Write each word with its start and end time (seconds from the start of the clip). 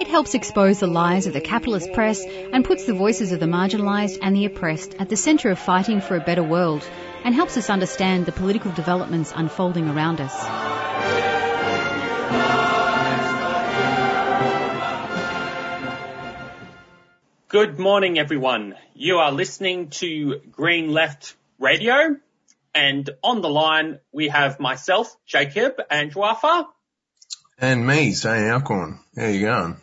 It 0.00 0.08
helps 0.08 0.34
expose 0.34 0.80
the 0.80 0.86
lies 0.86 1.26
of 1.26 1.34
the 1.34 1.42
capitalist 1.42 1.92
press 1.92 2.24
and 2.24 2.64
puts 2.64 2.86
the 2.86 2.94
voices 2.94 3.32
of 3.32 3.40
the 3.40 3.44
marginalised 3.44 4.18
and 4.22 4.34
the 4.34 4.46
oppressed 4.46 4.94
at 4.98 5.10
the 5.10 5.16
centre 5.16 5.50
of 5.50 5.58
fighting 5.58 6.00
for 6.00 6.16
a 6.16 6.20
better 6.20 6.42
world 6.42 6.82
and 7.22 7.34
helps 7.34 7.58
us 7.58 7.68
understand 7.68 8.24
the 8.24 8.32
political 8.32 8.72
developments 8.72 9.30
unfolding 9.36 9.90
around 9.90 10.22
us. 10.22 10.34
Good 17.48 17.78
morning, 17.78 18.18
everyone. 18.18 18.76
You 18.94 19.18
are 19.18 19.32
listening 19.32 19.90
to 19.90 20.40
Green 20.50 20.88
Left 20.88 21.36
Radio, 21.58 22.16
and 22.74 23.10
on 23.22 23.42
the 23.42 23.50
line 23.50 23.98
we 24.12 24.28
have 24.28 24.60
myself, 24.60 25.14
Jacob, 25.26 25.74
and 25.90 26.10
Joafa. 26.10 26.68
And 27.58 27.86
me, 27.86 28.12
Zane 28.12 28.50
Alcorn. 28.50 29.00
How 29.14 29.26
you 29.26 29.44
going? 29.44 29.76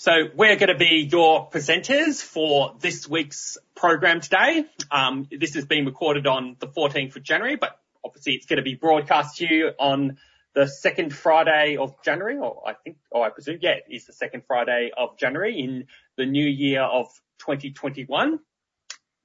So 0.00 0.12
we're 0.34 0.56
going 0.56 0.70
to 0.70 0.78
be 0.78 1.06
your 1.12 1.50
presenters 1.50 2.22
for 2.22 2.74
this 2.80 3.06
week's 3.06 3.58
program 3.74 4.22
today. 4.22 4.64
Um, 4.90 5.28
this 5.30 5.56
is 5.56 5.66
being 5.66 5.84
recorded 5.84 6.26
on 6.26 6.56
the 6.58 6.68
14th 6.68 7.16
of 7.16 7.22
January, 7.22 7.56
but 7.56 7.78
obviously 8.02 8.32
it's 8.32 8.46
going 8.46 8.56
to 8.56 8.62
be 8.62 8.76
broadcast 8.76 9.36
to 9.36 9.44
you 9.44 9.72
on 9.78 10.16
the 10.54 10.66
second 10.66 11.14
Friday 11.14 11.76
of 11.76 12.02
January, 12.02 12.38
or 12.38 12.62
I 12.66 12.72
think, 12.82 12.96
or 13.10 13.26
I 13.26 13.28
presume, 13.28 13.58
yeah, 13.60 13.72
it 13.72 13.94
is 13.94 14.06
the 14.06 14.14
second 14.14 14.44
Friday 14.46 14.90
of 14.96 15.18
January 15.18 15.60
in 15.60 15.84
the 16.16 16.24
new 16.24 16.48
year 16.48 16.80
of 16.80 17.08
2021, 17.40 18.38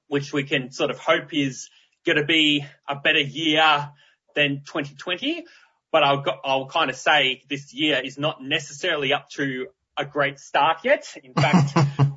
which 0.10 0.34
we 0.34 0.44
can 0.44 0.74
sort 0.74 0.92
of 0.92 1.00
hope 1.00 1.34
is 1.34 1.70
going 2.06 2.18
to 2.18 2.26
be 2.26 2.66
a 2.86 2.96
better 2.96 3.22
year 3.22 3.92
than 4.36 4.64
2020. 4.66 5.46
But 5.94 6.04
I'll, 6.04 6.26
I'll 6.44 6.68
kind 6.68 6.90
of 6.90 6.98
say 6.98 7.44
this 7.48 7.74
year 7.74 8.02
is 8.04 8.18
not 8.18 8.44
necessarily 8.44 9.14
up 9.14 9.30
to 9.36 9.68
a 9.98 10.06
great 10.06 10.40
start 10.40 10.80
yet. 10.84 11.16
In 11.24 11.34
fact, 11.34 11.78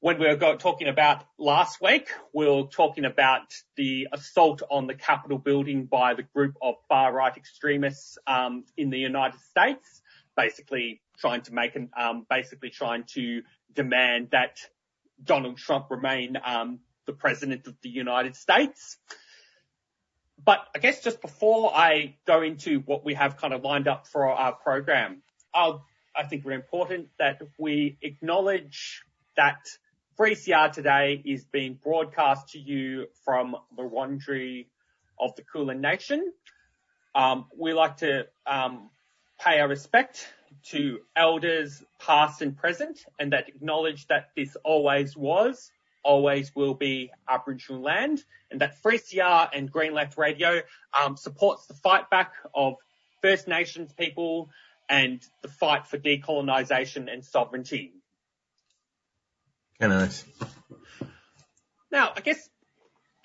when 0.00 0.18
we 0.18 0.26
were 0.26 0.56
talking 0.56 0.88
about 0.88 1.24
last 1.38 1.80
week, 1.80 2.08
we 2.32 2.46
were 2.46 2.64
talking 2.64 3.04
about 3.04 3.54
the 3.76 4.08
assault 4.12 4.62
on 4.70 4.86
the 4.86 4.94
Capitol 4.94 5.38
building 5.38 5.86
by 5.86 6.14
the 6.14 6.22
group 6.22 6.54
of 6.60 6.74
far 6.88 7.12
right 7.12 7.36
extremists 7.36 8.18
um, 8.26 8.64
in 8.76 8.90
the 8.90 8.98
United 8.98 9.40
States, 9.40 10.02
basically 10.36 11.00
trying 11.18 11.42
to 11.42 11.54
make 11.54 11.76
an, 11.76 11.90
um, 11.96 12.26
basically 12.28 12.70
trying 12.70 13.04
to 13.14 13.42
demand 13.72 14.28
that 14.32 14.58
Donald 15.22 15.56
Trump 15.56 15.86
remain 15.90 16.36
um, 16.44 16.80
the 17.06 17.12
president 17.12 17.66
of 17.66 17.74
the 17.82 17.88
United 17.88 18.34
States. 18.34 18.98
But 20.44 20.58
I 20.74 20.80
guess 20.80 21.02
just 21.02 21.22
before 21.22 21.72
I 21.74 22.16
go 22.26 22.42
into 22.42 22.80
what 22.80 23.04
we 23.04 23.14
have 23.14 23.36
kind 23.36 23.54
of 23.54 23.62
lined 23.62 23.86
up 23.86 24.06
for 24.08 24.28
our 24.28 24.52
program, 24.52 25.22
I'll 25.54 25.86
I 26.16 26.24
think 26.24 26.44
very 26.44 26.54
important 26.54 27.08
that 27.18 27.40
we 27.58 27.98
acknowledge 28.02 29.02
that 29.36 29.66
3CR 30.18 30.72
today 30.72 31.20
is 31.24 31.44
being 31.44 31.78
broadcast 31.82 32.50
to 32.50 32.58
you 32.58 33.06
from 33.24 33.56
the 33.76 33.82
Wurundjeri 33.82 34.66
of 35.18 35.34
the 35.34 35.42
Kulin 35.42 35.80
Nation. 35.80 36.32
Um, 37.14 37.46
we 37.56 37.72
like 37.72 37.98
to 37.98 38.26
um, 38.46 38.90
pay 39.40 39.58
our 39.58 39.68
respect 39.68 40.28
to 40.66 41.00
elders 41.16 41.82
past 41.98 42.42
and 42.42 42.56
present 42.56 43.04
and 43.18 43.32
that 43.32 43.48
acknowledge 43.48 44.06
that 44.06 44.30
this 44.36 44.56
always 44.64 45.16
was, 45.16 45.72
always 46.04 46.54
will 46.54 46.74
be 46.74 47.10
Aboriginal 47.28 47.82
land 47.82 48.22
and 48.52 48.60
that 48.60 48.80
3CR 48.82 49.48
and 49.52 49.70
Green 49.70 49.94
Left 49.94 50.16
Radio 50.16 50.60
um, 50.98 51.16
supports 51.16 51.66
the 51.66 51.74
fight 51.74 52.08
back 52.08 52.34
of 52.54 52.76
First 53.20 53.48
Nations 53.48 53.92
people 53.92 54.50
and 54.88 55.20
the 55.42 55.48
fight 55.48 55.86
for 55.86 55.98
decolonisation 55.98 57.12
and 57.12 57.24
sovereignty. 57.24 57.92
Nice. 59.80 60.24
Now, 61.90 62.12
I 62.16 62.20
guess 62.20 62.48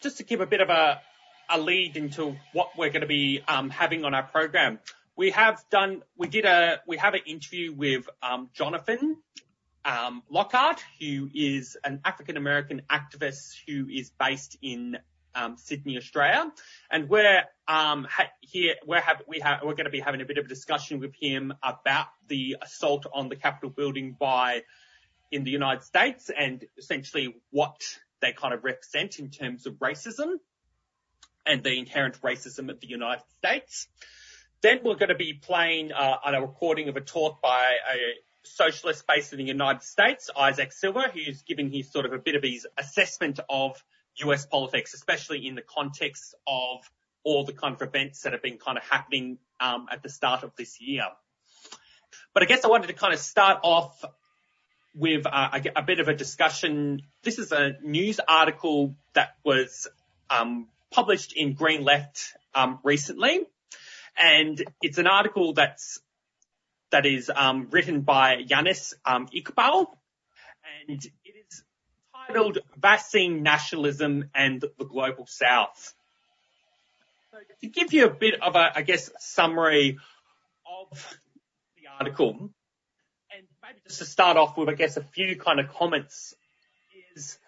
just 0.01 0.17
to 0.17 0.23
give 0.23 0.41
a 0.41 0.45
bit 0.45 0.61
of 0.61 0.69
a, 0.69 1.01
a 1.49 1.59
lead 1.59 1.97
into 1.97 2.35
what 2.53 2.69
we're 2.77 2.89
going 2.89 3.01
to 3.01 3.07
be 3.07 3.41
um, 3.47 3.69
having 3.69 4.05
on 4.05 4.13
our 4.13 4.23
program, 4.23 4.79
we 5.15 5.31
have 5.31 5.63
done, 5.69 6.03
we 6.17 6.27
did 6.27 6.45
a, 6.45 6.79
we 6.87 6.97
have 6.97 7.13
an 7.13 7.21
interview 7.25 7.73
with 7.73 8.09
um, 8.21 8.49
Jonathan 8.53 9.17
um, 9.85 10.23
Lockhart, 10.29 10.83
who 10.99 11.29
is 11.33 11.77
an 11.83 12.01
African 12.05 12.37
American 12.37 12.81
activist 12.89 13.55
who 13.67 13.87
is 13.89 14.11
based 14.19 14.57
in 14.61 14.97
um, 15.35 15.57
Sydney, 15.57 15.97
Australia, 15.97 16.51
and 16.91 17.09
we're 17.09 17.43
um, 17.67 18.07
ha- 18.09 18.31
here. 18.41 18.75
We're 18.85 19.01
we 19.27 19.41
we're 19.63 19.73
going 19.73 19.85
to 19.85 19.91
be 19.91 19.99
having 19.99 20.21
a 20.21 20.25
bit 20.25 20.37
of 20.37 20.45
a 20.45 20.47
discussion 20.47 20.99
with 20.99 21.13
him 21.19 21.53
about 21.63 22.07
the 22.27 22.57
assault 22.61 23.05
on 23.13 23.29
the 23.29 23.35
Capitol 23.35 23.69
building 23.69 24.15
by 24.19 24.63
in 25.31 25.43
the 25.43 25.51
United 25.51 25.83
States 25.83 26.29
and 26.35 26.65
essentially 26.77 27.35
what 27.51 27.81
they 28.21 28.33
kind 28.33 28.53
of 28.53 28.63
represent 28.63 29.19
in 29.19 29.29
terms 29.29 29.65
of 29.65 29.75
racism 29.75 30.33
and 31.45 31.63
the 31.63 31.77
inherent 31.77 32.19
racism 32.21 32.69
of 32.69 32.79
the 32.79 32.87
United 32.87 33.23
States. 33.37 33.87
Then 34.61 34.79
we're 34.83 34.95
going 34.95 35.09
to 35.09 35.15
be 35.15 35.33
playing 35.33 35.91
uh, 35.91 36.17
on 36.23 36.35
a 36.35 36.41
recording 36.41 36.89
of 36.89 36.97
a 36.97 37.01
talk 37.01 37.41
by 37.41 37.77
a 37.93 37.97
socialist 38.43 39.05
based 39.07 39.31
in 39.31 39.39
the 39.39 39.45
United 39.45 39.83
States, 39.83 40.29
Isaac 40.37 40.73
Silver, 40.73 41.05
who's 41.13 41.43
giving 41.43 41.71
his 41.71 41.91
sort 41.91 42.05
of 42.05 42.13
a 42.13 42.17
bit 42.17 42.35
of 42.35 42.43
his 42.43 42.67
assessment 42.77 43.39
of 43.49 43.81
US 44.25 44.45
politics, 44.45 44.93
especially 44.93 45.47
in 45.47 45.55
the 45.55 45.61
context 45.61 46.35
of 46.47 46.89
all 47.23 47.43
the 47.43 47.53
kind 47.53 47.75
of 47.75 47.81
events 47.81 48.21
that 48.21 48.33
have 48.33 48.41
been 48.41 48.57
kind 48.57 48.77
of 48.77 48.83
happening 48.83 49.37
um, 49.59 49.87
at 49.91 50.01
the 50.03 50.09
start 50.09 50.43
of 50.43 50.55
this 50.55 50.79
year. 50.79 51.03
But 52.33 52.43
I 52.43 52.45
guess 52.45 52.63
I 52.63 52.67
wanted 52.67 52.87
to 52.87 52.93
kind 52.93 53.13
of 53.13 53.19
start 53.19 53.59
off 53.63 54.03
with 54.95 55.25
uh, 55.25 55.59
a, 55.75 55.81
bit 55.81 55.99
of 55.99 56.07
a 56.07 56.13
discussion. 56.13 57.01
This 57.23 57.39
is 57.39 57.51
a 57.51 57.77
news 57.83 58.19
article 58.27 58.95
that 59.13 59.35
was 59.43 59.87
um, 60.29 60.67
published 60.91 61.33
in 61.33 61.53
Green 61.53 61.83
Left 61.83 62.33
um, 62.53 62.79
recently, 62.83 63.41
and 64.17 64.61
it's 64.81 64.97
an 64.97 65.07
article 65.07 65.53
that's 65.53 65.99
that 66.91 67.05
is 67.05 67.31
um, 67.33 67.67
written 67.69 68.01
by 68.01 68.37
Yanis 68.37 68.93
um, 69.05 69.27
Iqbal, 69.27 69.87
and 70.87 71.05
titled 72.29 72.59
Vaccine 72.77 73.41
Nationalism 73.41 74.29
and 74.35 74.63
the 74.77 74.85
Global 74.85 75.25
South. 75.25 75.93
So 77.31 77.37
to 77.61 77.67
give 77.67 77.91
you 77.91 78.05
a 78.05 78.09
bit 78.13 78.41
of 78.41 78.55
a, 78.55 78.71
I 78.75 78.83
guess, 78.83 79.09
summary 79.19 79.97
of 80.91 81.17
the 81.75 81.89
article, 81.97 82.51
and 83.35 83.47
maybe 83.63 83.79
just 83.87 83.99
to 83.99 84.05
start 84.05 84.37
off 84.37 84.57
with, 84.57 84.69
I 84.69 84.73
guess, 84.73 84.97
a 84.97 85.03
few 85.03 85.37
kind 85.37 85.59
of 85.59 85.69
comments 85.69 86.35
is 87.15 87.39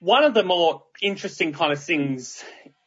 one 0.00 0.24
of 0.24 0.34
the 0.34 0.44
more 0.44 0.82
interesting 1.00 1.54
kind 1.54 1.72
of 1.72 1.82
things 1.82 2.44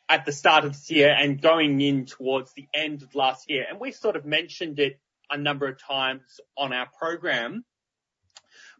at 0.07 0.25
the 0.25 0.31
start 0.31 0.63
of 0.63 0.73
this 0.73 0.91
year 0.91 1.09
and 1.09 1.41
going 1.41 1.81
in 1.81 2.05
towards 2.05 2.53
the 2.53 2.67
end 2.73 3.01
of 3.01 3.15
last 3.15 3.49
year, 3.49 3.65
and 3.67 3.79
we 3.79 3.91
sort 3.91 4.15
of 4.15 4.25
mentioned 4.25 4.79
it 4.79 4.99
a 5.31 5.37
number 5.37 5.67
of 5.67 5.81
times 5.81 6.39
on 6.55 6.71
our 6.71 6.87
program, 6.99 7.63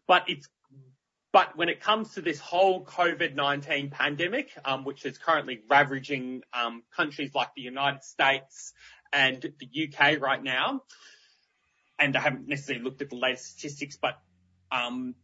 but 0.06 0.24
it's 0.28 0.48
but 1.32 1.56
when 1.56 1.68
it 1.68 1.80
comes 1.80 2.14
to 2.14 2.20
this 2.20 2.40
whole 2.40 2.84
COVID-19 2.84 3.90
pandemic, 3.90 4.50
um, 4.64 4.84
which 4.84 5.04
is 5.04 5.16
currently 5.18 5.60
ravaging 5.70 6.42
um, 6.52 6.82
countries 6.94 7.30
like 7.34 7.54
the 7.54 7.62
United 7.62 8.02
States 8.02 8.72
and 9.12 9.40
the 9.58 9.88
UK 9.88 10.20
right 10.20 10.42
now, 10.42 10.82
and 11.98 12.16
I 12.16 12.20
haven't 12.20 12.48
necessarily 12.48 12.82
looked 12.84 13.02
at 13.02 13.10
the 13.10 13.16
latest 13.16 13.58
statistics, 13.58 13.96
but 13.96 14.18
um, 14.72 15.14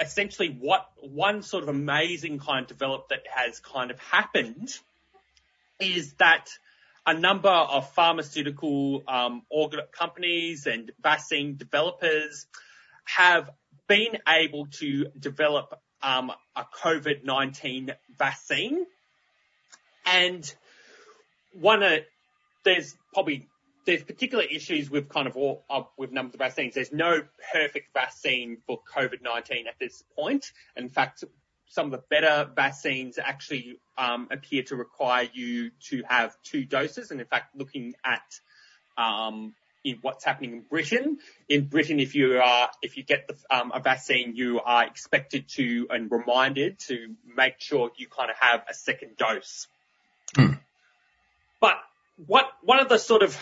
essentially 0.00 0.56
what 0.60 0.86
one 1.00 1.42
sort 1.42 1.62
of 1.62 1.68
amazing 1.68 2.38
kind 2.38 2.62
of 2.62 2.66
develop 2.68 3.08
that 3.10 3.22
has 3.32 3.60
kind 3.60 3.90
of 3.90 3.98
happened 4.00 4.70
is 5.78 6.14
that 6.14 6.48
a 7.06 7.14
number 7.14 7.48
of 7.48 7.90
pharmaceutical 7.92 9.02
um, 9.08 9.42
organ 9.50 9.80
companies 9.92 10.66
and 10.66 10.90
vaccine 11.00 11.56
developers 11.56 12.46
have 13.04 13.50
been 13.88 14.18
able 14.28 14.66
to 14.66 15.06
develop 15.18 15.78
um, 16.02 16.32
a 16.56 16.64
COVID-19 16.82 17.94
vaccine. 18.18 18.86
And 20.06 20.54
one 21.52 21.82
of, 21.82 22.00
there's 22.64 22.94
probably 23.12 23.48
there's 23.84 24.02
particular 24.02 24.44
issues 24.44 24.90
with 24.90 25.08
kind 25.08 25.26
of 25.26 25.36
all 25.36 25.64
uh, 25.68 25.82
with 25.98 26.12
numbers 26.12 26.34
of 26.34 26.38
vaccines. 26.38 26.74
There's 26.74 26.92
no 26.92 27.22
perfect 27.52 27.92
vaccine 27.92 28.58
for 28.66 28.80
COVID-19 28.94 29.66
at 29.66 29.78
this 29.80 30.04
point. 30.16 30.52
In 30.76 30.88
fact, 30.88 31.24
some 31.68 31.86
of 31.86 31.92
the 31.92 32.02
better 32.10 32.50
vaccines 32.54 33.18
actually 33.18 33.78
um, 33.98 34.28
appear 34.30 34.62
to 34.64 34.76
require 34.76 35.28
you 35.32 35.70
to 35.88 36.02
have 36.08 36.36
two 36.42 36.64
doses. 36.64 37.10
And 37.10 37.20
in 37.20 37.26
fact, 37.26 37.56
looking 37.56 37.94
at 38.04 38.22
um, 38.96 39.54
in 39.84 39.98
what's 40.02 40.24
happening 40.24 40.52
in 40.52 40.60
Britain, 40.60 41.18
in 41.48 41.66
Britain, 41.66 41.98
if 41.98 42.14
you 42.14 42.38
are 42.38 42.70
if 42.82 42.96
you 42.96 43.02
get 43.02 43.28
the, 43.28 43.36
um, 43.56 43.72
a 43.74 43.80
vaccine, 43.80 44.36
you 44.36 44.60
are 44.60 44.84
expected 44.84 45.48
to 45.50 45.86
and 45.90 46.10
reminded 46.10 46.78
to 46.80 47.14
make 47.36 47.54
sure 47.58 47.90
you 47.96 48.06
kind 48.06 48.30
of 48.30 48.36
have 48.38 48.62
a 48.68 48.74
second 48.74 49.16
dose. 49.16 49.66
Hmm. 50.36 50.54
But 51.60 51.76
what 52.26 52.46
one 52.62 52.80
of 52.80 52.88
the 52.88 52.98
sort 52.98 53.22
of 53.22 53.36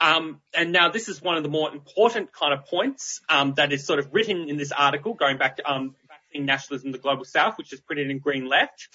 um, 0.00 0.40
and 0.54 0.72
now 0.72 0.90
this 0.90 1.08
is 1.08 1.20
one 1.20 1.36
of 1.36 1.42
the 1.42 1.48
more 1.48 1.70
important 1.72 2.32
kind 2.32 2.54
of 2.54 2.66
points 2.66 3.20
um, 3.28 3.54
that 3.54 3.72
is 3.72 3.86
sort 3.86 3.98
of 3.98 4.08
written 4.12 4.48
in 4.48 4.56
this 4.56 4.72
article, 4.72 5.14
going 5.14 5.36
back 5.36 5.56
to 5.58 5.70
um, 5.70 5.94
vaccine 6.08 6.46
nationalism 6.46 6.88
in 6.88 6.92
the 6.92 6.98
global 6.98 7.24
south, 7.24 7.58
which 7.58 7.72
is 7.72 7.80
printed 7.80 8.10
in 8.10 8.18
green 8.18 8.46
left. 8.48 8.88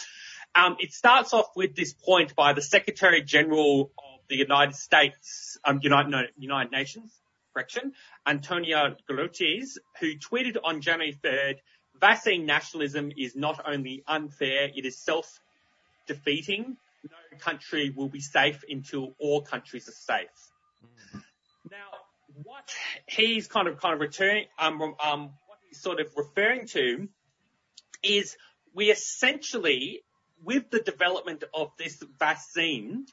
Um, 0.56 0.78
it 0.80 0.94
starts 0.94 1.34
off 1.34 1.48
with 1.56 1.76
this 1.76 1.94
point 1.94 2.36
by 2.36 2.54
the 2.54 2.62
Secretary 2.62 3.22
General 3.22 3.92
the 4.30 4.38
United 4.38 4.76
States, 4.76 5.58
um, 5.64 5.80
United, 5.82 6.10
no, 6.10 6.24
United 6.38 6.72
Nations, 6.72 7.12
correction, 7.54 7.94
Antonio 8.26 8.96
Guterres, 9.10 9.78
who 10.00 10.16
tweeted 10.18 10.58
on 10.64 10.82
January 10.82 11.18
3rd, 11.24 11.56
vaccine 12.00 12.46
nationalism 12.46 13.12
is 13.18 13.36
not 13.36 13.62
only 13.66 14.04
unfair, 14.08 14.70
it 14.76 14.86
is 14.86 14.98
self-defeating. 14.98 16.78
No 17.04 17.38
country 17.40 17.94
will 17.96 18.10
be 18.10 18.20
safe 18.20 18.64
until 18.70 19.16
all 19.20 19.42
countries 19.42 19.88
are 19.88 19.92
safe. 19.92 21.22
Now, 21.72 21.92
what 22.44 22.70
he's 23.08 23.48
kind 23.48 23.68
of 23.68 23.80
kind 23.80 23.94
of 23.94 24.00
returning, 24.02 24.46
um, 24.60 24.82
um, 24.82 25.22
what 25.48 25.60
he's 25.68 25.80
sort 25.80 26.00
of 26.00 26.08
referring 26.18 26.68
to 26.68 27.08
is 28.04 28.38
we 28.74 28.92
essentially, 28.92 30.02
with 30.44 30.70
the 30.70 30.80
development 30.80 31.44
of 31.54 31.72
this 31.78 32.04
vaccine, 32.20 33.06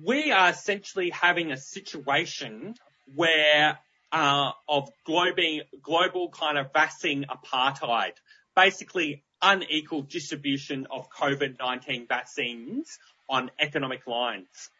we 0.00 0.32
are 0.32 0.50
essentially 0.50 1.10
having 1.10 1.52
a 1.52 1.56
situation 1.56 2.74
where 3.14 3.78
uh, 4.12 4.52
of 4.68 4.90
global, 5.04 5.60
global 5.82 6.28
kind 6.28 6.58
of 6.58 6.72
vaccine 6.72 7.24
apartheid, 7.28 8.12
basically 8.54 9.22
unequal 9.40 10.02
distribution 10.02 10.86
of 10.90 11.08
COVID-19 11.10 12.08
vaccines 12.08 12.98
on 13.28 13.50
economic 13.58 14.06
lines. 14.06 14.70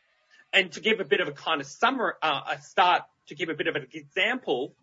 And 0.53 0.71
to 0.73 0.81
give 0.81 1.01
a 1.01 1.05
bit 1.05 1.21
of 1.21 1.29
a 1.29 1.33
kind 1.33 1.61
of 1.61 1.67
summary, 1.67 2.13
uh, 2.23 2.43
a 2.53 2.61
start 2.61 3.03
to 3.29 3.35
give 3.35 3.49
a 3.49 3.55
bit 3.55 3.67
of 3.67 3.77
an 3.77 3.87
example, 3.93 4.75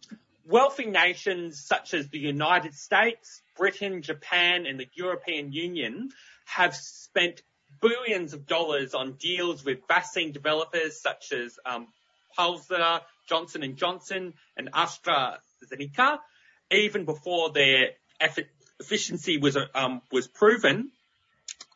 wealthy 0.45 0.85
nations 0.85 1.63
such 1.63 1.93
as 1.93 2.09
the 2.09 2.17
United 2.17 2.73
States, 2.73 3.41
Britain, 3.55 4.01
Japan, 4.01 4.65
and 4.65 4.79
the 4.79 4.87
European 4.93 5.51
Union 5.51 6.09
have 6.45 6.75
spent 6.75 7.43
billions 7.81 8.33
of 8.33 8.45
dollars 8.47 8.93
on 8.93 9.13
deals 9.13 9.63
with 9.63 9.79
vaccine 9.87 10.31
developers 10.31 11.01
such 11.01 11.31
as 11.31 11.57
um, 11.65 11.87
Pfizer, 12.37 13.01
Johnson 13.27 13.63
and 13.63 13.75
Johnson, 13.75 14.33
and 14.57 14.71
AstraZeneca, 14.71 16.19
even 16.71 17.05
before 17.05 17.51
their 17.51 17.91
efficiency 18.79 19.37
was 19.37 19.57
um, 19.73 20.01
was 20.11 20.27
proven. 20.27 20.91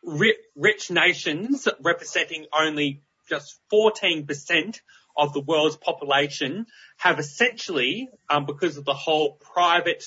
Rich 0.04 0.92
nations 0.92 1.68
representing 1.82 2.48
only 2.58 3.04
just 3.30 3.58
14% 3.72 4.82
of 5.16 5.34
the 5.34 5.40
world's 5.40 5.78
population 5.78 6.66
have 6.98 7.20
essentially, 7.20 8.10
um, 8.30 8.46
because 8.46 8.78
of 8.78 8.84
the 8.84 8.94
whole 8.94 9.34
private 9.34 10.04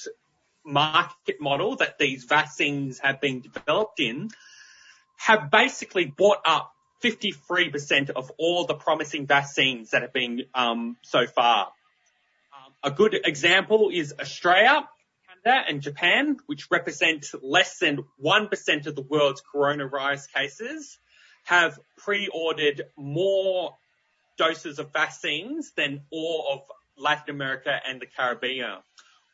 market 0.64 1.40
model 1.40 1.76
that 1.76 1.98
these 1.98 2.25
vaccines 2.25 2.98
have 2.98 3.20
been 3.20 3.40
developed 3.40 4.00
in, 4.00 4.28
have 5.16 5.50
basically 5.50 6.04
bought 6.06 6.38
up 6.44 6.72
53% 7.02 8.10
of 8.10 8.30
all 8.38 8.64
the 8.66 8.74
promising 8.74 9.26
vaccines 9.26 9.90
that 9.90 10.02
have 10.02 10.12
been 10.12 10.44
um, 10.54 10.96
so 11.02 11.26
far. 11.26 11.66
Um, 11.66 12.72
a 12.82 12.90
good 12.90 13.14
example 13.24 13.90
is 13.92 14.14
Australia, 14.18 14.88
Canada, 15.44 15.64
and 15.68 15.82
Japan, 15.82 16.36
which 16.46 16.68
represent 16.70 17.26
less 17.42 17.78
than 17.78 18.04
1% 18.24 18.86
of 18.86 18.96
the 18.96 19.02
world's 19.02 19.42
coronavirus 19.54 20.32
cases 20.32 20.98
have 21.44 21.78
pre-ordered 21.98 22.82
more 22.96 23.76
doses 24.36 24.78
of 24.78 24.92
vaccines 24.92 25.72
than 25.76 26.00
all 26.10 26.48
of 26.52 26.60
Latin 26.98 27.34
America 27.34 27.78
and 27.88 28.00
the 28.00 28.06
Caribbean, 28.06 28.78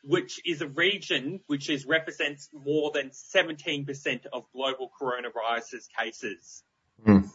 which 0.03 0.39
is 0.45 0.61
a 0.61 0.67
region 0.67 1.39
which 1.47 1.69
is 1.69 1.85
represents 1.85 2.49
more 2.53 2.91
than 2.93 3.09
17% 3.09 4.25
of 4.31 4.45
global 4.53 4.91
coronavirus 4.99 5.87
cases. 5.97 6.63
Mm. 7.05 7.29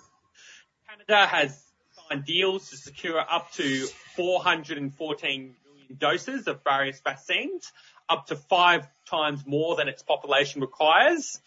Canada 0.88 1.26
has 1.26 1.62
signed 2.08 2.24
deals 2.24 2.70
to 2.70 2.76
secure 2.76 3.18
up 3.18 3.52
to 3.52 3.86
414 4.16 5.54
million 5.64 5.96
doses 5.98 6.46
of 6.46 6.62
various 6.64 7.00
vaccines, 7.00 7.72
up 8.08 8.26
to 8.26 8.36
five 8.36 8.86
times 9.08 9.44
more 9.46 9.76
than 9.76 9.88
its 9.88 10.02
population 10.02 10.60
requires 10.60 11.40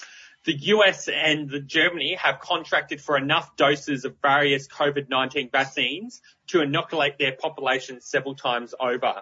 the 0.43 0.53
US 0.53 1.07
and 1.07 1.49
the 1.49 1.59
Germany 1.59 2.15
have 2.15 2.39
contracted 2.39 2.99
for 2.99 3.15
enough 3.17 3.55
doses 3.57 4.05
of 4.05 4.15
various 4.21 4.67
COVID-19 4.67 5.51
vaccines 5.51 6.21
to 6.47 6.61
inoculate 6.61 7.19
their 7.19 7.33
populations 7.33 8.05
several 8.05 8.35
times 8.35 8.73
over. 8.79 9.21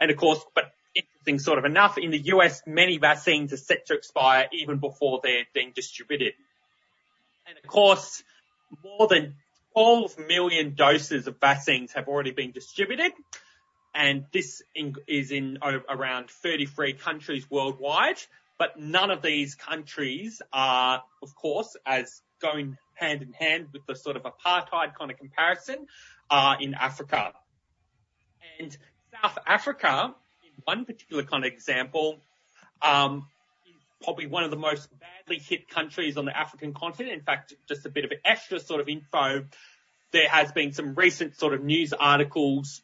And 0.00 0.10
of 0.10 0.16
course, 0.16 0.40
but 0.54 0.72
interesting 0.94 1.38
sort 1.38 1.58
of 1.58 1.64
enough, 1.64 1.98
in 1.98 2.10
the 2.10 2.18
US, 2.18 2.62
many 2.66 2.98
vaccines 2.98 3.52
are 3.52 3.58
set 3.58 3.86
to 3.86 3.94
expire 3.94 4.48
even 4.52 4.78
before 4.78 5.20
they're 5.22 5.46
being 5.54 5.72
distributed. 5.74 6.34
And 7.46 7.56
of 7.58 7.66
course, 7.66 8.22
more 8.82 9.08
than 9.08 9.36
12 9.74 10.18
million 10.26 10.74
doses 10.74 11.26
of 11.26 11.40
vaccines 11.40 11.92
have 11.92 12.08
already 12.08 12.32
been 12.32 12.52
distributed. 12.52 13.12
And 13.94 14.26
this 14.32 14.62
is 15.06 15.30
in 15.30 15.58
around 15.62 16.30
33 16.30 16.92
countries 16.94 17.50
worldwide 17.50 18.18
but 18.58 18.78
none 18.78 19.10
of 19.10 19.22
these 19.22 19.54
countries 19.54 20.42
are, 20.52 21.02
of 21.22 21.34
course, 21.36 21.76
as 21.86 22.20
going 22.42 22.76
hand 22.94 23.22
in 23.22 23.32
hand 23.32 23.68
with 23.72 23.86
the 23.86 23.94
sort 23.94 24.16
of 24.16 24.24
apartheid 24.24 24.94
kind 24.98 25.10
of 25.10 25.16
comparison, 25.16 25.86
are 26.28 26.60
in 26.60 26.74
Africa. 26.74 27.32
And 28.58 28.76
South 29.22 29.38
Africa, 29.46 30.14
one 30.64 30.84
particular 30.84 31.22
kind 31.22 31.44
of 31.44 31.52
example, 31.52 32.18
um, 32.82 33.26
probably 34.02 34.26
one 34.26 34.44
of 34.44 34.50
the 34.50 34.56
most 34.56 34.88
badly 35.00 35.38
hit 35.38 35.68
countries 35.68 36.16
on 36.16 36.24
the 36.24 36.36
African 36.36 36.74
continent. 36.74 37.12
In 37.14 37.22
fact, 37.22 37.54
just 37.68 37.84
a 37.86 37.90
bit 37.90 38.04
of 38.04 38.12
extra 38.24 38.60
sort 38.60 38.80
of 38.80 38.88
info. 38.88 39.44
There 40.12 40.28
has 40.28 40.52
been 40.52 40.72
some 40.72 40.94
recent 40.94 41.36
sort 41.36 41.54
of 41.54 41.62
news 41.62 41.92
articles 41.92 42.82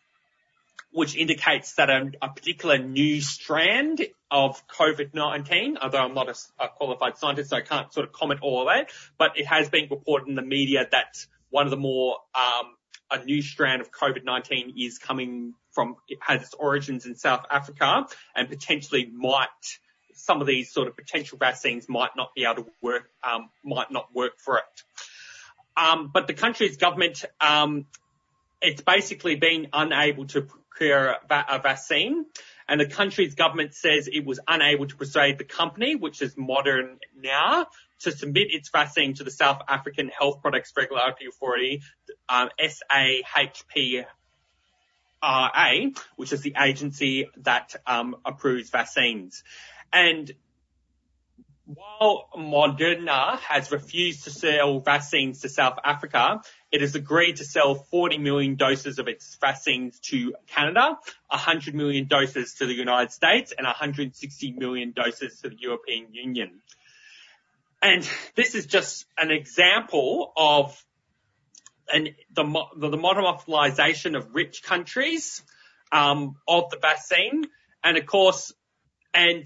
which 0.94 1.16
indicates 1.16 1.74
that 1.74 1.90
a, 1.90 2.12
a 2.22 2.28
particular 2.28 2.78
new 2.78 3.20
strand 3.20 4.06
of 4.30 4.62
COVID-19, 4.68 5.76
although 5.82 5.98
I'm 5.98 6.14
not 6.14 6.28
a, 6.28 6.64
a, 6.64 6.68
qualified 6.68 7.18
scientist, 7.18 7.50
so 7.50 7.56
I 7.56 7.62
can't 7.62 7.92
sort 7.92 8.06
of 8.06 8.12
comment 8.12 8.40
all 8.42 8.62
of 8.62 8.72
that, 8.72 8.90
but 9.18 9.36
it 9.36 9.44
has 9.46 9.68
been 9.68 9.88
reported 9.90 10.28
in 10.28 10.36
the 10.36 10.42
media 10.42 10.86
that 10.92 11.26
one 11.50 11.66
of 11.66 11.70
the 11.70 11.76
more, 11.76 12.18
um, 12.36 12.76
a 13.14 13.24
new 13.24 13.42
strand 13.42 13.80
of 13.80 13.90
COVID-19 13.90 14.74
is 14.76 14.98
coming 14.98 15.54
from, 15.72 15.96
it 16.08 16.18
has 16.20 16.42
its 16.42 16.54
origins 16.54 17.06
in 17.06 17.14
South 17.14 17.44
Africa 17.50 18.06
and 18.34 18.48
potentially 18.48 19.10
might, 19.12 19.48
some 20.14 20.40
of 20.40 20.46
these 20.46 20.72
sort 20.72 20.88
of 20.88 20.96
potential 20.96 21.38
vaccines 21.38 21.88
might 21.88 22.10
not 22.16 22.34
be 22.34 22.44
able 22.44 22.64
to 22.64 22.70
work, 22.80 23.10
um, 23.22 23.50
might 23.64 23.90
not 23.90 24.14
work 24.14 24.38
for 24.38 24.58
it. 24.58 24.82
Um, 25.76 26.10
but 26.12 26.26
the 26.26 26.34
country's 26.34 26.76
government, 26.76 27.24
um, 27.40 27.86
it's 28.62 28.80
basically 28.80 29.34
been 29.36 29.68
unable 29.72 30.26
to 30.28 30.42
procure 30.42 31.16
a 31.30 31.58
vaccine. 31.58 32.26
And 32.68 32.80
the 32.80 32.86
country's 32.86 33.34
government 33.34 33.74
says 33.74 34.08
it 34.10 34.24
was 34.24 34.40
unable 34.48 34.86
to 34.86 34.96
persuade 34.96 35.38
the 35.38 35.44
company, 35.44 35.96
which 35.96 36.22
is 36.22 36.34
Moderna 36.34 36.96
now, 37.16 37.66
to 38.00 38.12
submit 38.12 38.48
its 38.50 38.68
vaccine 38.70 39.14
to 39.14 39.24
the 39.24 39.30
South 39.30 39.62
African 39.68 40.08
Health 40.08 40.42
Products 40.42 40.72
Regulatory 40.76 41.28
Authority, 41.28 41.82
um, 42.28 42.50
SAHPRA, 42.60 44.06
which 46.16 46.32
is 46.32 46.42
the 46.42 46.54
agency 46.60 47.28
that 47.38 47.74
um, 47.86 48.16
approves 48.24 48.70
vaccines. 48.70 49.42
And 49.92 50.32
while 51.66 52.28
Moderna 52.36 53.38
has 53.38 53.72
refused 53.72 54.24
to 54.24 54.30
sell 54.30 54.80
vaccines 54.80 55.40
to 55.40 55.48
South 55.48 55.78
Africa, 55.82 56.42
it 56.70 56.82
has 56.82 56.94
agreed 56.94 57.36
to 57.36 57.44
sell 57.44 57.74
40 57.74 58.18
million 58.18 58.56
doses 58.56 58.98
of 58.98 59.08
its 59.08 59.36
vaccines 59.40 59.98
to 60.00 60.34
Canada, 60.46 60.98
100 61.28 61.74
million 61.74 62.06
doses 62.06 62.54
to 62.54 62.66
the 62.66 62.74
United 62.74 63.12
States, 63.12 63.54
and 63.56 63.64
160 63.64 64.52
million 64.52 64.92
doses 64.92 65.40
to 65.40 65.48
the 65.48 65.56
European 65.58 66.12
Union. 66.12 66.60
And 67.84 68.08
this 68.34 68.54
is 68.54 68.64
just 68.64 69.04
an 69.18 69.30
example 69.30 70.32
of 70.38 70.82
and 71.92 72.14
the, 72.34 72.42
the, 72.78 72.88
the 72.88 72.96
monopolization 72.96 74.16
of 74.16 74.34
rich 74.34 74.62
countries 74.62 75.42
um, 75.92 76.36
of 76.48 76.70
the 76.70 76.78
vaccine, 76.78 77.44
and 77.84 77.98
of 77.98 78.06
course, 78.06 78.54
and 79.12 79.44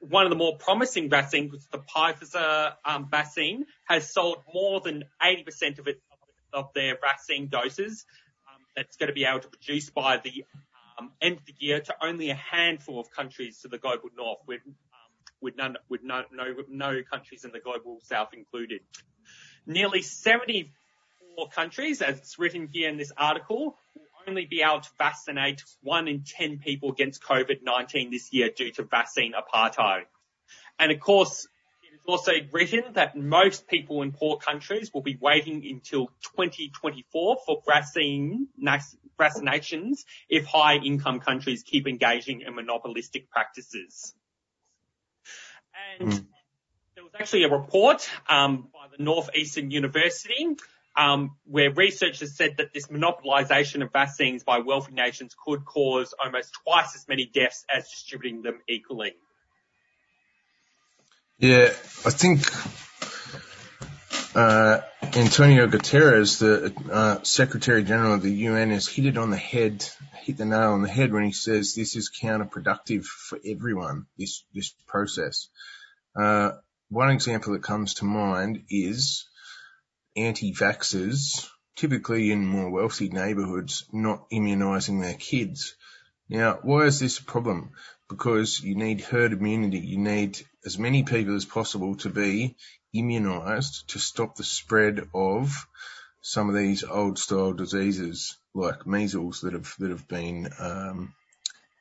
one 0.00 0.26
of 0.26 0.30
the 0.30 0.36
more 0.36 0.58
promising 0.58 1.08
vaccines, 1.08 1.66
the 1.72 1.78
Pfizer 1.78 2.74
um, 2.84 3.08
vaccine, 3.10 3.64
has 3.88 4.12
sold 4.12 4.42
more 4.52 4.80
than 4.80 5.04
80% 5.22 5.78
of 5.78 5.88
it 5.88 6.02
of 6.52 6.68
their 6.74 6.98
vaccine 7.00 7.48
doses. 7.48 8.04
Um, 8.46 8.60
that's 8.76 8.96
going 8.96 9.08
to 9.08 9.14
be 9.14 9.24
able 9.24 9.40
to 9.40 9.48
produce 9.48 9.88
by 9.88 10.18
the 10.18 10.44
um, 10.98 11.12
end 11.22 11.38
of 11.38 11.46
the 11.46 11.54
year 11.58 11.80
to 11.80 11.94
only 12.02 12.28
a 12.28 12.34
handful 12.34 13.00
of 13.00 13.10
countries 13.10 13.60
to 13.62 13.68
the 13.68 13.78
global 13.78 14.10
north, 14.14 14.40
um, 14.48 14.74
with 15.40 15.56
none 15.56 15.76
with 15.88 16.02
no, 16.02 16.24
no 16.32 16.54
no 16.68 17.02
countries 17.02 17.44
in 17.44 17.52
the 17.52 17.60
global 17.60 18.00
south 18.02 18.34
included. 18.34 18.80
Nearly 19.66 20.02
74 20.02 21.48
countries, 21.48 22.02
as 22.02 22.18
it's 22.18 22.38
written 22.38 22.68
here 22.72 22.88
in 22.88 22.96
this 22.96 23.12
article, 23.16 23.76
will 23.94 24.02
only 24.26 24.46
be 24.46 24.62
able 24.62 24.80
to 24.80 24.90
vaccinate 24.98 25.62
one 25.82 26.08
in 26.08 26.24
10 26.24 26.58
people 26.58 26.90
against 26.90 27.22
COVID-19 27.22 28.10
this 28.10 28.32
year 28.32 28.50
due 28.50 28.70
to 28.72 28.84
vaccine 28.84 29.32
apartheid. 29.32 30.04
And 30.78 30.90
of 30.92 31.00
course, 31.00 31.46
it 31.82 31.94
is 31.94 32.00
also 32.06 32.32
written 32.52 32.94
that 32.94 33.16
most 33.16 33.68
people 33.68 34.02
in 34.02 34.12
poor 34.12 34.38
countries 34.38 34.92
will 34.92 35.02
be 35.02 35.18
waiting 35.20 35.66
until 35.66 36.06
2024 36.36 37.38
for 37.44 37.62
vaccine, 37.66 38.48
vaccinations 39.18 40.04
if 40.28 40.46
high 40.46 40.76
income 40.76 41.20
countries 41.20 41.62
keep 41.62 41.86
engaging 41.86 42.40
in 42.40 42.54
monopolistic 42.54 43.30
practices. 43.30 44.14
And 45.98 46.12
mm. 46.12 46.26
there 46.94 47.04
was 47.04 47.12
actually 47.18 47.44
a 47.44 47.50
report 47.50 48.08
um, 48.28 48.68
by 48.72 48.96
the 48.96 49.02
Northeastern 49.02 49.70
University 49.70 50.56
um, 50.96 51.36
where 51.44 51.72
researchers 51.72 52.36
said 52.36 52.56
that 52.58 52.72
this 52.72 52.88
monopolization 52.88 53.82
of 53.82 53.92
vaccines 53.92 54.42
by 54.42 54.58
wealthy 54.58 54.92
nations 54.92 55.34
could 55.44 55.64
cause 55.64 56.14
almost 56.22 56.52
twice 56.64 56.94
as 56.94 57.06
many 57.08 57.26
deaths 57.26 57.64
as 57.74 57.88
distributing 57.88 58.42
them 58.42 58.60
equally. 58.68 59.14
Yeah, 61.38 61.68
I 62.04 62.10
think 62.10 62.50
uh, 64.34 64.80
Antonio 65.02 65.66
Guterres, 65.66 66.38
the 66.38 66.72
uh, 66.92 67.22
Secretary 67.22 67.82
General 67.82 68.14
of 68.14 68.22
the 68.22 68.32
UN, 68.32 68.70
has 68.70 68.86
hit 68.86 69.06
it 69.06 69.18
on 69.18 69.30
the 69.30 69.36
head, 69.36 69.88
hit 70.22 70.36
the 70.36 70.44
nail 70.44 70.72
on 70.72 70.82
the 70.82 70.88
head 70.88 71.12
when 71.12 71.24
he 71.24 71.32
says 71.32 71.74
this 71.74 71.96
is 71.96 72.10
counterproductive 72.10 73.04
for 73.04 73.38
everyone. 73.44 74.06
This 74.16 74.44
this 74.54 74.72
process. 74.86 75.48
Uh, 76.14 76.52
one 76.88 77.10
example 77.10 77.52
that 77.52 77.62
comes 77.62 77.94
to 77.94 78.04
mind 78.04 78.64
is 78.68 79.26
anti-vaxxers, 80.16 81.48
typically 81.76 82.30
in 82.30 82.44
more 82.44 82.70
wealthy 82.70 83.08
neighbourhoods, 83.08 83.84
not 83.92 84.28
immunising 84.30 85.00
their 85.00 85.14
kids. 85.14 85.76
Now, 86.28 86.58
why 86.62 86.82
is 86.82 87.00
this 87.00 87.18
a 87.18 87.24
problem? 87.24 87.72
Because 88.08 88.60
you 88.60 88.74
need 88.74 89.00
herd 89.00 89.32
immunity. 89.32 89.78
You 89.78 89.98
need 89.98 90.40
as 90.64 90.78
many 90.78 91.04
people 91.04 91.36
as 91.36 91.44
possible 91.44 91.96
to 91.96 92.10
be 92.10 92.56
immunised 92.94 93.86
to 93.88 93.98
stop 93.98 94.36
the 94.36 94.44
spread 94.44 95.08
of 95.14 95.66
some 96.22 96.48
of 96.48 96.54
these 96.54 96.84
old 96.84 97.18
style 97.18 97.52
diseases 97.52 98.36
like 98.54 98.86
measles 98.86 99.40
that 99.42 99.52
have 99.52 99.74
that 99.78 99.90
have 99.90 100.06
been 100.08 100.48
um, 100.58 101.14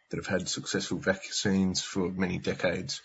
that 0.10 0.18
have 0.18 0.28
had 0.28 0.48
successful 0.48 0.98
vaccines 0.98 1.82
for 1.82 2.10
many 2.10 2.38
decades. 2.38 3.01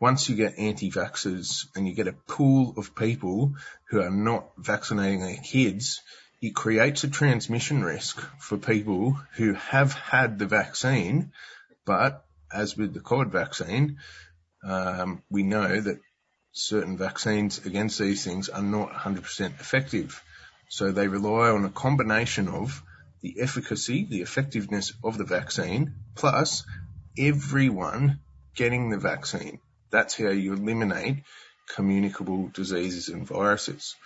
Once 0.00 0.28
you 0.28 0.36
get 0.36 0.58
anti-vaxxers 0.58 1.66
and 1.76 1.86
you 1.86 1.94
get 1.94 2.08
a 2.08 2.12
pool 2.26 2.74
of 2.78 2.94
people 2.94 3.54
who 3.90 4.00
are 4.00 4.10
not 4.10 4.50
vaccinating 4.56 5.20
their 5.20 5.36
kids, 5.36 6.00
it 6.40 6.54
creates 6.54 7.04
a 7.04 7.10
transmission 7.10 7.84
risk 7.84 8.18
for 8.38 8.56
people 8.56 9.20
who 9.34 9.52
have 9.54 9.92
had 9.92 10.38
the 10.38 10.46
vaccine, 10.46 11.32
but 11.84 12.24
as 12.50 12.76
with 12.76 12.94
the 12.94 13.00
COVID 13.00 13.30
vaccine, 13.30 13.98
um, 14.64 15.22
we 15.30 15.42
know 15.42 15.80
that 15.80 15.98
certain 16.52 16.96
vaccines 16.96 17.64
against 17.64 17.98
these 17.98 18.24
things 18.24 18.48
are 18.48 18.62
not 18.62 18.92
100% 18.92 19.60
effective. 19.60 20.22
So 20.68 20.92
they 20.92 21.08
rely 21.08 21.50
on 21.50 21.64
a 21.64 21.70
combination 21.70 22.48
of 22.48 22.82
the 23.22 23.40
efficacy, 23.40 24.06
the 24.08 24.22
effectiveness 24.22 24.92
of 25.04 25.18
the 25.18 25.24
vaccine, 25.24 25.94
plus 26.14 26.64
everyone 27.18 28.20
getting 28.54 28.90
the 28.90 28.98
vaccine. 28.98 29.60
That's 29.90 30.16
how 30.16 30.28
you 30.28 30.54
eliminate 30.54 31.24
communicable 31.74 32.48
diseases 32.48 33.08
and 33.08 33.26
viruses. 33.26 33.96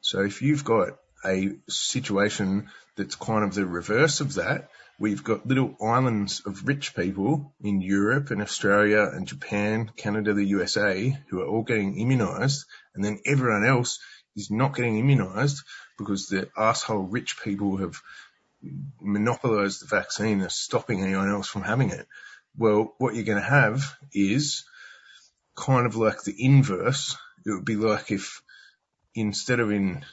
So 0.00 0.20
if 0.20 0.42
you've 0.42 0.64
got 0.64 0.98
a 1.24 1.56
situation 1.68 2.70
that's 2.96 3.14
kind 3.14 3.44
of 3.44 3.54
the 3.54 3.66
reverse 3.66 4.20
of 4.20 4.34
that, 4.34 4.68
we've 4.98 5.24
got 5.24 5.46
little 5.46 5.76
islands 5.82 6.42
of 6.46 6.66
rich 6.66 6.94
people 6.94 7.54
in 7.62 7.80
Europe 7.80 8.30
and 8.30 8.40
Australia 8.40 9.10
and 9.12 9.26
Japan, 9.26 9.90
Canada, 9.96 10.34
the 10.34 10.44
USA, 10.44 11.16
who 11.28 11.40
are 11.40 11.46
all 11.46 11.62
getting 11.62 11.98
immunized, 11.98 12.64
and 12.94 13.04
then 13.04 13.20
everyone 13.26 13.64
else 13.64 13.98
is 14.36 14.50
not 14.50 14.74
getting 14.74 14.98
immunized 14.98 15.62
because 15.98 16.26
the 16.26 16.48
asshole 16.56 17.02
rich 17.02 17.42
people 17.42 17.76
have 17.78 18.00
monopolized 19.00 19.82
the 19.82 19.86
vaccine 19.86 20.34
and 20.34 20.46
are 20.46 20.50
stopping 20.50 21.02
anyone 21.02 21.30
else 21.30 21.48
from 21.48 21.62
having 21.62 21.90
it. 21.90 22.06
Well, 22.56 22.94
what 22.98 23.14
you're 23.14 23.24
going 23.24 23.42
to 23.42 23.48
have 23.48 23.96
is 24.12 24.64
kind 25.56 25.86
of 25.86 25.96
like 25.96 26.22
the 26.22 26.34
inverse. 26.38 27.16
It 27.44 27.50
would 27.50 27.64
be 27.64 27.76
like 27.76 28.10
if 28.10 28.42
instead 29.14 29.60
of 29.60 29.70
in, 29.70 30.04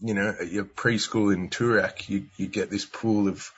you 0.00 0.14
know, 0.14 0.34
at 0.40 0.50
your 0.50 0.64
preschool 0.64 1.32
in 1.34 1.50
Toorak, 1.50 2.08
you, 2.08 2.26
you 2.36 2.46
get 2.46 2.70
this 2.70 2.84
pool 2.84 3.28
of 3.28 3.50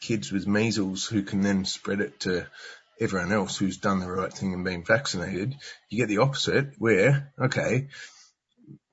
kids 0.00 0.32
with 0.32 0.46
measles 0.46 1.06
who 1.06 1.22
can 1.22 1.42
then 1.42 1.64
spread 1.64 2.00
it 2.00 2.20
to 2.20 2.46
everyone 3.00 3.32
else 3.32 3.56
who's 3.56 3.78
done 3.78 4.00
the 4.00 4.10
right 4.10 4.32
thing 4.32 4.52
and 4.54 4.64
been 4.64 4.84
vaccinated. 4.84 5.54
You 5.88 5.98
get 5.98 6.08
the 6.08 6.18
opposite 6.18 6.74
where, 6.78 7.32
okay, 7.40 7.88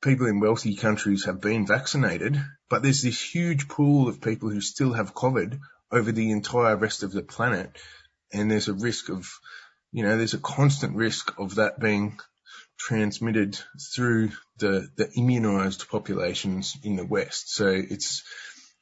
people 0.01 0.27
in 0.27 0.39
wealthy 0.39 0.75
countries 0.75 1.25
have 1.25 1.41
been 1.41 1.65
vaccinated, 1.65 2.39
but 2.69 2.83
there's 2.83 3.01
this 3.01 3.21
huge 3.21 3.67
pool 3.67 4.07
of 4.07 4.21
people 4.21 4.49
who 4.49 4.61
still 4.61 4.93
have 4.93 5.15
COVID 5.15 5.59
over 5.91 6.11
the 6.11 6.31
entire 6.31 6.75
rest 6.75 7.03
of 7.03 7.11
the 7.11 7.23
planet. 7.23 7.75
And 8.31 8.51
there's 8.51 8.67
a 8.67 8.73
risk 8.73 9.09
of 9.09 9.27
you 9.95 10.03
know, 10.03 10.17
there's 10.17 10.33
a 10.33 10.39
constant 10.39 10.97
risk 10.97 11.39
of 11.39 11.55
that 11.55 11.79
being 11.79 12.19
transmitted 12.77 13.57
through 13.95 14.31
the, 14.57 14.89
the 14.97 15.09
immunized 15.15 15.87
populations 15.87 16.75
in 16.83 16.97
the 16.97 17.05
West. 17.05 17.55
So 17.55 17.67
it's, 17.67 18.21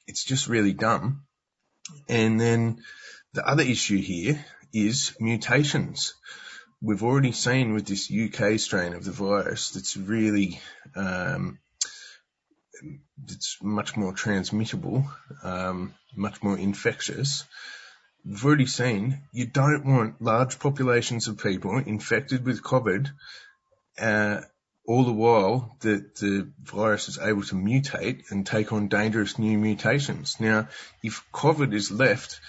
it's 0.08 0.24
just 0.24 0.48
really 0.48 0.74
dumb. 0.74 1.26
And 2.08 2.40
then 2.40 2.84
the 3.34 3.48
other 3.48 3.64
issue 3.64 3.98
here 3.98 4.44
is 4.74 5.16
mutations. 5.20 6.14
We've 6.82 7.04
already 7.04 7.32
seen 7.32 7.74
with 7.74 7.86
this 7.86 8.12
UK 8.12 8.60
strain 8.60 8.94
of 8.94 9.06
the 9.06 9.12
virus 9.12 9.72
that's 9.72 9.96
really, 9.96 10.60
um, 10.96 11.60
it's 13.28 13.58
much 13.62 13.96
more 13.96 14.14
transmittable, 14.14 15.06
um, 15.44 15.94
much 16.16 16.44
more 16.44 16.58
infectious 16.58 17.46
we've 18.26 18.46
already 18.46 18.66
seen 18.66 19.22
you 19.32 19.46
don't 19.46 19.86
want 19.86 20.22
large 20.22 20.60
populations 20.60 21.28
of 21.28 21.38
people 21.38 21.78
infected 21.78 22.46
with 22.46 22.64
COVID, 22.64 23.10
uh, 24.00 24.42
all 24.86 25.06
the 25.06 25.14
while 25.14 25.76
that 25.82 26.16
the 26.16 26.52
virus 26.62 27.08
is 27.08 27.18
able 27.18 27.44
to 27.44 27.56
mutate 27.56 28.30
and 28.32 28.46
take 28.46 28.74
on 28.74 28.90
dangerous 28.90 29.40
new 29.40 29.58
mutations. 29.58 30.40
Now, 30.40 30.68
if 31.02 31.24
COVID 31.34 31.74
is 31.74 31.92
left 31.92 32.42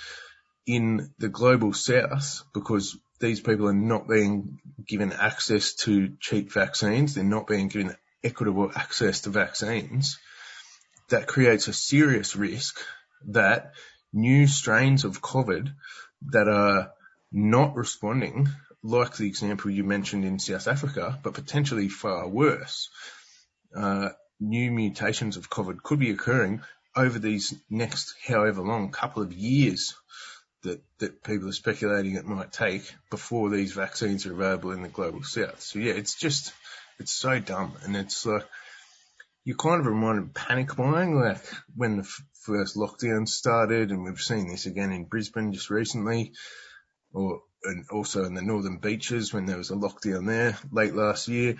in 0.66 1.12
the 1.18 1.28
global 1.28 1.72
south 1.72 2.42
because 2.52 2.96
these 3.20 3.40
people 3.40 3.68
are 3.68 3.72
not 3.72 4.08
being 4.08 4.58
given 4.86 5.12
access 5.12 5.74
to 5.74 6.16
cheap 6.20 6.50
vaccines, 6.52 7.14
they're 7.14 7.24
not 7.24 7.46
being 7.46 7.68
given 7.68 7.94
equitable 8.24 8.70
access 8.74 9.22
to 9.22 9.30
vaccines, 9.30 10.18
that 11.10 11.26
creates 11.26 11.68
a 11.68 11.72
serious 11.72 12.34
risk 12.34 12.80
that 13.28 13.72
new 14.12 14.46
strains 14.46 15.04
of 15.04 15.20
COVID 15.20 15.72
that 16.30 16.48
are 16.48 16.92
not 17.30 17.76
responding, 17.76 18.48
like 18.84 19.16
the 19.16 19.26
example 19.26 19.70
you 19.70 19.82
mentioned 19.82 20.24
in 20.26 20.38
South 20.38 20.68
Africa, 20.68 21.18
but 21.22 21.32
potentially 21.32 21.88
far 21.88 22.28
worse. 22.28 22.90
Uh, 23.74 24.10
new 24.38 24.70
mutations 24.70 25.38
of 25.38 25.48
COVID 25.48 25.82
could 25.82 25.98
be 25.98 26.10
occurring 26.10 26.60
over 26.94 27.18
these 27.18 27.54
next 27.70 28.14
however 28.24 28.60
long 28.60 28.90
couple 28.90 29.22
of 29.22 29.32
years 29.32 29.96
that, 30.62 30.82
that 30.98 31.24
people 31.24 31.48
are 31.48 31.52
speculating 31.52 32.14
it 32.14 32.26
might 32.26 32.52
take 32.52 32.94
before 33.10 33.48
these 33.48 33.72
vaccines 33.72 34.26
are 34.26 34.32
available 34.32 34.72
in 34.72 34.82
the 34.82 34.88
global 34.88 35.22
south. 35.22 35.60
So 35.60 35.78
yeah, 35.78 35.94
it's 35.94 36.14
just, 36.14 36.52
it's 36.98 37.12
so 37.12 37.40
dumb. 37.40 37.72
And 37.82 37.96
it's 37.96 38.26
like, 38.26 38.46
you 39.44 39.56
kind 39.56 39.80
of 39.80 39.86
reminded 39.86 40.24
of 40.24 40.34
panic 40.34 40.76
buying, 40.76 41.18
like 41.18 41.44
when 41.74 41.96
the 41.96 42.02
f- 42.02 42.22
first 42.42 42.76
lockdown 42.76 43.28
started, 43.28 43.90
and 43.90 44.04
we've 44.04 44.18
seen 44.18 44.48
this 44.48 44.66
again 44.66 44.92
in 44.92 45.04
Brisbane 45.04 45.52
just 45.52 45.70
recently, 45.70 46.32
or 47.12 47.40
and 47.64 47.86
also 47.90 48.24
in 48.24 48.34
the 48.34 48.42
northern 48.42 48.78
beaches 48.78 49.32
when 49.32 49.46
there 49.46 49.58
was 49.58 49.70
a 49.70 49.74
lockdown 49.74 50.26
there 50.26 50.56
late 50.70 50.94
last 50.94 51.28
year. 51.28 51.56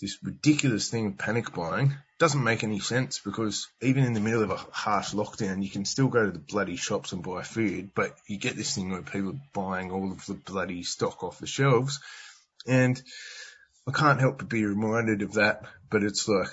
this 0.00 0.18
ridiculous 0.22 0.88
thing 0.88 1.06
of 1.06 1.18
panic 1.18 1.52
buying 1.52 1.94
doesn't 2.18 2.42
make 2.42 2.64
any 2.64 2.80
sense 2.80 3.20
because 3.20 3.68
even 3.80 4.04
in 4.04 4.12
the 4.12 4.20
middle 4.20 4.42
of 4.42 4.50
a 4.50 4.56
harsh 4.56 5.12
lockdown, 5.12 5.62
you 5.62 5.70
can 5.70 5.84
still 5.84 6.08
go 6.08 6.26
to 6.26 6.32
the 6.32 6.38
bloody 6.38 6.76
shops 6.76 7.12
and 7.12 7.22
buy 7.22 7.42
food, 7.42 7.90
but 7.94 8.16
you 8.26 8.38
get 8.38 8.56
this 8.56 8.74
thing 8.74 8.90
where 8.90 9.02
people 9.02 9.30
are 9.30 9.40
buying 9.52 9.92
all 9.92 10.10
of 10.10 10.26
the 10.26 10.34
bloody 10.34 10.82
stock 10.82 11.22
off 11.22 11.38
the 11.38 11.46
shelves. 11.46 12.00
And 12.66 13.00
I 13.86 13.92
can't 13.92 14.20
help 14.20 14.38
but 14.38 14.48
be 14.48 14.64
reminded 14.64 15.22
of 15.22 15.34
that, 15.34 15.64
but 15.90 16.02
it's 16.02 16.26
like 16.26 16.50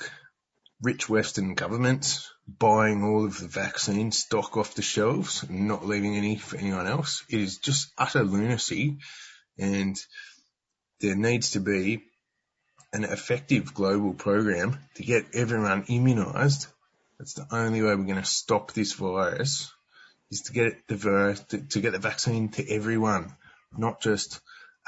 rich 0.82 1.10
Western 1.10 1.56
governments 1.56 2.32
buying 2.48 3.04
all 3.04 3.26
of 3.26 3.40
the 3.40 3.48
vaccine 3.48 4.12
stock 4.12 4.56
off 4.58 4.76
the 4.76 4.82
shelves 4.82 5.44
not 5.50 5.86
leaving 5.86 6.16
any 6.16 6.36
for 6.36 6.58
anyone 6.58 6.88
else. 6.88 7.24
It 7.30 7.40
is 7.40 7.58
just 7.58 7.92
utter 7.98 8.24
lunacy 8.24 8.98
and 9.58 9.98
there 11.00 11.16
needs 11.16 11.52
to 11.52 11.60
be 11.60 12.04
an 12.94 13.04
effective 13.04 13.74
global 13.74 14.14
program 14.14 14.78
to 14.96 15.04
get 15.04 15.26
everyone 15.34 15.86
immunized. 15.88 16.68
That's 17.18 17.34
the 17.34 17.48
only 17.52 17.82
way 17.82 17.96
we're 17.96 18.04
going 18.04 18.16
to 18.16 18.26
stop 18.26 18.74
this 18.74 18.94
virus 18.94 19.72
is 20.32 20.42
to 20.44 20.54
get 20.54 20.88
the 20.88 20.96
virus, 20.96 21.40
to, 21.42 21.58
to 21.58 21.82
get 21.82 21.92
the 21.92 22.00
vaccine 22.00 22.50
to 22.50 22.70
everyone, 22.70 23.34
not 23.76 24.02
just 24.02 24.40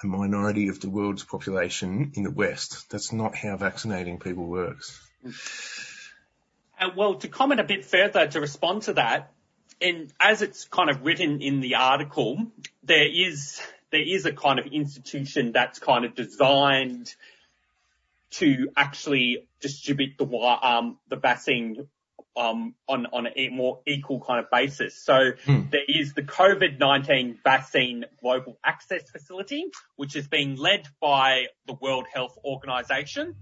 a 0.03 0.07
minority 0.07 0.67
of 0.67 0.79
the 0.79 0.89
world's 0.89 1.23
population 1.23 2.11
in 2.15 2.23
the 2.23 2.31
West. 2.31 2.89
That's 2.91 3.11
not 3.11 3.35
how 3.35 3.57
vaccinating 3.57 4.19
people 4.19 4.45
works. 4.45 4.99
Uh, 6.79 6.89
well, 6.95 7.15
to 7.15 7.27
comment 7.27 7.59
a 7.59 7.63
bit 7.63 7.85
further 7.85 8.27
to 8.27 8.39
respond 8.39 8.83
to 8.83 8.93
that, 8.93 9.31
and 9.81 10.11
as 10.19 10.41
it's 10.41 10.65
kind 10.65 10.89
of 10.89 11.03
written 11.03 11.41
in 11.41 11.59
the 11.59 11.75
article, 11.75 12.47
there 12.83 13.07
is 13.07 13.59
there 13.91 14.01
is 14.01 14.25
a 14.25 14.33
kind 14.33 14.59
of 14.59 14.67
institution 14.67 15.51
that's 15.51 15.79
kind 15.79 16.05
of 16.05 16.15
designed 16.15 17.13
to 18.29 18.69
actually 18.75 19.47
distribute 19.61 20.17
the 20.17 20.25
um, 20.35 20.97
the 21.09 21.15
vaccine 21.15 21.87
um, 22.35 22.75
on 22.87 23.07
on 23.07 23.27
a 23.35 23.49
more 23.49 23.79
equal 23.87 24.21
kind 24.21 24.39
of 24.39 24.51
basis. 24.51 24.95
So 24.95 25.31
hmm. 25.45 25.61
there 25.71 25.85
is 25.87 26.13
the 26.13 26.23
COVID-19 26.23 27.37
Vaccine 27.43 28.05
Global 28.21 28.57
Access 28.63 29.09
Facility, 29.09 29.65
which 29.95 30.15
is 30.15 30.27
being 30.27 30.55
led 30.55 30.87
by 31.01 31.47
the 31.65 31.73
World 31.73 32.05
Health 32.13 32.37
Organization. 32.43 33.35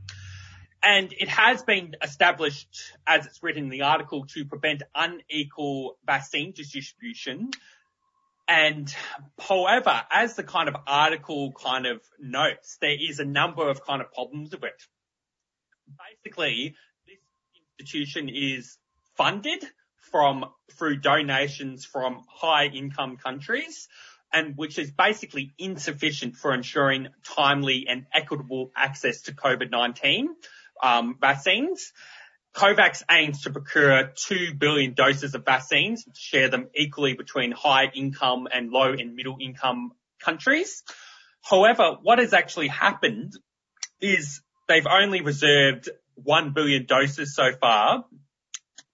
And 0.85 1.11
it 1.13 1.29
has 1.29 1.63
been 1.63 1.95
established, 2.01 2.93
as 3.07 3.25
it's 3.25 3.41
written 3.41 3.63
in 3.63 3.69
the 3.69 3.81
article, 3.81 4.25
to 4.27 4.45
prevent 4.45 4.83
unequal 4.93 5.97
vaccine 6.05 6.53
distribution 6.53 7.49
and 8.47 8.93
however, 9.39 10.03
as 10.11 10.35
the 10.35 10.43
kind 10.43 10.69
of 10.69 10.75
article 10.85 11.51
kind 11.51 11.87
of 11.87 12.01
notes, 12.19 12.77
there 12.79 12.95
is 12.99 13.19
a 13.19 13.25
number 13.25 13.67
of 13.67 13.83
kind 13.83 14.01
of 14.01 14.11
problems 14.13 14.51
with 14.51 14.63
it. 14.63 14.83
Basically, 16.23 16.75
this 17.07 17.17
institution 17.79 18.29
is 18.29 18.77
funded 19.17 19.65
from 20.11 20.45
through 20.73 20.97
donations 20.97 21.85
from 21.85 22.21
high 22.29 22.65
income 22.65 23.17
countries 23.17 23.87
and 24.31 24.55
which 24.55 24.77
is 24.77 24.91
basically 24.91 25.53
insufficient 25.57 26.35
for 26.35 26.53
ensuring 26.53 27.07
timely 27.23 27.87
and 27.87 28.05
equitable 28.13 28.71
access 28.75 29.23
to 29.23 29.33
COVID-19 29.33 30.19
um, 30.21 30.35
vaccines. 31.19 31.91
COVAX 32.55 33.03
aims 33.11 33.41
to 33.41 33.49
procure 33.49 34.13
2 34.15 34.53
billion 34.53 34.93
doses 34.93 35.35
of 35.35 35.43
vaccines, 35.43 36.05
share 36.15 36.49
them 36.49 36.69
equally 36.73 37.13
between 37.13 37.51
high 37.51 37.91
income 37.93 38.47
and 38.51 38.71
low 38.71 38.93
and 38.93 39.15
middle 39.15 39.37
income 39.41 39.91
countries. 40.23 40.83
However, 41.41 41.97
what 42.01 42.19
has 42.19 42.33
actually 42.33 42.69
happened 42.69 43.33
is 43.99 44.41
they've 44.69 44.87
only 44.87 45.21
reserved 45.21 45.89
1 46.15 46.53
billion 46.53 46.85
doses 46.85 47.35
so 47.35 47.51
far, 47.59 48.05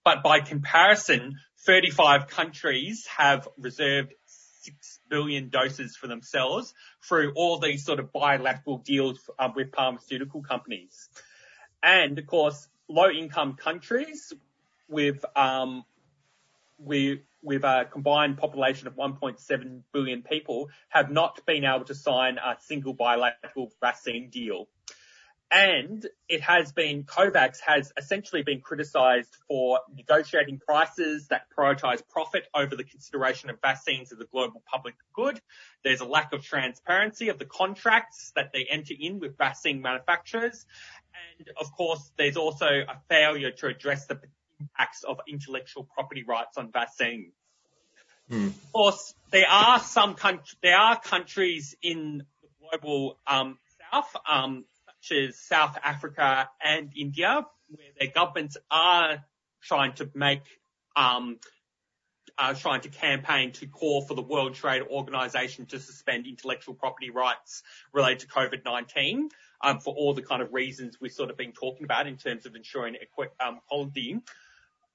but 0.03 0.23
by 0.23 0.39
comparison, 0.39 1.35
35 1.65 2.27
countries 2.27 3.05
have 3.15 3.47
reserved 3.59 4.13
6 4.61 4.99
billion 5.09 5.49
doses 5.49 5.95
for 5.95 6.07
themselves 6.07 6.73
through 7.07 7.33
all 7.35 7.59
these 7.59 7.85
sort 7.85 7.99
of 7.99 8.11
bilateral 8.11 8.79
deals 8.79 9.19
uh, 9.37 9.49
with 9.55 9.71
pharmaceutical 9.73 10.41
companies. 10.41 11.09
And 11.83 12.17
of 12.19 12.27
course, 12.27 12.67
low 12.87 13.09
income 13.09 13.55
countries 13.55 14.33
with 14.87 15.23
um, 15.35 15.83
with 16.77 17.19
with 17.43 17.63
a 17.63 17.87
combined 17.91 18.37
population 18.37 18.87
of 18.87 18.95
1.7 18.95 19.81
billion 19.91 20.21
people 20.21 20.69
have 20.89 21.09
not 21.09 21.43
been 21.45 21.65
able 21.65 21.85
to 21.85 21.95
sign 21.95 22.37
a 22.37 22.55
single 22.59 22.93
bilateral 22.93 23.71
vaccine 23.81 24.29
deal. 24.29 24.67
And 25.51 26.07
it 26.29 26.39
has 26.41 26.71
been, 26.71 27.03
COVAX 27.03 27.59
has 27.67 27.91
essentially 27.97 28.41
been 28.41 28.61
criticised 28.61 29.35
for 29.49 29.81
negotiating 29.93 30.61
prices 30.65 31.27
that 31.27 31.47
prioritise 31.57 32.01
profit 32.07 32.47
over 32.55 32.77
the 32.77 32.85
consideration 32.85 33.49
of 33.49 33.59
vaccines 33.61 34.13
as 34.13 34.19
a 34.21 34.25
global 34.25 34.63
public 34.65 34.95
good. 35.13 35.41
There's 35.83 35.99
a 35.99 36.05
lack 36.05 36.31
of 36.31 36.41
transparency 36.41 37.27
of 37.27 37.37
the 37.37 37.43
contracts 37.43 38.31
that 38.37 38.53
they 38.53 38.65
enter 38.69 38.93
in 38.97 39.19
with 39.19 39.37
vaccine 39.37 39.81
manufacturers. 39.81 40.65
And 41.39 41.49
of 41.59 41.71
course, 41.71 42.11
there's 42.17 42.37
also 42.37 42.65
a 42.65 43.01
failure 43.09 43.51
to 43.51 43.67
address 43.67 44.05
the 44.05 44.19
impacts 44.59 45.03
of 45.03 45.19
intellectual 45.27 45.83
property 45.83 46.23
rights 46.23 46.57
on 46.57 46.71
vaccines. 46.71 47.33
Hmm. 48.29 48.47
Of 48.47 48.71
course, 48.71 49.13
there 49.31 49.47
are 49.49 49.79
some 49.79 50.15
countries, 50.15 50.55
there 50.61 50.77
are 50.77 50.99
countries 50.99 51.75
in 51.81 52.23
the 52.41 52.47
global 52.59 53.19
um, 53.27 53.57
south, 53.91 54.15
um, 54.29 54.65
such 54.85 55.17
as 55.17 55.37
South 55.37 55.77
Africa 55.83 56.49
and 56.63 56.91
India, 56.95 57.45
where 57.69 57.87
their 57.99 58.09
governments 58.09 58.57
are 58.69 59.25
trying 59.61 59.93
to 59.93 60.09
make, 60.13 60.43
um, 60.95 61.39
are 62.37 62.53
trying 62.53 62.81
to 62.81 62.89
campaign 62.89 63.51
to 63.53 63.67
call 63.67 64.01
for 64.01 64.13
the 64.13 64.21
World 64.21 64.55
Trade 64.55 64.83
Organization 64.83 65.65
to 65.67 65.79
suspend 65.79 66.25
intellectual 66.25 66.73
property 66.73 67.09
rights 67.09 67.63
related 67.91 68.21
to 68.21 68.27
COVID-19 68.27 69.15
um, 69.15 69.29
for 69.79 69.93
all 69.93 70.13
the 70.13 70.21
kind 70.21 70.41
of 70.41 70.53
reasons 70.53 70.97
we've 70.99 71.11
sort 71.11 71.29
of 71.29 71.37
been 71.37 71.51
talking 71.51 71.83
about 71.83 72.07
in 72.07 72.17
terms 72.17 72.45
of 72.45 72.55
ensuring 72.55 72.95
um, 73.39 73.59
equality. 73.67 74.19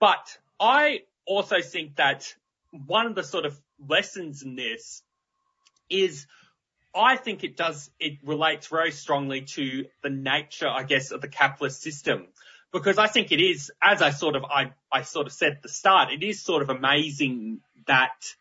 But 0.01 0.37
I 0.59 1.03
also 1.27 1.61
think 1.61 1.97
that 1.97 2.35
one 2.71 3.07
of 3.07 3.15
the 3.15 3.23
sort 3.23 3.47
of 3.47 3.59
lessons 3.89 4.43
in 4.43 4.57
this 4.57 5.03
is 5.89 6.27
I 6.95 7.17
think 7.17 7.45
it 7.45 7.57
does, 7.57 7.91
it 8.01 8.19
relates 8.25 8.69
very 8.69 8.91
strongly 8.91 9.43
to 9.43 9.85
the 10.03 10.09
nature, 10.09 10.69
I 10.69 10.83
guess, 10.85 11.11
of 11.11 11.21
the 11.21 11.29
capitalist 11.29 11.83
system. 11.83 12.29
Because 12.73 12.99
I 12.99 13.07
think 13.07 13.33
it 13.33 13.41
is, 13.41 13.71
as 13.83 14.01
I 14.01 14.11
sort 14.11 14.35
of, 14.35 14.45
I, 14.45 14.73
I 14.91 15.03
sort 15.03 15.27
of 15.27 15.33
said 15.33 15.53
at 15.53 15.63
the 15.63 15.69
start, 15.69 16.11
it 16.11 16.23
is 16.23 16.43
sort 16.43 16.63
of 16.63 16.71
amazing 16.71 17.61
that 17.87 18.35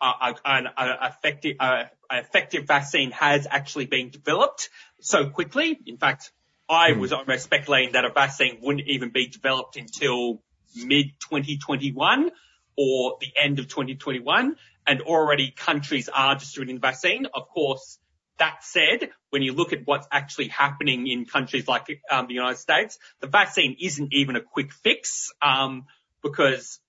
uh 0.00 0.32
an 0.44 0.68
effective, 1.02 1.56
effective 2.18 2.66
vaccine 2.66 3.10
has 3.12 3.46
actually 3.50 3.86
been 3.86 4.10
developed 4.10 4.70
so 5.00 5.28
quickly. 5.28 5.78
In 5.86 5.96
fact, 5.96 6.32
I 6.68 6.92
hmm. 6.92 7.00
was 7.00 7.12
almost 7.12 7.44
speculating 7.44 7.92
that 7.92 8.04
a 8.04 8.10
vaccine 8.10 8.58
wouldn't 8.62 8.86
even 8.88 9.10
be 9.10 9.26
developed 9.26 9.76
until 9.76 10.42
mid 10.76 11.06
2021 11.20 12.30
or 12.76 13.18
the 13.20 13.28
end 13.36 13.58
of 13.58 13.68
2021 13.68 14.56
and 14.86 15.00
already 15.02 15.50
countries 15.50 16.08
are 16.08 16.36
distributing 16.36 16.76
the 16.76 16.80
vaccine. 16.80 17.26
Of 17.26 17.48
course, 17.48 17.98
that 18.38 18.64
said, 18.64 19.10
when 19.28 19.42
you 19.42 19.52
look 19.52 19.72
at 19.72 19.86
what's 19.86 20.06
actually 20.10 20.48
happening 20.48 21.06
in 21.06 21.26
countries 21.26 21.68
like 21.68 22.00
um, 22.10 22.26
the 22.26 22.34
United 22.34 22.56
States, 22.56 22.98
the 23.20 23.26
vaccine 23.26 23.76
isn't 23.80 24.12
even 24.12 24.36
a 24.36 24.40
quick 24.40 24.72
fix 24.72 25.30
um, 25.42 25.86
because 26.22 26.80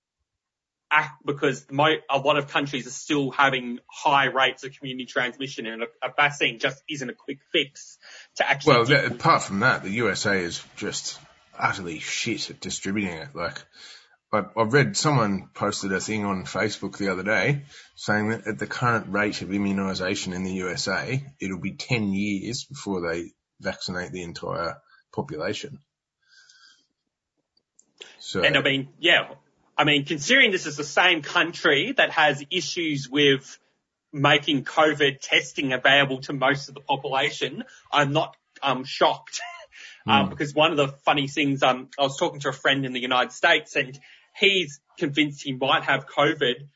because 1.26 1.66
a 1.70 2.18
lot 2.18 2.38
of 2.38 2.48
countries 2.48 2.88
are 2.88 2.92
still 2.92 3.32
having 3.32 3.80
high 3.88 4.26
rates 4.26 4.64
of 4.64 4.78
community 4.78 5.06
transmission 5.06 5.66
and 5.66 5.84
a, 5.84 5.86
a 6.04 6.12
vaccine 6.16 6.60
just 6.60 6.82
isn't 6.90 7.10
a 7.10 7.14
quick 7.14 7.40
fix 7.52 7.98
to 8.36 8.50
actually. 8.50 8.76
Well, 8.76 8.86
that, 8.86 9.06
apart 9.06 9.44
from 9.44 9.62
that, 9.62 9.84
the 9.84 9.92
USA 9.92 10.42
is 10.42 10.64
just 10.76 11.20
utterly 11.58 12.00
shit 12.00 12.50
at 12.50 12.60
distributing 12.60 13.18
it. 13.18 13.30
Like, 13.34 13.64
I, 14.34 14.44
I 14.58 14.64
read 14.64 14.98
someone 14.98 15.50
posted 15.54 15.92
a 15.92 16.00
thing 16.00 16.26
on 16.26 16.46
Facebook 16.46 16.98
the 16.98 17.10
other 17.10 17.24
day 17.24 17.64
saying 17.96 18.30
that 18.30 18.48
at 18.48 18.60
the 18.60 18.68
current 18.68 19.08
rate 19.10 19.42
of 19.42 19.50
immunisation 19.50 20.34
in 20.34 20.44
the 20.44 20.54
USA, 20.54 21.24
it'll 21.40 21.60
be 21.60 21.74
10 21.74 22.14
years 22.14 22.66
before 22.66 23.02
they 23.02 23.32
vaccinate 23.60 24.12
the 24.12 24.24
entire 24.24 24.78
population. 25.14 25.80
So, 28.20 28.44
and 28.44 28.58
I 28.58 28.62
mean, 28.62 28.90
yeah, 29.00 29.34
I 29.78 29.84
mean, 29.84 30.06
considering 30.06 30.52
this 30.52 30.68
is 30.68 30.78
the 30.78 30.84
same 30.84 31.22
country 31.22 31.94
that 31.98 32.12
has 32.12 32.44
issues 32.52 33.10
with 33.10 33.58
making 34.14 34.66
COVID 34.66 35.20
testing 35.22 35.74
available 35.74 36.22
to 36.22 36.34
most 36.34 36.70
of 36.70 36.76
the 36.76 36.82
population, 36.82 37.64
I'm 37.92 38.12
not 38.12 38.36
um, 38.62 38.84
shocked. 38.84 39.42
Mm. 40.08 40.12
Um, 40.12 40.30
because 40.30 40.54
one 40.54 40.72
of 40.72 40.78
the 40.78 40.90
funny 41.06 41.28
things, 41.28 41.64
um, 41.64 41.90
I 41.98 42.04
was 42.04 42.18
talking 42.18 42.40
to 42.42 42.50
a 42.50 42.54
friend 42.54 42.86
in 42.86 42.94
the 42.94 43.00
United 43.00 43.32
States 43.32 43.76
and 43.76 44.00
he's 44.36 44.80
convinced 44.98 45.44
he 45.44 45.54
might 45.54 45.84
have 45.84 46.08
COVID, 46.08 46.68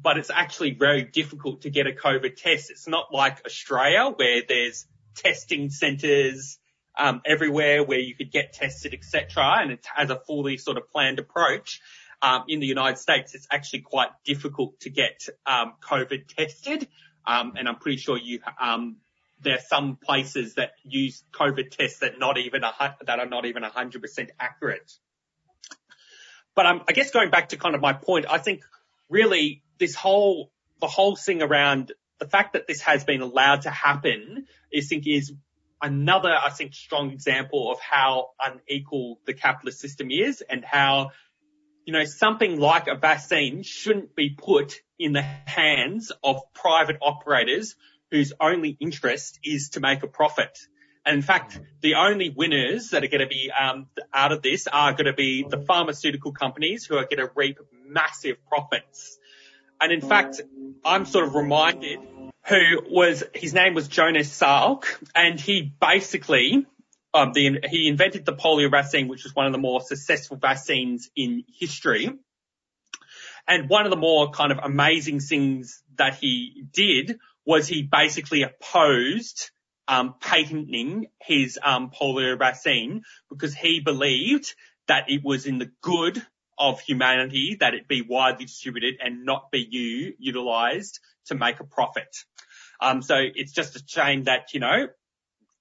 but 0.00 0.18
it's 0.18 0.30
actually 0.30 0.72
very 0.72 1.02
difficult 1.02 1.62
to 1.62 1.70
get 1.70 1.86
a 1.86 1.92
COVID 1.92 2.36
test. 2.36 2.70
It's 2.70 2.88
not 2.88 3.12
like 3.12 3.44
Australia 3.44 4.12
where 4.14 4.42
there's 4.46 4.86
testing 5.16 5.70
centres 5.70 6.58
um, 6.98 7.22
everywhere 7.24 7.82
where 7.82 7.98
you 7.98 8.14
could 8.14 8.30
get 8.30 8.52
tested, 8.52 8.94
etc., 8.94 9.58
and 9.60 9.72
it 9.72 9.86
has 9.94 10.10
a 10.10 10.16
fully 10.16 10.58
sort 10.58 10.76
of 10.76 10.90
planned 10.90 11.18
approach. 11.18 11.80
Um, 12.22 12.44
in 12.48 12.60
the 12.60 12.66
United 12.66 12.98
States, 12.98 13.34
it's 13.34 13.46
actually 13.50 13.80
quite 13.80 14.10
difficult 14.24 14.78
to 14.80 14.90
get 14.90 15.26
um, 15.46 15.74
COVID 15.82 16.28
tested, 16.28 16.86
um, 17.26 17.54
and 17.56 17.66
I'm 17.66 17.76
pretty 17.76 17.96
sure 17.96 18.18
you 18.18 18.40
um, 18.60 18.96
there 19.42 19.54
are 19.54 19.66
some 19.66 19.96
places 19.96 20.54
that 20.54 20.72
use 20.84 21.24
COVID 21.32 21.70
tests 21.70 22.00
that 22.00 22.18
not 22.18 22.36
even 22.36 22.62
a, 22.62 22.96
that 23.06 23.18
are 23.18 23.26
not 23.26 23.46
even 23.46 23.62
100% 23.62 24.28
accurate. 24.38 24.92
But 26.54 26.66
um, 26.66 26.82
I 26.86 26.92
guess 26.92 27.10
going 27.10 27.30
back 27.30 27.50
to 27.50 27.56
kind 27.56 27.74
of 27.74 27.80
my 27.80 27.94
point, 27.94 28.26
I 28.28 28.36
think 28.36 28.62
really 29.08 29.62
this 29.78 29.94
whole 29.94 30.52
the 30.80 30.88
whole 30.88 31.16
thing 31.16 31.42
around 31.42 31.92
the 32.18 32.26
fact 32.26 32.52
that 32.52 32.66
this 32.66 32.82
has 32.82 33.04
been 33.04 33.22
allowed 33.22 33.62
to 33.62 33.70
happen, 33.70 34.46
think 34.82 35.06
is 35.06 35.32
another, 35.82 36.30
I 36.30 36.50
think, 36.50 36.74
strong 36.74 37.10
example 37.10 37.72
of 37.72 37.80
how 37.80 38.28
unequal 38.44 39.20
the 39.26 39.34
capitalist 39.34 39.80
system 39.80 40.10
is 40.10 40.42
and 40.42 40.64
how, 40.64 41.10
you 41.84 41.92
know, 41.92 42.04
something 42.04 42.58
like 42.60 42.86
a 42.86 42.94
vaccine 42.94 43.62
shouldn't 43.62 44.14
be 44.14 44.30
put 44.30 44.80
in 44.98 45.12
the 45.12 45.22
hands 45.22 46.12
of 46.22 46.40
private 46.54 46.98
operators 47.00 47.74
whose 48.10 48.32
only 48.40 48.76
interest 48.80 49.38
is 49.44 49.70
to 49.70 49.80
make 49.80 50.02
a 50.02 50.06
profit. 50.06 50.58
And 51.06 51.16
in 51.16 51.22
fact, 51.22 51.58
the 51.80 51.94
only 51.94 52.28
winners 52.28 52.90
that 52.90 53.02
are 53.04 53.08
going 53.08 53.20
to 53.20 53.26
be 53.26 53.50
um, 53.50 53.86
out 54.12 54.32
of 54.32 54.42
this 54.42 54.66
are 54.66 54.92
going 54.92 55.06
to 55.06 55.14
be 55.14 55.46
the 55.48 55.58
pharmaceutical 55.58 56.32
companies 56.32 56.84
who 56.84 56.96
are 56.96 57.04
going 57.04 57.26
to 57.26 57.30
reap 57.34 57.58
massive 57.86 58.36
profits. 58.46 59.18
And 59.80 59.92
in 59.92 60.02
fact, 60.02 60.42
I'm 60.84 61.06
sort 61.06 61.26
of 61.26 61.34
reminded 61.34 62.00
who 62.46 62.82
was, 62.90 63.24
his 63.34 63.54
name 63.54 63.74
was 63.74 63.88
Jonas 63.88 64.28
Salk, 64.28 64.84
and 65.14 65.40
he 65.40 65.72
basically, 65.80 66.66
um, 67.12 67.32
the, 67.32 67.60
he 67.68 67.88
invented 67.88 68.24
the 68.24 68.34
polio 68.34 68.70
vaccine, 68.70 69.08
which 69.08 69.24
was 69.24 69.34
one 69.34 69.46
of 69.46 69.52
the 69.52 69.58
more 69.58 69.80
successful 69.80 70.36
vaccines 70.36 71.10
in 71.16 71.44
history. 71.58 72.10
And 73.48 73.68
one 73.68 73.84
of 73.84 73.90
the 73.90 73.96
more 73.96 74.30
kind 74.30 74.52
of 74.52 74.58
amazing 74.62 75.20
things 75.20 75.82
that 75.96 76.14
he 76.14 76.64
did 76.72 77.18
was 77.44 77.66
he 77.66 77.82
basically 77.82 78.42
opposed 78.42 79.50
um, 79.88 80.14
patenting 80.20 81.08
his 81.20 81.58
um, 81.62 81.90
polio 81.90 82.38
vaccine 82.38 83.02
because 83.28 83.54
he 83.54 83.80
believed 83.80 84.54
that 84.86 85.10
it 85.10 85.22
was 85.24 85.46
in 85.46 85.58
the 85.58 85.70
good 85.82 86.24
of 86.56 86.80
humanity 86.80 87.56
that 87.58 87.74
it 87.74 87.88
be 87.88 88.02
widely 88.02 88.44
distributed 88.44 88.96
and 89.02 89.24
not 89.24 89.50
be 89.50 89.66
u- 89.68 90.14
utilized 90.18 91.00
to 91.26 91.34
make 91.34 91.58
a 91.58 91.64
profit. 91.64 92.24
Um, 92.80 93.02
so 93.02 93.16
it's 93.18 93.52
just 93.52 93.76
a 93.76 93.82
shame 93.86 94.24
that, 94.24 94.52
you 94.52 94.60
know, 94.60 94.86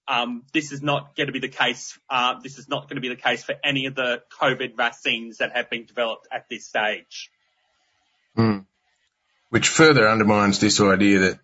um, 0.10 0.44
this 0.54 0.72
is 0.72 0.82
not 0.82 1.16
going 1.16 1.28
to 1.28 1.34
be 1.34 1.40
the 1.40 1.48
case. 1.48 1.98
Uh, 2.10 2.40
this 2.42 2.58
is 2.58 2.68
not 2.68 2.90
going 2.90 2.96
to 2.96 3.02
be 3.02 3.10
the 3.10 3.16
case 3.16 3.44
for 3.44 3.56
any 3.64 3.86
of 3.86 3.94
the 3.94 4.24
COVID 4.42 4.76
vaccines 4.76 5.38
that 5.38 5.56
have 5.56 5.70
been 5.70 5.86
developed 5.86 6.28
at 6.32 6.50
this 6.50 6.66
stage. 6.66 7.30
Mm. 8.36 8.66
Which 9.50 9.68
further 9.68 10.10
undermines 10.10 10.60
this 10.60 10.82
idea 10.82 11.20
that 11.20 11.40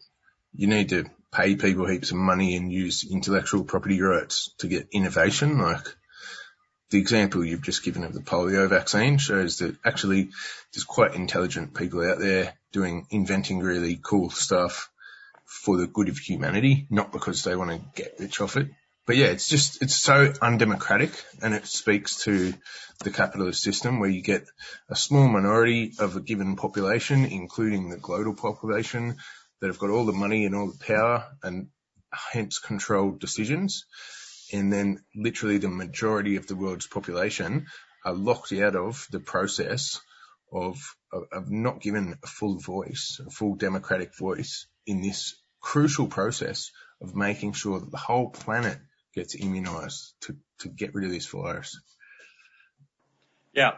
you 0.56 0.68
need 0.68 0.90
to 0.90 1.06
pay 1.32 1.56
people 1.56 1.86
heaps 1.86 2.10
of 2.10 2.18
money 2.18 2.56
and 2.56 2.72
use 2.72 3.08
intellectual 3.10 3.64
property 3.64 4.02
rights 4.02 4.52
to 4.58 4.68
get 4.68 4.88
innovation. 4.92 5.60
Like 5.60 5.86
the 6.90 7.00
example 7.00 7.46
you've 7.46 7.62
just 7.62 7.84
given 7.84 8.04
of 8.04 8.14
the 8.14 8.20
polio 8.20 8.68
vaccine 8.68 9.20
shows 9.20 9.60
that 9.60 9.76
actually 9.86 10.30
there's 10.74 10.86
quite 10.86 11.14
intelligent 11.14 11.76
people 11.76 12.04
out 12.04 12.18
there 12.18 12.56
doing, 12.72 13.06
inventing 13.12 13.60
really 13.60 14.00
cool 14.02 14.32
stuff 14.32 14.90
for 15.46 15.78
the 15.78 15.88
good 15.88 16.10
of 16.10 16.18
humanity, 16.18 16.88
not 16.90 17.12
because 17.12 17.44
they 17.44 17.56
want 17.56 17.72
to 17.72 18.02
get 18.02 18.16
rich 18.20 18.42
off 18.42 18.58
it. 18.58 18.70
But 19.06 19.18
yeah, 19.18 19.28
it's 19.28 19.48
just, 19.48 19.84
it's 19.84 19.96
so 19.96 20.34
undemocratic 20.42 21.12
and 21.42 21.54
it 21.54 21.68
speaks 21.68 22.24
to 22.24 22.54
the 23.04 23.12
capitalist 23.12 23.62
system 23.62 24.00
where 24.00 24.10
you 24.10 24.24
get 24.24 24.46
a 24.90 24.96
small 24.96 25.28
minority 25.28 25.94
of 26.00 26.16
a 26.16 26.22
given 26.22 26.56
population, 26.56 27.26
including 27.26 27.90
the 27.90 27.98
global 27.98 28.34
population, 28.34 29.18
that 29.62 29.68
have 29.68 29.80
got 29.80 29.92
all 29.92 30.06
the 30.06 30.12
money 30.12 30.46
and 30.46 30.56
all 30.56 30.72
the 30.72 30.84
power 30.84 31.26
and 31.44 31.68
hence 32.12 32.58
controlled 32.60 33.20
decisions. 33.20 33.86
And 34.52 34.74
then 34.74 35.04
literally 35.16 35.60
the 35.60 35.70
majority 35.70 36.38
of 36.38 36.48
the 36.48 36.56
world's 36.56 36.88
population 36.88 37.68
are 38.04 38.14
locked 38.14 38.54
out 38.54 38.76
of 38.76 39.08
the 39.12 39.20
process 39.20 40.00
of, 40.52 40.78
of, 41.12 41.24
of 41.32 41.52
not 41.52 41.82
given 41.82 42.18
a 42.24 42.28
full 42.28 42.58
voice, 42.60 43.22
a 43.26 43.30
full 43.30 43.56
democratic 43.56 44.18
voice 44.18 44.68
in 44.86 45.02
this 45.02 45.36
crucial 45.60 46.08
process 46.08 46.72
of 47.02 47.16
making 47.16 47.54
sure 47.54 47.80
that 47.80 47.92
the 47.92 47.98
whole 47.98 48.30
planet 48.30 48.78
gets 49.14 49.36
immunized 49.36 50.14
to, 50.22 50.36
to 50.60 50.70
get 50.70 50.94
rid 50.94 51.06
of 51.06 51.12
this 51.12 51.26
virus. 51.26 51.80
Yeah. 53.54 53.74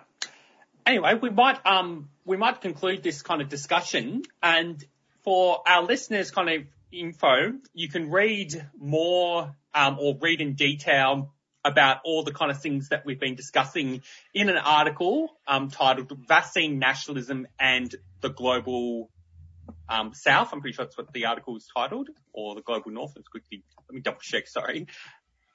Anyway, 0.86 1.14
we 1.16 1.30
might 1.30 1.64
um 1.66 2.10
we 2.26 2.38
might 2.38 2.62
conclude 2.62 3.04
this 3.04 3.22
kind 3.22 3.42
of 3.42 3.50
discussion 3.50 4.24
and 4.42 4.84
for 5.24 5.62
our 5.68 5.84
listeners 5.84 6.32
kind 6.32 6.50
of 6.50 6.64
info, 6.92 7.54
you 7.74 7.90
can 7.90 8.10
read 8.10 8.66
more 8.80 9.56
um, 9.74 9.98
or 10.00 10.18
read 10.22 10.42
in 10.42 10.54
detail 10.54 11.34
about 11.66 11.98
all 12.06 12.24
the 12.24 12.32
kind 12.32 12.50
of 12.50 12.62
things 12.62 12.90
that 12.90 13.06
we've 13.06 13.20
been 13.20 13.36
discussing 13.36 14.02
in 14.34 14.50
an 14.50 14.58
article 14.58 15.38
um, 15.48 15.70
titled 15.70 16.12
Vaccine 16.28 16.80
Nationalism 16.80 17.46
and 17.60 17.94
the 18.22 18.30
Global 18.30 19.10
um, 19.90 20.14
South. 20.14 20.50
I'm 20.54 20.62
pretty 20.62 20.76
sure 20.76 20.86
that's 20.86 20.98
what 20.98 21.12
the 21.14 21.26
article 21.26 21.56
is 21.58 21.68
titled, 21.76 22.10
or 22.34 22.56
the 22.56 22.62
Global 22.62 22.92
North. 22.92 23.14
Let's 23.16 23.28
quickly, 23.28 23.64
let 23.88 23.96
me 23.96 24.02
double 24.02 24.20
check, 24.22 24.48
sorry. 24.48 24.88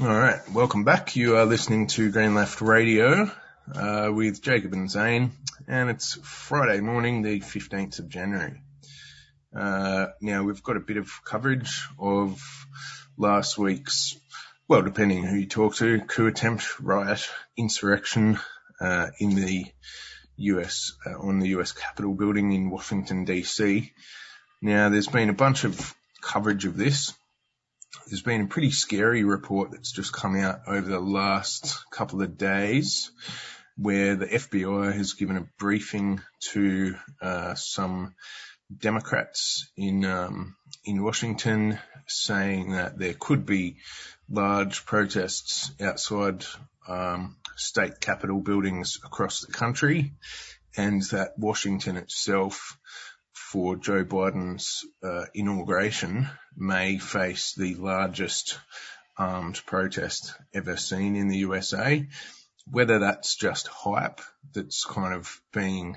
All 0.00 0.08
right, 0.08 0.40
welcome 0.52 0.82
back. 0.82 1.14
You 1.14 1.36
are 1.36 1.46
listening 1.46 1.86
to 1.88 2.10
Green 2.10 2.34
Left 2.34 2.60
Radio 2.60 3.30
uh, 3.74 4.10
with 4.12 4.42
Jacob 4.42 4.72
and 4.72 4.90
Zane, 4.90 5.32
and 5.66 5.90
it's 5.90 6.18
Friday 6.22 6.80
morning, 6.80 7.22
the 7.22 7.40
15th 7.40 7.98
of 7.98 8.08
January. 8.08 8.62
Uh, 9.54 10.06
now 10.20 10.42
we've 10.44 10.62
got 10.62 10.76
a 10.76 10.80
bit 10.80 10.96
of 10.96 11.10
coverage 11.24 11.86
of 11.98 12.42
last 13.16 13.58
week's 13.58 14.16
well, 14.68 14.82
depending 14.82 15.24
who 15.24 15.36
you 15.36 15.46
talk 15.46 15.76
to, 15.76 16.00
coup 16.00 16.26
attempt, 16.26 16.78
riot, 16.78 17.26
insurrection 17.56 18.38
uh, 18.80 19.06
in 19.18 19.34
the 19.34 19.64
US 20.36 20.92
uh, 21.06 21.18
on 21.18 21.38
the 21.38 21.48
US 21.58 21.72
Capitol 21.72 22.14
building 22.14 22.52
in 22.52 22.68
Washington 22.68 23.24
DC. 23.24 23.90
Now, 24.60 24.90
there's 24.90 25.08
been 25.08 25.30
a 25.30 25.34
bunch 25.34 25.64
of 25.64 25.94
coverage 26.20 26.66
of 26.66 26.76
this. 26.76 27.14
There's 28.06 28.22
been 28.22 28.42
a 28.42 28.46
pretty 28.46 28.70
scary 28.70 29.24
report 29.24 29.70
that's 29.70 29.92
just 29.92 30.12
come 30.12 30.36
out 30.36 30.60
over 30.66 30.88
the 30.88 31.00
last 31.00 31.78
couple 31.90 32.20
of 32.20 32.36
days 32.36 33.10
where 33.80 34.16
the 34.16 34.26
FBI 34.26 34.92
has 34.92 35.14
given 35.14 35.36
a 35.36 35.48
briefing 35.58 36.20
to 36.52 36.96
uh, 37.22 37.54
some 37.54 38.14
Democrats 38.76 39.70
in 39.76 40.04
um, 40.04 40.56
in 40.84 41.02
Washington, 41.02 41.78
saying 42.06 42.72
that 42.72 42.98
there 42.98 43.14
could 43.14 43.46
be 43.46 43.76
large 44.28 44.84
protests 44.84 45.70
outside 45.80 46.44
um, 46.88 47.36
state 47.56 48.00
capitol 48.00 48.40
buildings 48.40 48.98
across 49.04 49.40
the 49.40 49.52
country, 49.52 50.12
and 50.76 51.02
that 51.10 51.38
Washington 51.38 51.96
itself, 51.96 52.76
for 53.32 53.76
Joe 53.76 54.04
Biden's 54.04 54.84
uh, 55.02 55.26
inauguration, 55.34 56.28
may 56.56 56.98
face 56.98 57.54
the 57.54 57.74
largest 57.76 58.58
armed 59.16 59.60
protest 59.66 60.34
ever 60.54 60.76
seen 60.76 61.16
in 61.16 61.28
the 61.28 61.38
USA. 61.38 62.06
Whether 62.70 63.00
that's 63.00 63.36
just 63.36 63.68
hype 63.68 64.20
that's 64.52 64.84
kind 64.84 65.14
of 65.14 65.40
being 65.52 65.96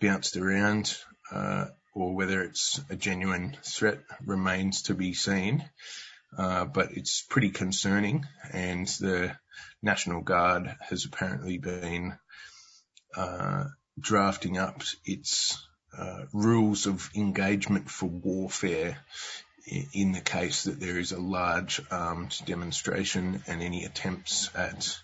bounced 0.00 0.36
around 0.36 0.96
uh, 1.32 1.66
or 1.94 2.14
whether 2.14 2.42
it's 2.42 2.80
a 2.90 2.96
genuine 2.96 3.56
threat 3.64 4.00
remains 4.24 4.82
to 4.82 4.94
be 4.94 5.14
seen. 5.14 5.68
Uh, 6.36 6.64
but 6.64 6.92
it's 6.92 7.22
pretty 7.28 7.50
concerning, 7.50 8.24
and 8.52 8.86
the 8.86 9.36
National 9.82 10.20
Guard 10.20 10.76
has 10.88 11.04
apparently 11.04 11.58
been 11.58 12.16
uh, 13.16 13.64
drafting 13.98 14.56
up 14.56 14.82
its 15.04 15.60
uh, 15.96 16.26
rules 16.32 16.86
of 16.86 17.10
engagement 17.16 17.90
for 17.90 18.06
warfare 18.06 18.96
in 19.92 20.12
the 20.12 20.20
case 20.20 20.64
that 20.64 20.80
there 20.80 20.98
is 20.98 21.12
a 21.12 21.20
large 21.20 21.80
armed 21.90 22.34
demonstration 22.44 23.42
and 23.46 23.62
any 23.62 23.84
attempts 23.84 24.50
at, 24.54 24.98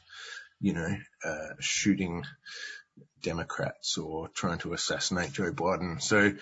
you 0.61 0.73
know, 0.73 0.97
uh, 1.25 1.49
shooting 1.61 2.25
Democrats 3.23 3.99
or 3.99 4.29
trying 4.29 4.59
to 4.59 4.73
assassinate 4.73 5.33
Joe 5.33 5.53
Biden. 5.53 6.01
So, 6.03 6.33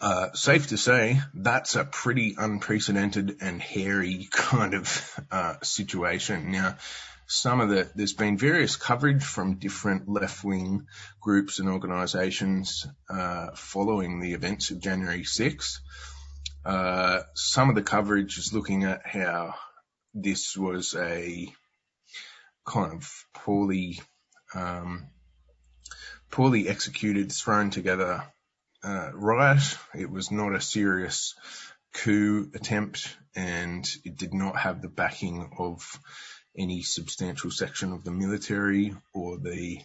uh, 0.00 0.32
safe 0.32 0.68
to 0.68 0.76
say 0.76 1.20
that's 1.34 1.76
a 1.76 1.84
pretty 1.84 2.34
unprecedented 2.38 3.38
and 3.40 3.60
hairy 3.60 4.28
kind 4.30 4.74
of 4.74 5.20
uh, 5.30 5.54
situation. 5.62 6.52
Now, 6.52 6.76
some 7.26 7.60
of 7.60 7.70
the 7.70 7.90
there's 7.94 8.12
been 8.12 8.36
various 8.36 8.76
coverage 8.76 9.24
from 9.24 9.58
different 9.58 10.08
left 10.08 10.44
wing 10.44 10.86
groups 11.20 11.58
and 11.58 11.68
organisations 11.68 12.86
uh, 13.08 13.48
following 13.54 14.20
the 14.20 14.34
events 14.34 14.70
of 14.70 14.80
January 14.80 15.22
6th. 15.22 15.78
Uh, 16.64 17.20
some 17.34 17.68
of 17.68 17.74
the 17.74 17.82
coverage 17.82 18.38
is 18.38 18.52
looking 18.52 18.84
at 18.84 19.06
how 19.06 19.54
this 20.14 20.56
was 20.56 20.94
a 20.94 21.52
kind 22.64 22.92
of 22.92 23.24
poorly 23.34 24.00
um, 24.54 25.06
poorly 26.30 26.68
executed, 26.68 27.30
thrown 27.30 27.70
together 27.70 28.24
uh, 28.82 29.10
riot. 29.14 29.62
It 29.94 30.10
was 30.10 30.30
not 30.30 30.54
a 30.54 30.60
serious 30.60 31.34
coup 31.94 32.50
attempt, 32.54 33.14
and 33.36 33.88
it 34.04 34.16
did 34.16 34.34
not 34.34 34.56
have 34.56 34.82
the 34.82 34.88
backing 34.88 35.50
of 35.58 35.98
any 36.56 36.82
substantial 36.82 37.50
section 37.50 37.92
of 37.92 38.04
the 38.04 38.10
military 38.10 38.94
or 39.14 39.38
the 39.38 39.78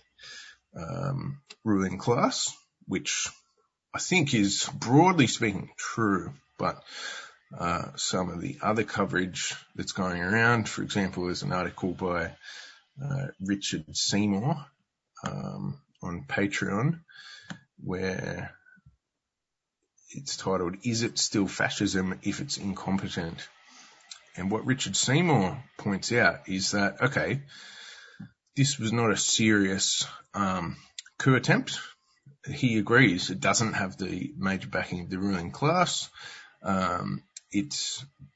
um, 0.75 1.41
ruling 1.63 1.97
class, 1.97 2.53
which 2.87 3.29
I 3.93 3.99
think 3.99 4.33
is 4.33 4.69
broadly 4.73 5.27
speaking 5.27 5.69
true, 5.77 6.33
but 6.57 6.81
uh, 7.57 7.95
some 7.95 8.29
of 8.29 8.41
the 8.41 8.57
other 8.61 8.83
coverage 8.83 9.55
that's 9.75 9.93
going 9.93 10.21
around, 10.21 10.67
for 10.67 10.83
example, 10.83 11.25
there's 11.25 11.43
an 11.43 11.53
article 11.53 11.93
by 11.93 12.33
uh, 13.03 13.27
Richard 13.39 13.85
Seymour 13.95 14.65
um, 15.25 15.79
on 16.01 16.25
Patreon 16.27 16.99
where 17.83 18.55
it's 20.09 20.37
titled, 20.37 20.77
Is 20.83 21.03
It 21.03 21.17
Still 21.19 21.47
Fascism 21.47 22.19
If 22.23 22.39
It's 22.39 22.57
Incompetent? 22.57 23.47
And 24.35 24.51
what 24.51 24.65
Richard 24.65 24.95
Seymour 24.95 25.63
points 25.77 26.11
out 26.11 26.47
is 26.47 26.71
that, 26.71 27.01
okay, 27.01 27.41
this 28.55 28.79
was 28.79 28.93
not 28.93 29.11
a 29.11 29.17
serious 29.17 30.07
um, 30.33 30.77
coup 31.17 31.35
attempt. 31.35 31.79
He 32.47 32.77
agrees 32.77 33.29
it 33.29 33.39
doesn't 33.39 33.73
have 33.73 33.97
the 33.97 34.33
major 34.37 34.69
backing 34.69 35.01
of 35.01 35.09
the 35.09 35.19
ruling 35.19 35.51
class. 35.51 36.09
Um, 36.63 37.23
it 37.51 37.75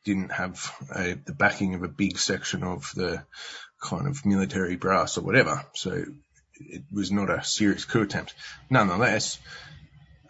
didn't 0.06 0.32
have 0.32 0.72
a, 0.96 1.14
the 1.14 1.34
backing 1.34 1.76
of 1.76 1.84
a 1.84 1.88
big 1.88 2.18
section 2.18 2.64
of 2.64 2.92
the 2.96 3.24
kind 3.82 4.08
of 4.08 4.26
military 4.26 4.76
brass 4.76 5.18
or 5.18 5.22
whatever. 5.22 5.66
So 5.74 6.04
it 6.56 6.84
was 6.92 7.12
not 7.12 7.30
a 7.30 7.44
serious 7.44 7.86
coup 7.86 8.04
attempt. 8.04 8.34
Nonetheless, 8.70 9.40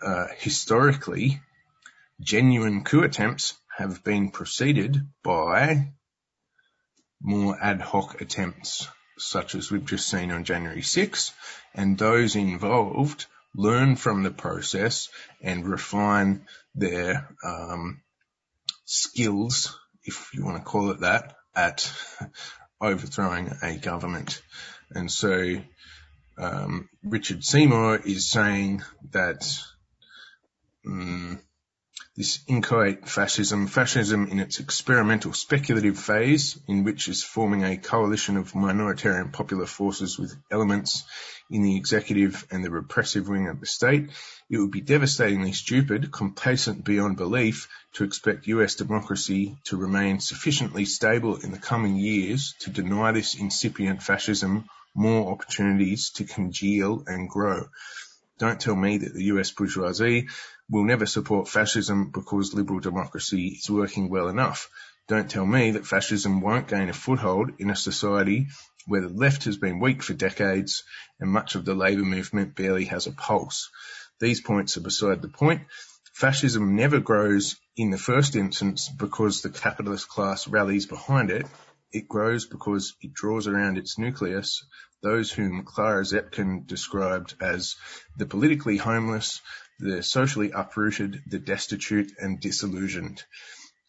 uh, 0.01 0.27
historically, 0.37 1.41
genuine 2.19 2.83
coup 2.83 3.03
attempts 3.03 3.55
have 3.77 4.03
been 4.03 4.31
preceded 4.31 5.07
by 5.23 5.91
more 7.21 7.57
ad 7.61 7.81
hoc 7.81 8.21
attempts, 8.21 8.87
such 9.17 9.55
as 9.55 9.69
we've 9.69 9.85
just 9.85 10.09
seen 10.09 10.31
on 10.31 10.43
January 10.43 10.81
6, 10.81 11.31
and 11.75 11.97
those 11.97 12.35
involved 12.35 13.27
learn 13.53 13.95
from 13.95 14.23
the 14.23 14.31
process 14.31 15.09
and 15.41 15.67
refine 15.67 16.45
their 16.73 17.35
um, 17.43 18.00
skills, 18.91 19.79
if 20.03 20.31
you 20.33 20.43
want 20.43 20.57
to 20.57 20.63
call 20.63 20.89
it 20.91 20.99
that, 20.99 21.35
at 21.55 21.91
overthrowing 22.81 23.51
a 23.63 23.77
government. 23.77 24.41
And 24.93 25.09
so 25.09 25.61
um, 26.37 26.89
Richard 27.03 27.43
Seymour 27.43 28.01
is 28.03 28.29
saying 28.29 28.83
that 29.11 29.47
um, 30.85 31.39
this 32.15 32.39
inchoate 32.47 33.07
fascism, 33.07 33.67
fascism 33.67 34.27
in 34.27 34.39
its 34.39 34.59
experimental 34.59 35.31
speculative 35.31 35.97
phase, 35.97 36.59
in 36.67 36.83
which 36.83 37.07
is 37.07 37.23
forming 37.23 37.63
a 37.63 37.77
coalition 37.77 38.35
of 38.35 38.51
minoritarian 38.51 39.31
popular 39.31 39.65
forces 39.65 40.19
with 40.19 40.35
elements 40.51 41.03
in 41.49 41.63
the 41.63 41.77
executive 41.77 42.45
and 42.51 42.65
the 42.65 42.69
repressive 42.69 43.29
wing 43.29 43.47
of 43.47 43.59
the 43.61 43.65
state, 43.65 44.09
it 44.49 44.57
would 44.57 44.71
be 44.71 44.81
devastatingly 44.81 45.53
stupid, 45.53 46.11
complacent 46.11 46.83
beyond 46.83 47.15
belief, 47.15 47.69
to 47.93 48.03
expect 48.03 48.47
US 48.47 48.75
democracy 48.75 49.57
to 49.65 49.77
remain 49.77 50.19
sufficiently 50.19 50.85
stable 50.85 51.37
in 51.37 51.51
the 51.51 51.59
coming 51.59 51.95
years 51.95 52.55
to 52.59 52.69
deny 52.69 53.13
this 53.13 53.35
incipient 53.35 54.03
fascism 54.03 54.65
more 54.93 55.31
opportunities 55.31 56.09
to 56.11 56.25
congeal 56.25 57.03
and 57.07 57.29
grow. 57.29 57.69
Don't 58.37 58.59
tell 58.59 58.75
me 58.75 58.97
that 58.97 59.13
the 59.13 59.25
US 59.25 59.51
bourgeoisie 59.51 60.27
will 60.71 60.85
never 60.85 61.05
support 61.05 61.49
fascism 61.49 62.11
because 62.11 62.53
liberal 62.53 62.79
democracy 62.79 63.59
is 63.59 63.69
working 63.69 64.09
well 64.09 64.29
enough. 64.29 64.69
Don't 65.09 65.29
tell 65.29 65.45
me 65.45 65.71
that 65.71 65.85
fascism 65.85 66.39
won't 66.39 66.69
gain 66.69 66.87
a 66.87 66.93
foothold 66.93 67.51
in 67.59 67.69
a 67.69 67.75
society 67.75 68.47
where 68.87 69.01
the 69.01 69.09
left 69.09 69.43
has 69.43 69.57
been 69.57 69.81
weak 69.81 70.01
for 70.01 70.13
decades 70.13 70.83
and 71.19 71.29
much 71.29 71.55
of 71.55 71.65
the 71.65 71.75
labour 71.75 72.03
movement 72.03 72.55
barely 72.55 72.85
has 72.85 73.05
a 73.05 73.11
pulse. 73.11 73.69
These 74.21 74.41
points 74.41 74.77
are 74.77 74.81
beside 74.81 75.21
the 75.21 75.27
point. 75.27 75.63
Fascism 76.13 76.75
never 76.77 77.01
grows 77.01 77.57
in 77.75 77.89
the 77.89 77.97
first 77.97 78.37
instance 78.37 78.87
because 78.87 79.41
the 79.41 79.49
capitalist 79.49 80.07
class 80.07 80.47
rallies 80.47 80.85
behind 80.85 81.31
it. 81.31 81.45
It 81.91 82.07
grows 82.07 82.45
because 82.45 82.95
it 83.01 83.13
draws 83.13 83.47
around 83.47 83.77
its 83.77 83.97
nucleus 83.97 84.63
those 85.01 85.31
whom 85.31 85.63
Clara 85.63 86.03
Zetkin 86.03 86.67
described 86.67 87.35
as 87.41 87.75
the 88.17 88.25
politically 88.25 88.77
homeless, 88.77 89.41
the 89.81 90.03
socially 90.03 90.51
uprooted, 90.51 91.23
the 91.27 91.39
destitute 91.39 92.11
and 92.19 92.39
disillusioned. 92.39 93.23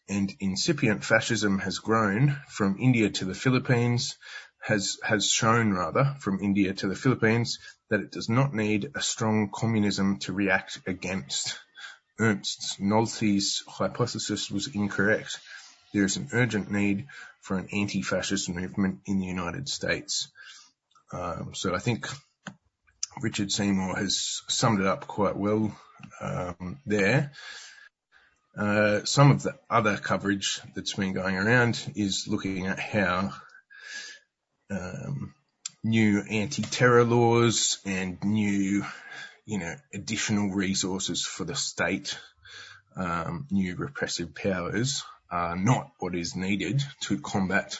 And 0.09 0.33
incipient 0.39 1.03
fascism 1.03 1.59
has 1.59 1.79
grown 1.79 2.37
from 2.49 2.77
India 2.79 3.09
to 3.09 3.25
the 3.25 3.35
Philippines, 3.35 4.17
has, 4.59 4.97
has 5.03 5.29
shown 5.29 5.71
rather 5.71 6.15
from 6.19 6.39
India 6.41 6.73
to 6.73 6.87
the 6.87 6.95
Philippines 6.95 7.59
that 7.89 8.01
it 8.01 8.11
does 8.11 8.27
not 8.27 8.53
need 8.53 8.91
a 8.95 9.01
strong 9.01 9.49
communism 9.53 10.17
to 10.19 10.33
react 10.33 10.79
against. 10.87 11.59
Ernst 12.19 12.79
Nolte's 12.79 13.63
hypothesis 13.67 14.49
was 14.49 14.67
incorrect. 14.67 15.39
There 15.93 16.05
is 16.05 16.17
an 16.17 16.29
urgent 16.33 16.71
need 16.71 17.07
for 17.41 17.57
an 17.57 17.69
anti-fascist 17.71 18.49
movement 18.49 19.01
in 19.05 19.19
the 19.19 19.25
United 19.25 19.69
States. 19.69 20.27
Um, 21.11 21.51
so 21.53 21.75
I 21.75 21.79
think 21.79 22.07
Richard 23.21 23.51
Seymour 23.51 23.95
has 23.95 24.41
summed 24.47 24.81
it 24.81 24.87
up 24.87 25.07
quite 25.07 25.35
well 25.35 25.75
um, 26.21 26.79
there. 26.85 27.31
Uh, 28.57 29.03
some 29.03 29.31
of 29.31 29.41
the 29.41 29.57
other 29.69 29.97
coverage 29.97 30.61
that's 30.75 30.93
been 30.93 31.13
going 31.13 31.35
around 31.35 31.91
is 31.95 32.27
looking 32.27 32.67
at 32.67 32.79
how 32.79 33.33
um, 34.69 35.33
new 35.83 36.21
anti-terror 36.29 37.03
laws 37.03 37.79
and 37.85 38.23
new, 38.23 38.85
you 39.45 39.57
know, 39.57 39.75
additional 39.93 40.49
resources 40.51 41.25
for 41.25 41.45
the 41.45 41.55
state, 41.55 42.17
um, 42.95 43.47
new 43.49 43.75
repressive 43.75 44.35
powers 44.35 45.03
are 45.31 45.55
not 45.55 45.91
what 45.99 46.15
is 46.15 46.35
needed 46.35 46.83
to 47.01 47.19
combat 47.19 47.79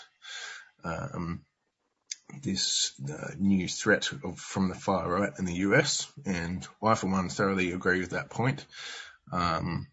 um, 0.83 1.45
this 2.41 2.93
uh, 3.09 3.31
new 3.37 3.67
threat 3.67 4.11
of, 4.23 4.39
from 4.39 4.69
the 4.69 4.75
far 4.75 5.09
right 5.09 5.31
in 5.37 5.45
the 5.45 5.55
US, 5.55 6.11
and 6.25 6.65
I, 6.81 6.95
for 6.95 7.07
one, 7.07 7.29
thoroughly 7.29 7.71
agree 7.71 7.99
with 7.99 8.11
that 8.11 8.29
point. 8.29 8.65
Um, 9.31 9.87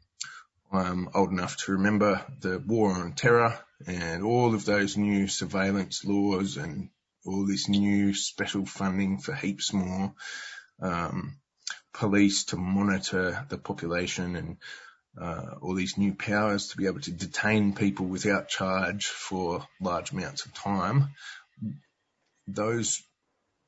I'm 0.72 1.08
old 1.14 1.30
enough 1.30 1.56
to 1.58 1.72
remember 1.72 2.24
the 2.40 2.58
war 2.58 2.92
on 2.92 3.12
terror 3.12 3.58
and 3.86 4.22
all 4.22 4.54
of 4.54 4.64
those 4.64 4.96
new 4.96 5.26
surveillance 5.26 6.04
laws 6.04 6.56
and 6.56 6.90
all 7.26 7.46
this 7.46 7.68
new 7.68 8.14
special 8.14 8.64
funding 8.66 9.18
for 9.18 9.34
heaps 9.34 9.72
more 9.72 10.14
um, 10.80 11.36
police 11.92 12.44
to 12.44 12.56
monitor 12.56 13.44
the 13.48 13.58
population 13.58 14.36
and 14.36 14.56
uh, 15.20 15.56
all 15.60 15.74
these 15.74 15.98
new 15.98 16.14
powers 16.14 16.68
to 16.68 16.76
be 16.76 16.86
able 16.86 17.00
to 17.00 17.10
detain 17.10 17.74
people 17.74 18.06
without 18.06 18.48
charge 18.48 19.06
for 19.06 19.66
large 19.80 20.12
amounts 20.12 20.46
of 20.46 20.54
time 20.54 21.08
those 22.54 23.02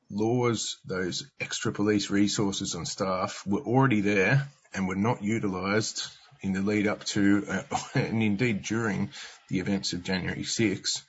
laws, 0.09 0.77
those 0.85 1.29
extra 1.39 1.71
police 1.71 2.09
resources 2.09 2.75
and 2.75 2.87
staff 2.87 3.43
were 3.45 3.61
already 3.61 4.01
there 4.01 4.47
and 4.73 4.87
were 4.87 4.95
not 4.95 5.23
utilised 5.23 6.09
in 6.41 6.53
the 6.53 6.61
lead 6.61 6.87
up 6.87 7.03
to 7.05 7.45
uh, 7.49 7.63
and 7.95 8.21
indeed 8.21 8.63
during 8.63 9.09
the 9.49 9.59
events 9.59 9.93
of 9.93 10.03
January 10.03 10.43
6. 10.43 11.05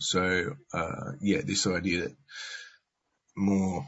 So, 0.00 0.56
uh, 0.72 1.12
yeah, 1.20 1.40
this 1.44 1.66
idea 1.66 2.02
that 2.02 2.16
more 3.36 3.86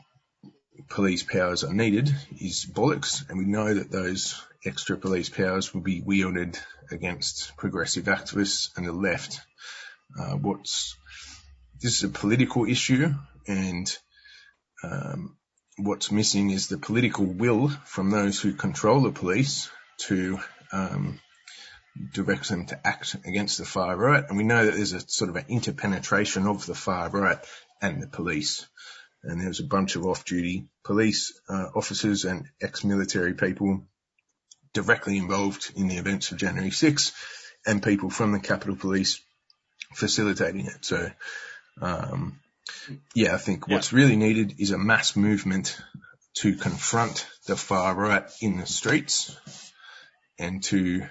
police 0.88 1.22
powers 1.22 1.64
are 1.64 1.72
needed 1.72 2.14
is 2.40 2.66
bollocks, 2.66 3.28
and 3.28 3.38
we 3.38 3.44
know 3.44 3.74
that 3.74 3.90
those 3.90 4.40
extra 4.64 4.96
police 4.96 5.28
powers 5.28 5.72
will 5.72 5.80
be 5.80 6.02
wielded 6.02 6.58
against 6.90 7.56
progressive 7.56 8.04
activists 8.04 8.68
and 8.76 8.86
the 8.86 8.92
left. 8.92 9.40
Uh, 10.18 10.36
what's 10.36 10.96
this 11.82 11.98
is 11.98 12.04
a 12.04 12.08
political 12.08 12.64
issue, 12.64 13.12
and 13.46 13.98
um, 14.84 15.36
what's 15.76 16.12
missing 16.12 16.50
is 16.50 16.68
the 16.68 16.78
political 16.78 17.26
will 17.26 17.68
from 17.84 18.10
those 18.10 18.40
who 18.40 18.52
control 18.52 19.00
the 19.00 19.10
police 19.10 19.68
to 19.98 20.38
um, 20.72 21.20
direct 22.12 22.48
them 22.48 22.66
to 22.66 22.86
act 22.86 23.16
against 23.26 23.58
the 23.58 23.64
far 23.64 23.96
right. 23.96 24.24
And 24.28 24.38
we 24.38 24.44
know 24.44 24.64
that 24.64 24.74
there's 24.74 24.92
a 24.92 25.00
sort 25.00 25.30
of 25.30 25.36
an 25.36 25.46
interpenetration 25.48 26.46
of 26.46 26.66
the 26.66 26.74
far 26.74 27.10
right 27.10 27.38
and 27.80 28.02
the 28.02 28.06
police. 28.06 28.66
And 29.24 29.40
there 29.40 29.48
was 29.48 29.60
a 29.60 29.64
bunch 29.64 29.96
of 29.96 30.04
off-duty 30.04 30.68
police 30.84 31.38
uh, 31.48 31.68
officers 31.74 32.24
and 32.24 32.46
ex-military 32.60 33.34
people 33.34 33.86
directly 34.72 35.16
involved 35.18 35.72
in 35.76 35.88
the 35.88 35.96
events 35.96 36.32
of 36.32 36.38
January 36.38 36.70
6 36.70 37.12
and 37.66 37.82
people 37.82 38.10
from 38.10 38.32
the 38.32 38.40
Capitol 38.40 38.76
Police 38.76 39.20
facilitating 39.94 40.66
it. 40.66 40.84
So, 40.84 41.10
um, 41.80 42.40
yeah, 43.14 43.34
I 43.34 43.38
think 43.38 43.64
yeah. 43.66 43.74
what's 43.74 43.92
really 43.92 44.16
needed 44.16 44.56
is 44.58 44.70
a 44.70 44.78
mass 44.78 45.16
movement 45.16 45.76
to 46.34 46.56
confront 46.56 47.26
the 47.46 47.56
far 47.56 47.94
right 47.94 48.24
in 48.40 48.58
the 48.58 48.66
streets 48.66 49.36
and 50.38 50.62
to 50.64 51.06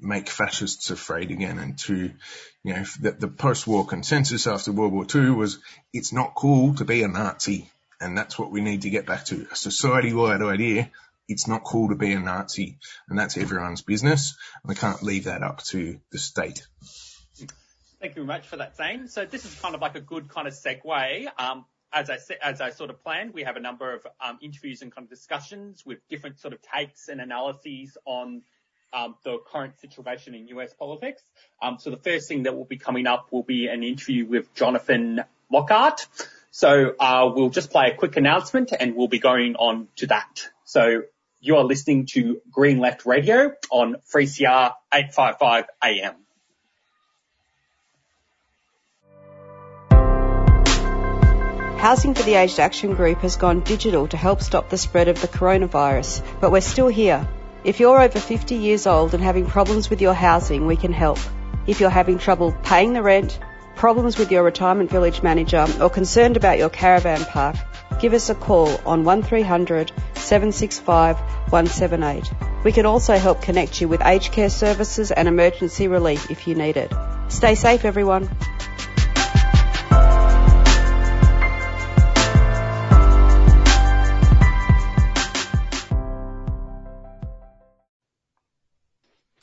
make 0.00 0.28
fascists 0.28 0.90
afraid 0.90 1.30
again 1.30 1.58
and 1.58 1.78
to, 1.78 2.12
you 2.64 2.74
know, 2.74 2.84
the, 3.00 3.12
the 3.12 3.28
post-war 3.28 3.86
consensus 3.86 4.46
after 4.46 4.72
World 4.72 4.92
War 4.92 5.06
II 5.12 5.30
was 5.30 5.58
it's 5.92 6.12
not 6.12 6.34
cool 6.34 6.74
to 6.74 6.84
be 6.84 7.02
a 7.02 7.08
Nazi. 7.08 7.70
And 8.00 8.16
that's 8.16 8.38
what 8.38 8.52
we 8.52 8.60
need 8.60 8.82
to 8.82 8.90
get 8.90 9.06
back 9.06 9.24
to. 9.26 9.46
A 9.50 9.56
society-wide 9.56 10.42
idea. 10.42 10.90
It's 11.26 11.48
not 11.48 11.64
cool 11.64 11.88
to 11.88 11.96
be 11.96 12.12
a 12.12 12.20
Nazi 12.20 12.78
and 13.08 13.18
that's 13.18 13.36
everyone's 13.36 13.82
business. 13.82 14.36
And 14.62 14.68
we 14.68 14.74
can't 14.74 15.02
leave 15.02 15.24
that 15.24 15.42
up 15.42 15.62
to 15.64 16.00
the 16.12 16.18
state. 16.18 16.66
Thank 18.00 18.12
you 18.12 18.24
very 18.24 18.26
much 18.26 18.46
for 18.46 18.56
that, 18.58 18.76
Zane. 18.76 19.08
So 19.08 19.24
this 19.24 19.44
is 19.44 19.54
kind 19.60 19.74
of 19.74 19.80
like 19.80 19.96
a 19.96 20.00
good 20.00 20.28
kind 20.28 20.46
of 20.46 20.54
segue. 20.54 21.26
Um, 21.36 21.64
as 21.92 22.10
I 22.10 22.18
as 22.42 22.60
I 22.60 22.70
sort 22.70 22.90
of 22.90 23.02
planned, 23.02 23.34
we 23.34 23.42
have 23.42 23.56
a 23.56 23.60
number 23.60 23.92
of 23.92 24.06
um, 24.20 24.38
interviews 24.40 24.82
and 24.82 24.94
kind 24.94 25.04
of 25.04 25.10
discussions 25.10 25.84
with 25.84 25.98
different 26.08 26.38
sort 26.38 26.54
of 26.54 26.60
takes 26.62 27.08
and 27.08 27.20
analyses 27.20 27.96
on 28.04 28.42
um, 28.92 29.16
the 29.24 29.38
current 29.50 29.80
situation 29.80 30.34
in 30.34 30.46
US 30.48 30.72
politics. 30.74 31.22
Um, 31.60 31.78
so 31.80 31.90
the 31.90 31.96
first 31.96 32.28
thing 32.28 32.44
that 32.44 32.56
will 32.56 32.64
be 32.64 32.76
coming 32.76 33.06
up 33.06 33.28
will 33.32 33.42
be 33.42 33.66
an 33.66 33.82
interview 33.82 34.26
with 34.26 34.54
Jonathan 34.54 35.24
Lockhart. 35.50 36.06
So 36.50 36.94
uh, 36.98 37.30
we'll 37.34 37.50
just 37.50 37.70
play 37.70 37.90
a 37.90 37.96
quick 37.96 38.16
announcement 38.16 38.72
and 38.78 38.94
we'll 38.94 39.08
be 39.08 39.18
going 39.18 39.56
on 39.56 39.88
to 39.96 40.06
that. 40.06 40.48
So 40.64 41.02
you 41.40 41.56
are 41.56 41.64
listening 41.64 42.06
to 42.06 42.40
Green 42.50 42.78
Left 42.78 43.06
Radio 43.06 43.52
on 43.70 43.96
3CR 44.12 44.72
855 44.92 45.64
AM. 45.84 46.14
Housing 51.78 52.12
for 52.12 52.24
the 52.24 52.34
Aged 52.34 52.58
Action 52.58 52.94
Group 52.96 53.20
has 53.20 53.36
gone 53.36 53.60
digital 53.60 54.08
to 54.08 54.16
help 54.16 54.42
stop 54.42 54.68
the 54.68 54.76
spread 54.76 55.06
of 55.06 55.20
the 55.20 55.28
coronavirus, 55.28 56.24
but 56.40 56.50
we're 56.50 56.60
still 56.60 56.88
here. 56.88 57.28
If 57.62 57.78
you're 57.78 58.02
over 58.02 58.18
50 58.18 58.56
years 58.56 58.84
old 58.88 59.14
and 59.14 59.22
having 59.22 59.46
problems 59.46 59.88
with 59.88 60.02
your 60.02 60.12
housing, 60.12 60.66
we 60.66 60.74
can 60.74 60.92
help. 60.92 61.20
If 61.68 61.78
you're 61.78 61.88
having 61.88 62.18
trouble 62.18 62.50
paying 62.64 62.94
the 62.94 63.02
rent, 63.02 63.38
problems 63.76 64.18
with 64.18 64.32
your 64.32 64.42
retirement 64.42 64.90
village 64.90 65.22
manager, 65.22 65.68
or 65.80 65.88
concerned 65.88 66.36
about 66.36 66.58
your 66.58 66.68
caravan 66.68 67.24
park, 67.24 67.54
give 68.00 68.12
us 68.12 68.28
a 68.28 68.34
call 68.34 68.68
on 68.84 69.04
1300 69.04 69.92
765 70.14 71.16
178. 71.52 72.28
We 72.64 72.72
can 72.72 72.86
also 72.86 73.16
help 73.16 73.40
connect 73.40 73.80
you 73.80 73.86
with 73.86 74.04
aged 74.04 74.32
care 74.32 74.50
services 74.50 75.12
and 75.12 75.28
emergency 75.28 75.86
relief 75.86 76.28
if 76.28 76.48
you 76.48 76.56
need 76.56 76.76
it. 76.76 76.92
Stay 77.28 77.54
safe, 77.54 77.84
everyone. 77.84 78.28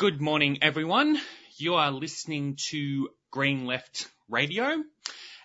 Good 0.06 0.22
morning, 0.22 0.60
everyone. 0.62 1.20
You 1.58 1.74
are 1.74 1.90
listening 1.90 2.60
to 2.70 3.10
Green 3.32 3.66
Left 3.66 4.08
Radio. 4.30 4.84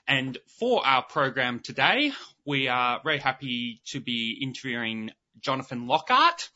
And 0.07 0.37
for 0.59 0.87
our 0.87 1.03
program 1.03 1.61
today, 1.61 2.13
we 2.45 2.69
are 2.69 3.01
very 3.03 3.17
happy 3.17 3.81
to 3.87 4.01
be 4.01 4.39
interviewing 4.43 5.13
Jonathan 5.41 5.87
Lockhart, 5.87 6.51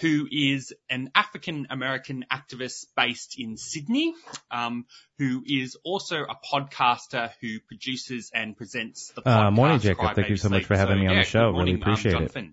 who 0.00 0.26
is 0.32 0.72
an 0.88 1.10
African 1.14 1.66
American 1.68 2.24
activist 2.32 2.86
based 2.96 3.38
in 3.38 3.58
Sydney, 3.58 4.14
um, 4.50 4.86
who 5.18 5.44
is 5.46 5.76
also 5.84 6.22
a 6.22 6.36
podcaster 6.42 7.32
who 7.42 7.60
produces 7.60 8.30
and 8.32 8.56
presents 8.56 9.12
the 9.14 9.20
podcast. 9.20 9.46
Uh, 9.48 9.50
morning, 9.50 9.80
Jacob. 9.80 10.14
Thank 10.14 10.30
you 10.30 10.38
so 10.38 10.48
much 10.48 10.64
for 10.64 10.74
having 10.74 10.96
so, 10.96 11.00
me 11.00 11.06
on 11.06 11.16
yeah, 11.16 11.20
the 11.20 11.28
show. 11.28 11.52
Morning, 11.52 11.74
really 11.74 11.82
appreciate 11.82 12.14
um, 12.14 12.22
it. 12.22 12.44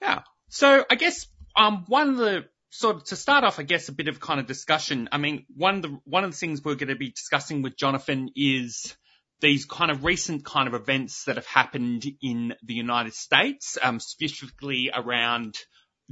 Yeah. 0.00 0.20
So 0.48 0.84
I 0.88 0.94
guess 0.94 1.26
um, 1.56 1.86
one 1.88 2.10
of 2.10 2.16
the 2.18 2.44
so 2.70 2.98
to 2.98 3.16
start 3.16 3.44
off, 3.44 3.58
I 3.58 3.64
guess 3.64 3.88
a 3.88 3.92
bit 3.92 4.08
of 4.08 4.20
kind 4.20 4.40
of 4.40 4.46
discussion. 4.46 5.08
I 5.12 5.18
mean, 5.18 5.44
one 5.54 5.76
of 5.76 5.82
the 5.82 6.00
one 6.04 6.24
of 6.24 6.30
the 6.30 6.36
things 6.36 6.64
we're 6.64 6.76
going 6.76 6.88
to 6.88 6.96
be 6.96 7.10
discussing 7.10 7.62
with 7.62 7.76
Jonathan 7.76 8.30
is 8.36 8.96
these 9.40 9.64
kind 9.64 9.90
of 9.90 10.04
recent 10.04 10.44
kind 10.44 10.68
of 10.68 10.74
events 10.74 11.24
that 11.24 11.36
have 11.36 11.46
happened 11.46 12.04
in 12.22 12.54
the 12.62 12.74
United 12.74 13.14
States, 13.14 13.76
um, 13.82 13.98
specifically 13.98 14.90
around 14.94 15.56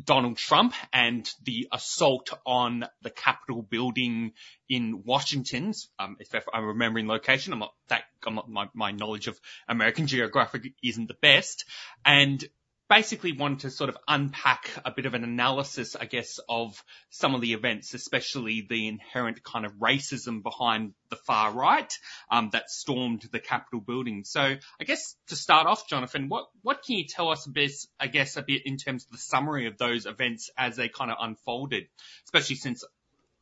Donald 0.03 0.37
Trump 0.37 0.75
and 0.93 1.29
the 1.43 1.69
assault 1.73 2.31
on 2.47 2.87
the 3.03 3.11
Capitol 3.11 3.63
building 3.63 4.33
in 4.69 5.03
Washington. 5.05 5.73
Um, 5.99 6.17
if 6.21 6.35
I'm 6.53 6.65
remembering 6.65 7.09
location, 7.09 7.53
I'm 7.53 7.59
not 7.59 7.75
that, 7.89 8.05
I'm 8.27 8.37
not, 8.37 8.49
my, 8.49 8.69
my 8.75 8.91
knowledge 8.93 9.27
of 9.27 9.39
American 9.69 10.07
geographic 10.07 10.73
isn't 10.83 11.09
the 11.09 11.17
best. 11.21 11.65
And 12.05 12.45
basically 12.89 13.33
wanted 13.33 13.61
to 13.61 13.71
sort 13.71 13.91
of 13.91 13.99
unpack 14.09 14.71
a 14.85 14.91
bit 14.91 15.07
of 15.07 15.15
an 15.15 15.23
analysis, 15.23 15.95
I 15.95 16.07
guess, 16.07 16.41
of 16.49 16.83
some 17.11 17.35
of 17.35 17.41
the 17.41 17.53
events, 17.53 17.95
especially 17.95 18.67
the 18.69 18.89
inherent 18.89 19.43
kind 19.43 19.67
of 19.67 19.73
racism 19.75 20.43
behind 20.43 20.95
the 21.11 21.17
far 21.17 21.53
right 21.53 21.93
um, 22.31 22.51
that 22.53 22.71
stormed 22.71 23.29
the 23.31 23.41
Capitol 23.41 23.81
building. 23.81 24.25
So 24.25 24.41
I 24.41 24.85
guess 24.85 25.17
to 25.29 25.37
start 25.37 25.67
off, 25.67 25.89
Jonathan, 25.89 26.29
what 26.29 26.47
what 26.63 26.83
can 26.83 26.97
you 26.97 27.05
tell 27.05 27.31
us 27.31 27.47
a 27.47 27.51
bit, 27.51 27.73
I 28.01 28.07
guess, 28.07 28.37
a 28.37 28.43
bit 28.43 28.63
in 28.65 28.79
terms 28.79 29.05
of 29.05 29.13
the 29.13 29.19
summary 29.19 29.67
of 29.67 29.77
those 29.79 30.07
events 30.07 30.51
as 30.57 30.77
they 30.77 30.89
kind 30.89 31.11
of 31.11 31.19
unfolded, 31.21 31.89
especially 32.25 32.57
since 32.57 32.85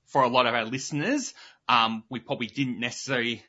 for 0.06 0.22
a 0.22 0.28
lot 0.28 0.46
of 0.46 0.54
our 0.54 0.64
listeners, 0.64 1.34
um, 1.68 2.04
we 2.08 2.20
probably 2.20 2.46
didn't 2.46 2.78
necessarily 2.78 3.42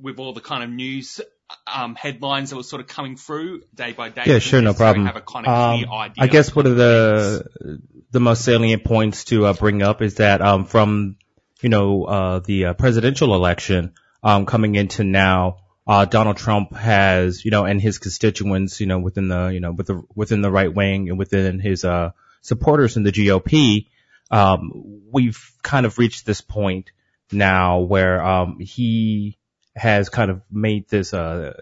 with 0.00 0.18
all 0.18 0.32
the 0.32 0.40
kind 0.40 0.64
of 0.64 0.70
news 0.70 1.20
um, 1.66 1.94
headlines 1.94 2.50
that 2.50 2.56
were 2.56 2.62
sort 2.62 2.80
of 2.80 2.88
coming 2.88 3.16
through 3.16 3.62
day 3.74 3.92
by 3.92 4.08
day. 4.10 4.22
Yeah, 4.26 4.38
sure, 4.38 4.60
no 4.60 4.74
problem. 4.74 5.06
Kind 5.06 5.46
of 5.46 5.88
um, 5.88 6.12
I 6.18 6.26
guess 6.26 6.54
one 6.54 6.66
of 6.66 6.76
the 6.76 7.80
the 8.10 8.20
most 8.20 8.44
salient 8.44 8.84
points 8.84 9.24
to 9.24 9.46
uh, 9.46 9.52
bring 9.52 9.82
up 9.82 10.02
is 10.02 10.16
that 10.16 10.40
um, 10.40 10.64
from 10.64 11.16
you 11.60 11.68
know 11.68 12.04
uh, 12.04 12.38
the 12.40 12.66
uh, 12.66 12.74
presidential 12.74 13.34
election 13.34 13.94
um, 14.22 14.46
coming 14.46 14.74
into 14.74 15.04
now, 15.04 15.58
uh, 15.86 16.04
Donald 16.04 16.36
Trump 16.36 16.74
has 16.74 17.44
you 17.44 17.50
know 17.50 17.64
and 17.64 17.80
his 17.80 17.98
constituents 17.98 18.80
you 18.80 18.86
know 18.86 18.98
within 18.98 19.28
the 19.28 19.48
you 19.48 19.60
know 19.60 19.72
with 19.72 19.86
the 19.86 20.02
within 20.14 20.42
the 20.42 20.50
right 20.50 20.72
wing 20.72 21.08
and 21.08 21.18
within 21.18 21.60
his 21.60 21.84
uh, 21.84 22.10
supporters 22.42 22.96
in 22.96 23.02
the 23.04 23.12
GOP, 23.12 23.86
um, 24.30 25.02
we've 25.10 25.52
kind 25.62 25.86
of 25.86 25.98
reached 25.98 26.26
this 26.26 26.40
point 26.40 26.90
now 27.30 27.80
where 27.80 28.22
um, 28.22 28.58
he 28.60 29.37
has 29.78 30.08
kind 30.08 30.30
of 30.30 30.42
made 30.50 30.88
this, 30.88 31.14
uh, 31.14 31.54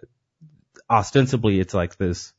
ostensibly 0.89 1.61
it's 1.61 1.75
like 1.75 1.97
this, 1.97 2.33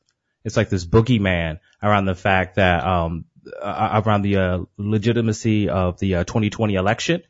it's 0.44 0.58
like 0.58 0.70
this 0.70 0.86
boogeyman 0.86 1.60
around 1.82 2.06
the 2.06 2.16
fact 2.16 2.56
that, 2.56 2.86
um, 2.86 3.26
around 3.62 4.24
the, 4.24 4.38
uh, 4.38 4.60
legitimacy 4.78 5.70
of 5.70 6.00
the, 6.00 6.16
uh, 6.16 6.24
2020 6.24 6.76
election. 6.76 7.22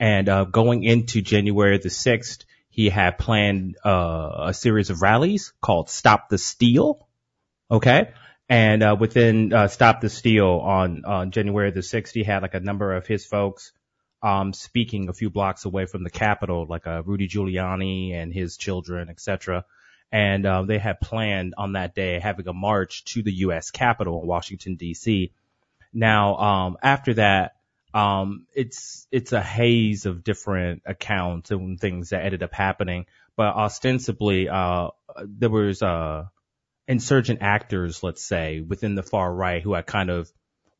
And, 0.00 0.28
uh, 0.28 0.44
going 0.44 0.84
into 0.84 1.22
January 1.22 1.78
the 1.78 1.90
6th, 1.90 2.44
he 2.70 2.88
had 2.88 3.18
planned, 3.18 3.76
uh, 3.84 4.46
a 4.48 4.54
series 4.54 4.90
of 4.90 5.02
rallies 5.02 5.52
called 5.60 5.90
Stop 5.90 6.28
the 6.28 6.38
Steal. 6.38 7.08
Okay. 7.70 8.12
And, 8.48 8.82
uh, 8.82 8.96
within, 8.98 9.52
uh, 9.52 9.68
Stop 9.68 10.00
the 10.00 10.08
Steal 10.08 10.46
on, 10.48 11.04
on 11.04 11.30
January 11.32 11.70
the 11.70 11.82
6th, 11.82 12.12
he 12.12 12.22
had 12.22 12.42
like 12.42 12.54
a 12.54 12.60
number 12.60 12.94
of 12.94 13.06
his 13.06 13.26
folks, 13.26 13.72
um, 14.22 14.52
speaking 14.52 15.08
a 15.08 15.12
few 15.12 15.30
blocks 15.30 15.64
away 15.64 15.86
from 15.86 16.02
the 16.02 16.10
Capitol, 16.10 16.66
like 16.68 16.86
uh, 16.86 17.02
Rudy 17.04 17.28
Giuliani 17.28 18.14
and 18.14 18.32
his 18.32 18.56
children, 18.56 19.08
etc. 19.08 19.64
And 20.10 20.46
um, 20.46 20.66
they 20.66 20.78
had 20.78 21.00
planned 21.00 21.54
on 21.56 21.72
that 21.72 21.94
day 21.94 22.18
having 22.18 22.48
a 22.48 22.52
march 22.52 23.04
to 23.12 23.22
the 23.22 23.32
U.S. 23.32 23.70
Capitol 23.70 24.22
in 24.22 24.26
Washington 24.26 24.76
D.C. 24.76 25.32
Now, 25.92 26.36
um, 26.36 26.76
after 26.82 27.14
that, 27.14 27.52
um, 27.94 28.46
it's 28.54 29.06
it's 29.10 29.32
a 29.32 29.42
haze 29.42 30.06
of 30.06 30.24
different 30.24 30.82
accounts 30.84 31.50
and 31.50 31.80
things 31.80 32.10
that 32.10 32.24
ended 32.24 32.42
up 32.42 32.52
happening. 32.52 33.06
But 33.36 33.54
ostensibly, 33.54 34.48
uh, 34.48 34.88
there 35.24 35.50
was 35.50 35.80
uh, 35.82 36.24
insurgent 36.86 37.40
actors, 37.42 38.02
let's 38.02 38.22
say, 38.22 38.60
within 38.60 38.94
the 38.94 39.02
far 39.02 39.32
right 39.32 39.62
who 39.62 39.74
had 39.74 39.86
kind 39.86 40.10
of 40.10 40.30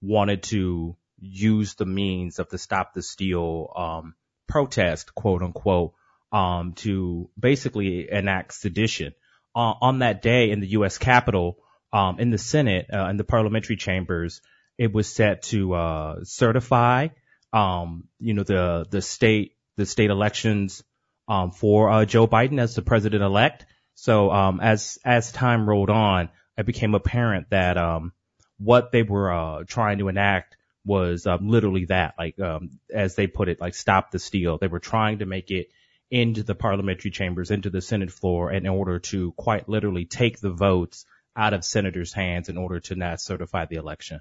wanted 0.01 0.43
to 0.45 0.97
use 1.21 1.75
the 1.75 1.87
means 1.87 2.39
of 2.39 2.49
the 2.49 2.59
Stop 2.59 2.95
the 2.95 3.03
Steal 3.03 3.73
um, 3.77 4.15
protest, 4.47 5.15
quote 5.15 5.43
unquote, 5.43 5.95
um, 6.33 6.73
to 6.75 7.31
basically 7.39 8.11
enact 8.11 8.55
sedition. 8.55 9.15
Uh, 9.55 9.75
on 9.81 10.01
that 10.01 10.23
day 10.23 10.51
in 10.51 10.61
the 10.61 10.69
U.S. 10.69 10.99
Capitol, 10.99 11.59
um, 11.93 12.21
in 12.21 12.31
the 12.31 12.39
Senate, 12.39 12.87
uh, 12.93 13.07
in 13.07 13.17
the 13.17 13.25
parliamentary 13.25 13.77
chambers, 13.77 14.41
it 14.77 14.93
was 14.93 15.09
set 15.09 15.43
to 15.43 15.75
uh, 15.75 16.21
certify, 16.23 17.09
um, 17.53 18.05
you 18.21 18.35
know, 18.35 18.45
the 18.45 18.87
the 18.91 19.03
state 19.03 19.57
the 19.77 19.87
state 19.87 20.11
elections 20.11 20.85
um, 21.29 21.51
for 21.51 21.91
uh, 21.91 22.05
Joe 22.05 22.27
Biden 22.27 22.61
as 22.61 22.75
the 22.75 22.83
president 22.83 23.23
elect. 23.23 23.67
So 23.95 24.31
um, 24.31 24.61
as 24.61 24.99
as 25.05 25.33
time 25.33 25.69
rolled 25.69 25.91
on, 25.91 26.29
it 26.57 26.67
became 26.67 26.95
apparent 26.95 27.51
that 27.51 27.77
um, 27.79 28.13
what 28.59 28.93
they 28.93 29.03
were 29.03 29.33
uh, 29.33 29.65
trying 29.67 29.99
to 29.99 30.09
enact 30.09 30.57
was 30.89 31.27
um, 31.27 31.49
literally 31.49 31.85
that, 31.85 32.15
like 32.19 32.41
um, 32.41 32.71
as 32.93 33.15
they 33.15 33.29
put 33.29 33.49
it, 33.49 33.61
like 33.61 33.75
stop 33.75 34.11
the 34.11 34.19
steal. 34.19 34.59
They 34.59 34.67
were 34.67 34.81
trying 34.81 35.21
to 35.21 35.27
make 35.27 35.51
it 35.51 35.69
into 36.11 36.43
the 36.43 36.55
parliamentary 36.55 37.11
chambers, 37.11 37.51
into 37.51 37.71
the 37.71 37.83
Senate 37.83 38.11
floor, 38.11 38.51
in 38.51 38.67
order 38.67 38.99
to 38.99 39.33
quite 39.33 39.69
literally 39.69 40.07
take 40.07 40.41
the 40.41 40.51
votes 40.51 41.05
out 41.37 41.53
of 41.53 41.65
senators' 41.65 42.15
hands 42.15 42.49
in 42.49 42.57
order 42.57 42.81
to 42.81 42.97
not 42.97 43.21
certify 43.21 43.67
the 43.67 43.77
election. 43.77 44.21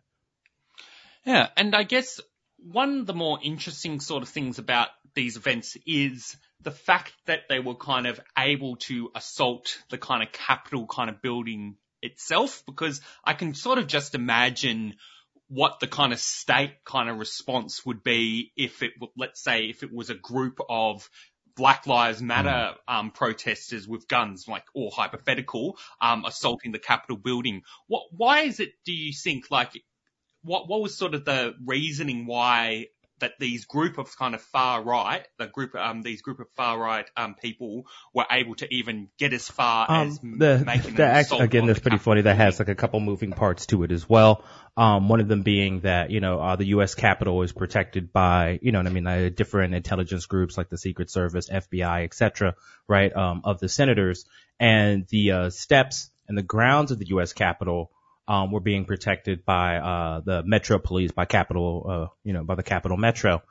Yeah, 1.25 1.47
and 1.55 1.73
I 1.73 1.83
guess 1.83 2.19
one 2.57 2.99
of 2.99 3.05
the 3.05 3.13
more 3.13 3.39
interesting 3.41 4.01
sort 4.01 4.23
of 4.23 4.29
things 4.29 4.59
about 4.59 4.89
these 5.15 5.37
events 5.37 5.77
is 5.85 6.35
the 6.61 6.71
fact 6.71 7.13
that 7.25 7.47
they 7.49 7.59
were 7.59 7.75
kind 7.75 8.07
of 8.07 8.19
able 8.37 8.75
to 8.75 9.09
assault 9.15 9.81
the 9.89 9.97
kind 9.97 10.23
of 10.23 10.31
Capitol 10.31 10.85
kind 10.87 11.09
of 11.09 11.21
building 11.21 11.77
itself, 12.01 12.63
because 12.65 13.01
I 13.23 13.33
can 13.33 13.53
sort 13.55 13.79
of 13.79 13.87
just 13.87 14.15
imagine 14.15 14.95
what 15.49 15.79
the 15.79 15.87
kind 15.87 16.13
of 16.13 16.19
state 16.19 16.83
kind 16.85 17.09
of 17.09 17.17
response 17.17 17.85
would 17.85 18.03
be 18.03 18.51
if 18.55 18.83
it, 18.83 18.91
let's 19.15 19.41
say, 19.41 19.69
if 19.69 19.83
it 19.83 19.93
was 19.93 20.09
a 20.09 20.15
group 20.15 20.59
of 20.69 21.09
Black 21.55 21.87
Lives 21.87 22.21
Matter 22.21 22.75
hmm. 22.87 22.95
um, 22.95 23.11
protesters 23.11 23.87
with 23.87 24.07
guns, 24.07 24.47
like 24.47 24.65
or 24.73 24.91
hypothetical, 24.91 25.77
um, 25.99 26.23
assaulting 26.25 26.71
the 26.71 26.79
Capitol 26.79 27.17
building. 27.17 27.63
What? 27.87 28.03
Why 28.11 28.41
is 28.41 28.59
it? 28.59 28.73
Do 28.85 28.93
you 28.93 29.11
think 29.11 29.49
like 29.49 29.71
what? 30.43 30.69
What 30.69 30.81
was 30.81 30.95
sort 30.95 31.15
of 31.15 31.25
the 31.25 31.55
reasoning 31.65 32.27
why 32.27 32.87
that 33.19 33.33
these 33.39 33.65
group 33.65 33.97
of 33.97 34.15
kind 34.17 34.35
of 34.35 34.41
far 34.41 34.83
right, 34.83 35.27
the 35.37 35.47
group, 35.47 35.75
um, 35.75 36.01
these 36.01 36.21
group 36.21 36.39
of 36.39 36.47
far 36.55 36.79
right, 36.79 37.09
um, 37.15 37.35
people 37.35 37.85
were 38.13 38.25
able 38.29 38.55
to 38.55 38.73
even 38.73 39.09
get 39.17 39.33
as 39.33 39.47
far 39.47 39.85
um, 39.89 40.07
as 40.07 40.19
the, 40.19 40.63
making 40.65 40.95
the 40.95 41.05
act, 41.05 41.31
again, 41.31 41.65
that's 41.65 41.79
pretty 41.79 41.97
funny. 41.97 42.21
That 42.21 42.37
has 42.37 42.59
like 42.59 42.69
a 42.69 42.75
couple 42.75 42.99
moving 42.99 43.31
parts 43.31 43.65
to 43.67 43.83
it 43.83 43.91
as 43.91 44.07
well. 44.07 44.43
Um, 44.75 45.09
one 45.09 45.19
of 45.19 45.27
them 45.27 45.41
being 45.41 45.81
that, 45.81 46.11
you 46.11 46.19
know, 46.19 46.39
uh, 46.39 46.55
the 46.55 46.65
U.S. 46.67 46.93
Capitol 46.93 47.41
is 47.41 47.51
protected 47.51 48.13
by, 48.13 48.59
you 48.61 48.71
know 48.71 48.79
what 48.79 48.87
I 48.87 48.91
mean, 48.91 49.07
uh, 49.07 49.29
different 49.35 49.73
intelligence 49.73 50.27
groups 50.27 50.57
like 50.57 50.69
the 50.69 50.77
Secret 50.77 51.09
Service, 51.09 51.49
FBI, 51.49 52.03
etc., 52.03 52.55
right, 52.87 53.15
um, 53.15 53.41
of 53.43 53.59
the 53.59 53.69
senators. 53.69 54.25
And 54.59 55.07
the, 55.09 55.31
uh, 55.31 55.49
steps 55.49 56.09
and 56.27 56.37
the 56.37 56.43
grounds 56.43 56.91
of 56.91 56.99
the 56.99 57.07
U.S. 57.07 57.33
Capitol 57.33 57.91
um, 58.27 58.51
were 58.51 58.59
being 58.59 58.85
protected 58.85 59.45
by 59.45 59.77
uh, 59.77 60.21
the 60.21 60.43
Metro 60.43 60.79
Police, 60.79 61.11
by 61.11 61.25
Capitol, 61.25 61.85
uh, 61.89 62.15
you 62.23 62.33
know, 62.33 62.43
by 62.43 62.55
the 62.55 62.63
Capitol 62.63 62.97
Metro. 62.97 63.41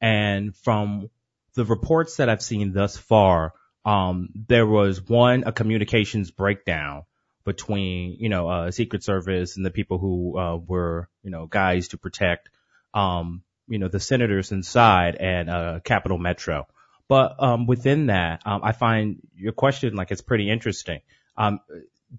And 0.00 0.54
from 0.56 1.10
the 1.54 1.64
reports 1.64 2.16
that 2.16 2.28
I've 2.28 2.42
seen 2.42 2.72
thus 2.72 2.96
far, 2.96 3.54
um, 3.84 4.28
there 4.48 4.66
was 4.66 5.00
one 5.00 5.44
a 5.46 5.52
communications 5.52 6.30
breakdown 6.30 7.04
between 7.44 8.16
you 8.18 8.28
know 8.28 8.48
uh, 8.48 8.70
Secret 8.70 9.04
Service 9.04 9.56
and 9.56 9.64
the 9.64 9.70
people 9.70 9.98
who 9.98 10.36
uh, 10.38 10.56
were 10.56 11.08
you 11.22 11.30
know 11.30 11.46
guys 11.46 11.88
to 11.88 11.96
protect 11.96 12.50
um, 12.92 13.42
you 13.68 13.78
know 13.78 13.88
the 13.88 14.00
senators 14.00 14.52
inside 14.52 15.16
and 15.16 15.48
uh, 15.48 15.80
Capitol 15.82 16.18
Metro. 16.18 16.66
But 17.08 17.36
um, 17.38 17.66
within 17.66 18.06
that, 18.06 18.42
um, 18.44 18.62
I 18.64 18.72
find 18.72 19.20
your 19.36 19.52
question 19.52 19.94
like 19.94 20.10
it's 20.10 20.22
pretty 20.22 20.50
interesting. 20.50 21.00
Um, 21.36 21.60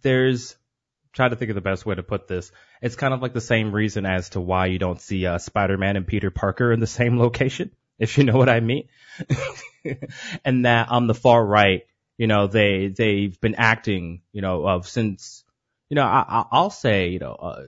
there's 0.02 0.56
try 1.18 1.28
to 1.28 1.36
think 1.36 1.50
of 1.50 1.56
the 1.56 1.62
best 1.62 1.86
way 1.86 1.96
to 1.96 2.04
put 2.04 2.28
this. 2.28 2.52
It's 2.82 2.96
kind 2.96 3.14
of 3.14 3.22
like 3.22 3.34
the 3.34 3.42
same 3.42 3.74
reason 3.74 4.06
as 4.06 4.30
to 4.30 4.40
why 4.40 4.68
you 4.68 4.78
don't 4.78 5.02
see 5.02 5.26
uh, 5.26 5.40
Spider-Man 5.40 5.98
and 5.98 6.08
Peter 6.08 6.32
Parker 6.32 6.72
in 6.72 6.80
the 6.80 6.88
same 7.00 7.20
location, 7.20 7.72
if 8.00 8.18
you 8.18 8.24
know 8.24 8.38
what 8.38 8.50
I 8.50 8.62
mean. 8.62 8.88
and 10.46 10.66
that 10.66 10.90
on 10.90 11.08
the 11.08 11.16
far 11.16 11.44
right, 11.44 11.86
you 12.18 12.28
know, 12.28 12.48
they 12.48 12.88
they've 12.88 13.40
been 13.42 13.56
acting, 13.56 14.22
you 14.32 14.42
know, 14.42 14.66
of 14.66 14.88
since, 14.88 15.44
you 15.90 15.96
know, 15.96 16.04
I, 16.04 16.46
I'll 16.52 16.70
say, 16.70 17.10
you 17.10 17.20
know, 17.20 17.34
uh, 17.34 17.64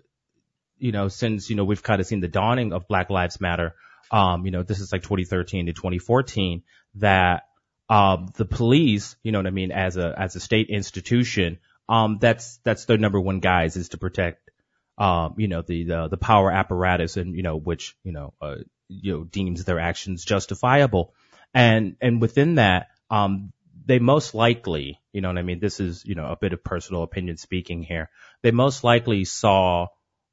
you 0.78 0.92
know, 0.92 1.08
since 1.08 1.50
you 1.50 1.56
know 1.56 1.66
we've 1.66 1.84
kind 1.84 2.00
of 2.00 2.08
seen 2.08 2.22
the 2.22 2.28
dawning 2.28 2.72
of 2.72 2.88
Black 2.88 3.10
Lives 3.10 3.42
Matter. 3.42 3.76
Um, 4.12 4.46
you 4.46 4.52
know, 4.52 4.64
this 4.64 4.80
is 4.80 4.92
like 4.92 5.04
2013 5.04 5.68
to 5.68 5.74
2014 5.74 6.64
that 6.96 7.44
um, 7.90 8.32
the 8.36 8.46
police, 8.46 9.16
you 9.22 9.32
know 9.32 9.40
what 9.40 9.46
I 9.46 9.52
mean, 9.52 9.72
as 9.72 9.98
a 9.98 10.16
as 10.18 10.36
a 10.36 10.40
state 10.40 10.70
institution, 10.70 11.60
um, 11.90 12.20
that's 12.22 12.58
that's 12.64 12.86
their 12.86 13.00
number 13.00 13.20
one 13.20 13.40
guise 13.40 13.76
is 13.76 13.90
to 13.90 13.98
protect, 13.98 14.52
um, 15.00 15.34
you 15.38 15.48
know, 15.48 15.64
the, 15.64 15.84
the 15.86 16.08
the 16.08 16.18
power 16.18 16.52
apparatus 16.52 17.18
and 17.18 17.36
you 17.36 17.42
know 17.42 17.58
which 17.58 17.98
you 18.04 18.12
know 18.12 18.34
uh, 18.40 18.58
you 18.88 19.12
know 19.14 19.24
deems 19.24 19.66
their 19.66 19.80
actions 19.80 20.24
justifiable, 20.24 21.16
and 21.52 21.98
and 22.00 22.22
within 22.22 22.56
that, 22.56 22.90
um, 23.10 23.52
they 23.88 23.98
most 23.98 24.36
likely, 24.36 25.00
you 25.12 25.22
know 25.22 25.30
what 25.30 25.40
I 25.40 25.42
mean. 25.42 25.60
This 25.60 25.80
is 25.80 26.06
you 26.06 26.14
know 26.14 26.28
a 26.28 26.38
bit 26.38 26.54
of 26.54 26.64
personal 26.64 27.02
opinion 27.02 27.38
speaking 27.38 27.82
here. 27.82 28.12
They 28.44 28.52
most 28.52 28.84
likely 28.84 29.26
saw, 29.26 29.88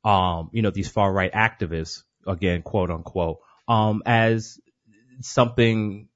um, 0.05 0.51
you 0.53 0.61
know, 0.61 0.71
these 0.71 0.91
far 0.91 1.11
right 1.11 1.33
activists 1.33 2.03
again, 2.27 2.61
quote 2.61 2.91
unquote, 2.91 3.39
um, 3.67 4.03
as 4.05 4.61
something, 5.23 6.09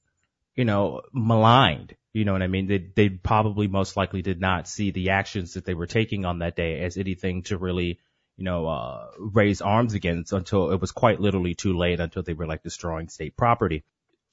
you 0.54 0.66
know, 0.66 1.00
maligned 1.14 1.96
you 2.12 2.24
know 2.24 2.32
what 2.32 2.42
I 2.42 2.48
mean? 2.48 2.66
They, 2.66 2.78
they 2.78 3.08
probably 3.08 3.68
most 3.68 3.96
likely 3.96 4.22
did 4.22 4.40
not 4.40 4.66
see 4.66 4.90
the 4.90 5.10
actions 5.10 5.54
that 5.54 5.64
they 5.64 5.74
were 5.74 5.86
taking 5.86 6.24
on 6.24 6.40
that 6.40 6.56
day 6.56 6.80
as 6.80 6.96
anything 6.96 7.42
to 7.44 7.56
really, 7.56 8.00
you 8.36 8.44
know, 8.44 8.66
uh, 8.66 9.06
raise 9.18 9.60
arms 9.60 9.94
against 9.94 10.32
until 10.32 10.72
it 10.72 10.80
was 10.80 10.90
quite 10.90 11.20
literally 11.20 11.54
too 11.54 11.76
late 11.76 12.00
until 12.00 12.22
they 12.22 12.32
were 12.32 12.46
like 12.46 12.62
destroying 12.62 13.08
state 13.08 13.36
property. 13.36 13.84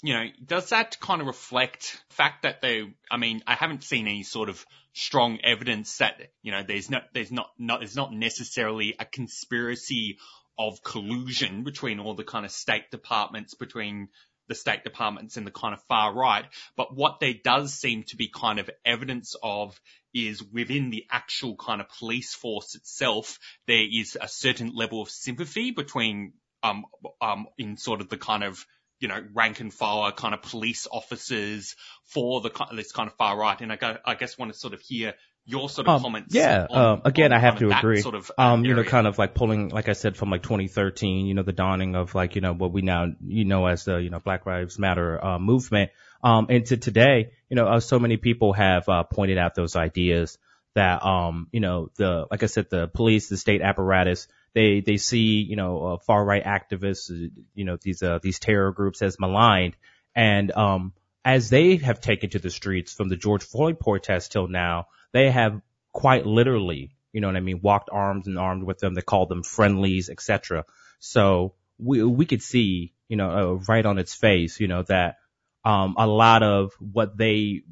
You 0.03 0.13
know, 0.13 0.25
does 0.45 0.69
that 0.69 0.99
kind 0.99 1.21
of 1.21 1.27
reflect 1.27 2.03
the 2.09 2.15
fact 2.15 2.43
that 2.43 2.61
they, 2.61 2.93
I 3.09 3.17
mean, 3.17 3.43
I 3.47 3.55
haven't 3.55 3.83
seen 3.83 4.07
any 4.07 4.23
sort 4.23 4.49
of 4.49 4.63
strong 4.93 5.39
evidence 5.43 5.97
that, 5.97 6.31
you 6.41 6.51
know, 6.51 6.63
there's 6.63 6.89
not, 6.89 7.03
there's 7.13 7.31
not, 7.31 7.51
not, 7.57 7.79
there's 7.79 7.95
not 7.95 8.13
necessarily 8.13 8.95
a 8.99 9.05
conspiracy 9.05 10.17
of 10.57 10.83
collusion 10.83 11.63
between 11.63 11.99
all 11.99 12.15
the 12.15 12.23
kind 12.23 12.45
of 12.45 12.51
state 12.51 12.89
departments 12.89 13.53
between 13.53 14.09
the 14.47 14.55
State 14.55 14.83
Departments 14.83 15.37
and 15.37 15.45
the 15.45 15.51
kind 15.51 15.73
of 15.73 15.81
far 15.83 16.13
right. 16.13 16.45
But 16.75 16.95
what 16.95 17.19
there 17.19 17.33
does 17.43 17.73
seem 17.73 18.03
to 18.03 18.15
be 18.15 18.29
kind 18.29 18.59
of 18.59 18.69
evidence 18.85 19.35
of 19.41 19.79
is 20.13 20.43
within 20.43 20.89
the 20.89 21.05
actual 21.11 21.55
kind 21.55 21.81
of 21.81 21.89
police 21.89 22.33
force 22.33 22.75
itself, 22.75 23.39
there 23.67 23.85
is 23.91 24.17
a 24.19 24.27
certain 24.27 24.73
level 24.73 25.01
of 25.01 25.09
sympathy 25.09 25.71
between, 25.71 26.33
um, 26.63 26.85
um, 27.21 27.47
in 27.57 27.77
sort 27.77 28.01
of 28.01 28.09
the 28.09 28.17
kind 28.17 28.43
of, 28.43 28.65
you 28.99 29.07
know, 29.07 29.21
rank 29.33 29.59
and 29.59 29.73
file 29.73 30.11
kind 30.11 30.33
of 30.33 30.41
police 30.41 30.87
officers 30.91 31.75
for 32.05 32.41
the 32.41 32.49
this 32.75 32.91
kind 32.91 33.07
of 33.07 33.15
far 33.15 33.37
right. 33.37 33.61
And 33.61 33.71
I, 33.71 33.75
go, 33.75 33.97
I 34.03 34.15
guess 34.15 34.37
want 34.37 34.51
to 34.51 34.57
sort 34.57 34.73
of 34.73 34.81
hear 34.81 35.13
your 35.47 35.69
sort 35.69 35.87
of 35.87 35.95
um, 35.95 36.01
comments. 36.01 36.35
Yeah. 36.35 36.67
On, 36.69 36.85
um, 36.85 37.01
again, 37.05 37.31
I 37.31 37.39
have 37.39 37.57
to 37.59 37.71
agree. 37.71 38.01
Sort 38.01 38.15
of, 38.15 38.29
uh, 38.37 38.41
um, 38.41 38.65
you 38.65 38.75
know, 38.75 38.83
kind 38.83 39.07
of 39.07 39.17
like 39.17 39.33
pulling, 39.33 39.69
like 39.69 39.87
I 39.87 39.93
said, 39.93 40.17
from 40.17 40.29
like 40.29 40.43
2013, 40.43 41.25
you 41.25 41.33
know, 41.33 41.41
the 41.41 41.53
dawning 41.53 41.95
of 41.95 42.13
like, 42.13 42.35
you 42.35 42.41
know, 42.41 42.53
what 42.53 42.73
we 42.73 42.81
now, 42.81 43.07
you 43.25 43.45
know, 43.45 43.65
as 43.65 43.85
the, 43.85 43.95
you 43.95 44.09
know, 44.09 44.19
Black 44.19 44.45
Lives 44.45 44.77
Matter, 44.77 45.23
uh, 45.23 45.39
movement. 45.39 45.91
Um, 46.21 46.47
and 46.49 46.65
to 46.65 46.77
today, 46.77 47.31
you 47.49 47.55
know, 47.55 47.65
uh, 47.65 47.79
so 47.79 47.97
many 47.97 48.17
people 48.17 48.51
have, 48.53 48.89
uh, 48.89 49.03
pointed 49.03 49.37
out 49.37 49.55
those 49.55 49.77
ideas 49.77 50.37
that, 50.75 51.03
um, 51.05 51.47
you 51.53 51.61
know, 51.61 51.89
the, 51.95 52.27
like 52.29 52.43
I 52.43 52.47
said, 52.47 52.69
the 52.69 52.89
police, 52.89 53.29
the 53.29 53.37
state 53.37 53.61
apparatus, 53.61 54.27
they, 54.53 54.81
they 54.81 54.97
see, 54.97 55.45
you 55.47 55.55
know, 55.55 55.85
uh, 55.85 55.97
far 55.97 56.25
right 56.25 56.43
activists, 56.43 57.09
you 57.55 57.65
know, 57.65 57.77
these, 57.81 58.03
uh, 58.03 58.19
these 58.21 58.39
terror 58.39 58.73
groups 58.73 59.01
as 59.01 59.17
maligned. 59.17 59.77
And, 60.13 60.51
um, 60.51 60.91
as 61.23 61.49
they 61.49 61.77
have 61.77 62.01
taken 62.01 62.31
to 62.31 62.39
the 62.39 62.49
streets 62.49 62.91
from 62.93 63.07
the 63.07 63.15
George 63.15 63.43
Floyd 63.43 63.79
protest 63.79 64.33
till 64.33 64.47
now, 64.47 64.87
they 65.13 65.31
have 65.31 65.61
quite 65.91 66.25
literally, 66.25 66.91
you 67.13 67.21
know 67.21 67.27
what 67.27 67.37
I 67.37 67.41
mean, 67.41 67.61
walked 67.61 67.89
arms 67.91 68.27
and 68.27 68.37
armed 68.37 68.63
with 68.63 68.79
them. 68.79 68.93
They 68.93 69.01
called 69.01 69.29
them 69.29 69.43
friendlies, 69.43 70.09
etc. 70.09 70.65
So 70.99 71.55
we 71.77 72.03
we 72.03 72.25
could 72.25 72.41
see, 72.41 72.93
you 73.07 73.17
know, 73.17 73.29
uh, 73.31 73.53
right 73.67 73.85
on 73.85 73.97
its 73.97 74.13
face, 74.13 74.59
you 74.59 74.67
know, 74.67 74.83
that 74.83 75.17
um, 75.63 75.95
a 75.97 76.07
lot 76.07 76.43
of 76.43 76.73
what 76.79 77.17
they 77.17 77.63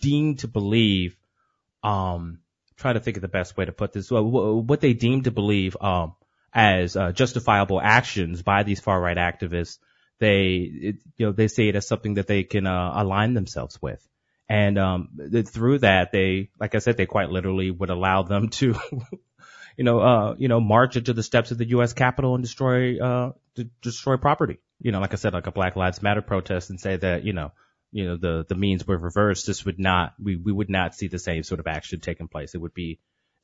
deem 0.00 0.36
to 0.36 0.48
believe, 0.48 1.16
um, 1.82 2.40
try 2.76 2.92
to 2.92 3.00
think 3.00 3.16
of 3.16 3.22
the 3.22 3.28
best 3.28 3.56
way 3.56 3.64
to 3.64 3.72
put 3.72 3.92
this. 3.92 4.10
What 4.10 4.80
they 4.80 4.92
deem 4.94 5.22
to 5.22 5.30
believe, 5.30 5.76
um, 5.80 6.14
as 6.52 6.96
uh, 6.96 7.12
justifiable 7.12 7.80
actions 7.80 8.42
by 8.42 8.62
these 8.62 8.80
far 8.80 9.00
right 9.00 9.16
activists, 9.16 9.78
they 10.18 10.70
it, 10.88 10.96
you 11.16 11.26
know 11.26 11.32
they 11.32 11.48
see 11.48 11.68
it 11.68 11.76
as 11.76 11.86
something 11.86 12.14
that 12.14 12.26
they 12.26 12.44
can 12.44 12.66
uh, 12.66 12.92
align 12.94 13.34
themselves 13.34 13.80
with. 13.80 14.06
And 14.50 14.78
um, 14.78 15.10
through 15.46 15.78
that, 15.78 16.10
they, 16.10 16.50
like 16.58 16.74
I 16.74 16.78
said, 16.78 16.96
they 16.96 17.06
quite 17.06 17.30
literally 17.30 17.70
would 17.70 17.88
allow 17.88 18.24
them 18.24 18.48
to, 18.48 18.74
you 19.76 19.84
know, 19.84 20.00
uh, 20.00 20.34
you 20.38 20.48
know, 20.48 20.60
march 20.60 20.96
into 20.96 21.12
the 21.12 21.22
steps 21.22 21.52
of 21.52 21.58
the 21.58 21.68
U.S. 21.68 21.92
Capitol 21.92 22.34
and 22.34 22.42
destroy, 22.42 22.98
uh, 22.98 23.30
destroy 23.80 24.16
property. 24.16 24.58
You 24.80 24.90
know, 24.90 24.98
like 24.98 25.12
I 25.12 25.16
said, 25.16 25.34
like 25.34 25.46
a 25.46 25.52
Black 25.52 25.76
Lives 25.76 26.02
Matter 26.02 26.20
protest, 26.20 26.68
and 26.68 26.80
say 26.80 26.96
that, 26.96 27.22
you 27.22 27.32
know, 27.32 27.52
you 27.92 28.06
know, 28.06 28.16
the 28.16 28.44
the 28.48 28.56
means 28.56 28.84
were 28.84 28.98
reversed. 28.98 29.46
This 29.46 29.64
would 29.64 29.78
not, 29.78 30.14
we 30.20 30.34
we 30.34 30.50
would 30.50 30.70
not 30.70 30.96
see 30.96 31.06
the 31.06 31.18
same 31.20 31.44
sort 31.44 31.60
of 31.60 31.68
action 31.68 32.00
taking 32.00 32.26
place. 32.26 32.52
It 32.52 32.60
would 32.60 32.74
be, 32.74 32.98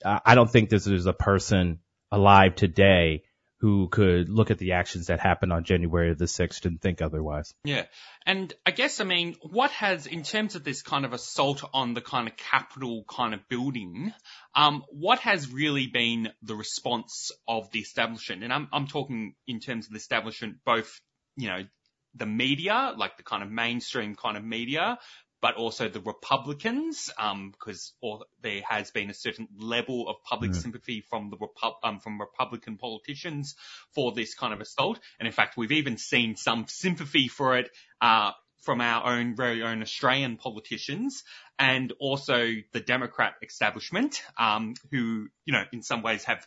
I 0.05 0.35
don't 0.35 0.51
think 0.51 0.71
this 0.71 0.89
is 0.89 1.07
a 1.07 1.13
person 1.13 1.79
alive 2.11 2.57
today 2.57 3.23
who 3.67 3.89
could 3.89 4.29
look 4.29 4.53
at 4.53 4.59
the 4.59 4.75
actions 4.75 5.09
that 5.09 5.19
happened 5.19 5.53
on 5.53 5.65
January 5.65 6.15
the 6.15 6.27
6th 6.27 6.67
and 6.67 6.81
think 6.81 7.03
otherwise. 7.03 7.53
Yeah. 7.65 7.87
And 8.25 8.55
I 8.65 8.71
guess, 8.71 9.01
I 9.01 9.05
mean, 9.05 9.35
what 9.43 9.73
has, 9.73 10.07
in 10.07 10.23
terms 10.23 10.55
of 10.55 10.63
this 10.63 10.83
kind 10.83 11.05
of 11.05 11.13
assault 11.13 11.65
on 11.75 11.93
the 11.93 12.01
kind 12.01 12.29
of 12.29 12.37
Capitol 12.37 13.05
kind 13.09 13.35
of 13.35 13.41
building, 13.49 14.13
um, 14.55 14.85
what 14.91 15.19
has 15.19 15.51
really 15.51 15.89
been 15.89 16.29
the 16.43 16.55
response 16.55 17.33
of 17.49 17.69
the 17.73 17.81
establishment? 17.81 18.45
And 18.45 18.53
I'm, 18.53 18.69
I'm 18.73 18.87
talking 18.87 19.35
in 19.49 19.59
terms 19.59 19.87
of 19.87 19.91
the 19.91 19.99
establishment, 19.99 20.59
both, 20.65 21.01
you 21.37 21.49
know, 21.49 21.65
the 22.15 22.27
media, 22.27 22.95
like 22.97 23.17
the 23.17 23.25
kind 23.25 23.43
of 23.43 23.51
mainstream 23.51 24.15
kind 24.15 24.37
of 24.37 24.45
media, 24.45 24.97
but 25.41 25.57
also 25.57 25.89
the 25.89 26.01
Republicans, 26.01 27.11
because 27.53 27.93
um, 28.03 28.21
there 28.43 28.63
has 28.69 28.91
been 28.91 29.11
a 29.11 29.15
certain 29.15 29.49
level 29.59 30.09
of 30.09 30.17
public 30.25 30.53
mm. 30.53 30.57
sympathy 30.57 31.05
from 31.09 31.31
the 31.31 31.37
Repu- 31.37 31.75
um, 31.83 32.01
from 32.01 32.21
Republican 32.21 32.79
politicians 32.79 33.55
for 33.95 34.13
this 34.13 34.35
kind 34.35 34.53
of 34.53 34.61
assault. 34.61 34.99
And 35.19 35.27
in 35.27 35.33
fact, 35.33 35.57
we've 35.57 35.73
even 35.73 35.99
seen 35.99 36.37
some 36.37 36.67
sympathy 36.69 37.29
for 37.29 37.59
it 37.59 37.71
uh, 38.01 38.33
from 38.63 38.81
our 38.81 39.07
own 39.07 39.37
very 39.37 39.63
own 39.63 39.83
Australian 39.83 40.37
politicians 40.37 41.23
and 41.59 41.93
also 42.01 42.51
the 42.73 42.81
Democrat 42.81 43.35
establishment, 43.43 44.23
um, 44.39 44.75
who 44.91 45.29
you 45.45 45.53
know 45.53 45.63
in 45.73 45.83
some 45.83 46.03
ways 46.03 46.25
have 46.25 46.47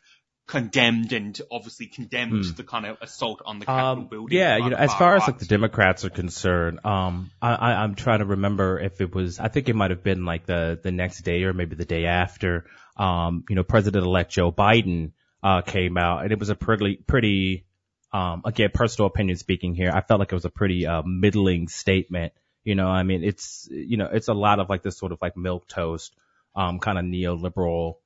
condemned 0.50 1.14
and 1.14 1.40
obviously 1.52 1.86
condemned 1.86 2.44
mm. 2.44 2.56
the 2.56 2.64
kind 2.64 2.88
of 2.88 2.98
assault 3.02 3.40
on 3.46 3.60
the 3.60 3.68
Capitol 3.68 4.04
um, 4.04 4.08
building. 4.08 4.36
Yeah, 4.36 4.58
you 4.58 4.72
know, 4.72 4.78
as 4.78 4.92
far 4.96 5.16
as 5.16 5.22
like 5.22 5.38
the 5.38 5.46
Democrats 5.46 6.04
are 6.06 6.10
concerned, 6.10 6.80
um, 6.84 7.30
I, 7.40 7.54
I, 7.54 7.84
I'm 7.84 7.94
trying 7.94 8.20
to 8.20 8.26
remember 8.26 8.80
if 8.80 9.00
it 9.00 9.14
was, 9.14 9.40
I 9.40 9.50
think 9.50 9.70
it 9.70 9.76
might 9.76 9.92
have 9.92 10.04
been 10.04 10.26
like 10.26 10.48
the, 10.48 10.80
the 10.82 10.92
next 10.92 11.22
day 11.22 11.44
or 11.44 11.54
maybe 11.54 11.76
the 11.76 11.86
day 11.86 12.08
after, 12.08 12.66
um, 12.98 13.44
you 13.48 13.56
know, 13.56 13.64
President-elect 13.64 14.32
Joe 14.32 14.52
Biden, 14.52 15.12
uh, 15.44 15.62
came 15.62 15.98
out 15.98 16.24
and 16.24 16.32
it 16.32 16.40
was 16.40 16.50
a 16.50 16.56
pretty, 16.56 16.96
pretty, 16.96 17.68
um, 18.12 18.42
again, 18.44 18.72
personal 18.74 19.06
opinion 19.06 19.38
speaking 19.38 19.76
here, 19.76 19.92
I 19.94 20.02
felt 20.02 20.20
like 20.20 20.32
it 20.32 20.36
was 20.36 20.46
a 20.46 20.50
pretty, 20.50 20.88
uh, 20.88 21.04
middling 21.06 21.68
statement. 21.68 22.34
You 22.64 22.74
know, 22.74 22.88
I 22.88 23.04
mean, 23.04 23.24
it's, 23.24 23.68
you 23.72 23.98
know, 23.98 24.10
it's 24.12 24.30
a 24.30 24.34
lot 24.34 24.60
of 24.60 24.68
like 24.68 24.82
this 24.82 24.98
sort 24.98 25.12
of 25.12 25.20
like 25.22 25.38
milk 25.38 25.68
toast, 25.68 26.16
um, 26.56 26.80
kind 26.80 26.98
of 26.98 27.06
neoliberal, 27.06 27.98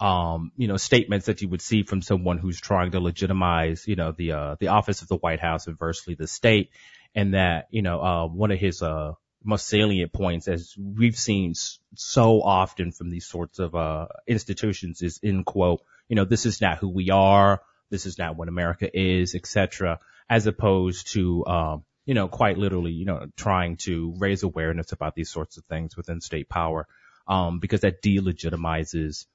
um, 0.00 0.52
you 0.56 0.68
know, 0.68 0.76
statements 0.76 1.26
that 1.26 1.42
you 1.42 1.48
would 1.48 1.62
see 1.62 1.82
from 1.82 2.02
someone 2.02 2.38
who's 2.38 2.60
trying 2.60 2.92
to 2.92 3.00
legitimize, 3.00 3.86
you 3.86 3.96
know, 3.96 4.12
the, 4.12 4.32
uh, 4.32 4.56
the 4.60 4.68
office 4.68 5.02
of 5.02 5.08
the 5.08 5.16
White 5.16 5.40
House 5.40 5.66
and 5.66 5.74
inversely 5.74 6.14
the 6.14 6.26
state. 6.26 6.70
And 7.14 7.34
that, 7.34 7.66
you 7.70 7.82
know, 7.82 8.00
uh, 8.00 8.26
one 8.26 8.50
of 8.50 8.58
his, 8.58 8.82
uh, 8.82 9.14
most 9.42 9.66
salient 9.66 10.12
points 10.12 10.46
as 10.46 10.74
we've 10.78 11.16
seen 11.16 11.54
so 11.94 12.42
often 12.42 12.92
from 12.92 13.10
these 13.10 13.26
sorts 13.26 13.58
of, 13.58 13.74
uh, 13.74 14.06
institutions 14.26 15.02
is 15.02 15.18
in 15.22 15.42
quote, 15.44 15.80
you 16.08 16.16
know, 16.16 16.24
this 16.24 16.46
is 16.46 16.60
not 16.60 16.78
who 16.78 16.88
we 16.88 17.10
are. 17.10 17.62
This 17.90 18.06
is 18.06 18.18
not 18.18 18.36
what 18.36 18.48
America 18.48 18.88
is, 18.92 19.34
etc. 19.34 19.98
As 20.28 20.46
opposed 20.46 21.12
to, 21.12 21.46
um, 21.46 21.84
you 22.04 22.14
know, 22.14 22.28
quite 22.28 22.58
literally, 22.58 22.92
you 22.92 23.04
know, 23.04 23.26
trying 23.36 23.76
to 23.78 24.14
raise 24.18 24.42
awareness 24.42 24.92
about 24.92 25.14
these 25.14 25.30
sorts 25.30 25.56
of 25.56 25.64
things 25.64 25.96
within 25.96 26.20
state 26.20 26.48
power, 26.48 26.86
um, 27.26 27.58
because 27.58 27.82
that 27.82 28.02
delegitimizes, 28.02 29.26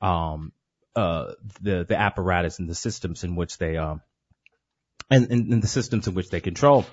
um, 0.00 0.52
uh, 0.94 1.32
the, 1.60 1.84
the 1.84 1.96
apparatus 1.96 2.58
and 2.58 2.68
the 2.68 2.74
systems 2.74 3.24
in 3.24 3.36
which 3.36 3.58
they, 3.58 3.76
um, 3.76 4.00
and, 5.10 5.30
and, 5.30 5.52
and 5.52 5.62
the 5.62 5.68
systems 5.68 6.08
in 6.08 6.14
which 6.14 6.30
they 6.30 6.40
control. 6.40 6.86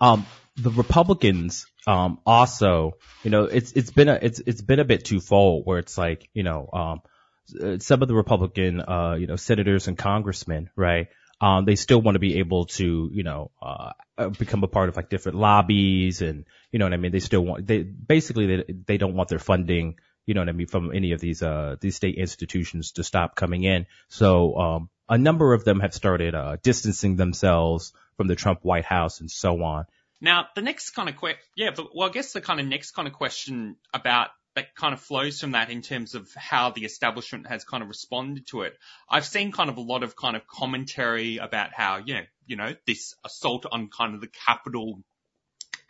Um, 0.00 0.26
the 0.56 0.70
Republicans, 0.70 1.66
um, 1.86 2.18
also, 2.26 2.96
you 3.22 3.30
know, 3.30 3.44
it's, 3.44 3.72
it's 3.72 3.90
been 3.90 4.08
a, 4.08 4.18
it's, 4.20 4.40
it's 4.40 4.62
been 4.62 4.80
a 4.80 4.84
bit 4.84 5.04
twofold 5.04 5.66
where 5.66 5.78
it's 5.78 5.96
like, 5.96 6.28
you 6.34 6.42
know, 6.42 6.68
um, 6.72 7.80
some 7.80 8.02
of 8.02 8.08
the 8.08 8.14
Republican, 8.14 8.80
uh, 8.80 9.14
you 9.18 9.26
know, 9.26 9.36
senators 9.36 9.88
and 9.88 9.96
congressmen, 9.96 10.70
right? 10.76 11.08
Um, 11.40 11.64
they 11.64 11.76
still 11.76 12.00
want 12.00 12.16
to 12.16 12.20
be 12.20 12.40
able 12.40 12.66
to, 12.66 13.10
you 13.12 13.22
know, 13.22 13.52
uh, 13.62 13.92
become 14.38 14.64
a 14.64 14.68
part 14.68 14.88
of 14.88 14.96
like 14.96 15.08
different 15.08 15.38
lobbies 15.38 16.20
and, 16.20 16.44
you 16.72 16.78
know 16.78 16.84
what 16.84 16.92
I 16.92 16.96
mean? 16.96 17.12
They 17.12 17.20
still 17.20 17.44
want, 17.44 17.66
they, 17.66 17.82
basically 17.82 18.46
they, 18.46 18.74
they 18.86 18.96
don't 18.98 19.14
want 19.14 19.28
their 19.28 19.38
funding 19.38 19.98
you 20.28 20.34
know 20.34 20.42
what 20.42 20.50
I 20.50 20.52
mean, 20.52 20.66
from 20.66 20.94
any 20.94 21.12
of 21.12 21.20
these, 21.20 21.42
uh, 21.42 21.76
these 21.80 21.96
state 21.96 22.16
institutions 22.16 22.92
to 22.92 23.02
stop 23.02 23.34
coming 23.34 23.64
in. 23.64 23.86
So, 24.08 24.54
um, 24.58 24.90
a 25.08 25.16
number 25.16 25.54
of 25.54 25.64
them 25.64 25.80
have 25.80 25.94
started, 25.94 26.34
uh, 26.34 26.58
distancing 26.62 27.16
themselves 27.16 27.94
from 28.18 28.28
the 28.28 28.36
Trump 28.36 28.60
White 28.62 28.84
House 28.84 29.20
and 29.20 29.30
so 29.30 29.62
on. 29.62 29.86
Now, 30.20 30.46
the 30.54 30.60
next 30.60 30.90
kind 30.90 31.08
of 31.08 31.16
question, 31.16 31.40
yeah, 31.56 31.70
but, 31.74 31.96
well, 31.96 32.10
I 32.10 32.12
guess 32.12 32.34
the 32.34 32.42
kind 32.42 32.60
of 32.60 32.66
next 32.66 32.90
kind 32.90 33.08
of 33.08 33.14
question 33.14 33.76
about 33.94 34.28
that 34.54 34.74
kind 34.74 34.92
of 34.92 35.00
flows 35.00 35.40
from 35.40 35.52
that 35.52 35.70
in 35.70 35.80
terms 35.80 36.14
of 36.14 36.28
how 36.34 36.72
the 36.72 36.84
establishment 36.84 37.46
has 37.46 37.64
kind 37.64 37.82
of 37.82 37.88
responded 37.88 38.46
to 38.48 38.62
it. 38.62 38.76
I've 39.08 39.24
seen 39.24 39.50
kind 39.52 39.70
of 39.70 39.78
a 39.78 39.80
lot 39.80 40.02
of 40.02 40.14
kind 40.14 40.36
of 40.36 40.46
commentary 40.46 41.38
about 41.38 41.70
how, 41.72 41.98
know, 42.14 42.26
you 42.46 42.56
know, 42.56 42.74
this 42.86 43.14
assault 43.24 43.64
on 43.70 43.88
kind 43.88 44.14
of 44.14 44.20
the 44.20 44.30
Capitol 44.46 45.00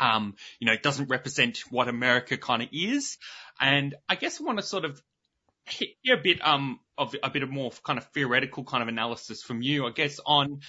um, 0.01 0.34
you 0.59 0.66
know, 0.66 0.72
it 0.72 0.82
doesn't 0.82 1.09
represent 1.09 1.59
what 1.70 1.88
America 1.88 2.36
kind 2.36 2.62
of 2.62 2.68
is. 2.72 3.18
And 3.61 3.94
I 4.09 4.14
guess 4.14 4.40
I 4.40 4.44
want 4.44 4.59
to 4.59 4.64
sort 4.64 4.84
of 4.84 5.01
hear 5.66 6.16
a 6.16 6.22
bit, 6.22 6.44
um, 6.46 6.80
of 6.96 7.14
a 7.22 7.30
bit 7.30 7.42
of 7.42 7.51
more 7.51 7.70
kind 7.84 7.99
of 7.99 8.07
theoretical 8.14 8.64
kind 8.64 8.82
of 8.82 8.88
analysis 8.88 9.42
from 9.42 9.62
you, 9.62 9.86
I 9.86 9.90
guess, 9.90 10.20
on, 10.24 10.61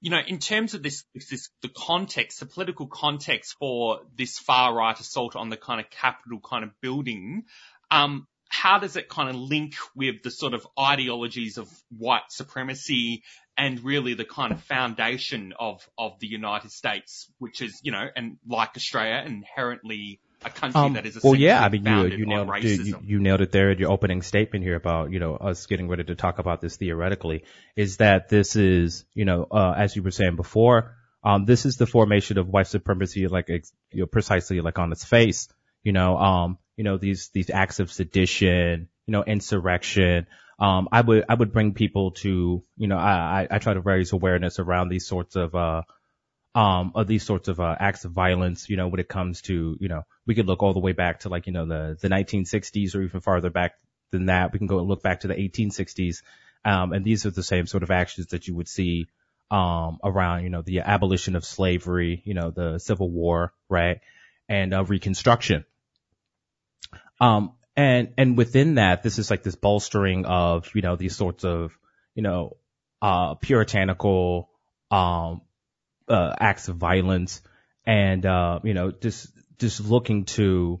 you 0.00 0.10
know, 0.10 0.20
in 0.26 0.38
terms 0.38 0.74
of 0.74 0.82
this, 0.82 1.04
this, 1.14 1.50
the 1.62 1.68
context, 1.68 2.40
the 2.40 2.46
political 2.46 2.86
context 2.86 3.56
for 3.58 4.00
this 4.16 4.38
far 4.38 4.74
right 4.74 4.98
assault 4.98 5.36
on 5.36 5.48
the 5.48 5.56
kind 5.56 5.80
of 5.80 5.90
Capitol 5.90 6.40
kind 6.40 6.64
of 6.64 6.70
building, 6.80 7.44
um, 7.90 8.26
how 8.48 8.78
does 8.78 8.96
it 8.96 9.08
kind 9.08 9.30
of 9.30 9.36
link 9.36 9.74
with 9.96 10.22
the 10.22 10.30
sort 10.30 10.52
of 10.52 10.66
ideologies 10.78 11.56
of 11.56 11.70
white 11.96 12.30
supremacy 12.30 13.22
and 13.56 13.82
really 13.84 14.14
the 14.14 14.24
kind 14.24 14.52
of 14.52 14.62
foundation 14.62 15.52
of, 15.58 15.86
of 15.98 16.18
the 16.20 16.26
United 16.26 16.72
States, 16.72 17.30
which 17.38 17.60
is, 17.62 17.80
you 17.82 17.92
know, 17.92 18.06
and 18.16 18.38
like 18.46 18.70
Australia, 18.76 19.22
inherently 19.26 20.20
a 20.44 20.50
country 20.50 20.80
um, 20.80 20.92
that 20.94 21.06
is 21.06 21.18
well, 21.22 21.34
yeah. 21.34 21.62
I 21.62 21.68
mean, 21.68 21.86
you 21.86 22.06
you 22.06 22.26
nailed 22.26 22.62
you, 22.62 22.98
you, 23.04 23.20
nailed 23.20 23.40
it 23.40 23.52
there 23.52 23.70
in 23.70 23.78
your 23.78 23.92
opening 23.92 24.22
statement 24.22 24.64
here 24.64 24.76
about 24.76 25.12
you 25.12 25.18
know 25.18 25.36
us 25.36 25.66
getting 25.66 25.88
ready 25.88 26.04
to 26.04 26.14
talk 26.14 26.38
about 26.38 26.60
this 26.60 26.76
theoretically. 26.76 27.44
Is 27.76 27.98
that 27.98 28.28
this 28.28 28.56
is 28.56 29.04
you 29.14 29.24
know 29.24 29.46
uh, 29.50 29.74
as 29.76 29.94
you 29.94 30.02
were 30.02 30.10
saying 30.10 30.36
before, 30.36 30.96
um, 31.24 31.44
this 31.44 31.64
is 31.66 31.76
the 31.76 31.86
formation 31.86 32.38
of 32.38 32.48
white 32.48 32.66
supremacy, 32.66 33.26
like 33.28 33.48
you 33.48 33.62
know, 33.92 34.06
precisely 34.06 34.60
like 34.60 34.78
on 34.78 34.92
its 34.92 35.04
face. 35.04 35.48
You 35.82 35.92
know, 35.92 36.16
um, 36.16 36.58
you 36.76 36.84
know 36.84 36.98
these 36.98 37.30
these 37.32 37.50
acts 37.50 37.80
of 37.80 37.92
sedition, 37.92 38.88
you 39.06 39.12
know, 39.12 39.22
insurrection, 39.22 40.26
um, 40.62 40.88
I 40.92 41.00
would 41.00 41.24
I 41.28 41.34
would 41.34 41.52
bring 41.52 41.74
people 41.74 42.12
to 42.22 42.62
you 42.76 42.86
know 42.86 42.96
I, 42.96 43.48
I 43.50 43.58
try 43.58 43.74
to 43.74 43.80
raise 43.80 44.12
awareness 44.12 44.60
around 44.60 44.88
these 44.90 45.06
sorts 45.06 45.34
of 45.34 45.56
uh 45.56 45.82
um 46.54 46.92
of 46.94 47.08
these 47.08 47.24
sorts 47.24 47.48
of 47.48 47.58
uh, 47.58 47.74
acts 47.80 48.04
of 48.04 48.12
violence 48.12 48.68
you 48.70 48.76
know 48.76 48.86
when 48.86 49.00
it 49.00 49.08
comes 49.08 49.42
to 49.42 49.76
you 49.80 49.88
know 49.88 50.02
we 50.24 50.36
could 50.36 50.46
look 50.46 50.62
all 50.62 50.72
the 50.72 50.78
way 50.78 50.92
back 50.92 51.20
to 51.20 51.28
like 51.28 51.48
you 51.48 51.52
know 51.52 51.66
the 51.66 51.98
the 52.00 52.08
1960s 52.08 52.94
or 52.94 53.02
even 53.02 53.20
farther 53.20 53.50
back 53.50 53.72
than 54.12 54.26
that. 54.26 54.52
We 54.52 54.58
can 54.58 54.68
go 54.68 54.78
and 54.78 54.88
look 54.88 55.02
back 55.02 55.20
to 55.20 55.28
the 55.28 55.34
1860s 55.34 56.22
um 56.64 56.92
and 56.92 57.04
these 57.04 57.26
are 57.26 57.32
the 57.32 57.42
same 57.42 57.66
sort 57.66 57.82
of 57.82 57.90
actions 57.90 58.28
that 58.28 58.46
you 58.46 58.54
would 58.54 58.68
see 58.68 59.08
um 59.50 59.98
around 60.04 60.44
you 60.44 60.50
know 60.50 60.62
the 60.62 60.80
abolition 60.80 61.34
of 61.34 61.44
slavery 61.44 62.22
you 62.24 62.34
know 62.34 62.52
the 62.52 62.78
civil 62.78 63.10
war 63.10 63.52
right 63.68 64.00
and 64.48 64.72
uh, 64.72 64.84
reconstruction. 64.84 65.64
Um 67.20 67.54
and, 67.76 68.12
and 68.18 68.36
within 68.36 68.74
that, 68.74 69.02
this 69.02 69.18
is 69.18 69.30
like 69.30 69.42
this 69.42 69.54
bolstering 69.54 70.26
of, 70.26 70.70
you 70.74 70.82
know, 70.82 70.96
these 70.96 71.16
sorts 71.16 71.44
of, 71.44 71.76
you 72.14 72.22
know, 72.22 72.56
uh, 73.00 73.34
puritanical, 73.34 74.50
um, 74.90 75.40
uh, 76.08 76.34
acts 76.38 76.68
of 76.68 76.76
violence 76.76 77.40
and, 77.86 78.26
uh, 78.26 78.60
you 78.62 78.74
know, 78.74 78.90
just, 78.90 79.28
just 79.58 79.80
looking 79.80 80.24
to, 80.26 80.80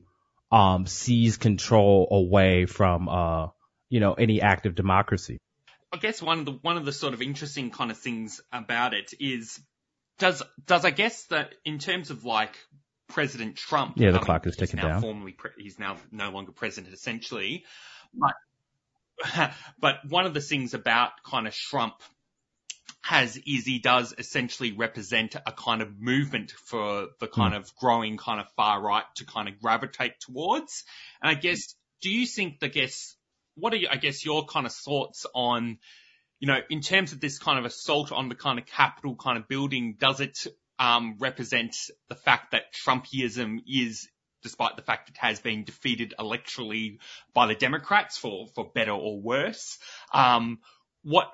um, 0.50 0.86
seize 0.86 1.38
control 1.38 2.08
away 2.10 2.66
from, 2.66 3.08
uh, 3.08 3.48
you 3.88 4.00
know, 4.00 4.12
any 4.12 4.42
act 4.42 4.66
of 4.66 4.74
democracy. 4.74 5.38
I 5.92 5.96
guess 5.96 6.20
one 6.20 6.40
of 6.40 6.44
the, 6.44 6.52
one 6.52 6.76
of 6.76 6.84
the 6.84 6.92
sort 6.92 7.14
of 7.14 7.22
interesting 7.22 7.70
kind 7.70 7.90
of 7.90 7.98
things 7.98 8.40
about 8.52 8.92
it 8.92 9.14
is, 9.18 9.58
does, 10.18 10.42
does 10.66 10.84
I 10.84 10.90
guess 10.90 11.24
that 11.24 11.54
in 11.64 11.78
terms 11.78 12.10
of 12.10 12.24
like 12.24 12.56
President 13.12 13.56
Trump. 13.56 13.94
Yeah, 13.96 14.10
the 14.10 14.18
um, 14.18 14.24
clock 14.24 14.46
is 14.46 14.56
ticking 14.56 14.80
down. 14.80 15.00
Formally, 15.00 15.32
pre- 15.32 15.50
he's 15.56 15.78
now 15.78 15.96
no 16.10 16.30
longer 16.30 16.52
president, 16.52 16.92
essentially. 16.92 17.64
But 18.14 18.34
but 19.78 19.96
one 20.08 20.26
of 20.26 20.34
the 20.34 20.40
things 20.40 20.74
about 20.74 21.12
kind 21.24 21.46
of 21.46 21.54
Trump 21.54 21.94
has 23.02 23.36
is 23.36 23.64
he 23.64 23.80
does 23.80 24.14
essentially 24.16 24.72
represent 24.72 25.34
a 25.34 25.52
kind 25.52 25.82
of 25.82 26.00
movement 26.00 26.52
for 26.52 27.08
the 27.20 27.26
kind 27.26 27.52
mm. 27.52 27.58
of 27.58 27.74
growing 27.76 28.16
kind 28.16 28.40
of 28.40 28.46
far 28.56 28.80
right 28.80 29.04
to 29.16 29.26
kind 29.26 29.48
of 29.48 29.60
gravitate 29.60 30.20
towards. 30.20 30.84
And 31.20 31.30
I 31.30 31.34
guess, 31.34 31.74
do 32.00 32.10
you 32.10 32.26
think, 32.26 32.58
I 32.62 32.68
guess, 32.68 33.16
what 33.56 33.72
are 33.72 33.76
you, 33.76 33.88
I 33.90 33.96
guess 33.96 34.24
your 34.24 34.46
kind 34.46 34.66
of 34.66 34.72
thoughts 34.72 35.26
on, 35.34 35.78
you 36.38 36.46
know, 36.46 36.58
in 36.70 36.80
terms 36.80 37.12
of 37.12 37.20
this 37.20 37.38
kind 37.38 37.58
of 37.58 37.64
assault 37.64 38.12
on 38.12 38.28
the 38.28 38.36
kind 38.36 38.58
of 38.58 38.66
Capitol 38.66 39.16
kind 39.16 39.36
of 39.36 39.48
building, 39.48 39.96
does 39.98 40.20
it 40.20 40.46
um, 40.78 41.16
represent 41.18 41.76
the 42.08 42.14
fact 42.14 42.52
that 42.52 42.72
Trumpism 42.74 43.58
is 43.66 44.08
despite 44.42 44.76
the 44.76 44.82
fact 44.82 45.08
it 45.08 45.16
has 45.18 45.40
been 45.40 45.64
defeated 45.64 46.14
electorally 46.18 46.98
by 47.32 47.46
the 47.46 47.54
Democrats 47.54 48.18
for, 48.18 48.48
for 48.54 48.70
better 48.74 48.90
or 48.90 49.20
worse. 49.20 49.78
Um, 50.12 50.58
what 51.02 51.32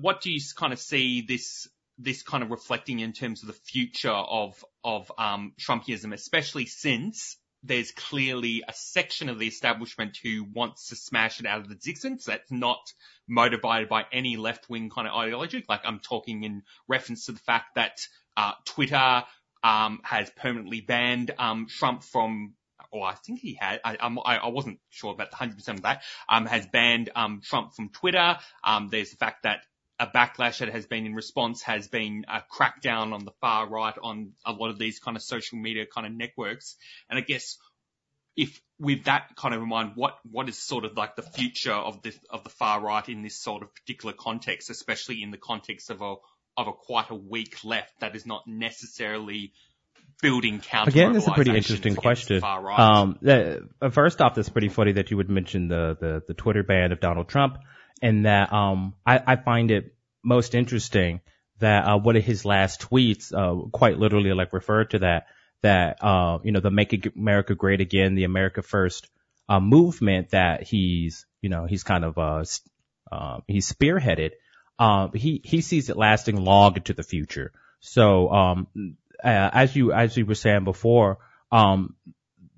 what 0.00 0.20
do 0.20 0.30
you 0.30 0.40
kind 0.56 0.72
of 0.72 0.78
see 0.78 1.22
this 1.22 1.68
this 1.98 2.22
kind 2.22 2.42
of 2.42 2.50
reflecting 2.50 3.00
in 3.00 3.12
terms 3.12 3.42
of 3.42 3.48
the 3.48 3.52
future 3.52 4.10
of 4.10 4.64
of 4.84 5.10
um, 5.18 5.52
Trumpism, 5.60 6.12
especially 6.12 6.66
since 6.66 7.36
there's 7.64 7.92
clearly 7.92 8.62
a 8.66 8.72
section 8.72 9.28
of 9.28 9.38
the 9.38 9.46
establishment 9.46 10.18
who 10.22 10.44
wants 10.52 10.88
to 10.88 10.96
smash 10.96 11.38
it 11.38 11.46
out 11.46 11.64
of 11.64 11.70
existence. 11.70 12.24
That's 12.24 12.50
not 12.50 12.80
motivated 13.28 13.88
by 13.88 14.04
any 14.12 14.36
left 14.36 14.68
wing 14.68 14.90
kind 14.90 15.06
of 15.06 15.14
ideology. 15.14 15.64
Like 15.68 15.82
I'm 15.84 16.00
talking 16.00 16.42
in 16.42 16.62
reference 16.88 17.26
to 17.26 17.32
the 17.32 17.38
fact 17.38 17.76
that 17.76 17.98
uh, 18.36 18.52
Twitter 18.64 19.24
um, 19.62 20.00
has 20.02 20.30
permanently 20.30 20.80
banned 20.80 21.30
um, 21.38 21.66
Trump 21.68 22.02
from 22.02 22.54
or 22.90 23.06
I 23.06 23.14
think 23.14 23.40
he 23.40 23.54
had, 23.54 23.80
I, 23.84 23.96
I, 23.96 24.36
I 24.36 24.48
wasn't 24.48 24.78
sure 24.90 25.12
about 25.12 25.30
the 25.30 25.36
100% 25.36 25.68
of 25.68 25.82
that, 25.82 26.02
um, 26.28 26.46
has 26.46 26.66
banned, 26.66 27.10
um, 27.14 27.40
Trump 27.42 27.74
from 27.74 27.88
Twitter. 27.88 28.36
Um, 28.62 28.88
there's 28.90 29.10
the 29.10 29.16
fact 29.16 29.44
that 29.44 29.64
a 29.98 30.06
backlash 30.06 30.58
that 30.58 30.68
has 30.68 30.86
been 30.86 31.06
in 31.06 31.14
response 31.14 31.62
has 31.62 31.88
been 31.88 32.26
a 32.28 32.42
crackdown 32.52 33.12
on 33.12 33.24
the 33.24 33.30
far 33.40 33.68
right 33.68 33.94
on 34.02 34.32
a 34.44 34.52
lot 34.52 34.70
of 34.70 34.78
these 34.78 34.98
kind 34.98 35.16
of 35.16 35.22
social 35.22 35.58
media 35.58 35.86
kind 35.86 36.06
of 36.06 36.12
networks. 36.12 36.76
And 37.08 37.18
I 37.18 37.22
guess 37.22 37.56
if 38.36 38.60
with 38.78 39.04
that 39.04 39.36
kind 39.36 39.54
of 39.54 39.62
in 39.62 39.68
mind, 39.68 39.92
what, 39.94 40.18
what 40.30 40.48
is 40.48 40.58
sort 40.58 40.84
of 40.84 40.96
like 40.96 41.16
the 41.16 41.22
future 41.22 41.72
of 41.72 42.02
this, 42.02 42.18
of 42.30 42.42
the 42.42 42.50
far 42.50 42.80
right 42.80 43.08
in 43.08 43.22
this 43.22 43.40
sort 43.40 43.62
of 43.62 43.74
particular 43.74 44.12
context, 44.12 44.70
especially 44.70 45.22
in 45.22 45.30
the 45.30 45.38
context 45.38 45.88
of 45.88 46.02
a, 46.02 46.16
of 46.56 46.68
a 46.68 46.72
quite 46.72 47.10
a 47.10 47.14
weak 47.14 47.56
left 47.64 47.92
that 48.00 48.14
is 48.14 48.26
not 48.26 48.46
necessarily 48.46 49.52
building 50.20 50.60
counter. 50.60 50.90
Again, 50.90 51.12
this 51.12 51.24
is 51.24 51.28
a 51.28 51.32
pretty 51.32 51.56
interesting 51.56 51.96
question. 51.96 52.40
Right. 52.40 52.78
Um, 52.78 53.18
uh, 53.26 53.90
first 53.90 54.20
off, 54.20 54.38
it's 54.38 54.48
pretty 54.48 54.68
funny 54.68 54.92
that 54.92 55.10
you 55.10 55.16
would 55.16 55.30
mention 55.30 55.68
the, 55.68 55.96
the, 56.00 56.22
the 56.28 56.34
Twitter 56.34 56.62
ban 56.62 56.92
of 56.92 57.00
Donald 57.00 57.28
Trump, 57.28 57.58
and 58.00 58.26
that 58.26 58.52
um, 58.52 58.94
I, 59.04 59.20
I 59.26 59.36
find 59.36 59.70
it 59.70 59.94
most 60.22 60.54
interesting 60.54 61.20
that 61.58 61.84
uh, 61.84 61.98
one 61.98 62.16
of 62.16 62.24
his 62.24 62.44
last 62.44 62.80
tweets, 62.80 63.32
uh, 63.32 63.68
quite 63.70 63.98
literally, 63.98 64.32
like 64.32 64.52
referred 64.52 64.90
to 64.90 65.00
that 65.00 65.26
that 65.62 66.02
uh, 66.02 66.38
you 66.42 66.52
know 66.52 66.60
the 66.60 66.70
Make 66.70 67.06
America 67.16 67.54
Great 67.54 67.80
Again, 67.80 68.14
the 68.14 68.24
America 68.24 68.62
First 68.62 69.08
uh, 69.48 69.60
movement 69.60 70.30
that 70.30 70.62
he's 70.62 71.26
you 71.40 71.50
know 71.50 71.66
he's 71.66 71.82
kind 71.82 72.04
of 72.04 72.18
uh, 72.18 72.44
uh 73.10 73.40
he's 73.46 73.70
spearheaded. 73.72 74.30
Um, 74.82 75.12
he 75.14 75.40
he 75.44 75.60
sees 75.60 75.90
it 75.90 75.96
lasting 75.96 76.44
long 76.44 76.74
into 76.74 76.92
the 76.92 77.04
future. 77.04 77.52
So 77.78 78.32
um, 78.32 78.66
uh, 79.22 79.50
as 79.52 79.76
you 79.76 79.92
as 79.92 80.16
you 80.16 80.26
were 80.26 80.34
saying 80.34 80.64
before, 80.64 81.18
um, 81.52 81.94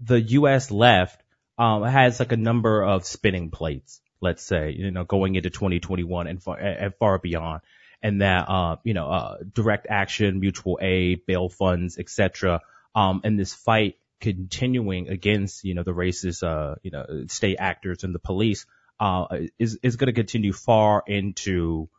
the 0.00 0.22
U.S. 0.38 0.70
left 0.70 1.22
um, 1.58 1.82
has 1.82 2.20
like 2.20 2.32
a 2.32 2.38
number 2.38 2.82
of 2.82 3.04
spinning 3.04 3.50
plates. 3.50 4.00
Let's 4.22 4.42
say 4.42 4.70
you 4.70 4.90
know 4.90 5.04
going 5.04 5.34
into 5.34 5.50
2021 5.50 6.26
and 6.26 6.42
far, 6.42 6.56
and 6.56 6.94
far 6.94 7.18
beyond, 7.18 7.60
and 8.02 8.22
that 8.22 8.48
uh, 8.48 8.76
you 8.84 8.94
know 8.94 9.10
uh, 9.10 9.36
direct 9.52 9.86
action, 9.90 10.40
mutual 10.40 10.78
aid, 10.80 11.26
bail 11.26 11.50
funds, 11.50 11.98
etc. 11.98 12.62
Um, 12.94 13.20
and 13.24 13.38
this 13.38 13.52
fight 13.52 13.98
continuing 14.20 15.10
against 15.10 15.62
you 15.62 15.74
know 15.74 15.82
the 15.82 15.92
racist 15.92 16.42
uh, 16.42 16.76
you 16.82 16.90
know 16.90 17.26
state 17.28 17.56
actors 17.58 18.02
and 18.02 18.14
the 18.14 18.18
police 18.18 18.64
uh, 18.98 19.26
is 19.58 19.78
is 19.82 19.96
going 19.96 20.06
to 20.06 20.14
continue 20.14 20.54
far 20.54 21.04
into 21.06 21.90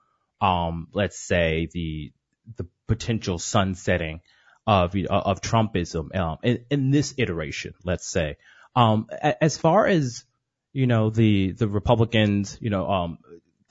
um, 0.41 0.87
let's 0.93 1.19
say 1.19 1.69
the 1.71 2.11
the 2.57 2.67
potential 2.87 3.39
sunsetting 3.39 4.21
of 4.67 4.95
of 5.09 5.41
Trumpism 5.41 6.15
um, 6.15 6.37
in, 6.43 6.65
in 6.69 6.91
this 6.91 7.13
iteration, 7.17 7.73
let's 7.83 8.07
say. 8.07 8.37
Um, 8.75 9.07
as 9.41 9.57
far 9.57 9.87
as 9.87 10.25
you 10.73 10.87
know, 10.87 11.09
the 11.09 11.51
the 11.51 11.67
Republicans, 11.67 12.57
you 12.59 12.69
know, 12.69 12.89
um, 12.89 13.17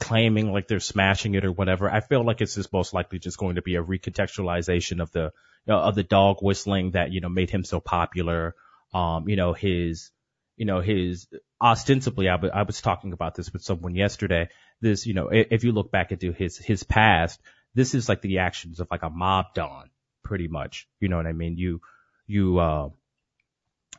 claiming 0.00 0.52
like 0.52 0.68
they're 0.68 0.80
smashing 0.80 1.34
it 1.34 1.44
or 1.44 1.52
whatever, 1.52 1.90
I 1.90 2.00
feel 2.00 2.24
like 2.24 2.40
it's 2.40 2.54
just 2.54 2.72
most 2.72 2.94
likely 2.94 3.18
just 3.18 3.38
going 3.38 3.56
to 3.56 3.62
be 3.62 3.76
a 3.76 3.82
recontextualization 3.82 5.02
of 5.02 5.10
the 5.12 5.32
you 5.66 5.72
know, 5.72 5.78
of 5.78 5.94
the 5.94 6.02
dog 6.02 6.38
whistling 6.40 6.92
that 6.92 7.12
you 7.12 7.20
know 7.20 7.28
made 7.28 7.50
him 7.50 7.64
so 7.64 7.80
popular. 7.80 8.54
Um, 8.92 9.28
you 9.28 9.36
know, 9.36 9.52
his 9.52 10.10
you 10.56 10.66
know, 10.66 10.80
his 10.80 11.26
ostensibly, 11.60 12.28
I, 12.28 12.62
was 12.62 12.80
talking 12.80 13.12
about 13.12 13.34
this 13.34 13.52
with 13.52 13.62
someone 13.62 13.94
yesterday. 13.94 14.48
This, 14.80 15.06
you 15.06 15.14
know, 15.14 15.28
if 15.32 15.64
you 15.64 15.72
look 15.72 15.90
back 15.90 16.12
into 16.12 16.32
his, 16.32 16.58
his 16.58 16.82
past, 16.82 17.40
this 17.74 17.94
is 17.94 18.08
like 18.08 18.20
the 18.20 18.38
actions 18.38 18.80
of 18.80 18.88
like 18.90 19.02
a 19.02 19.10
mob 19.10 19.46
don 19.54 19.90
pretty 20.22 20.48
much. 20.48 20.86
You 21.00 21.08
know 21.08 21.16
what 21.16 21.26
I 21.26 21.32
mean? 21.32 21.56
You, 21.56 21.80
you, 22.26 22.58
uh, 22.58 22.90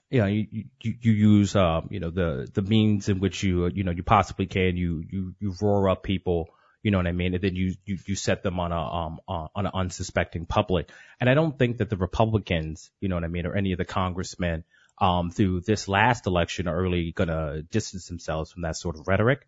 you 0.10 0.22
know, 0.22 0.28
you, 0.28 0.66
you, 0.82 0.94
you 1.02 1.12
use, 1.12 1.56
um, 1.56 1.90
you 1.92 2.00
know, 2.00 2.10
the, 2.10 2.48
the 2.54 2.62
means 2.62 3.10
in 3.10 3.20
which 3.20 3.44
you, 3.44 3.68
you 3.68 3.84
know, 3.84 3.92
you 3.92 4.04
possibly 4.04 4.46
can, 4.46 4.78
you, 4.78 5.04
you, 5.10 5.36
you 5.40 5.54
roar 5.62 5.90
up 5.90 6.04
people, 6.04 6.50
you 6.84 6.92
know 6.92 7.00
what 7.00 7.08
I 7.08 7.12
mean? 7.12 7.34
And 7.34 7.44
then 7.44 7.56
you, 7.56 7.74
you, 7.86 7.98
you 8.06 8.16
set 8.16 8.44
them 8.44 8.60
on 8.60 8.72
a, 8.72 8.80
um, 8.80 9.20
uh, 9.28 9.48
on 9.56 9.66
an 9.66 9.72
unsuspecting 9.74 10.46
public. 10.46 10.90
And 11.20 11.30
I 11.30 11.34
don't 11.34 11.58
think 11.58 11.78
that 11.78 11.90
the 11.90 11.98
Republicans, 11.98 12.92
you 13.02 13.10
know 13.10 13.16
what 13.16 13.24
I 13.24 13.28
mean, 13.28 13.46
or 13.46 13.56
any 13.56 13.72
of 13.72 13.78
the 13.78 13.86
congressmen, 13.86 14.64
um, 15.00 15.30
through 15.30 15.62
this 15.62 15.88
last 15.88 16.28
election 16.28 16.68
are 16.68 16.82
really 16.82 17.12
gonna 17.12 17.62
distance 17.64 18.08
themselves 18.08 18.52
from 18.52 18.64
that 18.64 18.78
sort 18.78 18.98
of 18.98 19.08
rhetoric. 19.08 19.48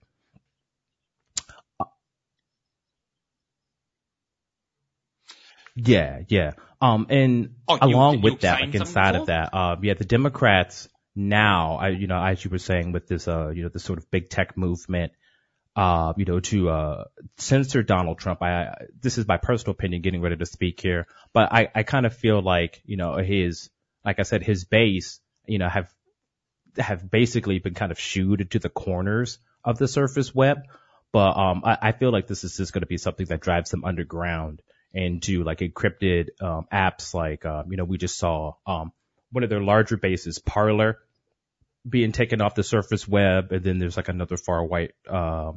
Yeah, 5.78 6.22
yeah. 6.28 6.52
Um, 6.82 7.08
and 7.10 7.56
oh, 7.68 7.78
along 7.80 8.16
you, 8.16 8.22
with 8.22 8.41
that, 8.41 8.62
like 8.62 8.76
inside 8.76 9.16
of 9.16 9.28
that, 9.28 9.54
uh, 9.54 9.76
yeah, 9.82 9.93
the 9.93 10.06
Democrats 10.06 10.89
now, 11.16 11.78
I, 11.78 11.89
you 11.89 12.08
know, 12.08 12.22
as 12.22 12.43
you 12.43 12.52
were 12.52 12.58
saying 12.58 12.91
with 12.91 13.08
this, 13.08 13.28
uh, 13.28 13.50
you 13.50 13.64
know, 13.64 13.70
this 13.70 13.84
sort 13.84 14.00
of 14.00 14.10
big 14.12 14.30
tech 14.30 14.58
movement, 14.58 15.14
uh, 15.76 16.14
you 16.18 16.26
know, 16.26 16.39
to, 16.39 16.70
uh, 16.70 17.04
censor 17.38 17.84
Donald 17.84 18.20
Trump. 18.20 18.41
I, 18.41 18.74
this 19.00 19.18
is 19.18 19.28
my 19.28 19.38
personal 19.38 19.72
opinion 19.72 20.02
getting 20.02 20.22
ready 20.22 20.36
to 20.38 20.45
speak 20.45 20.80
here, 20.82 21.08
but 21.34 21.52
I, 21.52 21.70
I 21.74 21.84
kind 21.84 22.06
of 22.06 22.16
feel 22.16 22.41
like, 22.41 22.82
you 22.86 22.98
know, 22.98 23.18
his, 23.18 23.70
like 24.04 24.20
I 24.20 24.24
said, 24.24 24.43
his 24.43 24.66
base, 24.66 25.20
you 25.48 25.58
know, 25.58 25.70
have, 25.70 25.91
have 26.78 27.10
basically 27.10 27.60
been 27.60 27.74
kind 27.74 27.91
of 27.91 28.00
shooed 28.00 28.52
to 28.52 28.60
the 28.60 28.70
corners 28.70 29.39
of 29.64 29.78
the 29.78 29.88
surface 29.88 30.34
web. 30.34 30.60
But, 31.12 31.38
um, 31.38 31.62
I, 31.66 31.78
I 31.82 31.91
feel 31.93 32.12
like 32.12 32.28
this 32.28 32.43
is 32.43 32.58
just 32.58 32.74
going 32.74 32.82
to 32.82 32.88
be 32.88 32.98
something 32.98 33.26
that 33.28 33.41
drives 33.41 33.72
them 33.72 33.86
underground 33.86 34.62
do 35.20 35.43
like 35.43 35.60
encrypted 35.60 36.30
um, 36.41 36.66
apps 36.72 37.14
like 37.14 37.45
um, 37.45 37.72
you 37.72 37.78
know 37.78 37.84
we 37.84 37.98
just 37.98 38.18
saw 38.18 38.54
um, 38.66 38.91
one 39.32 39.43
of 39.43 39.50
their 39.50 39.62
larger 39.62 39.98
bases 39.98 40.39
Parler 40.39 41.00
being 41.88 42.12
taken 42.12 42.41
off 42.41 42.56
the 42.56 42.64
surface 42.64 43.08
web 43.08 43.52
and 43.52 43.64
then 43.64 43.80
there's 43.80 43.98
like 43.98 44.10
another 44.10 44.38
far 44.38 44.68
right 44.68 44.91
uh, 45.10 45.52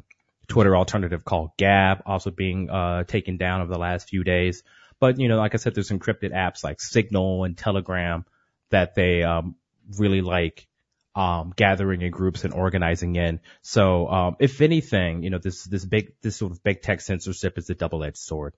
Twitter 0.48 0.76
alternative 0.76 1.24
called 1.24 1.50
Gab 1.56 2.02
also 2.06 2.30
being 2.30 2.68
uh, 2.70 3.04
taken 3.04 3.36
down 3.36 3.62
over 3.62 3.72
the 3.72 3.78
last 3.78 4.08
few 4.08 4.24
days 4.24 4.62
but 4.98 5.18
you 5.18 5.28
know 5.28 5.38
like 5.38 5.54
I 5.54 5.58
said 5.58 5.74
there's 5.74 5.90
encrypted 5.90 6.32
apps 6.32 6.62
like 6.62 6.80
Signal 6.80 7.44
and 7.44 7.56
Telegram 7.56 8.24
that 8.70 8.94
they 8.94 9.22
um, 9.22 9.56
really 9.98 10.20
like 10.20 10.66
um, 11.14 11.52
gathering 11.56 12.02
in 12.02 12.10
groups 12.10 12.44
and 12.44 12.54
organizing 12.54 13.16
in. 13.16 13.40
So, 13.62 14.08
um, 14.08 14.36
if 14.38 14.60
anything, 14.60 15.22
you 15.22 15.30
know, 15.30 15.38
this, 15.38 15.64
this 15.64 15.84
big, 15.84 16.12
this 16.22 16.36
sort 16.36 16.52
of 16.52 16.62
big 16.62 16.82
tech 16.82 17.00
censorship 17.00 17.58
is 17.58 17.68
a 17.70 17.74
double-edged 17.74 18.16
sword. 18.16 18.54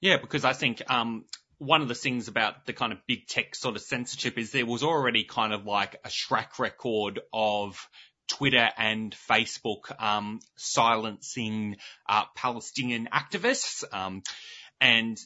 Yeah, 0.00 0.18
because 0.18 0.44
I 0.44 0.52
think 0.52 0.82
um, 0.90 1.24
one 1.58 1.82
of 1.82 1.88
the 1.88 1.94
things 1.94 2.28
about 2.28 2.66
the 2.66 2.72
kind 2.72 2.92
of 2.92 2.98
big 3.06 3.26
tech 3.26 3.54
sort 3.54 3.74
of 3.74 3.82
censorship 3.82 4.38
is 4.38 4.52
there 4.52 4.66
was 4.66 4.82
already 4.82 5.24
kind 5.24 5.52
of 5.52 5.66
like 5.66 5.96
a 6.04 6.10
track 6.10 6.58
record 6.58 7.20
of 7.32 7.88
Twitter 8.28 8.68
and 8.76 9.16
Facebook 9.28 10.00
um, 10.00 10.38
silencing 10.56 11.76
uh, 12.08 12.24
Palestinian 12.36 13.08
activists. 13.12 13.82
Um, 13.92 14.22
and 14.80 15.18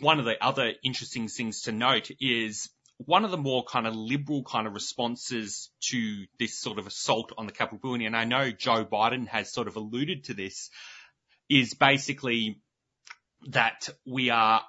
one 0.00 0.18
of 0.18 0.24
the 0.24 0.42
other 0.44 0.72
interesting 0.82 1.28
things 1.28 1.62
to 1.62 1.72
note 1.72 2.10
is 2.20 2.68
one 2.98 3.24
of 3.24 3.30
the 3.30 3.36
more 3.36 3.64
kind 3.64 3.86
of 3.86 3.94
liberal 3.94 4.42
kind 4.42 4.66
of 4.66 4.74
responses 4.74 5.70
to 5.80 6.24
this 6.38 6.58
sort 6.58 6.78
of 6.78 6.86
assault 6.86 7.32
on 7.36 7.46
the 7.46 7.52
Capitol 7.52 7.78
building, 7.82 8.06
and 8.06 8.16
I 8.16 8.24
know 8.24 8.50
Joe 8.50 8.84
Biden 8.84 9.26
has 9.28 9.52
sort 9.52 9.68
of 9.68 9.76
alluded 9.76 10.24
to 10.24 10.34
this, 10.34 10.70
is 11.48 11.74
basically 11.74 12.60
that 13.48 13.88
we 14.06 14.30
are, 14.30 14.62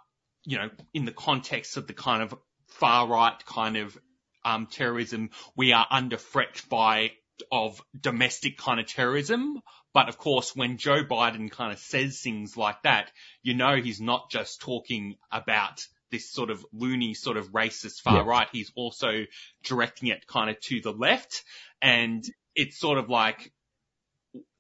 you 0.43 0.57
know, 0.57 0.69
in 0.93 1.05
the 1.05 1.13
context 1.13 1.78
of 1.78 1.88
the 1.88 1.93
kind 1.93 2.21
of 2.21 2.36
far 2.67 3.07
right 3.07 3.45
kind 3.45 3.78
of 3.78 3.97
um, 4.43 4.67
terrorism, 4.67 5.30
we 5.55 5.73
are 5.73 5.88
under 5.89 6.17
threat 6.17 6.61
by 6.69 7.11
of 7.51 7.82
domestic 7.99 8.57
kind 8.57 8.80
of 8.80 8.88
terrorism. 8.88 9.61
But 9.97 10.09
of 10.09 10.19
course, 10.19 10.55
when 10.55 10.77
Joe 10.77 11.03
Biden 11.03 11.49
kind 11.49 11.73
of 11.73 11.79
says 11.79 12.21
things 12.21 12.55
like 12.55 12.83
that, 12.83 13.11
you 13.41 13.55
know 13.55 13.77
he's 13.77 13.99
not 13.99 14.29
just 14.29 14.61
talking 14.61 15.15
about 15.31 15.83
this 16.11 16.31
sort 16.31 16.51
of 16.51 16.63
loony, 16.71 17.15
sort 17.15 17.35
of 17.35 17.49
racist 17.51 18.01
far 18.01 18.17
yeah. 18.17 18.23
right. 18.23 18.47
He's 18.51 18.71
also 18.75 19.25
directing 19.63 20.09
it 20.09 20.27
kind 20.27 20.51
of 20.51 20.59
to 20.59 20.81
the 20.81 20.91
left. 20.91 21.43
And 21.81 22.23
it's 22.53 22.79
sort 22.79 22.99
of 22.99 23.09
like 23.09 23.51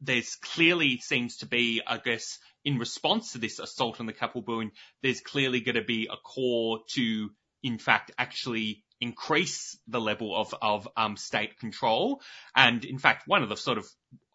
there's 0.01 0.37
clearly 0.37 0.97
seems 0.97 1.37
to 1.37 1.45
be, 1.45 1.83
I 1.85 1.99
guess, 1.99 2.39
in 2.65 2.79
response 2.79 3.33
to 3.33 3.37
this 3.37 3.59
assault 3.59 3.99
on 3.99 4.07
the 4.07 4.13
Capitol 4.13 4.41
building, 4.41 4.71
there's 5.03 5.21
clearly 5.21 5.59
going 5.61 5.75
to 5.75 5.83
be 5.83 6.09
a 6.11 6.17
call 6.17 6.79
to, 6.95 7.29
in 7.61 7.77
fact, 7.77 8.09
actually 8.17 8.83
increase 8.99 9.77
the 9.87 10.01
level 10.01 10.35
of, 10.35 10.55
of 10.63 10.87
um, 10.97 11.15
state 11.15 11.59
control. 11.59 12.21
And 12.55 12.83
in 12.83 12.97
fact, 12.97 13.27
one 13.27 13.43
of 13.43 13.49
the 13.49 13.55
sort 13.55 13.77
of 13.77 13.85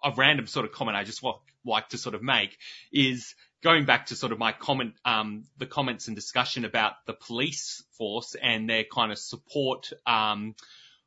a 0.04 0.12
random 0.16 0.46
sort 0.46 0.64
of 0.66 0.72
comment 0.72 0.96
I 0.96 1.04
just 1.04 1.22
like 1.64 1.88
to 1.90 1.98
sort 1.98 2.14
of 2.14 2.22
make 2.22 2.56
is 2.92 3.34
going 3.62 3.84
back 3.84 4.06
to 4.06 4.16
sort 4.16 4.32
of 4.32 4.38
my 4.38 4.52
comment, 4.52 4.94
um, 5.04 5.44
the 5.58 5.66
comments 5.66 6.08
and 6.08 6.16
discussion 6.16 6.64
about 6.64 6.94
the 7.06 7.12
police 7.12 7.84
force 7.96 8.34
and 8.40 8.68
their 8.68 8.84
kind 8.84 9.12
of 9.12 9.18
support 9.18 9.92
um, 10.06 10.54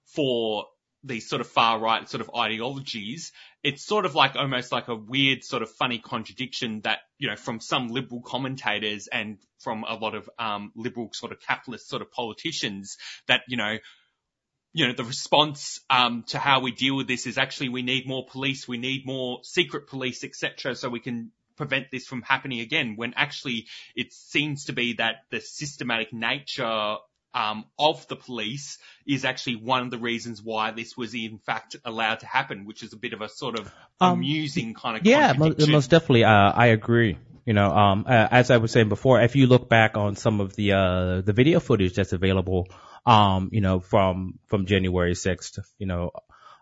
for 0.06 0.66
these 1.04 1.30
sort 1.30 1.42
of 1.42 1.48
far 1.48 1.80
right 1.80 2.10
sort 2.10 2.22
of 2.22 2.32
ideologies, 2.36 3.32
it's 3.64 3.86
sort 3.86 4.06
of 4.06 4.16
like 4.16 4.36
almost 4.36 4.72
like 4.72 4.88
a 4.88 4.96
weird 4.96 5.44
sort 5.44 5.62
of 5.62 5.70
funny 5.70 6.00
contradiction 6.00 6.82
that, 6.82 7.00
you 7.20 7.30
know, 7.30 7.36
from 7.36 7.60
some 7.60 7.90
liberal 7.90 8.22
commentators 8.22 9.08
and 9.08 9.38
from 9.60 9.84
a 9.88 9.96
lot 9.96 10.16
of 10.16 10.30
um, 10.40 10.72
liberal 10.76 11.10
sort 11.14 11.32
of 11.32 11.40
capitalist 11.40 11.88
sort 11.88 12.02
of 12.02 12.12
politicians 12.12 12.98
that, 13.28 13.42
you 13.48 13.58
know, 13.58 13.78
you 14.76 14.86
know, 14.88 14.94
the 14.94 15.06
response 15.06 15.80
um, 15.90 16.26
to 16.28 16.38
how 16.38 16.60
we 16.60 16.72
deal 16.72 16.98
with 16.98 17.08
this 17.08 17.28
is 17.28 17.38
actually 17.38 17.70
we 17.70 17.82
need 17.82 18.06
more 18.06 18.26
police, 18.26 18.68
we 18.68 18.78
need 18.78 19.06
more 19.06 19.40
secret 19.44 19.88
police, 19.88 20.26
etc., 20.26 20.76
so 20.76 20.90
we 20.90 21.00
can 21.00 21.32
prevent 21.56 21.92
this 21.92 22.06
from 22.06 22.22
happening 22.22 22.60
again. 22.60 22.98
When 22.98 23.14
actually 23.16 23.68
it 23.96 24.12
seems 24.12 24.66
to 24.66 24.74
be 24.74 24.96
that 24.96 25.24
the 25.32 25.40
systematic 25.40 26.12
nature 26.12 26.98
um, 27.34 27.64
of 27.80 28.06
the 28.10 28.18
police 28.18 28.78
is 29.08 29.24
actually 29.24 29.56
one 29.56 29.84
of 29.84 29.92
the 29.92 29.98
reasons 29.98 30.42
why 30.44 30.72
this 30.72 30.98
was 30.98 31.14
in 31.14 31.40
fact 31.46 31.78
allowed 31.86 32.20
to 32.20 32.26
happen, 32.26 32.66
which 32.66 32.84
is 32.84 32.92
a 32.92 32.98
bit 32.98 33.14
of 33.14 33.22
a 33.22 33.30
sort 33.30 33.58
of 33.58 33.72
um, 34.02 34.20
amusing 34.20 34.74
kind 34.74 34.98
of 34.98 35.06
yeah, 35.06 35.32
most, 35.38 35.70
most 35.70 35.90
definitely. 35.90 36.26
Uh, 36.26 36.52
I 36.52 36.68
agree. 36.68 37.18
You 37.46 37.54
know, 37.54 37.72
um, 37.72 38.06
uh, 38.10 38.28
as 38.30 38.52
I 38.52 38.58
was 38.58 38.74
saying 38.74 38.90
before, 38.90 39.22
if 39.22 39.38
you 39.38 39.48
look 39.48 39.70
back 39.70 39.96
on 39.96 40.18
some 40.18 40.42
of 40.42 40.54
the 40.58 40.74
uh, 40.74 41.22
the 41.22 41.32
video 41.32 41.62
footage 41.62 41.94
that's 41.94 42.12
available, 42.12 42.68
um, 43.06 43.50
you 43.52 43.62
know, 43.62 43.80
from 43.80 44.40
from 44.48 44.66
January 44.66 45.14
6th, 45.14 45.60
you 45.78 45.88
know, 45.88 46.12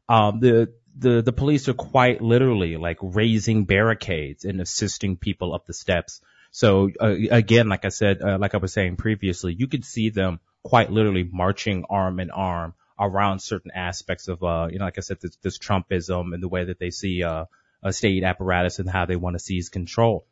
um, 0.09 0.39
the 0.39 0.73
the 0.97 1.21
the 1.21 1.33
police 1.33 1.67
are 1.69 1.73
quite 1.73 2.21
literally 2.21 2.77
like 2.77 2.97
raising 3.01 3.65
barricades 3.65 4.45
and 4.45 4.61
assisting 4.61 5.17
people 5.17 5.53
up 5.53 5.65
the 5.65 5.73
steps. 5.73 6.21
So 6.51 6.91
uh, 7.01 7.15
again, 7.31 7.67
like 7.67 7.85
I 7.85 7.89
said, 7.89 8.21
uh, 8.21 8.37
like 8.37 8.53
I 8.53 8.57
was 8.57 8.73
saying 8.73 8.97
previously, 8.97 9.55
you 9.57 9.67
could 9.67 9.85
see 9.85 10.09
them 10.09 10.39
quite 10.61 10.91
literally 10.91 11.27
marching 11.29 11.85
arm 11.89 12.19
in 12.19 12.29
arm 12.29 12.75
around 12.99 13.39
certain 13.39 13.71
aspects 13.71 14.27
of, 14.27 14.43
uh, 14.43 14.67
you 14.71 14.77
know, 14.77 14.85
like 14.85 14.99
I 14.99 15.01
said, 15.01 15.17
this, 15.19 15.35
this 15.37 15.57
Trumpism 15.57 16.33
and 16.33 16.43
the 16.43 16.47
way 16.47 16.65
that 16.65 16.77
they 16.77 16.91
see, 16.91 17.23
uh, 17.23 17.45
a 17.81 17.91
state 17.91 18.23
apparatus 18.23 18.79
and 18.79 18.89
how 18.89 19.05
they 19.05 19.15
want 19.15 19.33
to 19.33 19.39
seize 19.39 19.69
control. 19.69 20.25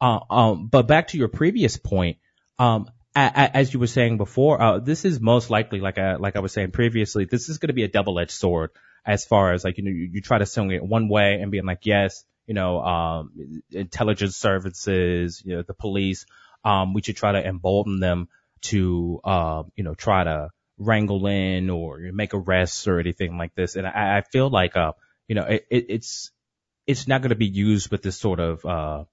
Uh, 0.00 0.20
um, 0.30 0.68
but 0.68 0.86
back 0.86 1.08
to 1.08 1.18
your 1.18 1.28
previous 1.28 1.76
point, 1.76 2.18
um, 2.58 2.88
as 3.16 3.72
you 3.72 3.80
were 3.80 3.86
saying 3.86 4.18
before, 4.18 4.60
uh, 4.60 4.78
this 4.78 5.04
is 5.04 5.20
most 5.20 5.48
likely, 5.48 5.80
like 5.80 5.98
I, 5.98 6.16
like 6.16 6.36
I 6.36 6.40
was 6.40 6.52
saying 6.52 6.72
previously, 6.72 7.24
this 7.24 7.48
is 7.48 7.58
going 7.58 7.68
to 7.68 7.74
be 7.74 7.84
a 7.84 7.88
double-edged 7.88 8.30
sword 8.30 8.70
as 9.06 9.24
far 9.24 9.54
as 9.54 9.64
like, 9.64 9.78
you 9.78 9.84
know, 9.84 9.90
you, 9.90 10.10
you 10.12 10.20
try 10.20 10.38
to 10.38 10.46
swing 10.46 10.70
it 10.72 10.84
one 10.84 11.08
way 11.08 11.40
and 11.40 11.50
being 11.50 11.64
like, 11.64 11.80
yes, 11.84 12.24
you 12.46 12.54
know, 12.54 12.80
um, 12.80 13.62
intelligence 13.70 14.36
services, 14.36 15.42
you 15.44 15.56
know, 15.56 15.62
the 15.62 15.74
police, 15.74 16.26
um, 16.64 16.92
we 16.92 17.00
should 17.02 17.16
try 17.16 17.32
to 17.32 17.44
embolden 17.44 18.00
them 18.00 18.28
to, 18.62 19.20
uh, 19.24 19.62
you 19.76 19.84
know, 19.84 19.94
try 19.94 20.24
to 20.24 20.50
wrangle 20.78 21.26
in 21.26 21.70
or 21.70 21.98
make 22.12 22.34
arrests 22.34 22.86
or 22.86 23.00
anything 23.00 23.38
like 23.38 23.54
this. 23.54 23.76
And 23.76 23.86
I, 23.86 24.18
I 24.18 24.22
feel 24.30 24.50
like, 24.50 24.76
uh, 24.76 24.92
you 25.26 25.36
know, 25.36 25.44
it, 25.44 25.66
it, 25.70 25.86
it's, 25.88 26.32
it's 26.86 27.08
not 27.08 27.22
going 27.22 27.30
to 27.30 27.36
be 27.36 27.46
used 27.46 27.90
with 27.90 28.02
this 28.02 28.16
sort 28.18 28.40
of, 28.40 28.64
uh, 28.66 29.04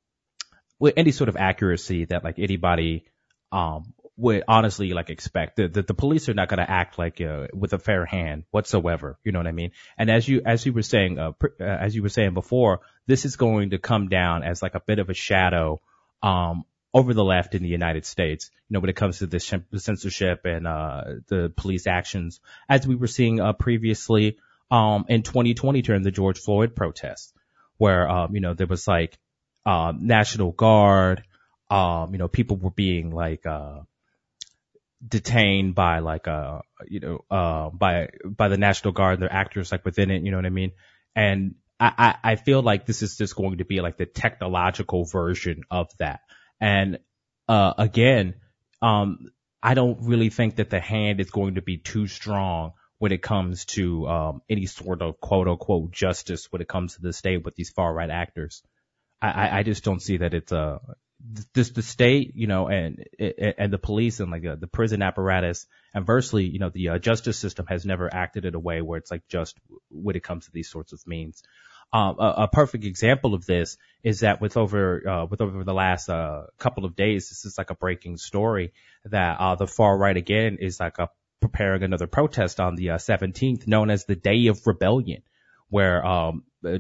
with 0.77 0.95
any 0.97 1.11
sort 1.11 1.29
of 1.29 1.37
accuracy 1.37 2.05
that 2.05 2.23
like 2.23 2.37
anybody, 2.37 3.05
um, 3.53 3.93
would 4.17 4.43
honestly 4.47 4.93
like 4.93 5.09
expect. 5.09 5.57
that 5.57 5.73
the, 5.73 5.83
the 5.83 5.93
police 5.93 6.27
are 6.27 6.33
not 6.33 6.49
going 6.49 6.59
to 6.59 6.69
act 6.69 6.97
like, 6.97 7.21
uh, 7.21 7.47
with 7.53 7.73
a 7.73 7.79
fair 7.79 8.05
hand 8.05 8.43
whatsoever. 8.51 9.17
You 9.23 9.31
know 9.31 9.39
what 9.39 9.47
I 9.47 9.51
mean? 9.51 9.71
And 9.97 10.09
as 10.09 10.27
you, 10.27 10.41
as 10.45 10.65
you 10.65 10.73
were 10.73 10.81
saying, 10.81 11.19
uh, 11.19 11.31
uh, 11.41 11.63
as 11.63 11.95
you 11.95 12.01
were 12.01 12.09
saying 12.09 12.33
before, 12.33 12.81
this 13.07 13.25
is 13.25 13.35
going 13.35 13.71
to 13.71 13.77
come 13.77 14.09
down 14.09 14.43
as 14.43 14.61
like 14.61 14.75
a 14.75 14.79
bit 14.79 14.99
of 14.99 15.09
a 15.09 15.13
shadow, 15.13 15.81
um, 16.21 16.65
over 16.95 17.13
the 17.15 17.23
left 17.23 17.55
in 17.55 17.63
the 17.63 17.69
United 17.69 18.05
States, 18.05 18.51
you 18.69 18.75
know, 18.75 18.79
when 18.79 18.89
it 18.89 18.95
comes 18.95 19.17
to 19.19 19.27
the 19.27 19.39
censorship 19.39 20.45
and, 20.45 20.67
uh, 20.67 21.03
the 21.27 21.51
police 21.55 21.87
actions, 21.87 22.39
as 22.69 22.87
we 22.87 22.95
were 22.95 23.07
seeing, 23.07 23.39
uh, 23.39 23.53
previously, 23.53 24.37
um, 24.69 25.05
in 25.09 25.23
2020 25.23 25.81
during 25.81 26.03
the 26.03 26.11
George 26.11 26.39
Floyd 26.39 26.75
protests, 26.75 27.33
where, 27.77 28.07
um, 28.07 28.35
you 28.35 28.41
know, 28.41 28.53
there 28.53 28.67
was 28.67 28.87
like, 28.87 29.17
um, 29.65 30.05
National 30.05 30.51
Guard, 30.51 31.23
um, 31.73 32.11
you 32.11 32.17
know, 32.17 32.27
people 32.27 32.57
were 32.57 32.71
being 32.71 33.11
like, 33.11 33.45
uh, 33.45 33.81
detained 35.05 35.75
by 35.75 35.99
like, 35.99 36.27
uh, 36.27 36.59
you 36.87 36.99
know, 36.99 37.25
uh, 37.29 37.69
by, 37.69 38.09
by 38.23 38.47
the 38.47 38.57
National 38.57 38.93
Guard, 38.93 39.15
and 39.15 39.23
their 39.23 39.33
actors 39.33 39.71
like 39.71 39.83
within 39.85 40.11
it, 40.11 40.23
you 40.23 40.31
know 40.31 40.37
what 40.37 40.45
I 40.45 40.49
mean? 40.49 40.71
And 41.15 41.55
I, 41.79 41.93
I, 41.97 42.31
I 42.31 42.35
feel 42.35 42.61
like 42.61 42.85
this 42.85 43.01
is 43.01 43.17
just 43.17 43.35
going 43.35 43.57
to 43.57 43.65
be 43.65 43.81
like 43.81 43.97
the 43.97 44.05
technological 44.05 45.05
version 45.05 45.63
of 45.71 45.89
that 45.99 46.21
and 46.63 46.99
uh, 47.49 47.73
again, 47.77 48.35
um, 48.81 49.31
I 49.61 49.73
don't 49.73 50.07
really 50.07 50.29
think 50.29 50.55
that 50.55 50.69
the 50.69 50.79
hand 50.79 51.19
is 51.19 51.29
going 51.29 51.55
to 51.55 51.61
be 51.61 51.77
too 51.77 52.07
strong 52.07 52.71
when 52.99 53.11
it 53.11 53.21
comes 53.21 53.65
to 53.65 54.07
um, 54.07 54.41
any 54.49 54.65
sort 54.65 55.01
of 55.01 55.19
quote 55.19 55.49
unquote 55.49 55.91
justice 55.91 56.49
when 56.51 56.61
it 56.61 56.69
comes 56.69 56.95
to 56.95 57.01
the 57.01 57.11
state 57.11 57.43
with 57.43 57.55
these 57.55 57.69
far 57.69 57.93
right 57.93 58.09
actors. 58.09 58.63
I, 59.21 59.59
I 59.59 59.63
just 59.63 59.83
don't 59.83 60.01
see 60.01 60.17
that 60.17 60.33
it's 60.33 60.53
a 60.53 60.79
this 61.53 61.69
the 61.69 61.81
state, 61.81 62.33
you 62.35 62.47
know, 62.47 62.67
and 62.67 63.05
and 63.19 63.71
the 63.71 63.77
police 63.77 64.19
and 64.19 64.31
like 64.31 64.45
uh, 64.45 64.55
the 64.55 64.67
prison 64.67 65.01
apparatus. 65.01 65.65
And 65.93 66.01
inversely, 66.01 66.45
you 66.45 66.59
know, 66.59 66.69
the 66.69 66.89
uh, 66.89 66.99
justice 66.99 67.37
system 67.37 67.65
has 67.67 67.85
never 67.85 68.13
acted 68.13 68.45
in 68.45 68.55
a 68.55 68.59
way 68.59 68.81
where 68.81 68.97
it's 68.97 69.11
like 69.11 69.27
just 69.29 69.57
when 69.89 70.15
it 70.15 70.23
comes 70.23 70.45
to 70.45 70.51
these 70.51 70.69
sorts 70.69 70.91
of 70.91 71.05
means. 71.07 71.41
Um, 71.93 72.15
a, 72.17 72.33
a, 72.37 72.47
perfect 72.47 72.85
example 72.85 73.35
of 73.35 73.45
this 73.45 73.77
is 74.03 74.21
that 74.21 74.41
with 74.41 74.57
over 74.57 75.07
uh, 75.07 75.25
with 75.25 75.41
over 75.41 75.63
the 75.63 75.75
last 75.75 76.09
uh, 76.09 76.45
couple 76.57 76.85
of 76.85 76.95
days, 76.95 77.29
this 77.29 77.45
is 77.45 77.55
like 77.57 77.69
a 77.69 77.75
breaking 77.75 78.17
story 78.17 78.73
that 79.05 79.39
uh, 79.39 79.55
the 79.55 79.67
far 79.67 79.95
right 79.95 80.17
again 80.17 80.57
is 80.59 80.79
like 80.79 80.97
a, 80.97 81.09
preparing 81.39 81.83
another 81.83 82.07
protest 82.07 82.59
on 82.59 82.75
the 82.75 82.87
17th, 82.87 83.61
uh, 83.61 83.65
known 83.67 83.91
as 83.91 84.05
the 84.05 84.15
Day 84.15 84.47
of 84.47 84.65
Rebellion, 84.65 85.21
where 85.69 86.03
um, 86.03 86.43
uh, 86.65 86.79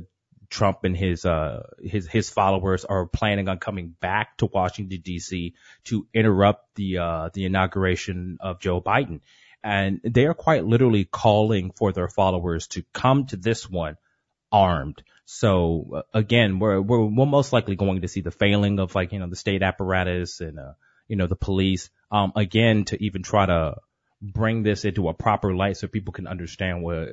Trump 0.53 0.83
and 0.83 0.95
his 0.95 1.25
uh, 1.25 1.63
his 1.81 2.07
his 2.07 2.29
followers 2.29 2.85
are 2.85 3.05
planning 3.05 3.49
on 3.49 3.57
coming 3.57 3.95
back 3.99 4.37
to 4.37 4.45
Washington 4.45 5.01
D.C. 5.01 5.53
to 5.85 6.07
interrupt 6.13 6.75
the 6.75 7.31
the 7.33 7.45
inauguration 7.45 8.37
of 8.39 8.59
Joe 8.59 8.81
Biden, 8.81 9.21
and 9.63 10.01
they 10.03 10.25
are 10.25 10.33
quite 10.33 10.65
literally 10.65 11.05
calling 11.05 11.71
for 11.71 11.91
their 11.91 12.09
followers 12.09 12.67
to 12.67 12.83
come 12.93 13.25
to 13.27 13.37
this 13.37 13.69
one 13.69 13.97
armed. 14.51 15.01
So 15.25 15.89
uh, 15.95 16.01
again, 16.13 16.59
we're, 16.59 16.79
we're, 16.79 17.05
we're 17.05 17.25
most 17.25 17.53
likely 17.53 17.75
going 17.75 18.01
to 18.01 18.07
see 18.07 18.21
the 18.21 18.31
failing 18.31 18.79
of 18.79 18.93
like, 18.93 19.11
you 19.11 19.19
know, 19.19 19.27
the 19.27 19.35
state 19.35 19.63
apparatus 19.63 20.41
and, 20.41 20.59
uh, 20.59 20.73
you 21.07 21.15
know, 21.15 21.27
the 21.27 21.35
police, 21.35 21.89
um, 22.11 22.31
again, 22.35 22.85
to 22.85 23.03
even 23.03 23.23
try 23.23 23.45
to 23.45 23.75
bring 24.21 24.63
this 24.63 24.85
into 24.85 25.09
a 25.09 25.13
proper 25.13 25.53
light 25.53 25.77
so 25.77 25.87
people 25.87 26.13
can 26.13 26.27
understand 26.27 26.83
what, 26.83 27.09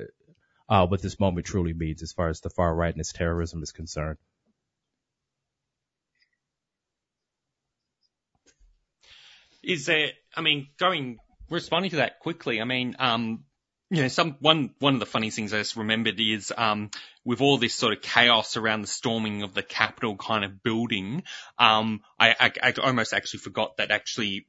uh, 0.71 0.87
what 0.87 1.01
this 1.01 1.19
moment 1.19 1.45
truly 1.45 1.73
means 1.73 2.01
as 2.01 2.13
far 2.13 2.29
as 2.29 2.39
the 2.39 2.49
far 2.49 2.73
right 2.73 2.93
and 2.93 3.01
its 3.01 3.11
terrorism 3.11 3.61
is 3.61 3.73
concerned. 3.73 4.17
Is 9.61 9.85
there, 9.85 10.11
I 10.35 10.39
mean, 10.39 10.69
going, 10.79 11.17
responding 11.49 11.91
to 11.91 11.97
that 11.97 12.19
quickly, 12.21 12.61
I 12.61 12.63
mean, 12.63 12.95
um, 12.99 13.43
you 13.89 14.03
know, 14.03 14.07
some 14.07 14.37
one 14.39 14.73
one 14.79 14.93
of 14.93 15.01
the 15.01 15.05
funny 15.05 15.29
things 15.29 15.53
I 15.53 15.57
just 15.57 15.75
remembered 15.75 16.17
is 16.17 16.53
um, 16.57 16.89
with 17.25 17.41
all 17.41 17.57
this 17.57 17.75
sort 17.75 17.91
of 17.91 18.01
chaos 18.01 18.55
around 18.55 18.81
the 18.81 18.87
storming 18.87 19.43
of 19.43 19.53
the 19.53 19.63
Capitol 19.63 20.15
kind 20.15 20.45
of 20.45 20.63
building, 20.63 21.23
um, 21.59 21.99
I, 22.17 22.33
I, 22.39 22.51
I 22.63 22.73
almost 22.81 23.13
actually 23.13 23.41
forgot 23.41 23.75
that 23.77 23.91
actually 23.91 24.45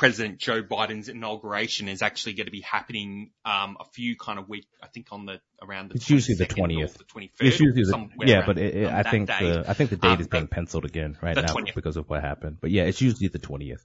President 0.00 0.38
Joe 0.38 0.62
Biden's 0.62 1.10
inauguration 1.10 1.86
is 1.86 2.00
actually 2.00 2.32
going 2.32 2.46
to 2.46 2.50
be 2.50 2.62
happening 2.62 3.32
um, 3.44 3.76
a 3.78 3.84
few 3.84 4.16
kind 4.16 4.38
of 4.38 4.48
week, 4.48 4.66
I 4.82 4.86
think 4.86 5.08
on 5.10 5.26
the 5.26 5.42
around 5.62 5.90
the. 5.90 5.96
It's 5.96 6.08
usually 6.08 6.36
the 6.36 6.46
twentieth. 6.46 6.96
The 6.96 7.04
twenty 7.04 7.30
third. 7.38 7.48
It's 7.48 7.60
usually 7.60 7.84
the 7.84 8.08
yeah, 8.24 8.46
but 8.46 8.56
it, 8.56 8.76
it, 8.76 8.88
I 8.88 9.02
think 9.02 9.26
the 9.26 9.62
I 9.68 9.74
think 9.74 9.90
the 9.90 9.96
date 9.96 10.12
um, 10.12 10.20
is 10.22 10.28
being 10.28 10.46
penciled 10.46 10.86
again 10.86 11.18
right 11.20 11.36
now 11.36 11.42
20th. 11.42 11.74
because 11.74 11.98
of 11.98 12.08
what 12.08 12.22
happened. 12.22 12.56
But 12.62 12.70
yeah, 12.70 12.84
it's 12.84 13.02
usually 13.02 13.28
the 13.28 13.38
twentieth. 13.38 13.84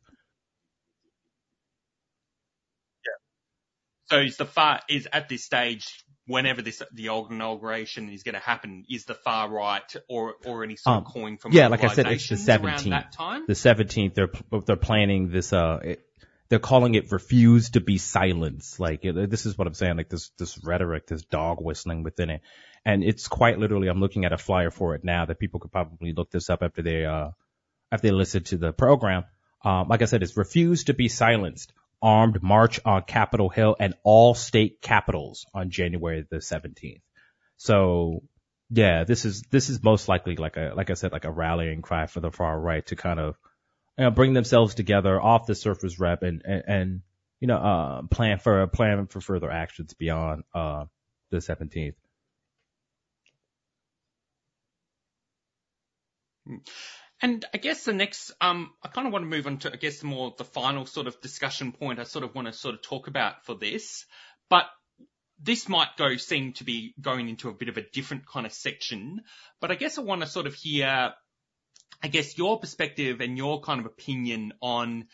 Yeah. 3.06 4.16
So 4.16 4.22
is 4.22 4.38
the 4.38 4.46
far 4.46 4.80
is 4.88 5.10
at 5.12 5.28
this 5.28 5.44
stage 5.44 6.05
whenever 6.28 6.62
this 6.62 6.82
the 6.94 7.08
inauguration 7.08 8.10
is 8.10 8.24
going 8.24 8.34
to 8.34 8.42
happen, 8.42 8.86
is 8.90 9.06
the 9.06 9.14
far 9.14 9.50
right 9.50 9.96
or 10.08 10.36
or 10.46 10.64
any 10.64 10.76
sort 10.76 10.98
um, 10.98 11.04
of 11.04 11.12
calling 11.12 11.38
from 11.38 11.52
yeah, 11.54 11.68
like 11.68 11.84
I 11.84 11.94
said, 11.94 12.08
it's 12.08 12.28
the 12.28 12.36
17th. 12.36 13.48
The 13.48 13.54
17th, 13.54 14.14
they're 14.14 14.62
they're 14.66 14.76
planning 14.76 15.30
this. 15.30 15.54
Uh, 15.54 15.80
it, 15.84 16.02
they're 16.50 16.60
calling 16.60 16.96
it 16.96 17.12
"refuse 17.12 17.72
to 17.72 17.82
be 17.82 17.98
silenced." 17.98 18.80
Like 18.80 19.04
it, 19.06 19.30
this 19.30 19.46
is 19.46 19.58
what 19.58 19.68
I'm 19.68 19.74
saying. 19.74 19.98
Like 19.98 20.10
this 20.10 20.30
this 20.38 20.60
rhetoric, 20.64 21.08
this 21.08 21.24
dog 21.24 21.58
whistling 21.62 22.04
within 22.04 22.30
it, 22.30 22.42
and 22.86 23.04
it's 23.04 23.28
quite 23.28 23.58
literally. 23.60 23.88
I'm 23.88 24.00
looking 24.00 24.26
at 24.26 24.34
a 24.34 24.38
flyer 24.38 24.72
for 24.72 24.96
it 24.96 25.04
now 25.04 25.26
that 25.26 25.40
people 25.40 25.60
could 25.60 25.72
probably 25.72 26.14
look 26.14 26.32
this 26.32 26.50
up 26.50 26.62
after 26.62 26.82
they 26.82 27.06
uh 27.06 27.30
after 27.92 28.08
they 28.08 28.14
listen 28.14 28.44
to 28.46 28.58
the 28.58 28.74
program. 28.74 29.26
Um, 29.64 29.88
like 29.88 30.04
I 30.04 30.06
said, 30.06 30.22
it's 30.22 30.38
"refuse 30.38 30.86
to 30.86 30.94
be 30.94 31.08
silenced." 31.10 31.74
Armed 32.02 32.42
march 32.44 32.80
on 32.86 33.04
Capitol 33.04 33.50
Hill 33.50 33.76
and 33.80 33.94
all 34.04 34.34
state 34.36 34.82
capitals 34.82 35.46
on 35.54 35.70
January 35.70 36.26
the 36.30 36.38
17th. 36.38 37.02
So 37.58 38.24
yeah, 38.70 39.04
this 39.04 39.26
is, 39.26 39.44
this 39.52 39.70
is 39.70 39.84
most 39.84 40.08
likely 40.08 40.36
like 40.36 40.58
a, 40.58 40.74
like 40.76 40.90
I 40.90 40.94
said, 40.94 41.12
like 41.12 41.26
a 41.26 41.32
rallying 41.32 41.82
cry 41.82 42.08
for 42.08 42.20
the 42.20 42.32
far 42.32 42.60
right 42.60 42.86
to 42.88 42.96
kind 42.96 43.20
of, 43.20 43.38
you 43.98 44.06
know, 44.06 44.12
bring 44.12 44.34
themselves 44.34 44.76
together 44.76 45.22
off 45.22 45.46
the 45.46 45.56
surface 45.56 45.98
web 45.98 46.24
and, 46.24 46.42
and, 46.46 46.64
and 46.68 47.02
you 47.40 47.48
know, 47.48 47.58
uh, 47.58 48.02
plan 48.04 48.40
for 48.40 48.66
plan 48.68 49.08
for 49.08 49.22
further 49.22 49.52
actions 49.52 49.94
beyond, 49.94 50.44
uh, 50.54 50.86
the 51.32 51.38
17th. 51.38 51.96
And 57.26 57.44
I 57.52 57.58
guess 57.58 57.86
the 57.86 57.92
next, 57.92 58.32
um, 58.40 58.70
I 58.84 58.88
kind 58.88 59.08
of 59.08 59.12
want 59.12 59.24
to 59.24 59.28
move 59.28 59.48
on 59.48 59.58
to, 59.58 59.74
I 59.74 59.78
guess, 59.78 60.04
more 60.04 60.36
the 60.38 60.44
final 60.44 60.86
sort 60.86 61.08
of 61.08 61.20
discussion 61.22 61.72
point 61.72 61.98
I 61.98 62.04
sort 62.04 62.24
of 62.24 62.36
want 62.36 62.46
to 62.46 62.54
sort 62.54 62.76
of 62.76 62.84
talk 62.84 63.08
about 63.08 63.46
for 63.46 63.56
this. 63.56 64.06
But 64.48 64.66
this 65.42 65.68
might 65.68 65.98
go 65.98 66.18
seem 66.18 66.54
to 66.54 66.64
be 66.64 66.94
going 67.02 67.28
into 67.28 67.50
a 67.50 67.54
bit 67.56 67.68
of 67.68 67.78
a 67.78 67.82
different 67.82 68.28
kind 68.28 68.46
of 68.46 68.54
section. 68.54 69.22
But 69.60 69.72
I 69.72 69.74
guess 69.74 69.98
I 69.98 70.02
want 70.02 70.22
to 70.22 70.28
sort 70.28 70.46
of 70.46 70.54
hear, 70.54 71.14
I 72.04 72.08
guess, 72.10 72.38
your 72.38 72.60
perspective 72.60 73.22
and 73.22 73.40
your 73.40 73.60
kind 73.60 73.80
of 73.80 73.88
opinion 73.88 74.54
on, 74.62 75.08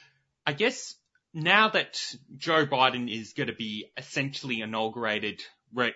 I 0.45 0.51
guess, 0.51 0.95
now 1.33 1.69
that 1.69 1.97
Joe 2.35 2.65
Biden 2.65 3.09
is 3.09 3.31
going 3.31 3.47
to 3.47 3.55
be 3.55 3.85
essentially 3.95 4.59
inaugurated 4.59 5.39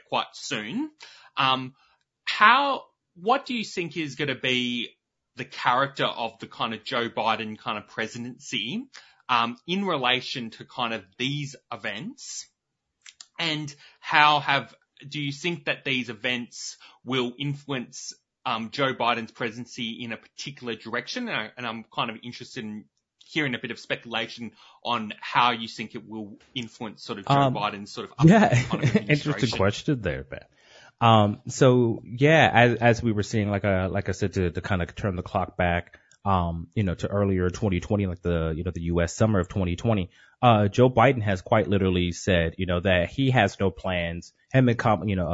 quite 0.07 0.27
soon, 0.31 0.91
um, 1.35 1.73
how, 2.23 2.83
what 3.17 3.45
do 3.45 3.53
you 3.53 3.65
think 3.65 3.97
is 3.97 4.15
going 4.15 4.29
to 4.29 4.35
be 4.35 4.91
the 5.35 5.45
character 5.45 6.05
of 6.05 6.39
the 6.39 6.47
kind 6.47 6.73
of 6.73 6.83
Joe 6.83 7.09
Biden 7.09 7.57
kind 7.57 7.77
of 7.77 7.87
presidency 7.87 8.85
um, 9.29 9.57
in 9.67 9.85
relation 9.85 10.49
to 10.51 10.65
kind 10.65 10.93
of 10.93 11.03
these 11.17 11.55
events, 11.71 12.47
and 13.39 13.73
how 13.99 14.39
have 14.39 14.73
do 15.07 15.19
you 15.19 15.31
think 15.31 15.65
that 15.65 15.83
these 15.83 16.09
events 16.09 16.77
will 17.03 17.33
influence 17.37 18.13
um, 18.45 18.69
Joe 18.71 18.93
Biden's 18.93 19.31
presidency 19.31 20.03
in 20.03 20.13
a 20.13 20.17
particular 20.17 20.75
direction? 20.75 21.27
And, 21.27 21.51
I, 21.65 21.69
am 21.69 21.85
kind 21.93 22.09
of 22.09 22.17
interested 22.23 22.63
in 22.63 22.85
hearing 23.25 23.55
a 23.55 23.59
bit 23.59 23.71
of 23.71 23.79
speculation 23.79 24.51
on 24.83 25.13
how 25.19 25.51
you 25.51 25.67
think 25.67 25.95
it 25.95 26.07
will 26.07 26.37
influence 26.53 27.03
sort 27.03 27.19
of 27.19 27.27
Joe 27.27 27.33
um, 27.33 27.53
Biden's 27.55 27.91
sort 27.91 28.09
of 28.09 28.29
yeah, 28.29 28.63
kind 28.63 28.83
of 28.83 28.95
interesting 29.09 29.57
question 29.57 30.01
there, 30.01 30.23
Ben. 30.23 30.45
Um, 31.01 31.41
so 31.47 32.01
yeah, 32.05 32.49
as, 32.53 32.75
as 32.75 33.03
we 33.03 33.11
were 33.11 33.23
seeing, 33.23 33.49
like, 33.49 33.65
uh, 33.65 33.89
like 33.91 34.09
I 34.09 34.13
said, 34.13 34.33
to, 34.33 34.51
to 34.51 34.61
kind 34.61 34.81
of 34.81 34.95
turn 34.95 35.15
the 35.15 35.23
clock 35.23 35.57
back, 35.57 35.99
um, 36.23 36.67
you 36.73 36.83
know, 36.83 36.95
to 36.95 37.07
earlier 37.07 37.49
2020, 37.49 38.07
like 38.07 38.21
the, 38.21 38.53
you 38.55 38.63
know, 38.63 38.71
the 38.71 38.83
U.S. 38.83 39.15
summer 39.15 39.39
of 39.39 39.47
2020, 39.47 40.09
uh, 40.41 40.67
Joe 40.67 40.89
Biden 40.89 41.21
has 41.21 41.41
quite 41.41 41.67
literally 41.67 42.11
said, 42.11 42.55
you 42.57 42.65
know, 42.65 42.79
that 42.79 43.09
he 43.09 43.31
has 43.31 43.59
no 43.59 43.69
plans, 43.69 44.33
him 44.51 44.69
and, 44.69 45.09
you 45.09 45.15
know, 45.15 45.27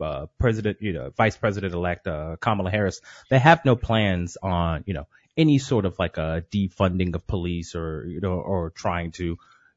uh, 0.00 0.02
uh, 0.02 0.26
President, 0.40 0.78
you 0.80 0.92
know, 0.92 1.10
Vice 1.16 1.36
President 1.36 1.72
elect, 1.72 2.06
uh, 2.06 2.36
Kamala 2.40 2.70
Harris, 2.70 3.00
they 3.30 3.38
have 3.38 3.64
no 3.64 3.76
plans 3.76 4.36
on, 4.42 4.84
you 4.86 4.94
know, 4.94 5.06
any 5.36 5.58
sort 5.58 5.84
of 5.84 5.98
like 5.98 6.16
a 6.16 6.44
defunding 6.52 7.14
of 7.14 7.26
police 7.26 7.74
or, 7.74 8.04
you 8.06 8.20
know, 8.20 8.32
or 8.32 8.70
trying 8.70 9.12
to, 9.12 9.24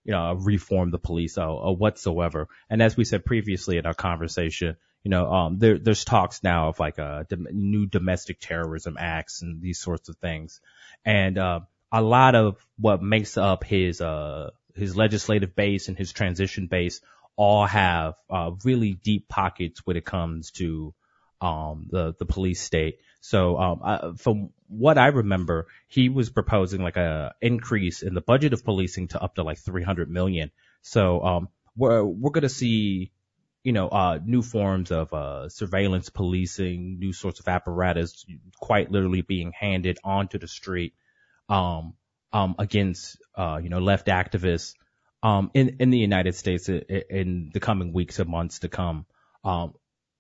you 0.04 0.12
know, 0.12 0.34
reform 0.34 0.92
the 0.92 1.00
police 1.00 1.38
or, 1.38 1.48
or 1.48 1.76
whatsoever. 1.76 2.48
And 2.70 2.82
as 2.82 2.98
we 2.98 3.06
said 3.06 3.26
previously 3.26 3.78
in 3.78 3.86
our 3.86 3.94
conversation, 3.94 4.78
you 5.08 5.10
know, 5.10 5.32
um, 5.32 5.58
there, 5.58 5.80
there's 5.80 6.04
talks 6.04 6.44
now 6.44 6.68
of 6.68 6.82
like 6.82 6.98
a 6.98 7.26
new 7.50 7.86
domestic 7.86 8.42
terrorism 8.42 8.98
acts 9.00 9.42
and 9.42 9.62
these 9.62 9.80
sorts 9.80 10.10
of 10.10 10.18
things. 10.18 10.60
And, 11.06 11.38
uh, 11.38 11.62
a 11.94 12.02
lot 12.02 12.36
of 12.36 12.58
what 12.78 13.02
makes 13.02 13.38
up 13.38 13.64
his, 13.64 14.02
uh, 14.02 14.50
his 14.76 14.98
legislative 14.98 15.56
base 15.56 15.88
and 15.88 15.98
his 15.98 16.12
transition 16.12 16.68
base 16.68 17.00
all 17.38 17.66
have, 17.66 18.16
uh, 18.30 18.52
really 18.66 18.96
deep 18.96 19.30
pockets 19.30 19.80
when 19.86 19.96
it 19.96 20.04
comes 20.04 20.52
to, 20.52 20.94
um, 21.40 21.88
the, 21.90 22.14
the 22.20 22.26
police 22.26 22.60
state. 22.60 23.00
So, 23.22 23.58
um, 23.58 23.80
I, 23.82 24.12
from 24.18 24.50
what 24.68 24.98
I 24.98 25.08
remember, 25.08 25.68
he 25.88 26.10
was 26.10 26.30
proposing 26.30 26.82
like 26.82 26.98
a 26.98 27.34
increase 27.42 28.02
in 28.02 28.14
the 28.14 28.20
budget 28.20 28.52
of 28.52 28.66
policing 28.66 29.08
to 29.10 29.24
up 29.24 29.36
to 29.36 29.44
like 29.44 29.60
300 29.60 30.10
million. 30.10 30.52
So, 30.82 31.22
um, 31.24 31.48
we're, 31.78 32.04
we're 32.04 32.32
going 32.32 32.42
to 32.42 32.50
see, 32.50 33.14
you 33.68 33.74
know, 33.74 33.90
uh, 33.90 34.18
new 34.26 34.42
forms 34.42 34.92
of, 34.92 35.12
uh, 35.12 35.50
surveillance 35.50 36.08
policing, 36.08 37.00
new 37.00 37.12
sorts 37.12 37.42
of 37.42 37.50
apparatus 37.50 38.26
quite 38.62 38.90
literally 38.90 39.24
being 39.24 39.52
handed 39.52 39.98
onto 40.06 40.40
the 40.40 40.48
street, 40.48 40.94
um, 41.50 41.94
um, 42.32 42.56
against, 42.60 43.18
uh, 43.36 43.60
you 43.62 43.68
know, 43.68 43.80
left 43.80 44.08
activists, 44.08 44.74
um, 45.22 45.52
in, 45.54 45.76
in 45.82 45.90
the 45.90 45.98
United 45.98 46.34
States 46.34 46.70
in, 46.70 47.52
the 47.54 47.60
coming 47.60 47.92
weeks 47.92 48.20
and 48.20 48.30
months 48.30 48.60
to 48.60 48.70
come. 48.70 49.06
Um, 49.44 49.74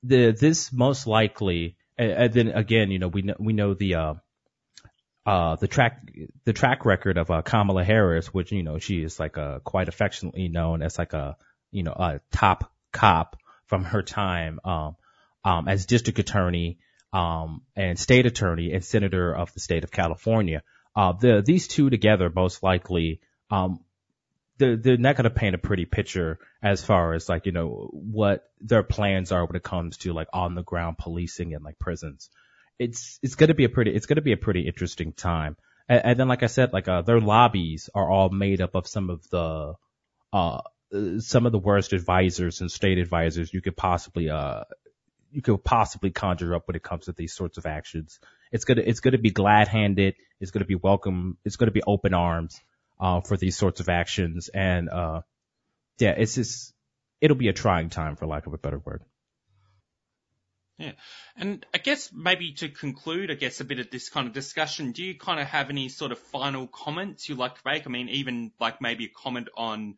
the, 0.03 0.35
this 0.37 0.73
most 0.73 1.07
likely, 1.07 1.77
and, 1.97 2.33
then 2.33 2.49
again, 2.49 2.91
you 2.91 2.99
know, 2.99 3.07
we 3.07 3.21
know, 3.21 3.35
we 3.39 3.53
know 3.53 3.73
the, 3.73 3.95
uh, 3.95 4.13
uh, 5.25 5.55
the 5.55 5.69
track, 5.69 6.01
the 6.43 6.51
track 6.51 6.83
record 6.83 7.17
of, 7.17 7.31
uh, 7.31 7.43
Kamala 7.43 7.85
Harris, 7.85 8.33
which, 8.33 8.51
you 8.51 8.63
know, 8.63 8.77
she 8.77 9.03
is 9.03 9.21
like, 9.21 9.37
uh, 9.37 9.59
quite 9.59 9.87
affectionately 9.87 10.49
known 10.49 10.81
as 10.81 10.97
like 10.97 11.13
a, 11.13 11.37
you 11.71 11.83
know, 11.83 11.93
a 11.93 12.19
top 12.33 12.73
cop 12.91 13.37
from 13.67 13.83
her 13.83 14.01
time 14.01 14.59
um, 14.63 14.95
um, 15.43 15.67
as 15.67 15.85
district 15.85 16.19
attorney 16.19 16.79
um, 17.13 17.61
and 17.75 17.97
state 17.97 18.25
attorney 18.25 18.73
and 18.73 18.83
senator 18.83 19.33
of 19.33 19.53
the 19.53 19.59
state 19.59 19.83
of 19.83 19.91
California. 19.91 20.63
Uh, 20.95 21.13
the, 21.13 21.43
these 21.45 21.67
two 21.67 21.89
together 21.89 22.31
most 22.33 22.63
likely 22.63 23.21
um, 23.51 23.79
they're, 24.57 24.75
they're 24.75 24.97
not 24.97 25.15
going 25.15 25.25
to 25.25 25.29
paint 25.29 25.55
a 25.55 25.59
pretty 25.59 25.85
picture 25.85 26.39
as 26.61 26.83
far 26.83 27.13
as 27.13 27.29
like 27.29 27.45
you 27.45 27.51
know 27.51 27.89
what 27.93 28.49
their 28.59 28.83
plans 28.83 29.31
are 29.31 29.45
when 29.45 29.55
it 29.55 29.63
comes 29.63 29.97
to 29.97 30.13
like 30.13 30.27
on 30.33 30.55
the 30.55 30.63
ground 30.63 30.97
policing 30.97 31.53
and 31.53 31.63
like 31.63 31.79
prisons. 31.79 32.29
It's 32.79 33.19
it's 33.21 33.35
going 33.35 33.49
to 33.49 33.53
be 33.53 33.65
a 33.65 33.69
pretty 33.69 33.91
it's 33.93 34.05
going 34.05 34.17
to 34.17 34.21
be 34.21 34.33
a 34.33 34.37
pretty 34.37 34.67
interesting 34.67 35.13
time. 35.13 35.55
And, 35.89 36.19
then 36.19 36.27
like 36.27 36.43
I 36.43 36.47
said, 36.47 36.73
like 36.73 36.89
uh, 36.89 37.01
their 37.03 37.21
lobbies 37.21 37.89
are 37.95 38.09
all 38.09 38.29
made 38.29 38.59
up 38.59 38.75
of 38.75 38.87
some 38.87 39.09
of 39.09 39.27
the 39.29 39.75
uh, 40.33 40.59
some 41.19 41.45
of 41.45 41.51
the 41.51 41.59
worst 41.59 41.93
advisors 41.93 42.61
and 42.61 42.71
state 42.71 42.97
advisors 42.97 43.53
you 43.53 43.61
could 43.61 43.75
possibly 43.75 44.29
uh 44.29 44.63
you 45.31 45.41
could 45.41 45.63
possibly 45.63 46.09
conjure 46.09 46.55
up 46.55 46.67
when 46.67 46.75
it 46.75 46.83
comes 46.83 47.05
to 47.05 47.11
these 47.11 47.33
sorts 47.33 47.57
of 47.57 47.65
actions. 47.65 48.19
It's 48.51 48.65
gonna 48.65 48.81
it's 48.85 49.01
gonna 49.01 49.17
be 49.17 49.31
glad 49.31 49.67
handed. 49.67 50.15
It's 50.39 50.51
gonna 50.51 50.65
be 50.65 50.75
welcome. 50.75 51.37
It's 51.43 51.57
gonna 51.57 51.71
be 51.71 51.83
open 51.85 52.13
arms 52.13 52.59
uh, 52.99 53.21
for 53.21 53.37
these 53.37 53.57
sorts 53.57 53.79
of 53.79 53.89
actions. 53.89 54.49
And 54.49 54.89
uh, 54.89 55.21
yeah, 55.99 56.15
it's 56.17 56.35
just 56.35 56.73
it'll 57.21 57.37
be 57.37 57.49
a 57.49 57.53
trying 57.53 57.89
time 57.89 58.15
for 58.15 58.25
lack 58.25 58.47
of 58.47 58.53
a 58.53 58.57
better 58.57 58.79
word. 58.79 59.03
Yeah. 60.77 60.91
And 61.35 61.65
I 61.73 61.79
guess 61.79 62.11
maybe 62.13 62.53
to 62.53 62.69
conclude, 62.69 63.31
I 63.31 63.33
guess 63.33 63.59
a 63.59 63.65
bit 63.65 63.79
of 63.79 63.89
this 63.89 64.09
kind 64.09 64.27
of 64.27 64.33
discussion, 64.33 64.91
do 64.91 65.03
you 65.03 65.17
kind 65.17 65.39
of 65.39 65.47
have 65.47 65.71
any 65.71 65.89
sort 65.89 66.11
of 66.11 66.19
final 66.19 66.67
comments 66.67 67.27
you'd 67.27 67.39
like 67.39 67.55
to 67.55 67.61
make? 67.65 67.87
I 67.87 67.89
mean, 67.89 68.09
even 68.09 68.51
like 68.59 68.79
maybe 68.79 69.05
a 69.05 69.09
comment 69.09 69.49
on 69.57 69.97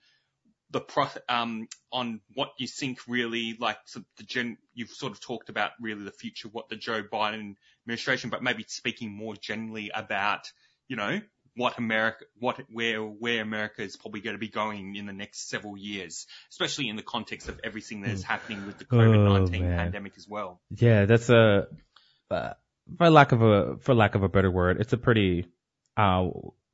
the 0.72 0.80
pro, 0.80 1.08
um, 1.28 1.68
on 1.92 2.22
what 2.34 2.52
you 2.58 2.68
think 2.68 3.00
really 3.08 3.58
like 3.60 3.78
the 3.94 4.24
gen, 4.24 4.58
you've 4.74 4.90
sort 4.90 5.12
of 5.12 5.20
talked 5.20 5.50
about 5.50 5.72
really 5.82 6.04
the 6.04 6.12
future, 6.12 6.48
what 6.48 6.70
the 6.70 6.76
Joe 6.76 7.02
Biden 7.02 7.56
administration, 7.86 8.30
but 8.30 8.44
maybe 8.44 8.66
speaking 8.68 9.12
more 9.12 9.36
generally 9.36 9.92
about, 9.94 10.52
you 10.88 10.96
know, 10.96 11.22
what 11.56 11.78
America, 11.78 12.26
what, 12.38 12.62
where, 12.72 13.02
where 13.02 13.42
America 13.42 13.82
is 13.82 13.98
probably 13.98 14.22
going 14.22 14.36
to 14.36 14.40
be 14.40 14.48
going 14.48 14.96
in 14.96 15.08
the 15.08 15.14
next 15.14 15.50
several 15.50 15.76
years, 15.76 16.28
especially 16.52 16.88
in 16.88 16.96
the 16.96 17.04
context 17.04 17.50
of 17.50 17.60
everything 17.64 18.02
that 18.02 18.12
is 18.12 18.24
happening 18.24 18.66
with 18.68 18.78
the 18.78 18.86
COVID-19 18.86 19.56
oh, 19.56 19.76
pandemic 19.76 20.14
as 20.18 20.28
well. 20.28 20.62
Yeah, 20.70 21.06
that's 21.06 21.30
a, 21.30 21.68
uh, 22.30 22.54
for 22.98 23.10
lack 23.10 23.32
of 23.32 23.42
a, 23.42 23.78
for 23.80 23.96
lack 23.96 24.14
of 24.14 24.22
a 24.22 24.30
better 24.30 24.52
word, 24.52 24.80
it's 24.80 24.94
a 24.94 24.98
pretty, 24.98 25.48
uh, 25.98 26.28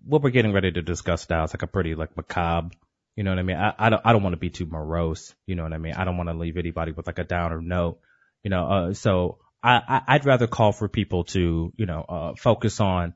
what 0.06 0.22
we're 0.22 0.30
getting 0.32 0.54
ready 0.54 0.72
to 0.72 0.82
discuss 0.82 1.30
now 1.30 1.46
is 1.46 1.54
like 1.54 1.64
a 1.64 1.68
pretty 1.68 1.96
like 1.96 2.16
macabre 2.18 2.76
you 3.16 3.24
know 3.24 3.32
what 3.32 3.40
I 3.40 3.44
mean? 3.44 3.58
I, 3.58 3.74
I 3.78 3.90
don't, 3.90 4.02
I 4.06 4.14
don't 4.14 4.24
want 4.24 4.34
to 4.34 4.40
be 4.40 4.50
too 4.50 4.66
morose. 4.66 5.34
You 5.46 5.56
know 5.56 5.64
what 5.64 5.74
I 5.74 5.78
mean? 5.78 5.94
I 5.94 6.04
don't 6.04 6.18
want 6.18 6.30
to 6.30 6.36
leave 6.36 6.58
anybody 6.58 6.92
with 6.92 7.08
like 7.08 7.20
a 7.20 7.24
downer 7.24 7.62
note, 7.62 8.00
you 8.44 8.50
know, 8.50 8.68
uh, 8.68 8.94
so 8.94 9.40
I, 9.64 10.02
I, 10.08 10.14
would 10.18 10.26
rather 10.26 10.48
call 10.48 10.72
for 10.72 10.88
people 10.88 11.24
to, 11.26 11.74
you 11.76 11.86
know, 11.86 12.06
uh, 12.08 12.34
focus 12.36 12.80
on, 12.80 13.14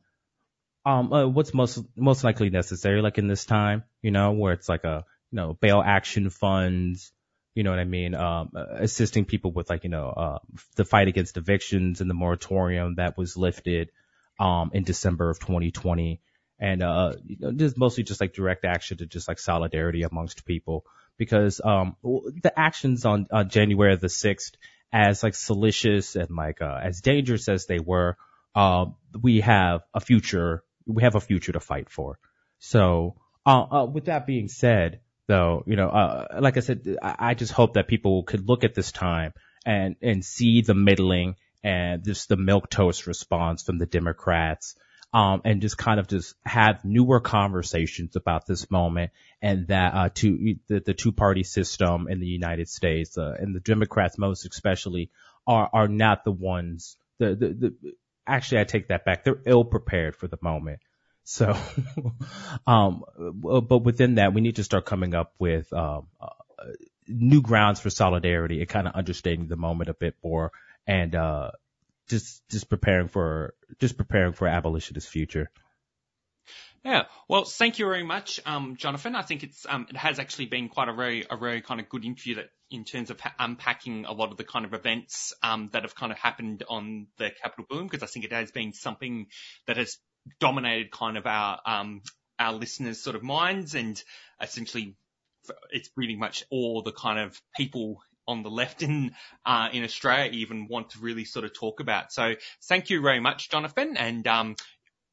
um, 0.86 1.14
uh, 1.14 1.28
what's 1.28 1.54
most, 1.54 1.80
most 1.96 2.24
likely 2.24 2.50
necessary, 2.50 3.02
like 3.02 3.18
in 3.18 3.28
this 3.28 3.46
time, 3.46 3.84
you 4.02 4.12
know, 4.12 4.32
where 4.32 4.54
it's 4.54 4.70
like 4.70 4.86
a, 4.86 5.06
you 5.32 5.36
know, 5.36 5.54
bail 5.54 5.84
action 5.86 6.30
funds, 6.30 7.12
you 7.54 7.64
know 7.64 7.72
what 7.72 7.80
I 7.80 7.84
mean? 7.84 8.16
Um, 8.16 8.52
assisting 8.56 9.26
people 9.26 9.52
with 9.52 9.70
like, 9.70 9.84
you 9.84 9.90
know, 9.90 10.08
uh, 10.08 10.40
the 10.76 10.86
fight 10.86 11.08
against 11.08 11.38
evictions 11.38 12.02
and 12.02 12.10
the 12.10 12.16
moratorium 12.16 12.96
that 12.96 13.18
was 13.18 13.38
lifted, 13.38 13.92
um, 14.40 14.72
in 14.74 14.84
December 14.84 15.30
of 15.30 15.40
2020. 15.40 16.22
And, 16.60 16.84
uh, 16.84 17.14
you 17.26 17.38
know, 17.40 17.52
just 17.52 17.78
mostly 17.78 18.04
just 18.04 18.20
like 18.20 18.34
direct 18.34 18.66
action 18.66 18.98
to 18.98 19.06
just 19.06 19.28
like 19.28 19.40
solidarity 19.40 20.04
amongst 20.04 20.46
people 20.46 20.86
because, 21.18 21.62
um, 21.64 21.96
the 22.04 22.52
actions 22.56 23.06
on, 23.06 23.28
on 23.32 23.50
January 23.50 23.96
the 23.96 24.08
6th, 24.08 24.52
as 24.92 25.24
like 25.24 25.36
salacious 25.36 26.16
and 26.16 26.36
like, 26.36 26.62
uh, 26.62 26.80
as 26.82 27.02
dangerous 27.02 27.48
as 27.48 27.66
they 27.66 27.80
were, 27.80 28.18
uh, 28.56 28.86
we 29.22 29.42
have 29.42 29.82
a 29.94 30.00
future, 30.00 30.64
we 30.86 31.04
have 31.04 31.16
a 31.16 31.22
future 31.22 31.52
to 31.52 31.60
fight 31.60 31.90
for. 31.90 32.20
So, 32.60 33.16
uh, 33.46 33.66
uh, 33.72 33.86
with 33.86 34.06
that 34.06 34.28
being 34.28 34.48
said, 34.48 35.00
though, 35.28 35.64
you 35.66 35.76
know, 35.76 35.90
uh, 35.90 36.40
like 36.40 36.58
I 36.58 36.60
said, 36.62 36.98
I, 37.02 37.16
I 37.20 37.34
just 37.36 37.54
hope 37.54 37.76
that 37.76 37.88
people 37.88 38.24
could 38.24 38.48
look 38.48 38.64
at 38.64 38.76
this 38.76 38.92
time 38.92 39.34
and, 39.66 39.96
and 40.02 40.26
see 40.26 40.62
the 40.62 40.74
middling 40.74 41.36
and 41.64 42.04
just 42.04 42.30
the 42.30 42.38
milk 42.38 42.70
toast 42.70 43.08
response 43.08 43.64
from 43.64 43.78
the 43.78 43.86
Democrats. 43.86 44.76
Um, 45.12 45.42
and 45.44 45.60
just 45.60 45.76
kind 45.76 46.00
of 46.00 46.08
just 46.08 46.36
have 46.46 46.86
newer 46.86 47.20
conversations 47.20 48.16
about 48.16 48.46
this 48.46 48.70
moment 48.70 49.12
and 49.42 49.68
that, 49.70 49.94
uh, 49.96 50.10
to 50.16 50.56
the, 50.68 50.82
the 50.82 50.94
two 50.94 51.12
party 51.12 51.44
system 51.44 52.08
in 52.08 52.20
the 52.20 52.28
United 52.28 52.70
States, 52.70 53.18
uh, 53.18 53.36
and 53.40 53.56
the 53.56 53.60
Democrats 53.60 54.20
most 54.20 54.46
especially 54.46 55.10
are, 55.48 55.68
are 55.74 55.88
not 55.88 56.24
the 56.26 56.32
ones, 56.32 56.96
the, 57.18 57.34
the, 57.34 57.48
the, 57.48 57.94
actually 58.28 58.62
I 58.62 58.64
take 58.66 58.90
that 58.90 59.04
back. 59.04 59.24
They're 59.24 59.42
ill 59.46 59.66
prepared 59.66 60.16
for 60.16 60.28
the 60.28 60.38
moment. 60.44 60.80
So, 61.24 61.58
um, 62.68 63.04
but 63.18 63.80
within 63.80 64.16
that, 64.16 64.34
we 64.36 64.42
need 64.42 64.58
to 64.58 64.64
start 64.64 64.86
coming 64.86 65.16
up 65.16 65.34
with, 65.40 65.74
um, 65.74 66.06
uh, 66.22 66.28
new 67.08 67.42
grounds 67.42 67.80
for 67.80 67.90
solidarity 67.90 68.60
and 68.60 68.70
kind 68.70 68.88
of 68.88 68.94
understanding 68.94 69.48
the 69.48 69.56
moment 69.56 69.90
a 69.90 69.96
bit 69.96 70.16
more 70.24 70.52
and, 70.86 71.16
uh, 71.16 71.52
just, 72.10 72.42
just 72.50 72.70
preparing 72.70 73.08
for, 73.08 73.54
just 73.80 73.98
preparing 73.98 74.34
for 74.34 74.48
abolitionist 74.48 75.08
future. 75.08 75.50
Yeah. 76.84 77.04
Well, 77.28 77.44
thank 77.44 77.78
you 77.78 77.86
very 77.86 78.04
much, 78.04 78.40
um, 78.46 78.78
Jonathan. 78.78 79.16
I 79.16 79.22
think 79.22 79.44
it's, 79.44 79.66
um, 79.68 79.88
it 79.90 79.98
has 79.98 80.18
actually 80.18 80.46
been 80.46 80.70
quite 80.70 80.88
a 80.88 80.94
very, 80.94 81.26
a 81.30 81.38
very 81.38 81.62
kind 81.62 81.80
of 81.80 81.90
good 81.90 82.06
interview 82.06 82.36
that 82.36 82.50
in 82.72 82.86
terms 82.86 83.10
of 83.10 83.20
unpacking 83.38 84.06
a 84.06 84.14
lot 84.14 84.32
of 84.32 84.38
the 84.38 84.44
kind 84.44 84.64
of 84.64 84.74
events, 84.74 85.34
um, 85.44 85.70
that 85.74 85.84
have 85.84 85.96
kind 85.96 86.12
of 86.12 86.18
happened 86.18 86.64
on 86.70 87.08
the 87.18 87.32
Capitol 87.42 87.66
boom, 87.70 87.88
because 87.88 88.04
I 88.04 88.06
think 88.06 88.26
it 88.26 88.32
has 88.32 88.52
been 88.52 88.74
something 88.74 89.28
that 89.68 89.78
has 89.78 89.98
dominated 90.40 90.92
kind 90.92 91.18
of 91.18 91.26
our 91.26 91.60
um, 91.66 92.02
our 92.38 92.54
listeners' 92.54 93.04
sort 93.04 93.16
of 93.16 93.24
minds, 93.24 93.76
and 93.76 94.02
essentially 94.42 94.96
it's 95.72 95.90
pretty 95.90 96.16
much 96.16 96.44
all 96.50 96.84
the 96.84 96.92
kind 96.92 97.20
of 97.20 97.42
people 97.58 98.02
on 98.30 98.44
the 98.44 98.50
left 98.50 98.82
in 98.82 99.12
uh, 99.46 99.70
in 99.74 99.84
Australia 99.84 100.32
even 100.32 100.68
want 100.68 100.92
to 100.92 101.00
really 101.00 101.26
sort 101.26 101.46
of 101.46 101.54
talk 101.54 101.80
about. 101.80 102.14
So 102.14 102.36
thank 102.64 102.90
you 102.90 103.02
very 103.02 103.20
much, 103.20 103.50
Jonathan, 103.50 103.98
and 103.98 104.26
um, 104.28 104.56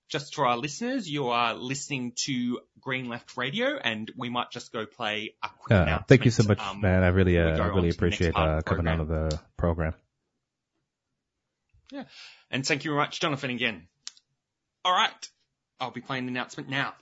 just 0.08 0.34
for 0.34 0.46
our 0.46 0.56
listeners, 0.56 1.08
you 1.10 1.28
are 1.28 1.54
listening 1.54 2.12
to 2.26 2.60
Green 2.80 3.08
Left 3.08 3.36
Radio, 3.36 3.76
and 3.76 4.10
we 4.16 4.28
might 4.28 4.50
just 4.50 4.72
go 4.72 4.86
play 4.86 5.34
a 5.42 5.48
quick 5.58 5.76
uh, 5.76 5.82
announcement. 5.82 6.08
Thank 6.08 6.24
you 6.26 6.30
so 6.30 6.44
much, 6.44 6.60
um, 6.60 6.80
man. 6.80 7.02
I 7.02 7.08
really, 7.08 7.38
uh, 7.38 7.58
I 7.58 7.66
really 7.68 7.88
appreciate 7.88 8.36
uh, 8.36 8.60
coming 8.60 8.86
on 8.86 9.08
the 9.08 9.40
program. 9.56 9.94
Yeah, 11.90 12.04
and 12.50 12.66
thank 12.66 12.84
you 12.84 12.90
very 12.90 13.00
much, 13.00 13.20
Jonathan, 13.20 13.50
again. 13.50 13.88
All 14.84 14.92
right. 14.92 15.30
I'll 15.80 15.90
be 15.90 16.00
playing 16.00 16.26
the 16.26 16.30
announcement 16.30 16.68
now. 16.70 16.94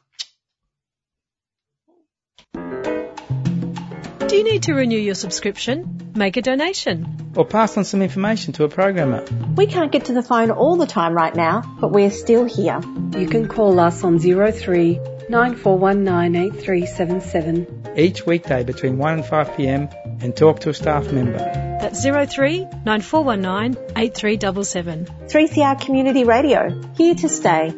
Do 4.35 4.39
you 4.39 4.45
need 4.51 4.64
to 4.64 4.74
renew 4.74 4.99
your 4.99 5.14
subscription? 5.14 6.11
Make 6.16 6.37
a 6.37 6.43
donation. 6.43 7.30
Or 7.37 7.45
pass 7.45 7.76
on 7.76 7.85
some 7.85 8.03
information 8.03 8.53
to 8.55 8.64
a 8.64 8.68
programmer. 8.68 9.24
We 9.55 9.68
can't 9.68 9.93
get 9.93 10.07
to 10.07 10.12
the 10.12 10.24
phone 10.24 10.51
all 10.51 10.74
the 10.74 10.89
time 10.89 11.14
right 11.14 11.32
now, 11.32 11.62
but 11.80 11.93
we're 11.93 12.11
still 12.11 12.45
here. 12.45 12.80
You 13.16 13.28
can 13.28 13.47
call 13.47 13.78
us 13.78 14.03
on 14.03 14.18
03 14.18 14.99
94198377 15.30 17.97
each 17.97 18.26
weekday 18.26 18.64
between 18.64 18.99
1 18.99 19.12
and 19.12 19.24
5 19.24 19.57
pm 19.57 19.89
and 20.20 20.37
talk 20.37 20.59
to 20.62 20.70
a 20.70 20.74
staff 20.74 21.12
member. 21.12 21.39
That's 21.39 22.03
03 22.03 22.66
9419 22.85 23.76
8377. 23.97 25.07
3CR 25.28 25.80
Community 25.80 26.24
Radio, 26.24 26.82
here 26.97 27.14
to 27.14 27.28
stay. 27.28 27.72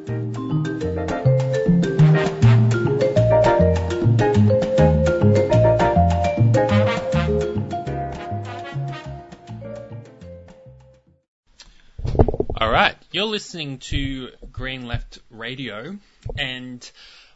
You're 13.17 13.25
listening 13.25 13.79
to 13.79 14.29
Green 14.53 14.87
Left 14.87 15.21
Radio, 15.31 15.97
and 16.37 16.91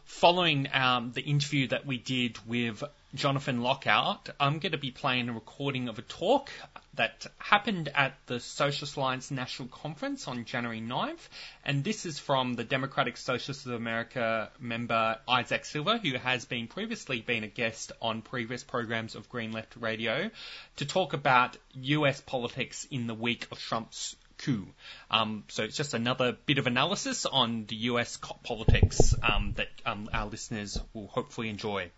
following 0.05 0.69
um, 0.71 1.11
the 1.11 1.21
interview 1.21 1.69
that 1.69 1.87
we 1.87 1.97
did 1.97 2.37
with 2.47 2.83
Jonathan 3.15 3.63
Lockout, 3.63 4.29
I'm 4.39 4.59
going 4.59 4.73
to 4.73 4.77
be 4.77 4.91
playing 4.91 5.27
a 5.27 5.33
recording 5.33 5.89
of 5.89 5.97
a 5.97 6.03
talk 6.03 6.51
that 6.93 7.25
happened 7.39 7.89
at 7.95 8.13
the 8.27 8.39
Socialist 8.39 8.95
Alliance 8.95 9.31
National 9.31 9.69
Conference 9.69 10.27
on 10.27 10.45
January 10.45 10.81
9th. 10.81 11.27
And 11.65 11.83
this 11.83 12.05
is 12.05 12.19
from 12.19 12.53
the 12.53 12.63
Democratic 12.63 13.17
Socialists 13.17 13.65
of 13.65 13.73
America 13.73 14.51
member 14.59 15.17
Isaac 15.27 15.65
Silva, 15.65 15.97
who 15.97 16.15
has 16.15 16.45
been 16.45 16.67
previously 16.67 17.21
been 17.21 17.43
a 17.43 17.47
guest 17.47 17.91
on 18.03 18.21
previous 18.21 18.63
programs 18.63 19.15
of 19.15 19.29
Green 19.29 19.51
Left 19.51 19.75
Radio, 19.77 20.29
to 20.75 20.85
talk 20.85 21.13
about 21.13 21.57
US 21.73 22.21
politics 22.21 22.85
in 22.91 23.07
the 23.07 23.15
week 23.15 23.47
of 23.51 23.57
Trump's 23.57 24.15
coup. 24.41 24.67
Um, 25.09 25.43
so 25.49 25.63
it's 25.63 25.75
just 25.77 25.93
another 25.93 26.37
bit 26.45 26.57
of 26.57 26.67
analysis 26.67 27.25
on 27.25 27.65
the 27.67 27.75
US 27.75 28.17
politics 28.43 29.15
um, 29.23 29.53
that 29.57 29.69
um, 29.85 30.09
our 30.13 30.27
listeners 30.27 30.79
will 30.93 31.07
hopefully 31.07 31.49
enjoy. 31.49 31.91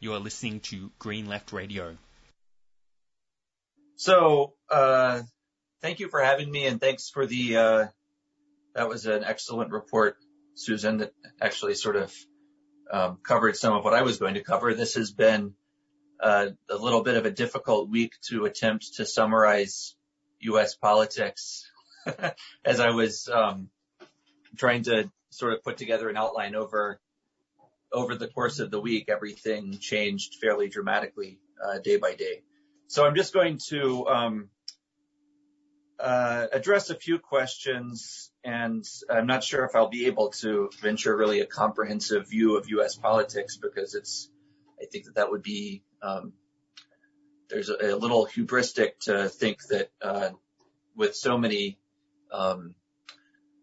You 0.00 0.14
are 0.14 0.20
listening 0.20 0.60
to 0.60 0.90
Green 0.98 1.26
Left 1.26 1.52
Radio. 1.52 1.96
So, 3.96 4.54
uh, 4.70 5.22
thank 5.82 5.98
you 5.98 6.08
for 6.08 6.20
having 6.20 6.50
me, 6.50 6.66
and 6.66 6.80
thanks 6.80 7.10
for 7.10 7.26
the. 7.26 7.56
Uh, 7.56 7.86
that 8.76 8.88
was 8.88 9.06
an 9.06 9.24
excellent 9.24 9.72
report, 9.72 10.16
Susan. 10.54 10.98
That 10.98 11.12
actually 11.40 11.74
sort 11.74 11.96
of 11.96 12.14
um, 12.92 13.18
covered 13.24 13.56
some 13.56 13.74
of 13.74 13.82
what 13.82 13.94
I 13.94 14.02
was 14.02 14.18
going 14.18 14.34
to 14.34 14.44
cover. 14.44 14.72
This 14.72 14.94
has 14.94 15.10
been 15.10 15.54
uh, 16.20 16.50
a 16.70 16.76
little 16.76 17.02
bit 17.02 17.16
of 17.16 17.26
a 17.26 17.30
difficult 17.32 17.88
week 17.88 18.12
to 18.28 18.44
attempt 18.44 18.94
to 18.96 19.04
summarize 19.04 19.96
U.S. 20.40 20.76
politics 20.76 21.67
as 22.64 22.80
I 22.80 22.90
was 22.90 23.28
um, 23.28 23.70
trying 24.56 24.84
to 24.84 25.10
sort 25.30 25.52
of 25.52 25.62
put 25.62 25.76
together 25.76 26.08
an 26.08 26.16
outline 26.16 26.54
over 26.54 27.00
over 27.90 28.14
the 28.14 28.28
course 28.28 28.58
of 28.58 28.70
the 28.70 28.80
week, 28.80 29.08
everything 29.08 29.78
changed 29.78 30.36
fairly 30.40 30.68
dramatically 30.68 31.38
uh, 31.64 31.78
day 31.78 31.96
by 31.96 32.14
day. 32.14 32.42
So 32.86 33.06
I'm 33.06 33.14
just 33.14 33.32
going 33.32 33.58
to 33.68 34.06
um, 34.06 34.50
uh, 35.98 36.46
address 36.52 36.90
a 36.90 36.94
few 36.94 37.18
questions, 37.18 38.30
and 38.44 38.84
I'm 39.10 39.26
not 39.26 39.42
sure 39.42 39.64
if 39.64 39.74
I'll 39.74 39.88
be 39.88 40.06
able 40.06 40.30
to 40.40 40.70
venture 40.82 41.16
really 41.16 41.40
a 41.40 41.46
comprehensive 41.46 42.28
view 42.28 42.56
of 42.58 42.68
U.S. 42.68 42.94
politics 42.94 43.56
because 43.56 43.94
it's 43.94 44.30
I 44.80 44.84
think 44.84 45.06
that 45.06 45.16
that 45.16 45.30
would 45.30 45.42
be 45.42 45.82
um, 46.02 46.34
there's 47.48 47.70
a, 47.70 47.94
a, 47.94 47.96
little 47.96 48.26
hubristic 48.26 48.98
to 49.00 49.28
think 49.28 49.62
that 49.68 49.90
uh, 50.00 50.30
with 50.94 51.16
so 51.16 51.36
many 51.36 51.78
um, 52.32 52.74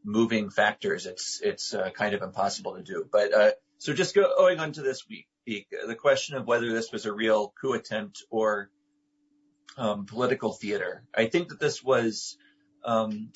moving 0.04 0.50
factors, 0.50 1.06
it's 1.06 1.42
it's 1.42 1.74
uh, 1.74 1.90
kind 1.92 2.14
of 2.14 2.22
impossible 2.22 2.76
to 2.76 2.84
do. 2.84 3.08
But 3.12 3.34
uh, 3.34 3.52
so 3.78 3.94
just 3.94 4.16
going 4.16 4.60
on 4.60 4.74
to 4.74 4.82
this 4.82 5.04
week, 5.10 5.28
the 5.46 5.96
question 5.96 6.36
of 6.36 6.48
whether 6.48 6.72
this 6.72 6.92
was 6.92 7.06
a 7.06 7.14
real 7.14 7.54
coup 7.62 7.74
attempt 7.74 8.24
or 8.30 8.70
um, 9.78 10.06
political 10.06 10.54
theater. 10.54 11.04
I 11.14 11.28
think 11.28 11.50
that 11.50 11.60
this 11.60 11.84
was 11.84 12.38
um, 12.84 13.32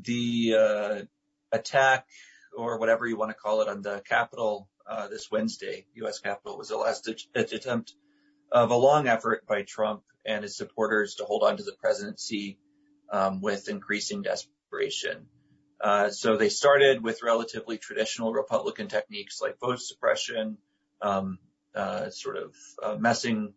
the 0.00 0.54
uh, 0.58 1.02
attack 1.50 2.06
or 2.56 2.78
whatever 2.78 3.06
you 3.06 3.16
want 3.16 3.30
to 3.30 3.36
call 3.36 3.62
it 3.62 3.68
on 3.68 3.82
the 3.82 4.02
Capitol 4.06 4.68
uh, 4.86 5.08
this 5.08 5.30
Wednesday, 5.30 5.86
U.S. 5.94 6.18
Capitol, 6.18 6.58
was 6.58 6.68
the 6.68 6.76
last 6.76 7.08
attempt 7.34 7.94
of 8.50 8.70
a 8.70 8.76
long 8.76 9.08
effort 9.08 9.46
by 9.46 9.62
Trump 9.62 10.02
and 10.26 10.42
his 10.42 10.56
supporters 10.56 11.16
to 11.16 11.24
hold 11.24 11.42
on 11.42 11.56
to 11.56 11.62
the 11.62 11.74
presidency 11.80 12.58
um, 13.10 13.40
with 13.40 13.68
increasing 13.68 14.22
Uh, 15.82 16.10
so 16.10 16.36
they 16.36 16.48
started 16.48 17.02
with 17.02 17.24
relatively 17.24 17.76
traditional 17.76 18.32
Republican 18.32 18.86
techniques 18.86 19.40
like 19.42 19.58
vote 19.58 19.80
suppression, 19.80 20.58
um, 21.00 21.38
uh, 21.74 22.08
sort 22.10 22.36
of 22.36 22.54
uh, 22.80 22.96
messing 22.96 23.52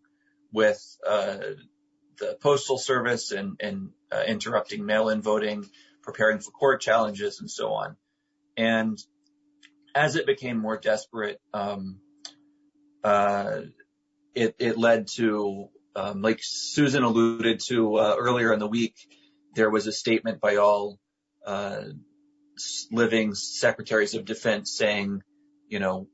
with 0.51 0.82
uh, 1.07 1.38
the 2.18 2.38
postal 2.41 2.80
service 2.80 3.32
and, 3.32 3.57
and 3.59 3.89
uh, 4.11 4.24
interrupting 4.26 4.86
mail-in 4.86 5.22
voting, 5.22 5.66
preparing 6.01 6.39
for 6.39 6.49
court 6.49 6.82
challenges, 6.82 7.41
and 7.41 7.51
so 7.51 7.74
on. 7.74 7.95
And 8.57 8.97
as 9.93 10.16
it 10.16 10.26
became 10.26 10.57
more 10.57 10.78
desperate, 10.78 11.39
um, 11.53 11.99
uh, 13.03 13.61
it, 14.34 14.55
it 14.57 14.78
led 14.78 15.07
to, 15.16 15.70
um, 15.95 16.22
like 16.24 16.39
Susan 16.41 17.03
alluded 17.03 17.59
to 17.68 17.97
earlier 17.97 18.51
in 18.51 18.59
the 18.59 18.68
week, 18.68 18.95
there 19.53 19.70
was 19.70 19.86
a 19.88 19.91
statement 19.91 20.41
by 20.41 20.55
all 20.55 20.99
living 22.91 23.36
secretaries 23.36 24.16
of 24.16 24.26
defense 24.26 24.76
saying, 24.76 25.22
you 25.68 25.80
know, 25.80 26.08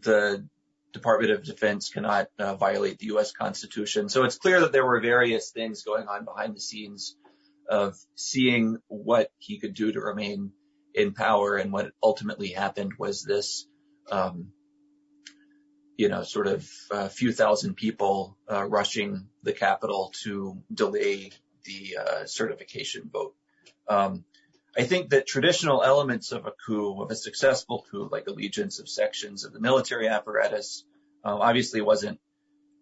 the 0.00 0.46
Department 0.92 1.32
of 1.32 1.42
Defense 1.42 1.90
cannot 1.90 2.28
uh, 2.38 2.54
violate 2.54 2.98
the 2.98 3.06
U.S. 3.06 3.32
Constitution. 3.32 4.08
So 4.08 4.24
it's 4.24 4.38
clear 4.38 4.60
that 4.60 4.72
there 4.72 4.86
were 4.86 5.00
various 5.00 5.50
things 5.50 5.82
going 5.82 6.06
on 6.06 6.24
behind 6.24 6.54
the 6.54 6.60
scenes 6.60 7.16
of 7.68 7.96
seeing 8.14 8.78
what 8.86 9.30
he 9.38 9.58
could 9.58 9.74
do 9.74 9.92
to 9.92 10.00
remain 10.00 10.52
in 10.94 11.12
power. 11.12 11.56
And 11.56 11.72
what 11.72 11.90
ultimately 12.02 12.50
happened 12.50 12.92
was 12.98 13.24
this, 13.24 13.66
um, 14.10 14.52
you 15.96 16.08
know, 16.08 16.22
sort 16.22 16.46
of 16.46 16.68
a 16.90 17.08
few 17.08 17.32
thousand 17.32 17.74
people 17.74 18.38
uh, 18.50 18.64
rushing 18.64 19.28
the 19.42 19.52
Capitol 19.52 20.12
to 20.22 20.62
delay 20.72 21.32
the 21.64 21.98
uh, 22.00 22.26
certification 22.26 23.10
vote. 23.12 23.34
Um, 23.88 24.24
I 24.76 24.82
think 24.82 25.10
that 25.10 25.26
traditional 25.26 25.82
elements 25.82 26.32
of 26.32 26.46
a 26.46 26.52
coup, 26.66 27.00
of 27.00 27.10
a 27.10 27.16
successful 27.16 27.84
coup, 27.90 28.08
like 28.10 28.26
allegiance 28.26 28.80
of 28.80 28.88
sections 28.88 29.44
of 29.44 29.52
the 29.52 29.60
military 29.60 30.08
apparatus, 30.08 30.84
uh, 31.24 31.36
obviously 31.36 31.80
wasn't 31.80 32.18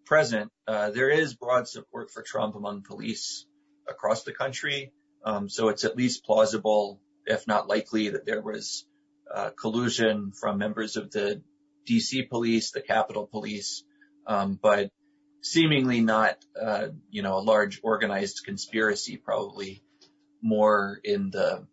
present. 0.05 0.51
Uh, 0.67 0.89
there 0.89 1.09
is 1.09 1.35
broad 1.35 1.67
support 1.67 2.09
for 2.11 2.23
Trump 2.23 2.55
among 2.55 2.83
police 2.83 3.45
across 3.87 4.23
the 4.23 4.33
country. 4.33 4.91
Um, 5.23 5.49
so 5.49 5.69
it's 5.69 5.85
at 5.85 5.95
least 5.95 6.25
plausible, 6.25 6.99
if 7.25 7.47
not 7.47 7.67
likely, 7.67 8.09
that 8.09 8.25
there 8.25 8.41
was 8.41 8.85
uh, 9.33 9.51
collusion 9.51 10.31
from 10.31 10.57
members 10.57 10.97
of 10.97 11.11
the 11.11 11.41
DC 11.87 12.29
police, 12.29 12.71
the 12.71 12.81
Capitol 12.81 13.27
police, 13.27 13.83
um, 14.25 14.59
but 14.61 14.89
seemingly 15.41 16.01
not, 16.01 16.37
uh, 16.59 16.87
you 17.09 17.21
know, 17.21 17.37
a 17.37 17.39
large 17.41 17.79
organized 17.83 18.41
conspiracy, 18.45 19.17
probably 19.17 19.83
more 20.43 20.99
in 21.03 21.31
the, 21.31 21.65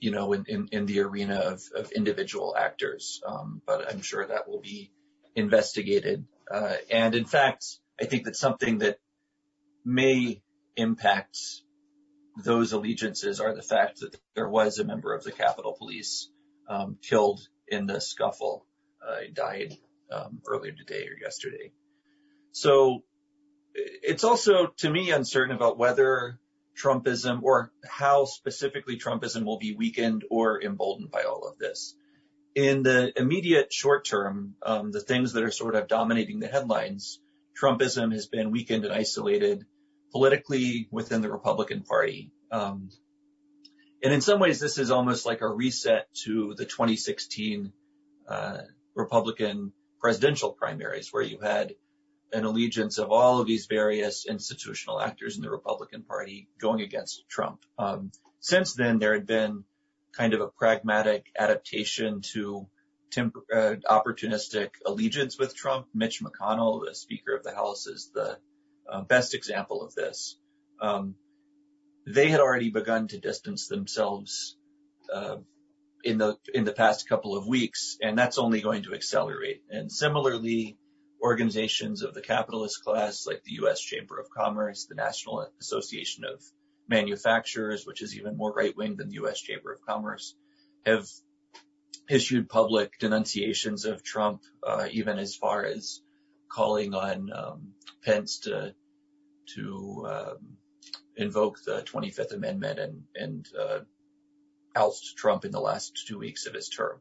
you 0.00 0.12
know, 0.12 0.32
in, 0.32 0.44
in, 0.48 0.68
in 0.72 0.86
the 0.86 1.00
arena 1.00 1.40
of, 1.40 1.62
of 1.74 1.90
individual 1.92 2.56
actors. 2.56 3.20
Um, 3.26 3.60
but 3.66 3.92
I'm 3.92 4.00
sure 4.00 4.24
that 4.26 4.48
will 4.48 4.60
be 4.60 4.92
investigated. 5.34 6.24
Uh, 6.50 6.76
and 6.90 7.14
in 7.14 7.24
fact, 7.24 7.66
I 8.00 8.04
think 8.04 8.24
that 8.24 8.36
something 8.36 8.78
that 8.78 8.98
may 9.84 10.40
impact 10.76 11.36
those 12.44 12.72
allegiances 12.72 13.40
are 13.40 13.54
the 13.54 13.62
fact 13.62 14.00
that 14.00 14.16
there 14.34 14.48
was 14.48 14.78
a 14.78 14.84
member 14.84 15.12
of 15.14 15.24
the 15.24 15.32
Capitol 15.32 15.74
Police 15.76 16.30
um, 16.68 16.96
killed 17.02 17.40
in 17.68 17.86
the 17.86 18.00
scuffle. 18.00 18.64
Uh, 19.06 19.20
he 19.26 19.32
died 19.32 19.76
um, 20.10 20.40
earlier 20.46 20.72
today 20.72 21.06
or 21.08 21.18
yesterday. 21.20 21.72
So 22.52 23.02
it's 23.74 24.24
also, 24.24 24.68
to 24.78 24.90
me, 24.90 25.10
uncertain 25.10 25.56
about 25.56 25.78
whether 25.78 26.38
Trumpism 26.80 27.42
or 27.42 27.72
how 27.84 28.24
specifically 28.24 28.98
Trumpism 28.98 29.44
will 29.44 29.58
be 29.58 29.74
weakened 29.74 30.24
or 30.30 30.62
emboldened 30.62 31.10
by 31.10 31.22
all 31.22 31.46
of 31.46 31.58
this. 31.58 31.94
In 32.54 32.82
the 32.82 33.12
immediate 33.18 33.72
short 33.72 34.04
term, 34.04 34.56
um, 34.62 34.90
the 34.90 35.00
things 35.00 35.32
that 35.32 35.42
are 35.42 35.50
sort 35.50 35.74
of 35.74 35.88
dominating 35.88 36.40
the 36.40 36.48
headlines, 36.48 37.20
Trumpism 37.60 38.12
has 38.12 38.26
been 38.26 38.50
weakened 38.50 38.84
and 38.84 38.92
isolated 38.92 39.64
politically 40.12 40.88
within 40.90 41.22
the 41.22 41.30
Republican 41.30 41.82
Party. 41.82 42.30
Um, 42.50 42.90
and 44.02 44.12
in 44.12 44.20
some 44.20 44.40
ways, 44.40 44.60
this 44.60 44.78
is 44.78 44.90
almost 44.90 45.24
like 45.24 45.40
a 45.40 45.48
reset 45.48 46.12
to 46.24 46.54
the 46.56 46.64
2016 46.64 47.72
uh, 48.28 48.58
Republican 48.94 49.72
presidential 50.00 50.52
primaries, 50.52 51.12
where 51.12 51.22
you 51.22 51.38
had 51.40 51.74
an 52.32 52.44
allegiance 52.44 52.98
of 52.98 53.10
all 53.10 53.40
of 53.40 53.46
these 53.46 53.66
various 53.66 54.26
institutional 54.26 55.00
actors 55.00 55.36
in 55.36 55.42
the 55.42 55.50
Republican 55.50 56.02
Party 56.02 56.48
going 56.58 56.80
against 56.80 57.24
Trump. 57.28 57.60
Um, 57.78 58.10
since 58.40 58.74
then, 58.74 58.98
there 58.98 59.14
had 59.14 59.26
been 59.26 59.64
kind 60.12 60.34
of 60.34 60.40
a 60.40 60.48
pragmatic 60.48 61.26
adaptation 61.38 62.20
to 62.32 62.66
temp- 63.10 63.36
uh, 63.52 63.76
opportunistic 63.88 64.70
allegiance 64.84 65.38
with 65.38 65.54
Trump. 65.54 65.86
Mitch 65.94 66.22
McConnell, 66.22 66.84
the 66.86 66.94
Speaker 66.94 67.36
of 67.36 67.44
the 67.44 67.54
House, 67.54 67.86
is 67.86 68.10
the 68.14 68.38
uh, 68.90 69.02
best 69.02 69.34
example 69.34 69.82
of 69.82 69.94
this. 69.94 70.38
Um, 70.80 71.14
they 72.06 72.28
had 72.28 72.40
already 72.40 72.70
begun 72.70 73.08
to 73.08 73.18
distance 73.18 73.68
themselves 73.68 74.56
uh, 75.12 75.36
in 76.02 76.18
the 76.18 76.36
in 76.52 76.64
the 76.64 76.72
past 76.72 77.08
couple 77.08 77.36
of 77.36 77.46
weeks, 77.46 77.96
and 78.02 78.18
that's 78.18 78.38
only 78.38 78.60
going 78.60 78.82
to 78.84 78.94
accelerate. 78.94 79.62
And 79.70 79.90
similarly, 79.90 80.76
organizations 81.22 82.02
of 82.02 82.14
the 82.14 82.20
capitalist 82.20 82.82
class, 82.84 83.26
like 83.26 83.42
the 83.44 83.54
U.S. 83.54 83.80
Chamber 83.80 84.18
of 84.18 84.28
Commerce, 84.30 84.86
the 84.86 84.94
National 84.94 85.48
Association 85.60 86.24
of 86.24 86.42
Manufacturers, 86.88 87.86
which 87.86 88.02
is 88.02 88.16
even 88.16 88.36
more 88.36 88.52
right 88.52 88.76
wing 88.76 88.96
than 88.96 89.08
the 89.08 89.14
U.S. 89.14 89.40
Chamber 89.40 89.72
of 89.72 89.80
Commerce, 89.86 90.34
have 90.84 91.06
issued 92.08 92.48
public 92.48 92.98
denunciations 92.98 93.84
of 93.84 94.02
Trump, 94.02 94.42
uh, 94.66 94.88
even 94.90 95.18
as 95.18 95.36
far 95.36 95.64
as 95.64 96.02
calling 96.48 96.94
on 96.94 97.30
um, 97.32 97.72
Pence 98.04 98.40
to 98.40 98.74
to 99.54 100.06
um, 100.08 100.56
invoke 101.16 101.62
the 101.64 101.82
25th 101.82 102.34
Amendment 102.34 102.78
and 102.78 103.02
and 103.14 103.48
uh, 103.58 103.78
oust 104.74 105.16
Trump 105.16 105.44
in 105.44 105.52
the 105.52 105.60
last 105.60 106.06
two 106.06 106.18
weeks 106.18 106.46
of 106.46 106.54
his 106.54 106.68
term. 106.68 107.00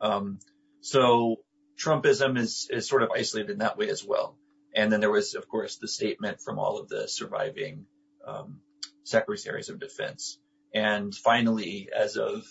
Um, 0.00 0.38
so 0.80 1.36
Trumpism 1.78 2.38
is, 2.38 2.68
is 2.70 2.88
sort 2.88 3.02
of 3.02 3.10
isolated 3.10 3.50
in 3.50 3.58
that 3.58 3.76
way 3.78 3.88
as 3.88 4.04
well. 4.04 4.36
And 4.74 4.90
then 4.90 5.00
there 5.00 5.10
was, 5.10 5.34
of 5.34 5.48
course, 5.48 5.76
the 5.76 5.88
statement 5.88 6.40
from 6.40 6.58
all 6.58 6.78
of 6.78 6.88
the 6.88 7.08
surviving 7.08 7.86
um, 8.26 8.60
secretaries 9.04 9.68
of 9.68 9.80
defense. 9.80 10.38
And 10.74 11.14
finally, 11.14 11.90
as 11.94 12.16
of 12.16 12.44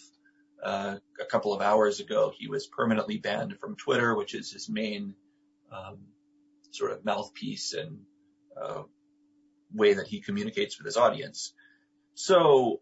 uh, 0.63 0.97
a 1.19 1.26
couple 1.26 1.53
of 1.53 1.61
hours 1.61 1.99
ago, 1.99 2.32
he 2.38 2.47
was 2.47 2.67
permanently 2.67 3.17
banned 3.17 3.57
from 3.59 3.76
Twitter, 3.76 4.15
which 4.15 4.36
is 4.36 4.51
his 4.51 4.69
main 4.69 5.15
um, 5.72 5.99
sort 6.72 6.91
of 6.91 7.03
mouthpiece 7.03 7.74
and 7.74 8.01
uh, 8.61 8.84
way 9.74 9.93
that 9.93 10.07
he 10.07 10.22
communicates 10.22 10.78
with 10.78 10.86
his 10.86 10.97
audience. 10.97 11.53
So 12.13 12.82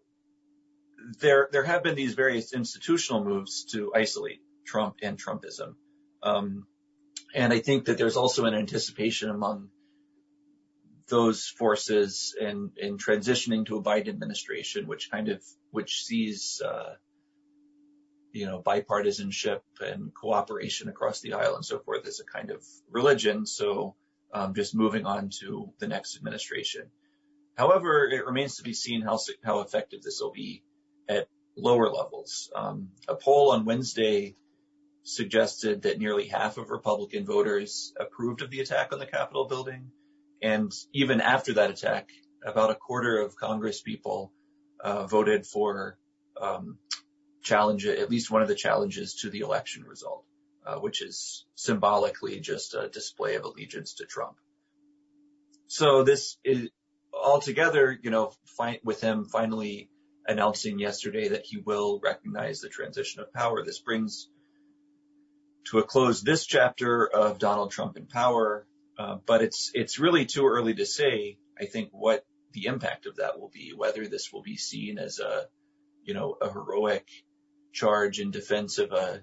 there 1.21 1.47
there 1.51 1.63
have 1.63 1.83
been 1.83 1.95
these 1.95 2.15
various 2.15 2.53
institutional 2.53 3.23
moves 3.23 3.65
to 3.71 3.93
isolate 3.95 4.41
Trump 4.65 4.95
and 5.01 5.17
Trumpism. 5.17 5.75
Um, 6.23 6.65
and 7.33 7.53
I 7.53 7.59
think 7.59 7.85
that 7.85 7.97
there's 7.97 8.17
also 8.17 8.45
an 8.45 8.53
anticipation 8.53 9.29
among 9.29 9.69
those 11.07 11.47
forces 11.47 12.35
in, 12.39 12.71
in 12.77 12.97
transitioning 12.97 13.65
to 13.65 13.77
a 13.77 13.83
Biden 13.83 14.09
administration, 14.09 14.87
which 14.87 15.09
kind 15.09 15.29
of, 15.29 15.43
which 15.71 16.03
sees, 16.03 16.61
uh, 16.63 16.95
you 18.31 18.45
know, 18.45 18.61
bipartisanship 18.61 19.61
and 19.81 20.13
cooperation 20.13 20.87
across 20.87 21.21
the 21.21 21.33
aisle 21.33 21.55
and 21.55 21.65
so 21.65 21.79
forth 21.79 22.05
as 22.07 22.19
a 22.19 22.23
kind 22.23 22.51
of 22.51 22.63
religion. 22.89 23.45
So, 23.45 23.95
um, 24.31 24.53
just 24.53 24.75
moving 24.75 25.05
on 25.05 25.29
to 25.39 25.73
the 25.79 25.87
next 25.87 26.15
administration. 26.15 26.91
However, 27.57 28.07
it 28.07 28.25
remains 28.25 28.57
to 28.57 28.63
be 28.63 28.73
seen 28.73 29.01
how, 29.01 29.19
how 29.43 29.61
effective 29.61 30.03
this 30.03 30.19
will 30.21 30.31
be 30.31 30.63
at 31.09 31.27
lower 31.57 31.89
levels. 31.89 32.51
Um, 32.55 32.89
a 33.07 33.15
poll 33.15 33.51
on 33.51 33.65
Wednesday 33.65 34.35
suggested 35.09 35.81
that 35.83 35.97
nearly 35.97 36.27
half 36.27 36.57
of 36.57 36.69
Republican 36.69 37.25
voters 37.25 37.93
approved 37.99 38.41
of 38.41 38.49
the 38.49 38.61
attack 38.61 38.93
on 38.93 38.99
the 38.99 39.05
Capitol 39.05 39.45
building. 39.45 39.91
And 40.41 40.71
even 40.93 41.19
after 41.19 41.53
that 41.53 41.71
attack, 41.71 42.09
about 42.45 42.69
a 42.69 42.75
quarter 42.75 43.19
of 43.19 43.35
Congress 43.35 43.81
people 43.81 44.31
uh, 44.81 45.05
voted 45.07 45.45
for 45.45 45.97
um, 46.39 46.77
challenge, 47.41 47.85
at 47.85 48.09
least 48.09 48.31
one 48.31 48.41
of 48.41 48.47
the 48.47 48.55
challenges 48.55 49.15
to 49.21 49.29
the 49.29 49.39
election 49.39 49.83
result, 49.83 50.23
uh, 50.65 50.75
which 50.75 51.01
is 51.01 51.45
symbolically 51.55 52.39
just 52.39 52.75
a 52.75 52.87
display 52.87 53.35
of 53.35 53.43
allegiance 53.43 53.95
to 53.95 54.05
Trump. 54.05 54.37
So 55.67 56.03
this 56.03 56.37
is 56.43 56.69
altogether, 57.13 57.97
you 58.01 58.11
know, 58.11 58.31
fi- 58.57 58.79
with 58.83 59.01
him 59.01 59.25
finally 59.25 59.89
announcing 60.25 60.79
yesterday 60.79 61.29
that 61.29 61.45
he 61.45 61.57
will 61.57 61.99
recognize 62.01 62.61
the 62.61 62.69
transition 62.69 63.21
of 63.21 63.33
power, 63.33 63.63
this 63.65 63.79
brings 63.79 64.29
to 65.69 65.79
a 65.79 65.83
close 65.83 66.21
this 66.21 66.45
chapter 66.45 67.07
of 67.07 67.37
Donald 67.37 67.71
Trump 67.71 67.97
in 67.97 68.07
power. 68.07 68.65
Uh, 68.97 69.17
but 69.25 69.41
it's 69.41 69.71
it's 69.73 69.99
really 69.99 70.25
too 70.25 70.45
early 70.47 70.73
to 70.73 70.85
say. 70.85 71.37
I 71.59 71.65
think 71.65 71.89
what 71.91 72.25
the 72.53 72.65
impact 72.65 73.05
of 73.05 73.17
that 73.17 73.39
will 73.39 73.49
be, 73.49 73.73
whether 73.75 74.07
this 74.07 74.33
will 74.33 74.41
be 74.41 74.57
seen 74.57 74.97
as 74.97 75.19
a 75.19 75.45
you 76.03 76.13
know 76.13 76.35
a 76.41 76.51
heroic 76.51 77.07
charge 77.71 78.19
in 78.19 78.31
defense 78.31 78.77
of 78.77 78.91
a 78.91 79.21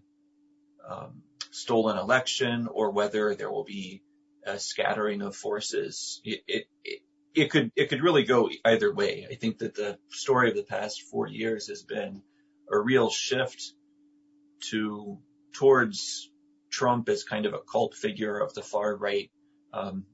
um, 0.88 1.22
stolen 1.50 1.98
election, 1.98 2.68
or 2.70 2.90
whether 2.90 3.34
there 3.34 3.50
will 3.50 3.64
be 3.64 4.02
a 4.46 4.58
scattering 4.58 5.22
of 5.22 5.34
forces. 5.34 6.20
It, 6.24 6.42
it, 6.46 6.66
it 6.84 7.02
it 7.34 7.50
could 7.50 7.72
it 7.76 7.88
could 7.88 8.02
really 8.02 8.24
go 8.24 8.48
either 8.64 8.94
way. 8.94 9.26
I 9.30 9.34
think 9.34 9.58
that 9.58 9.74
the 9.74 9.98
story 10.08 10.48
of 10.48 10.56
the 10.56 10.62
past 10.62 11.02
four 11.02 11.26
years 11.26 11.68
has 11.68 11.82
been 11.82 12.22
a 12.70 12.78
real 12.78 13.10
shift 13.10 13.72
to 14.70 15.18
towards 15.52 16.30
Trump 16.76 17.08
as 17.08 17.24
kind 17.24 17.46
of 17.46 17.54
a 17.54 17.60
cult 17.72 17.94
figure 17.94 18.38
of 18.38 18.52
the 18.52 18.62
far 18.62 18.94
right, 18.94 19.30
um, 19.72 20.04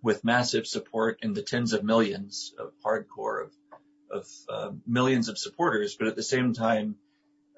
with 0.00 0.24
massive 0.24 0.66
support 0.66 1.18
in 1.22 1.32
the 1.32 1.42
tens 1.42 1.72
of 1.72 1.82
millions 1.82 2.54
of 2.56 2.72
hardcore 2.84 3.46
of, 3.46 3.52
of 4.10 4.26
uh, 4.48 4.70
millions 4.86 5.28
of 5.28 5.38
supporters, 5.38 5.96
but 5.98 6.06
at 6.06 6.14
the 6.14 6.22
same 6.22 6.52
time, 6.52 6.94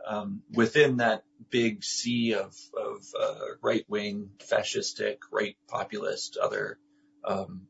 um, 0.06 0.42
within 0.52 0.96
that 0.96 1.22
big 1.50 1.84
sea 1.84 2.34
of, 2.34 2.56
of 2.74 3.04
uh, 3.20 3.44
right-wing, 3.60 4.30
fascistic, 4.38 5.18
right 5.30 5.56
populist, 5.68 6.38
other 6.38 6.78
um, 7.24 7.66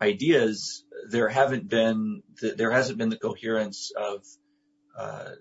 ideas, 0.00 0.84
there 1.08 1.28
haven't 1.28 1.68
been 1.68 2.22
the, 2.40 2.52
there 2.52 2.70
hasn't 2.70 2.98
been 2.98 3.08
the 3.08 3.18
coherence 3.18 3.90
of 3.96 4.24
uh, 4.96 5.32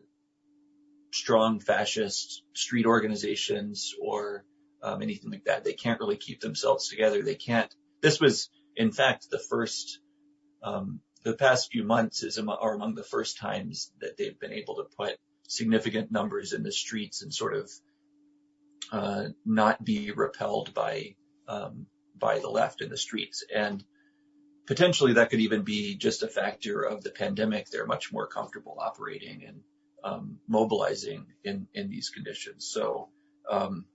strong 1.13 1.59
fascist 1.59 2.43
street 2.53 2.87
organizations 2.87 3.93
or 4.01 4.43
um, 4.81 5.01
anything 5.01 5.31
like 5.31 5.45
that. 5.45 5.63
They 5.63 5.73
can't 5.73 5.99
really 5.99 6.17
keep 6.17 6.41
themselves 6.41 6.89
together. 6.89 7.21
They 7.21 7.35
can't. 7.35 7.73
This 8.01 8.19
was, 8.19 8.49
in 8.75 8.91
fact, 8.91 9.29
the 9.29 9.39
first. 9.39 9.99
Um, 10.61 11.01
the 11.23 11.33
past 11.33 11.71
few 11.71 11.83
months 11.85 12.23
is 12.23 12.37
are 12.37 12.75
among 12.75 12.95
the 12.95 13.03
first 13.03 13.37
times 13.37 13.91
that 14.01 14.17
they've 14.17 14.37
been 14.37 14.51
able 14.51 14.75
to 14.75 14.95
put 14.97 15.17
significant 15.47 16.11
numbers 16.11 16.51
in 16.51 16.63
the 16.63 16.71
streets 16.71 17.21
and 17.21 17.33
sort 17.33 17.55
of 17.55 17.71
uh, 18.91 19.25
not 19.45 19.83
be 19.83 20.11
repelled 20.11 20.73
by 20.73 21.15
um, 21.47 21.85
by 22.17 22.39
the 22.39 22.49
left 22.49 22.81
in 22.81 22.89
the 22.89 22.97
streets. 22.97 23.43
And 23.53 23.83
potentially 24.65 25.13
that 25.13 25.29
could 25.29 25.39
even 25.39 25.63
be 25.63 25.95
just 25.95 26.23
a 26.23 26.27
factor 26.27 26.81
of 26.81 27.03
the 27.03 27.11
pandemic. 27.11 27.69
They're 27.69 27.85
much 27.85 28.11
more 28.11 28.27
comfortable 28.27 28.77
operating 28.79 29.43
and 29.45 29.61
mobilizing 30.47 31.25
in 31.43 31.67
in 31.73 31.89
these 31.89 32.09
conditions. 32.09 32.69
So 32.71 33.09
um, 33.49 33.85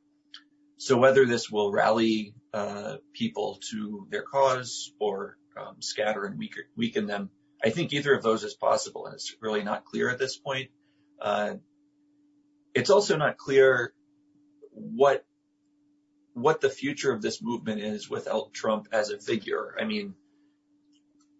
so 0.76 0.96
whether 0.96 1.26
this 1.26 1.50
will 1.50 1.72
rally 1.72 2.34
uh, 2.54 2.96
people 3.12 3.58
to 3.70 4.06
their 4.10 4.22
cause 4.22 4.92
or 5.00 5.36
um, 5.56 5.76
scatter 5.80 6.24
and 6.24 6.38
weaken, 6.38 6.64
weaken 6.76 7.06
them, 7.06 7.30
I 7.62 7.70
think 7.70 7.92
either 7.92 8.14
of 8.14 8.22
those 8.22 8.44
is 8.44 8.54
possible, 8.54 9.06
and 9.06 9.14
it's 9.14 9.34
really 9.40 9.64
not 9.64 9.84
clear 9.84 10.08
at 10.08 10.18
this 10.18 10.36
point. 10.36 10.70
Uh, 11.20 11.54
it's 12.74 12.90
also 12.90 13.16
not 13.16 13.36
clear 13.36 13.92
what 14.70 15.24
what 16.34 16.60
the 16.60 16.70
future 16.70 17.12
of 17.12 17.20
this 17.20 17.42
movement 17.42 17.80
is 17.80 18.08
without 18.08 18.52
Trump 18.52 18.86
as 18.92 19.10
a 19.10 19.18
figure. 19.18 19.74
I 19.80 19.84
mean, 19.84 20.14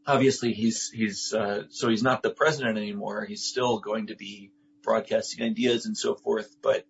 obviously 0.04 0.52
he's 0.52 0.90
he's 0.90 1.32
uh, 1.32 1.64
so 1.70 1.88
he's 1.88 2.02
not 2.02 2.22
the 2.22 2.30
president 2.30 2.78
anymore. 2.78 3.24
He's 3.24 3.44
still 3.44 3.78
going 3.78 4.08
to 4.08 4.16
be 4.16 4.50
broadcasting 4.88 5.44
ideas 5.44 5.84
and 5.86 5.96
so 5.96 6.14
forth, 6.14 6.56
but 6.62 6.84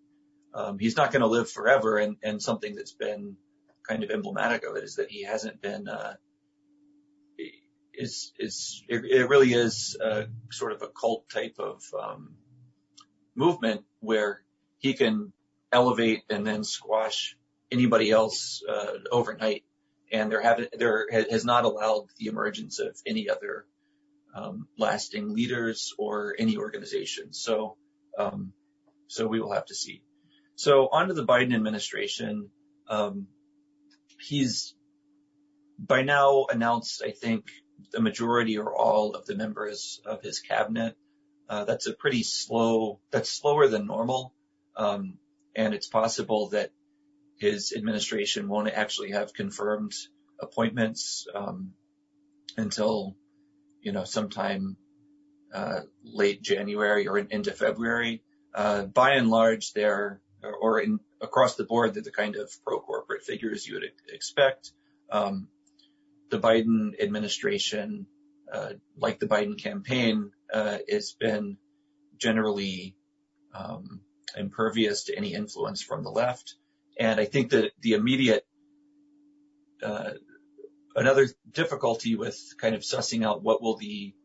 um, 0.55 0.79
he's 0.79 0.97
not 0.97 1.11
going 1.12 1.23
to 1.23 1.27
live 1.27 1.51
forever. 1.51 1.99
And 1.99 2.16
and 2.23 2.41
something 2.41 2.77
that's 2.77 2.93
been 2.93 3.37
kind 3.89 4.05
of 4.05 4.11
emblematic 4.11 4.65
of 4.65 4.77
it 4.77 4.85
is 4.85 4.97
that 4.97 5.11
he 5.11 5.25
hasn't 5.25 5.61
been. 5.61 5.89
Uh, 5.89 6.15
is 7.93 8.33
is 8.39 8.85
it, 8.89 9.05
it 9.05 9.29
really 9.29 9.53
is 9.53 9.97
a, 10.01 10.27
sort 10.53 10.73
of 10.73 10.83
a 10.83 10.89
cult 10.89 11.29
type 11.29 11.57
of 11.59 11.83
um, 12.01 12.37
movement 13.35 13.83
where 13.99 14.43
he 14.79 14.95
can 14.95 15.33
elevate 15.73 16.23
and 16.31 16.47
then 16.47 16.62
squash 16.62 17.37
anybody 17.73 18.11
else 18.12 18.62
uh, 18.69 18.93
overnight. 19.11 19.65
And 20.12 20.31
there 20.31 20.41
haven't, 20.41 20.70
there 20.79 21.07
has 21.11 21.45
not 21.45 21.65
allowed 21.65 22.07
the 22.19 22.27
emergence 22.27 22.79
of 22.79 22.97
any 23.05 23.29
other 23.29 23.66
um, 24.35 24.69
lasting 24.79 25.35
leaders 25.35 25.93
or 25.99 26.35
any 26.39 26.57
organization. 26.57 27.33
So 27.33 27.77
so 29.07 29.27
we 29.27 29.40
will 29.40 29.53
have 29.53 29.66
to 29.66 29.74
see. 29.74 30.03
So 30.57 30.89
on 30.89 31.09
to 31.09 31.15
the 31.15 31.24
Biden 31.24 31.55
administration. 31.55 32.51
Um, 32.89 33.28
he's 34.20 34.74
by 35.78 36.03
now 36.03 36.47
announced, 36.51 37.03
I 37.05 37.12
think, 37.12 37.45
the 37.93 38.01
majority 38.01 38.59
or 38.59 38.74
all 38.74 39.15
of 39.15 39.27
the 39.27 39.36
members 39.36 40.01
of 40.05 40.23
his 40.23 40.40
cabinet 40.40 40.97
uh, 41.49 41.65
that's 41.65 41.86
a 41.86 41.95
pretty 41.95 42.23
slow, 42.23 43.01
that's 43.11 43.31
slower 43.31 43.69
than 43.69 43.86
normal. 43.86 44.35
Um, 44.77 45.19
and 45.57 45.74
it's 45.74 45.86
possible 45.86 46.51
that 46.51 46.70
his 47.39 47.73
administration 47.77 48.49
won't 48.49 48.69
actually 48.69 49.12
have 49.12 49.32
confirmed 49.32 49.95
appointments, 50.40 51.27
um, 51.35 51.73
until, 52.57 53.16
you 53.81 53.93
know, 53.93 54.05
sometime, 54.05 54.77
late 56.05 56.43
January 56.43 57.09
or 57.09 57.19
into 57.19 57.53
February. 57.53 58.23
Uh, 58.55 58.83
by 58.85 59.12
and 59.12 59.31
large, 59.31 59.73
they're, 59.73 60.20
or 60.43 60.83
across 61.20 61.57
the 61.57 61.65
board, 61.65 61.95
they're 61.95 62.03
the 62.03 62.11
kind 62.11 62.37
of 62.37 62.51
pro-corporate 62.65 63.23
figures 63.23 63.66
you 63.66 63.75
would 63.75 63.91
expect. 64.12 64.73
Um, 65.11 65.49
the 66.31 66.39
Biden 66.39 67.01
administration, 67.01 68.07
uh, 68.53 68.73
like 68.97 69.19
the 69.19 69.27
Biden 69.27 69.59
campaign, 69.59 70.33
uh, 70.53 70.79
has 70.89 71.12
been 71.12 71.59
generally 72.19 72.97
um, 73.55 74.01
impervious 74.37 75.05
to 75.05 75.16
any 75.16 75.35
influence 75.35 75.83
from 75.83 76.03
the 76.03 76.11
left. 76.11 76.55
And 76.99 77.20
I 77.20 77.25
think 77.25 77.51
that 77.51 77.73
the 77.81 77.93
immediate 77.95 78.45
uh, 79.83 80.11
another 80.97 81.29
difficulty 81.53 82.16
with 82.16 82.39
kind 82.61 82.75
of 82.75 82.83
sussing 82.83 83.25
out 83.25 83.43
what 83.43 83.62
will 83.62 83.77
the 83.77 84.15
uh, 84.15 84.18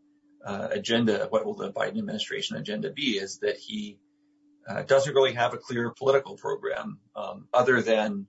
agenda, 0.45 1.27
what 1.29 1.45
will 1.45 1.55
the 1.55 1.71
Biden 1.71 1.97
administration 1.97 2.57
agenda 2.57 2.91
be, 2.91 3.11
is 3.11 3.39
that 3.39 3.57
he 3.57 3.97
uh, 4.67 4.83
doesn't 4.83 5.13
really 5.13 5.33
have 5.33 5.53
a 5.53 5.57
clear 5.57 5.91
political 5.91 6.35
program 6.35 6.99
um, 7.15 7.47
other 7.53 7.81
than, 7.81 8.27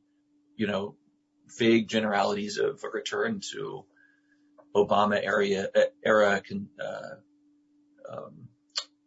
you 0.57 0.67
know, 0.67 0.97
vague 1.59 1.89
generalities 1.89 2.59
of 2.59 2.83
a 2.85 2.89
return 2.89 3.41
to 3.53 3.85
Obama 4.75 5.25
area 5.25 5.69
era 6.05 6.43
uh, 6.81 7.15
um, 8.11 8.49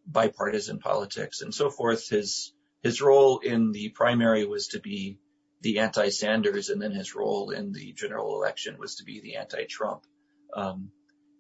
bipartisan 0.06 0.80
politics 0.80 1.42
and 1.42 1.54
so 1.54 1.70
forth. 1.70 2.08
His 2.10 2.54
his 2.84 3.02
role 3.02 3.40
in 3.40 3.72
the 3.72 3.90
primary 3.90 4.46
was 4.46 4.70
to 4.70 4.80
be 4.80 5.20
the 5.62 5.80
anti-Sanders, 5.80 6.70
and 6.70 6.82
then 6.82 6.92
his 6.92 7.16
role 7.16 7.50
in 7.50 7.74
the 7.74 7.92
general 7.94 8.36
election 8.36 8.78
was 8.80 8.96
to 8.96 9.04
be 9.04 9.20
the 9.20 9.36
anti-Trump. 9.38 10.04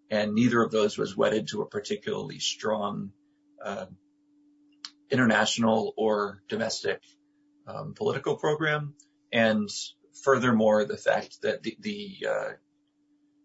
And 0.09 0.33
neither 0.33 0.61
of 0.61 0.71
those 0.71 0.97
was 0.97 1.17
wedded 1.17 1.49
to 1.49 1.61
a 1.61 1.67
particularly 1.67 2.39
strong 2.39 3.11
uh, 3.63 3.87
international 5.09 5.93
or 5.97 6.41
domestic 6.47 7.01
um, 7.67 7.93
political 7.93 8.37
program. 8.37 8.93
And 9.33 9.69
furthermore, 10.23 10.85
the 10.85 10.97
fact 10.97 11.41
that 11.41 11.63
the, 11.63 11.77
the 11.79 12.27
uh, 12.29 12.49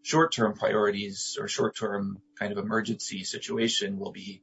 short-term 0.03 0.55
priorities 0.55 1.37
or 1.41 1.49
short-term 1.49 2.21
kind 2.39 2.53
of 2.53 2.59
emergency 2.59 3.25
situation 3.25 3.99
will 3.99 4.13
be 4.13 4.43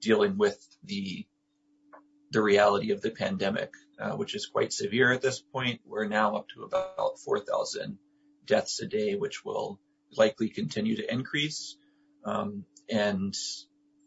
dealing 0.00 0.38
with 0.38 0.58
the 0.84 1.26
the 2.32 2.40
reality 2.40 2.92
of 2.92 3.02
the 3.02 3.10
pandemic, 3.10 3.72
uh, 3.98 4.12
which 4.12 4.36
is 4.36 4.46
quite 4.46 4.72
severe 4.72 5.12
at 5.12 5.20
this 5.20 5.40
point. 5.40 5.80
We're 5.84 6.06
now 6.06 6.36
up 6.36 6.46
to 6.54 6.62
about 6.62 7.18
4,000 7.18 7.98
deaths 8.46 8.80
a 8.80 8.86
day, 8.86 9.16
which 9.16 9.44
will 9.44 9.80
likely 10.16 10.48
continue 10.48 10.96
to 10.96 11.12
increase. 11.12 11.76
Um, 12.24 12.64
and 12.88 13.34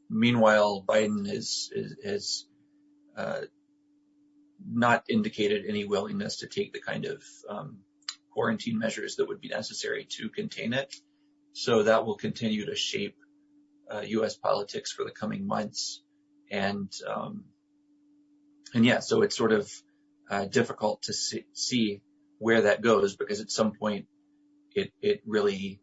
meanwhile, 0.09 0.83
Biden 0.87 1.27
has 1.27 2.45
uh, 3.17 3.41
not 4.65 5.03
indicated 5.09 5.65
any 5.67 5.85
willingness 5.85 6.37
to 6.37 6.47
take 6.47 6.73
the 6.73 6.79
kind 6.79 7.05
of 7.05 7.23
um, 7.49 7.79
quarantine 8.31 8.77
measures 8.77 9.17
that 9.17 9.27
would 9.27 9.41
be 9.41 9.49
necessary 9.49 10.05
to 10.17 10.29
contain 10.29 10.73
it. 10.73 10.95
So 11.53 11.83
that 11.83 12.05
will 12.05 12.15
continue 12.15 12.65
to 12.65 12.75
shape 12.75 13.15
uh, 13.89 14.01
U.S. 14.01 14.35
politics 14.35 14.91
for 14.91 15.03
the 15.05 15.11
coming 15.11 15.45
months. 15.45 16.01
And, 16.49 16.91
um, 17.07 17.45
and 18.73 18.85
yeah, 18.85 18.99
so 18.99 19.21
it's 19.21 19.37
sort 19.37 19.51
of 19.51 19.71
uh, 20.29 20.45
difficult 20.45 21.03
to 21.03 21.13
see, 21.13 21.45
see 21.53 22.01
where 22.39 22.63
that 22.63 22.81
goes 22.81 23.15
because 23.15 23.39
at 23.39 23.51
some 23.51 23.73
point 23.73 24.07
it, 24.75 24.91
it 25.01 25.21
really 25.25 25.79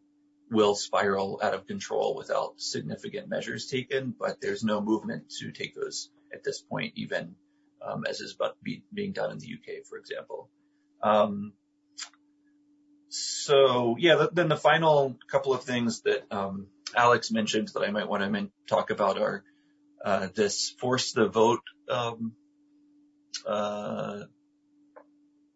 will 0.51 0.75
spiral 0.75 1.39
out 1.41 1.53
of 1.53 1.65
control 1.65 2.15
without 2.15 2.59
significant 2.59 3.29
measures 3.29 3.67
taken, 3.67 4.13
but 4.17 4.41
there's 4.41 4.63
no 4.63 4.81
movement 4.81 5.31
to 5.39 5.51
take 5.51 5.73
those 5.73 6.11
at 6.33 6.43
this 6.43 6.61
point, 6.61 6.93
even 6.95 7.35
um, 7.81 8.03
as 8.07 8.19
is 8.19 8.37
be, 8.61 8.83
being 8.93 9.13
done 9.13 9.31
in 9.31 9.39
the 9.39 9.47
UK, 9.47 9.85
for 9.85 9.97
example. 9.97 10.49
Um, 11.01 11.53
so 13.09 13.95
yeah, 13.97 14.27
then 14.31 14.49
the 14.49 14.57
final 14.57 15.17
couple 15.29 15.53
of 15.53 15.63
things 15.63 16.01
that 16.01 16.23
um, 16.31 16.67
Alex 16.95 17.31
mentioned 17.31 17.69
that 17.69 17.83
I 17.83 17.91
might 17.91 18.07
want 18.07 18.21
to 18.21 18.49
talk 18.67 18.89
about 18.89 19.19
are 19.19 19.43
uh, 20.03 20.27
this 20.33 20.69
force 20.69 21.13
the 21.13 21.27
vote 21.27 21.63
um, 21.89 22.33
uh, 23.45 24.21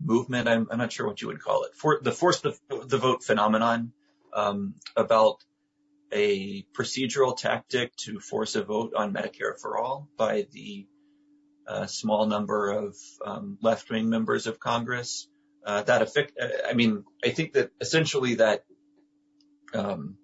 movement. 0.02 0.48
I'm, 0.48 0.68
I'm, 0.72 0.78
not 0.78 0.92
sure 0.92 1.08
what 1.08 1.22
you 1.22 1.30
would 1.30 1.42
call 1.42 1.64
it. 1.64 1.76
For 1.76 2.00
the 2.02 2.12
force 2.12 2.42
the, 2.42 2.58
the 2.70 2.98
vote 2.98 3.24
phenomenon 3.24 3.94
about 4.36 5.38
a 6.12 6.64
procedural 6.74 7.36
tactic 7.36 7.96
to 7.96 8.20
force 8.20 8.56
a 8.56 8.64
vote 8.64 8.94
on 8.96 9.14
Medicare 9.14 9.60
for 9.60 9.78
all 9.78 10.08
by 10.18 10.46
the 10.52 10.88
a 11.68 11.88
small 11.88 12.28
number 12.28 12.70
of 12.70 12.96
um, 13.26 13.58
left-wing 13.62 14.08
members 14.08 14.46
of 14.46 14.60
Congress. 14.60 15.28
Uh, 15.66 15.84
I 15.88 16.74
mean, 16.74 17.04
I 17.24 17.30
think 17.30 17.54
that 17.54 17.72
essentially 17.82 18.36
that 18.36 18.66
um, 19.74 20.18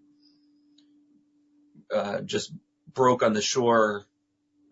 uh, 1.91 2.21
just 2.21 2.53
broke 2.93 3.23
on 3.23 3.33
the 3.33 3.41
shore 3.41 4.05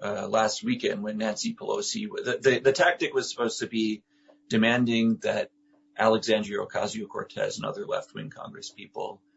uh, 0.01 0.27
last 0.27 0.63
weekend 0.63 1.01
when 1.01 1.17
Nancy 1.17 1.55
Pelosi, 1.55 2.07
the, 2.07 2.71
tactic 2.71 3.15
was 3.15 3.31
supposed 3.31 3.59
to 3.59 3.67
be 3.67 4.03
demanding 4.47 5.17
that 5.23 5.49
Alexandria 5.97 6.59
Ocasio-Cortez 6.59 7.57
and 7.57 7.65
other 7.65 7.85
left-wing 7.85 8.29
Congress 8.29 8.69
people 8.69 9.21
um, 9.21 9.28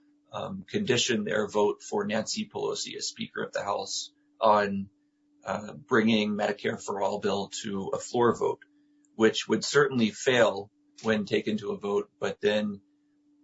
condition 0.69 1.25
their 1.25 1.47
vote 1.47 1.83
for 1.83 2.05
Nancy 2.05 2.49
Pelosi 2.53 2.97
as 2.97 3.09
Speaker 3.09 3.43
of 3.43 3.53
the 3.53 3.63
House 3.63 4.11
on 4.41 4.89
uh, 5.45 5.73
bringing 5.73 6.31
Medicare 6.31 6.83
for 6.83 7.03
All 7.03 7.19
bill 7.19 7.51
to 7.63 7.91
a 7.95 7.99
floor 7.99 8.37
vote, 8.37 8.61
which 9.17 9.49
would 9.49 9.65
certainly 9.65 10.11
fail 10.11 10.71
when 11.03 11.25
taken 11.25 11.59
to 11.59 11.73
a 11.73 11.79
vote, 11.79 12.09
but 12.21 12.41
then 12.41 12.81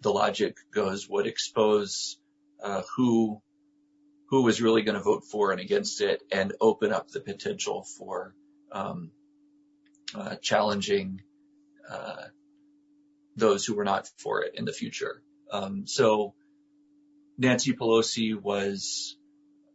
the 0.01 0.13
logic 0.13 0.57
goes 0.73 1.09
would 1.09 1.27
expose 1.27 2.19
uh, 2.63 2.83
who 2.97 3.43
who 4.31 4.43
was 4.43 4.61
really 4.61 4.83
going 4.83 4.95
to 4.95 5.03
vote 5.03 5.25
for 5.25 5.53
and 5.53 5.61
against 5.61 6.03
it, 6.03 6.23
and 6.31 6.53
open 6.61 6.93
up 6.93 7.09
the 7.09 7.21
potential 7.21 7.85
for 7.97 8.35
um, 8.71 9.11
uh, 10.15 10.37
challenging 10.37 11.23
uh, 11.89 12.25
those 13.37 13.65
who 13.65 13.75
were 13.75 13.85
not 13.85 14.09
for 14.19 14.43
it 14.43 14.55
in 14.55 14.67
the 14.67 14.73
future. 14.73 15.23
Um, 15.51 15.87
so 15.87 16.35
Nancy 17.39 17.73
Pelosi 17.73 18.35
was 18.35 19.17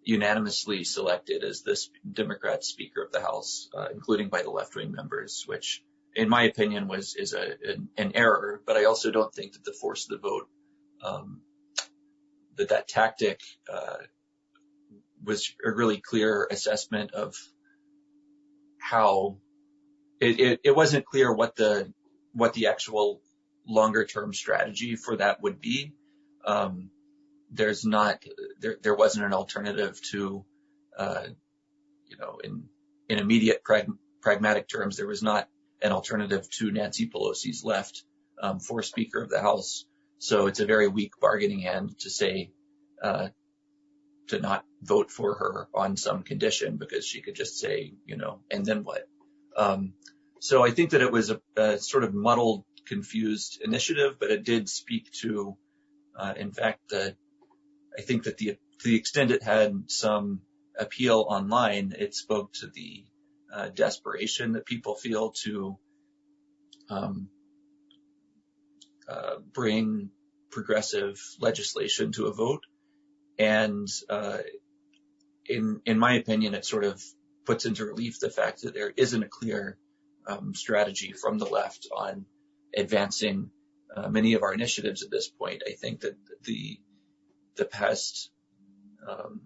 unanimously 0.03 0.83
selected 0.83 1.45
as 1.45 1.61
the 1.61 1.79
Democrat 2.11 2.63
Speaker 2.63 3.03
of 3.03 3.11
the 3.13 3.21
House, 3.21 3.69
uh, 3.73 3.87
including 3.93 4.27
by 4.27 4.43
the 4.43 4.51
left-wing 4.51 4.91
members, 4.91 5.45
which, 5.47 5.81
in 6.13 6.27
my 6.27 6.43
opinion, 6.43 6.89
was 6.89 7.15
is 7.15 7.33
a 7.33 7.55
an, 7.65 7.89
an, 7.97 8.11
error. 8.15 8.61
But 8.65 8.75
I 8.75 8.83
also 8.83 9.11
don't 9.11 9.33
think 9.33 9.53
that 9.53 9.63
the 9.63 9.71
force 9.71 10.09
of 10.09 10.21
the 10.21 10.27
vote, 10.27 10.49
um, 11.01 11.41
that 12.57 12.69
that 12.69 12.89
tactic 12.89 13.39
uh, 13.71 13.97
was 15.23 15.55
a 15.63 15.71
really 15.71 16.01
clear 16.01 16.45
assessment 16.51 17.11
of 17.11 17.35
how 18.77 19.37
it, 20.19 20.39
it, 20.39 20.59
it 20.65 20.75
wasn't 20.75 21.05
clear 21.05 21.33
what 21.33 21.55
the 21.55 21.93
what 22.33 22.53
the 22.53 22.67
actual 22.67 23.21
longer 23.65 24.05
term 24.05 24.33
strategy 24.33 24.97
for 24.97 25.15
that 25.15 25.41
would 25.41 25.61
be. 25.61 25.93
Um, 26.45 26.89
there's 27.53 27.85
not 27.85 28.23
there 28.59 28.77
there 28.81 28.95
wasn't 28.95 29.25
an 29.25 29.33
alternative 29.33 29.99
to 30.11 30.43
uh, 30.97 31.25
you 32.07 32.17
know 32.17 32.39
in 32.43 32.65
in 33.07 33.19
immediate 33.19 33.63
prag- 33.63 33.91
pragmatic 34.21 34.67
terms 34.67 34.97
there 34.97 35.07
was 35.07 35.23
not 35.23 35.47
an 35.81 35.91
alternative 35.91 36.49
to 36.49 36.71
Nancy 36.71 37.09
Pelosi's 37.09 37.63
left 37.63 38.03
um, 38.41 38.59
for 38.59 38.81
Speaker 38.81 39.21
of 39.21 39.29
the 39.29 39.41
House. 39.41 39.85
So 40.17 40.47
it's 40.47 40.61
a 40.61 40.65
very 40.65 40.87
weak 40.87 41.11
bargaining 41.19 41.59
hand 41.59 41.99
to 41.99 42.09
say 42.09 42.51
uh, 43.01 43.29
to 44.29 44.39
not 44.39 44.63
vote 44.81 45.11
for 45.11 45.35
her 45.35 45.67
on 45.73 45.97
some 45.97 46.23
condition 46.23 46.77
because 46.77 47.05
she 47.05 47.21
could 47.21 47.35
just 47.35 47.59
say 47.59 47.93
you 48.05 48.17
know 48.17 48.39
and 48.49 48.65
then 48.65 48.83
what. 48.83 49.07
Um, 49.55 49.93
so 50.39 50.65
I 50.65 50.71
think 50.71 50.89
that 50.89 51.01
it 51.01 51.11
was 51.11 51.29
a, 51.29 51.39
a 51.55 51.77
sort 51.77 52.03
of 52.03 52.13
muddled, 52.13 52.65
confused 52.85 53.61
initiative, 53.63 54.15
but 54.19 54.31
it 54.31 54.43
did 54.43 54.67
speak 54.67 55.09
to, 55.21 55.55
uh, 56.17 56.33
in 56.35 56.51
fact, 56.51 56.89
the 56.89 57.15
I 57.97 58.01
think 58.01 58.23
that 58.23 58.37
the 58.37 58.57
to 58.79 58.89
the 58.89 58.95
extent 58.95 59.31
it 59.31 59.43
had 59.43 59.89
some 59.89 60.41
appeal 60.77 61.25
online, 61.27 61.93
it 61.97 62.15
spoke 62.15 62.53
to 62.53 62.67
the 62.67 63.05
uh, 63.53 63.69
desperation 63.69 64.53
that 64.53 64.65
people 64.65 64.95
feel 64.95 65.31
to 65.43 65.77
um, 66.89 67.29
uh, 69.07 69.35
bring 69.53 70.09
progressive 70.49 71.19
legislation 71.39 72.11
to 72.13 72.27
a 72.27 72.33
vote, 72.33 72.63
and 73.37 73.87
uh, 74.09 74.39
in 75.45 75.81
in 75.85 75.99
my 75.99 76.15
opinion, 76.15 76.53
it 76.53 76.65
sort 76.65 76.83
of 76.83 77.01
puts 77.45 77.65
into 77.65 77.85
relief 77.85 78.19
the 78.19 78.29
fact 78.29 78.61
that 78.61 78.73
there 78.73 78.93
isn't 78.95 79.23
a 79.23 79.27
clear 79.27 79.77
um, 80.27 80.53
strategy 80.55 81.11
from 81.11 81.37
the 81.37 81.45
left 81.45 81.87
on 81.95 82.25
advancing 82.75 83.51
uh, 83.95 84.09
many 84.09 84.33
of 84.33 84.43
our 84.43 84.53
initiatives 84.53 85.03
at 85.03 85.11
this 85.11 85.29
point. 85.29 85.63
I 85.67 85.73
think 85.73 86.01
that 86.01 86.15
the 86.43 86.79
the 87.55 87.65
past 87.65 88.31
um, 89.07 89.41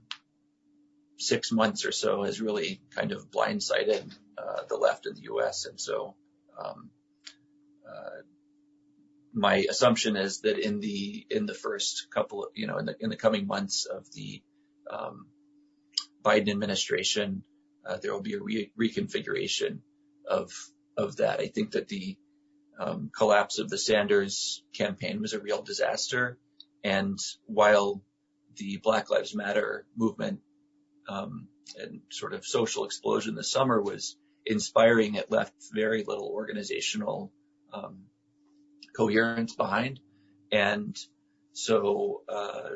six 1.17 1.51
months 1.51 1.85
or 1.85 1.91
so 1.91 2.23
has 2.23 2.41
really 2.41 2.81
kind 2.95 3.11
of 3.11 3.29
blindsided 3.31 4.13
uh, 4.37 4.61
the 4.69 4.75
left 4.77 5.05
in 5.07 5.15
the 5.15 5.23
U.S. 5.23 5.65
And 5.65 5.79
so 5.79 6.15
um, 6.63 6.89
uh, 7.87 8.21
my 9.33 9.65
assumption 9.69 10.15
is 10.15 10.41
that 10.41 10.57
in 10.57 10.79
the 10.79 11.25
in 11.29 11.45
the 11.45 11.53
first 11.53 12.07
couple 12.13 12.43
of 12.43 12.49
you 12.55 12.67
know 12.67 12.77
in 12.77 12.85
the 12.85 12.95
in 12.99 13.09
the 13.09 13.15
coming 13.15 13.47
months 13.47 13.85
of 13.85 14.11
the 14.13 14.41
um, 14.89 15.27
Biden 16.23 16.49
administration, 16.49 17.43
uh, 17.85 17.97
there 18.01 18.13
will 18.13 18.21
be 18.21 18.33
a 18.33 18.41
re- 18.41 18.71
reconfiguration 18.79 19.79
of 20.27 20.51
of 20.97 21.17
that. 21.17 21.39
I 21.39 21.47
think 21.47 21.71
that 21.71 21.87
the 21.87 22.17
um, 22.79 23.09
collapse 23.15 23.59
of 23.59 23.69
the 23.69 23.77
Sanders 23.77 24.63
campaign 24.73 25.21
was 25.21 25.33
a 25.33 25.39
real 25.39 25.61
disaster. 25.61 26.37
And 26.83 27.19
while 27.45 28.01
the 28.55 28.77
Black 28.77 29.09
Lives 29.09 29.35
Matter 29.35 29.85
movement 29.95 30.39
um, 31.07 31.47
and 31.79 32.01
sort 32.09 32.33
of 32.33 32.45
social 32.45 32.85
explosion 32.85 33.35
this 33.35 33.51
summer 33.51 33.81
was 33.81 34.17
inspiring, 34.45 35.15
it 35.15 35.31
left 35.31 35.53
very 35.73 36.03
little 36.03 36.27
organizational 36.27 37.31
um, 37.73 38.05
coherence 38.95 39.55
behind. 39.55 39.99
And 40.51 40.97
so 41.53 42.21
uh, 42.29 42.69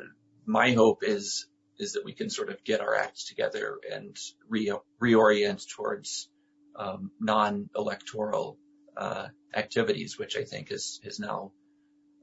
my 0.44 0.72
hope 0.72 1.02
is 1.02 1.46
is 1.78 1.94
that 1.94 2.04
we 2.04 2.12
can 2.12 2.30
sort 2.30 2.50
of 2.50 2.62
get 2.62 2.80
our 2.80 2.94
acts 2.94 3.26
together 3.26 3.78
and 3.90 4.16
re- 4.48 4.72
reorient 5.02 5.66
towards 5.74 6.28
um, 6.76 7.10
non-electoral 7.18 8.58
uh, 8.96 9.26
activities, 9.54 10.18
which 10.18 10.36
I 10.36 10.44
think 10.44 10.70
is 10.70 11.00
is 11.02 11.18
now 11.18 11.52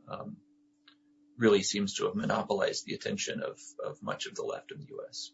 um, 0.08 0.38
really 1.40 1.64
seems 1.64 1.96
to 1.96 2.06
have 2.06 2.16
monopolized 2.16 2.86
the 2.86 2.94
attention 2.94 3.42
of, 3.42 3.58
of 3.84 4.04
much 4.04 4.28
of 4.28 4.36
the 4.36 4.44
left 4.44 4.72
in 4.72 4.80
the 4.80 4.88
U.S. 4.90 5.32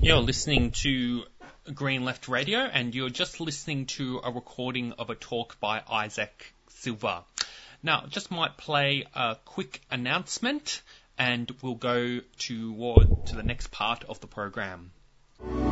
You're 0.00 0.16
listening 0.16 0.72
to 0.82 1.22
Green 1.72 2.04
Left 2.04 2.26
Radio, 2.26 2.58
and 2.58 2.94
you're 2.94 3.10
just 3.10 3.40
listening 3.40 3.86
to 3.86 4.20
a 4.24 4.32
recording 4.32 4.92
of 4.92 5.10
a 5.10 5.14
talk 5.14 5.60
by 5.60 5.82
Isaac 5.88 6.52
Silva. 6.68 7.24
Now, 7.82 8.04
just 8.08 8.30
might 8.30 8.56
play 8.56 9.04
a 9.14 9.36
quick 9.44 9.82
announcement, 9.90 10.82
and 11.18 11.54
we'll 11.62 11.74
go 11.74 12.20
toward 12.38 13.26
to 13.26 13.36
the 13.36 13.42
next 13.42 13.70
part 13.70 14.04
of 14.04 14.20
the 14.20 14.26
program. 14.26 14.90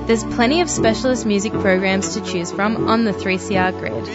There's 0.07 0.25
plenty 0.25 0.61
of 0.61 0.69
specialist 0.69 1.25
music 1.27 1.53
programs 1.53 2.15
to 2.15 2.21
choose 2.21 2.53
from 2.53 2.89
on 2.89 3.05
the 3.05 3.13
3CR 3.13 3.79
grid. 3.79 4.07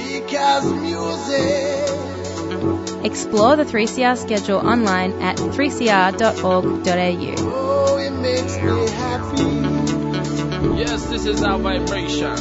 Explore 3.07 3.55
the 3.55 3.63
3CR 3.63 4.17
schedule 4.17 4.57
online 4.57 5.21
at 5.21 5.37
3cr.org.au. 5.37 7.35
Oh, 7.39 7.97
yes, 10.77 11.05
this 11.05 11.25
is 11.25 11.41
our 11.41 11.57
vibration. 11.57 12.35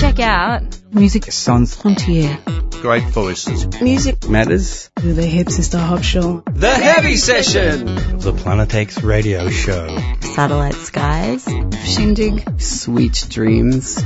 Check 0.00 0.18
out 0.20 0.62
Music 0.94 1.30
Sans 1.30 1.74
Frontier 1.74 2.38
great 2.82 3.04
voices. 3.04 3.80
Music 3.80 4.28
matters. 4.28 4.90
The 4.96 5.22
Hip 5.22 5.50
Sister 5.50 5.78
Hop 5.78 6.02
Show. 6.02 6.42
The 6.52 6.74
Heavy 6.74 7.16
Session. 7.16 7.86
The 8.18 8.32
Planetex 8.32 9.04
Radio 9.04 9.48
Show. 9.50 9.96
Satellite 10.20 10.74
Skies. 10.74 11.44
Shindig. 11.84 12.60
Sweet 12.60 13.26
Dreams. 13.30 14.02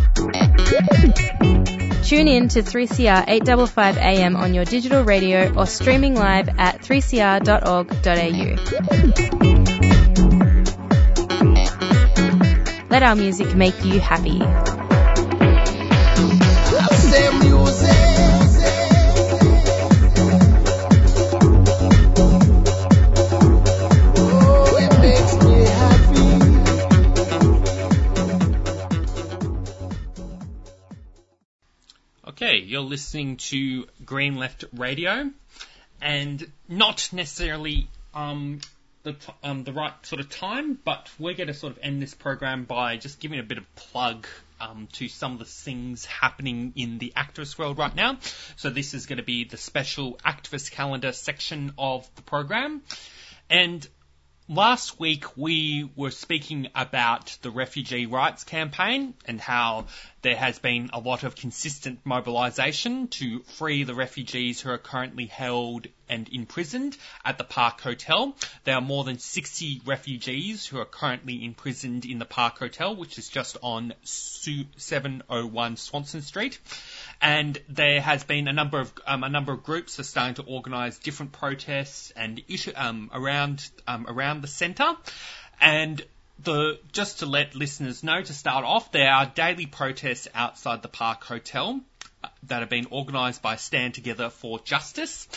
Tune 2.06 2.28
in 2.28 2.46
to 2.50 2.62
3CR 2.62 3.24
855 3.26 3.98
AM 3.98 4.36
on 4.36 4.54
your 4.54 4.64
digital 4.64 5.02
radio 5.02 5.52
or 5.54 5.66
streaming 5.66 6.14
live 6.14 6.48
at 6.56 6.80
3cr.org.au. 6.80 7.36
Let 12.90 13.02
our 13.02 13.16
music 13.16 13.56
make 13.56 13.84
you 13.84 13.98
happy. 13.98 14.85
Okay, 32.56 32.64
you're 32.64 32.80
listening 32.80 33.36
to 33.36 33.86
Green 34.02 34.36
Left 34.36 34.64
Radio, 34.72 35.30
and 36.00 36.50
not 36.68 37.10
necessarily 37.12 37.86
um, 38.14 38.62
the 39.02 39.12
t- 39.12 39.32
um, 39.42 39.64
the 39.64 39.74
right 39.74 39.92
sort 40.06 40.20
of 40.20 40.30
time, 40.30 40.78
but 40.82 41.10
we're 41.18 41.34
going 41.34 41.48
to 41.48 41.54
sort 41.54 41.74
of 41.74 41.78
end 41.82 42.00
this 42.00 42.14
program 42.14 42.64
by 42.64 42.96
just 42.96 43.20
giving 43.20 43.38
a 43.38 43.42
bit 43.42 43.58
of 43.58 43.74
plug 43.74 44.26
um, 44.58 44.88
to 44.92 45.06
some 45.06 45.34
of 45.34 45.38
the 45.38 45.44
things 45.44 46.06
happening 46.06 46.72
in 46.76 46.96
the 46.96 47.12
activist 47.14 47.58
world 47.58 47.76
right 47.76 47.94
now. 47.94 48.16
So 48.56 48.70
this 48.70 48.94
is 48.94 49.04
going 49.04 49.18
to 49.18 49.22
be 49.22 49.44
the 49.44 49.58
special 49.58 50.14
activist 50.24 50.70
calendar 50.70 51.12
section 51.12 51.74
of 51.76 52.08
the 52.14 52.22
program, 52.22 52.80
and 53.50 53.86
Last 54.48 55.00
week 55.00 55.36
we 55.36 55.90
were 55.96 56.12
speaking 56.12 56.68
about 56.72 57.36
the 57.42 57.50
refugee 57.50 58.06
rights 58.06 58.44
campaign 58.44 59.14
and 59.24 59.40
how 59.40 59.86
there 60.22 60.36
has 60.36 60.60
been 60.60 60.88
a 60.92 61.00
lot 61.00 61.24
of 61.24 61.34
consistent 61.34 61.98
mobilisation 62.04 63.08
to 63.08 63.40
free 63.58 63.82
the 63.82 63.96
refugees 63.96 64.60
who 64.60 64.70
are 64.70 64.78
currently 64.78 65.26
held 65.26 65.88
and 66.08 66.28
imprisoned 66.28 66.96
at 67.24 67.38
the 67.38 67.44
Park 67.44 67.80
Hotel. 67.80 68.36
There 68.62 68.76
are 68.76 68.80
more 68.80 69.02
than 69.02 69.18
60 69.18 69.82
refugees 69.84 70.64
who 70.64 70.78
are 70.78 70.84
currently 70.84 71.44
imprisoned 71.44 72.04
in 72.04 72.20
the 72.20 72.24
Park 72.24 72.60
Hotel, 72.60 72.94
which 72.94 73.18
is 73.18 73.28
just 73.28 73.56
on 73.62 73.94
701 74.04 75.76
Swanston 75.76 76.22
Street 76.22 76.60
and 77.20 77.58
there 77.68 78.00
has 78.00 78.24
been 78.24 78.48
a 78.48 78.52
number 78.52 78.80
of 78.80 78.92
um, 79.06 79.24
a 79.24 79.28
number 79.28 79.52
of 79.52 79.62
groups 79.62 79.98
are 79.98 80.04
starting 80.04 80.34
to 80.34 80.42
organise 80.42 80.98
different 80.98 81.32
protests 81.32 82.12
and 82.16 82.42
issue 82.48 82.72
um, 82.76 83.10
around 83.12 83.68
um, 83.86 84.06
around 84.08 84.42
the 84.42 84.48
centre, 84.48 84.96
and 85.60 86.04
the 86.42 86.78
just 86.92 87.20
to 87.20 87.26
let 87.26 87.54
listeners 87.54 88.02
know 88.02 88.20
to 88.20 88.32
start 88.32 88.64
off, 88.64 88.92
there 88.92 89.10
are 89.10 89.26
daily 89.26 89.66
protests 89.66 90.28
outside 90.34 90.82
the 90.82 90.88
Park 90.88 91.24
Hotel 91.24 91.80
uh, 92.22 92.28
that 92.44 92.60
have 92.60 92.68
been 92.68 92.86
organised 92.92 93.42
by 93.42 93.56
Stand 93.56 93.94
Together 93.94 94.30
for 94.30 94.58
Justice. 94.60 95.28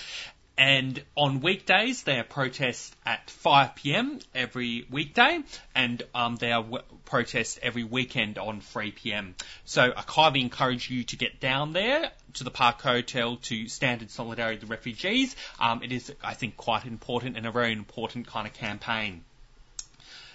And 0.57 1.01
on 1.15 1.39
weekdays, 1.39 2.03
there 2.03 2.19
are 2.19 2.25
protests 2.25 2.93
at 3.05 3.29
5 3.29 3.75
p.m. 3.75 4.19
every 4.35 4.85
weekday, 4.89 5.39
and 5.73 6.03
um, 6.13 6.35
there 6.35 6.55
are 6.55 6.65
protests 7.09 7.59
every 7.61 7.83
weekend 7.83 8.37
on 8.37 8.61
3 8.61 8.91
p.m. 8.91 9.35
So 9.65 9.91
I 9.95 10.03
highly 10.07 10.41
encourage 10.41 10.89
you 10.89 11.03
to 11.05 11.17
get 11.17 11.39
down 11.39 11.73
there 11.73 12.11
to 12.35 12.43
the 12.43 12.51
Park 12.51 12.81
Hotel 12.81 13.37
to 13.37 13.67
stand 13.67 14.01
in 14.01 14.09
solidarity 14.09 14.59
with 14.59 14.69
the 14.69 14.73
refugees. 14.73 15.35
Um, 15.59 15.83
it 15.83 15.91
is, 15.91 16.13
I 16.23 16.35
think, 16.35 16.55
quite 16.55 16.85
important 16.85 17.35
and 17.35 17.45
a 17.45 17.51
very 17.51 17.73
important 17.73 18.27
kind 18.27 18.47
of 18.47 18.53
campaign. 18.53 19.23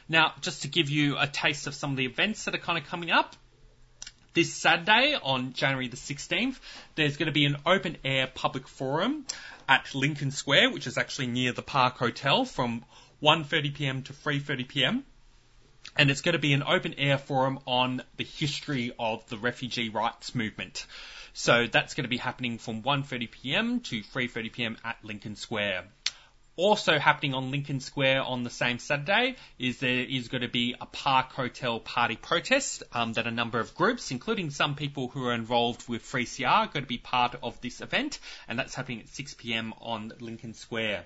Now, 0.09 0.35
just 0.41 0.63
to 0.63 0.69
give 0.69 0.91
you 0.91 1.17
a 1.17 1.27
taste 1.27 1.67
of 1.67 1.75
some 1.75 1.93
of 1.93 1.97
the 1.97 2.05
events 2.05 2.45
that 2.45 2.55
are 2.55 2.59
kind 2.59 2.77
of 2.77 2.87
coming 2.87 3.11
up, 3.11 3.37
this 4.35 4.53
Saturday 4.53 5.17
on 5.23 5.53
January 5.53 5.89
the 5.89 5.97
16th, 5.97 6.59
there's 6.97 7.17
going 7.17 7.27
to 7.27 7.33
be 7.33 7.47
an 7.47 7.57
open 7.65 7.97
air 8.05 8.27
public 8.27 8.67
forum 8.67 9.25
at 9.69 9.95
Lincoln 9.95 10.33
Square, 10.33 10.73
which 10.73 10.89
is 10.89 10.99
actually 10.99 11.29
near 11.29 11.53
the 11.53 11.63
Park 11.63 11.99
Hotel 11.99 12.45
from 12.45 12.85
1.30pm 13.23 14.05
to 14.07 14.13
3.30pm. 14.13 15.05
And 15.97 16.11
it's 16.11 16.23
going 16.23 16.33
to 16.33 16.41
be 16.41 16.53
an 16.53 16.65
open 16.65 16.95
air 16.95 17.19
forum 17.19 17.61
on 17.67 18.03
the 18.17 18.25
history 18.25 18.93
of 18.99 19.29
the 19.29 19.37
refugee 19.37 19.91
rights 19.91 20.35
movement. 20.35 20.87
So 21.35 21.67
that's 21.67 21.95
going 21.95 22.05
to 22.05 22.09
be 22.09 22.17
happening 22.17 22.59
from 22.59 22.83
1.30pm 22.83 23.85
to 23.85 24.03
3.30pm 24.03 24.77
at 24.85 24.97
Lincoln 25.05 25.37
Square. 25.37 25.85
Also 26.57 27.01
happening 27.01 27.35
on 27.35 27.51
Lincoln 27.51 27.81
Square 27.81 28.23
on 28.23 28.45
the 28.45 28.51
same 28.51 28.79
Saturday 28.79 29.35
is 29.59 29.79
there 29.79 30.05
is 30.05 30.29
going 30.29 30.43
to 30.43 30.49
be 30.49 30.77
a 30.81 30.87
Park 30.87 31.33
Hotel 31.33 31.81
party 31.81 32.15
protest 32.15 32.85
um, 32.93 33.13
that 33.15 33.27
a 33.27 33.33
number 33.33 33.59
of 33.59 33.75
groups, 33.75 34.13
including 34.13 34.51
some 34.51 34.77
people 34.77 35.09
who 35.09 35.27
are 35.27 35.35
involved 35.35 35.89
with 35.89 36.05
3CR, 36.05 36.47
are 36.49 36.67
going 36.67 36.85
to 36.85 36.89
be 36.89 36.99
part 36.99 37.35
of 37.43 37.61
this 37.61 37.81
event, 37.81 38.21
and 38.47 38.57
that's 38.57 38.77
happening 38.77 39.01
at 39.01 39.09
6 39.09 39.35
p.m. 39.35 39.75
on 39.81 40.13
Lincoln 40.21 40.55
Square. 40.55 41.05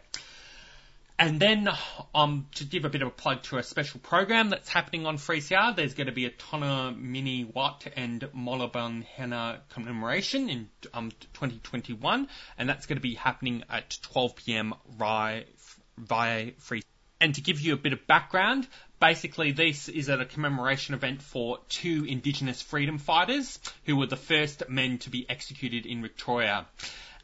And 1.20 1.40
then, 1.40 1.68
um, 2.14 2.46
to 2.54 2.64
give 2.64 2.84
a 2.84 2.88
bit 2.88 3.02
of 3.02 3.08
a 3.08 3.10
plug 3.10 3.42
to 3.44 3.58
a 3.58 3.62
special 3.64 3.98
program 3.98 4.50
that's 4.50 4.68
happening 4.68 5.04
on 5.04 5.16
3CR, 5.16 5.74
there's 5.74 5.94
going 5.94 6.06
to 6.06 6.12
be 6.12 6.26
a 6.26 6.30
Tunnerminnerwait 6.30 7.92
and 7.96 8.20
Maulboyheenner 8.20 9.58
commemoration 9.68 10.48
in 10.48 10.68
um, 10.94 11.10
2021, 11.32 12.28
and 12.56 12.68
that's 12.68 12.86
going 12.86 12.98
to 12.98 13.02
be 13.02 13.14
happening 13.14 13.64
at 13.68 13.98
12 14.02 14.36
p.m. 14.36 14.74
via, 14.96 15.42
via 15.96 16.52
Free. 16.58 16.82
And 17.20 17.34
to 17.34 17.40
give 17.40 17.60
you 17.60 17.72
a 17.72 17.76
bit 17.76 17.92
of 17.92 18.06
background, 18.06 18.68
basically 19.00 19.50
this 19.50 19.88
is 19.88 20.08
at 20.08 20.20
a 20.20 20.24
commemoration 20.24 20.94
event 20.94 21.20
for 21.20 21.58
two 21.68 22.04
Indigenous 22.08 22.62
freedom 22.62 22.98
fighters 22.98 23.58
who 23.86 23.96
were 23.96 24.06
the 24.06 24.16
first 24.16 24.68
men 24.68 24.98
to 24.98 25.10
be 25.10 25.28
executed 25.28 25.84
in 25.84 26.00
Victoria. 26.00 26.66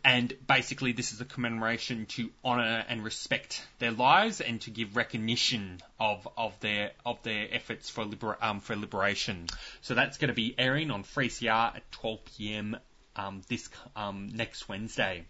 And 0.04 0.34
basically, 0.46 0.92
this 0.92 1.12
is 1.12 1.20
a 1.22 1.24
commemoration 1.24 2.04
to 2.06 2.30
honour 2.44 2.84
and 2.88 3.02
respect 3.02 3.66
their 3.78 3.90
lives 3.90 4.42
and 4.42 4.60
to 4.62 4.70
give 4.70 4.96
recognition 4.96 5.80
of, 5.98 6.28
of 6.36 6.60
their 6.60 6.92
of 7.06 7.22
their 7.22 7.48
efforts 7.50 7.88
for 7.88 8.04
liber, 8.04 8.36
um, 8.42 8.60
for 8.60 8.76
liberation. 8.76 9.46
So 9.80 9.94
that's 9.94 10.18
going 10.18 10.28
to 10.28 10.34
be 10.34 10.54
airing 10.58 10.90
on 10.90 11.04
3CR 11.04 11.76
at 11.76 11.92
12 11.92 12.24
p.m. 12.36 12.76
Um, 13.16 13.40
this 13.48 13.70
um, 13.96 14.28
next 14.34 14.68
Wednesday. 14.68 15.24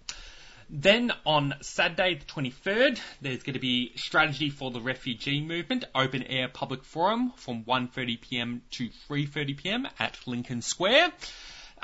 Then 0.71 1.13
on 1.25 1.55
Saturday 1.61 2.15
the 2.15 2.25
23rd, 2.25 2.99
there's 3.21 3.43
going 3.43 3.55
to 3.55 3.61
be 3.61 3.93
Strategy 3.97 4.51
for 4.51 4.71
the 4.71 4.81
Refugee 4.81 5.41
Movement 5.41 5.85
open 5.95 6.23
air 6.25 6.49
public 6.49 6.83
forum 6.83 7.33
from 7.37 7.63
1:30 7.65 8.21
p.m. 8.21 8.63
to 8.73 8.89
3:30 9.09 9.57
p.m. 9.57 9.89
at 10.01 10.19
Lincoln 10.27 10.63
Square. 10.63 11.13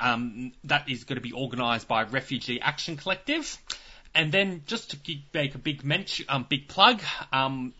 Um, 0.01 0.51
that 0.63 0.89
is 0.89 1.03
going 1.03 1.15
to 1.15 1.21
be 1.21 1.33
organised 1.33 1.87
by 1.87 2.03
Refugee 2.03 2.59
Action 2.59 2.97
Collective. 2.97 3.57
And 4.13 4.31
then 4.31 4.63
just 4.65 4.91
to 4.91 4.97
make 5.33 5.55
a 5.55 5.57
big 5.57 5.85
mention, 5.85 6.25
um, 6.27 6.45
big 6.49 6.67
plug, 6.67 7.01
um, 7.31 7.73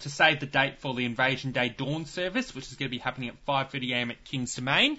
to 0.00 0.10
save 0.10 0.40
the 0.40 0.46
date 0.46 0.78
for 0.78 0.94
the 0.94 1.04
Invasion 1.04 1.52
Day 1.52 1.68
Dawn 1.68 2.06
service, 2.06 2.54
which 2.54 2.66
is 2.68 2.74
going 2.74 2.88
to 2.88 2.96
be 2.96 2.98
happening 2.98 3.30
at 3.30 3.46
5.30am 3.46 4.10
at 4.10 4.24
King's 4.24 4.54
Domain. 4.54 4.98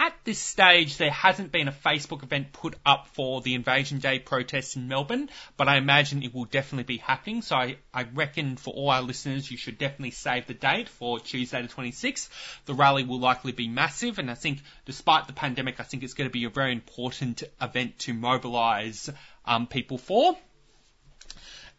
At 0.00 0.14
this 0.22 0.38
stage, 0.38 0.96
there 0.96 1.10
hasn't 1.10 1.50
been 1.50 1.66
a 1.66 1.72
Facebook 1.72 2.22
event 2.22 2.52
put 2.52 2.76
up 2.86 3.08
for 3.08 3.40
the 3.40 3.54
Invasion 3.54 3.98
Day 3.98 4.20
protests 4.20 4.76
in 4.76 4.86
Melbourne, 4.86 5.28
but 5.56 5.68
I 5.68 5.76
imagine 5.76 6.22
it 6.22 6.32
will 6.32 6.44
definitely 6.44 6.84
be 6.84 6.98
happening. 6.98 7.42
So 7.42 7.56
I, 7.56 7.78
I 7.92 8.04
reckon 8.04 8.56
for 8.56 8.72
all 8.72 8.90
our 8.90 9.02
listeners, 9.02 9.50
you 9.50 9.56
should 9.56 9.76
definitely 9.76 10.12
save 10.12 10.46
the 10.46 10.54
date 10.54 10.88
for 10.88 11.18
Tuesday 11.18 11.62
the 11.62 11.68
26th. 11.68 12.28
The 12.66 12.74
rally 12.74 13.02
will 13.02 13.18
likely 13.18 13.50
be 13.50 13.66
massive, 13.66 14.20
and 14.20 14.30
I 14.30 14.34
think 14.34 14.60
despite 14.84 15.26
the 15.26 15.32
pandemic, 15.32 15.80
I 15.80 15.82
think 15.82 16.04
it's 16.04 16.14
going 16.14 16.30
to 16.30 16.32
be 16.32 16.44
a 16.44 16.50
very 16.50 16.70
important 16.70 17.42
event 17.60 17.98
to 18.00 18.14
mobilise 18.14 19.10
um, 19.44 19.66
people 19.66 19.98
for. 19.98 20.38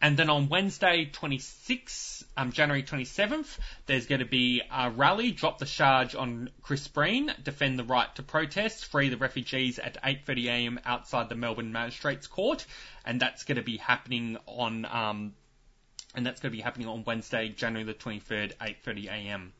And 0.02 0.16
then 0.16 0.30
on 0.30 0.48
Wednesday, 0.48 1.04
26, 1.04 2.24
um, 2.36 2.52
January 2.52 2.82
27th, 2.82 3.58
there's 3.84 4.06
going 4.06 4.20
to 4.20 4.24
be 4.24 4.62
a 4.72 4.90
rally, 4.90 5.30
drop 5.30 5.58
the 5.58 5.66
charge 5.66 6.14
on 6.14 6.48
Chris 6.62 6.88
Breen, 6.88 7.30
defend 7.42 7.78
the 7.78 7.84
right 7.84 8.12
to 8.14 8.22
protest, 8.22 8.86
free 8.86 9.10
the 9.10 9.18
refugees 9.18 9.78
at 9.78 10.02
8.30am 10.02 10.78
outside 10.86 11.28
the 11.28 11.34
Melbourne 11.34 11.72
Magistrates 11.72 12.26
Court. 12.26 12.64
And 13.04 13.20
that's 13.20 13.44
going 13.44 13.56
to 13.56 13.62
be 13.62 13.76
happening 13.76 14.38
on, 14.46 14.86
um, 14.86 15.34
and 16.14 16.24
that's 16.24 16.40
going 16.40 16.50
to 16.52 16.56
be 16.56 16.62
happening 16.62 16.88
on 16.88 17.04
Wednesday, 17.04 17.50
January 17.50 17.84
the 17.84 17.92
23rd, 17.92 18.56
8.30am. 18.56 19.50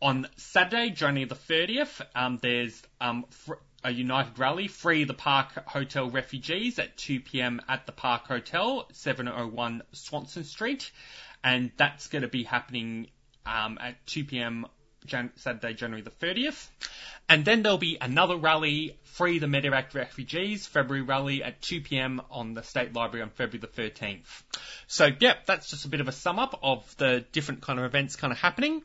On 0.00 0.26
Saturday, 0.36 0.90
January 0.90 1.28
the 1.28 1.34
30th, 1.34 2.00
um, 2.14 2.38
there's 2.40 2.80
um, 3.00 3.26
fr- 3.30 3.54
a 3.84 3.90
united 3.90 4.38
rally, 4.38 4.68
Free 4.68 5.04
the 5.04 5.14
Park 5.14 5.68
Hotel 5.68 6.10
Refugees 6.10 6.78
at 6.78 6.96
2 6.96 7.20
p.m. 7.20 7.60
at 7.68 7.86
the 7.86 7.92
Park 7.92 8.26
Hotel, 8.26 8.86
701 8.92 9.82
Swanston 9.92 10.44
Street. 10.44 10.90
And 11.44 11.70
that's 11.76 12.08
going 12.08 12.22
to 12.22 12.28
be 12.28 12.42
happening 12.42 13.08
um, 13.46 13.78
at 13.80 14.04
2 14.06 14.24
p.m. 14.24 14.66
Jan- 15.06 15.30
Saturday, 15.36 15.74
January 15.74 16.02
the 16.02 16.10
30th. 16.10 16.68
And 17.28 17.44
then 17.44 17.62
there'll 17.62 17.78
be 17.78 17.98
another 18.00 18.36
rally, 18.36 18.98
Free 19.04 19.38
the 19.38 19.46
Medevac 19.46 19.94
Refugees, 19.94 20.66
February 20.66 21.02
rally 21.02 21.42
at 21.42 21.60
2 21.62 21.80
p.m. 21.80 22.20
on 22.30 22.54
the 22.54 22.62
State 22.62 22.94
Library 22.94 23.22
on 23.22 23.30
February 23.30 23.58
the 23.58 23.82
13th. 23.82 24.42
So, 24.86 25.10
yeah, 25.20 25.34
that's 25.46 25.70
just 25.70 25.84
a 25.84 25.88
bit 25.88 26.00
of 26.00 26.08
a 26.08 26.12
sum 26.12 26.38
up 26.38 26.58
of 26.62 26.96
the 26.96 27.24
different 27.32 27.62
kind 27.62 27.78
of 27.78 27.84
events 27.84 28.16
kind 28.16 28.32
of 28.32 28.38
happening. 28.38 28.82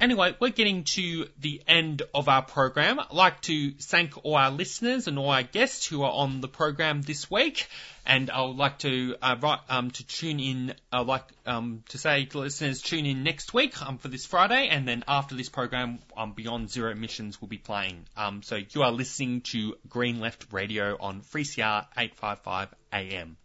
Anyway, 0.00 0.34
we're 0.40 0.50
getting 0.50 0.84
to 0.84 1.28
the 1.38 1.62
end 1.68 2.02
of 2.14 2.28
our 2.28 2.42
program. 2.42 2.98
I'd 2.98 3.12
like 3.12 3.40
to 3.42 3.70
thank 3.72 4.24
all 4.24 4.34
our 4.34 4.50
listeners 4.50 5.06
and 5.06 5.18
all 5.18 5.30
our 5.30 5.44
guests 5.44 5.86
who 5.86 6.02
are 6.02 6.10
on 6.10 6.40
the 6.40 6.48
program 6.48 7.00
this 7.00 7.30
week. 7.30 7.68
And 8.04 8.30
I 8.30 8.42
would 8.42 8.56
like 8.56 8.78
to 8.80 9.16
uh, 9.22 9.36
write, 9.40 9.60
um, 9.68 9.90
to 9.92 10.06
tune 10.06 10.40
in, 10.40 10.74
uh, 10.92 11.04
like 11.04 11.24
um, 11.46 11.84
to 11.88 11.98
say 11.98 12.24
to 12.26 12.38
listeners, 12.38 12.82
tune 12.82 13.06
in 13.06 13.22
next 13.22 13.54
week 13.54 13.80
um, 13.80 13.98
for 13.98 14.08
this 14.08 14.26
Friday, 14.26 14.68
and 14.68 14.86
then 14.86 15.04
after 15.08 15.34
this 15.34 15.48
program, 15.48 16.00
um, 16.16 16.32
Beyond 16.32 16.70
Zero 16.70 16.90
Emissions 16.90 17.40
will 17.40 17.48
be 17.48 17.58
playing. 17.58 18.04
Um, 18.16 18.42
so 18.42 18.58
you 18.70 18.82
are 18.82 18.92
listening 18.92 19.40
to 19.42 19.76
Green 19.88 20.20
Left 20.20 20.52
Radio 20.52 20.98
on 21.00 21.22
3CR 21.22 21.86
855 21.96 22.74
AM. 22.92 23.36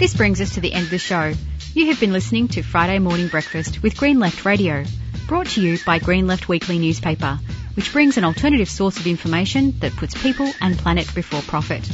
This 0.00 0.14
brings 0.14 0.40
us 0.40 0.54
to 0.54 0.60
the 0.62 0.72
end 0.72 0.84
of 0.84 0.90
the 0.90 0.96
show. 0.96 1.34
You 1.74 1.88
have 1.88 2.00
been 2.00 2.14
listening 2.14 2.48
to 2.48 2.62
Friday 2.62 2.98
Morning 2.98 3.28
Breakfast 3.28 3.82
with 3.82 3.98
Green 3.98 4.18
Left 4.18 4.46
Radio, 4.46 4.86
brought 5.26 5.48
to 5.48 5.60
you 5.60 5.76
by 5.84 5.98
Green 5.98 6.26
Left 6.26 6.48
Weekly 6.48 6.78
newspaper, 6.78 7.38
which 7.74 7.92
brings 7.92 8.16
an 8.16 8.24
alternative 8.24 8.70
source 8.70 8.98
of 8.98 9.06
information 9.06 9.78
that 9.80 9.92
puts 9.92 10.14
people 10.14 10.50
and 10.62 10.78
planet 10.78 11.14
before 11.14 11.42
profit. 11.42 11.86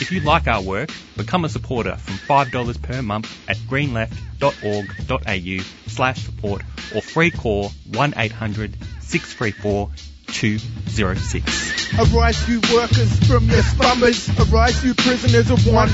If 0.00 0.12
you 0.12 0.20
like 0.20 0.46
our 0.46 0.62
work, 0.62 0.90
become 1.16 1.44
a 1.44 1.48
supporter 1.48 1.96
from 1.96 2.14
$5 2.14 2.82
per 2.82 3.02
month 3.02 3.36
at 3.48 3.56
greenleft.org.au 3.56 5.90
slash 5.90 6.22
support 6.22 6.62
or 6.94 7.02
free 7.02 7.32
call 7.32 7.72
1800 7.86 8.76
634 9.00 9.90
206. 10.28 11.98
Arise 11.98 12.48
you 12.48 12.60
workers 12.72 13.26
from 13.26 13.48
your 13.48 13.62
slumbers, 13.62 14.30
arise 14.38 14.84
you 14.84 14.94
prisoners 14.94 15.50
of 15.50 15.66
want. 15.66 15.90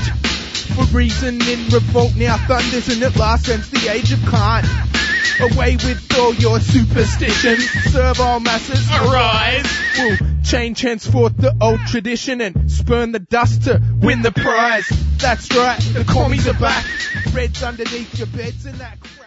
For 0.73 0.83
reason 0.95 1.41
in 1.41 1.69
revolt 1.69 2.15
now 2.15 2.37
thunders 2.47 2.89
and 2.89 3.03
at 3.03 3.15
last 3.15 3.49
ends 3.49 3.69
the 3.69 3.89
age 3.91 4.11
of 4.11 4.19
cant. 4.29 4.65
Away 5.39 5.75
with 5.75 6.13
all 6.17 6.33
your 6.35 6.59
superstitions, 6.59 7.69
serve 7.91 8.21
all 8.21 8.39
masses, 8.39 8.89
arise! 8.89 9.65
We'll 9.97 10.17
change 10.43 10.81
henceforth 10.81 11.35
the 11.37 11.55
old 11.59 11.81
tradition 11.87 12.39
and 12.39 12.71
spurn 12.71 13.11
the 13.11 13.19
dust 13.19 13.63
to 13.63 13.81
win 13.99 14.21
the 14.21 14.31
prize. 14.31 14.87
That's 15.17 15.53
right, 15.55 15.79
the 15.93 16.05
commies 16.05 16.47
are 16.47 16.53
back, 16.53 16.85
reds 17.33 17.63
underneath 17.63 18.17
your 18.17 18.27
beds 18.27 18.65
and 18.65 18.75
that 18.75 18.99
crap. 18.99 19.24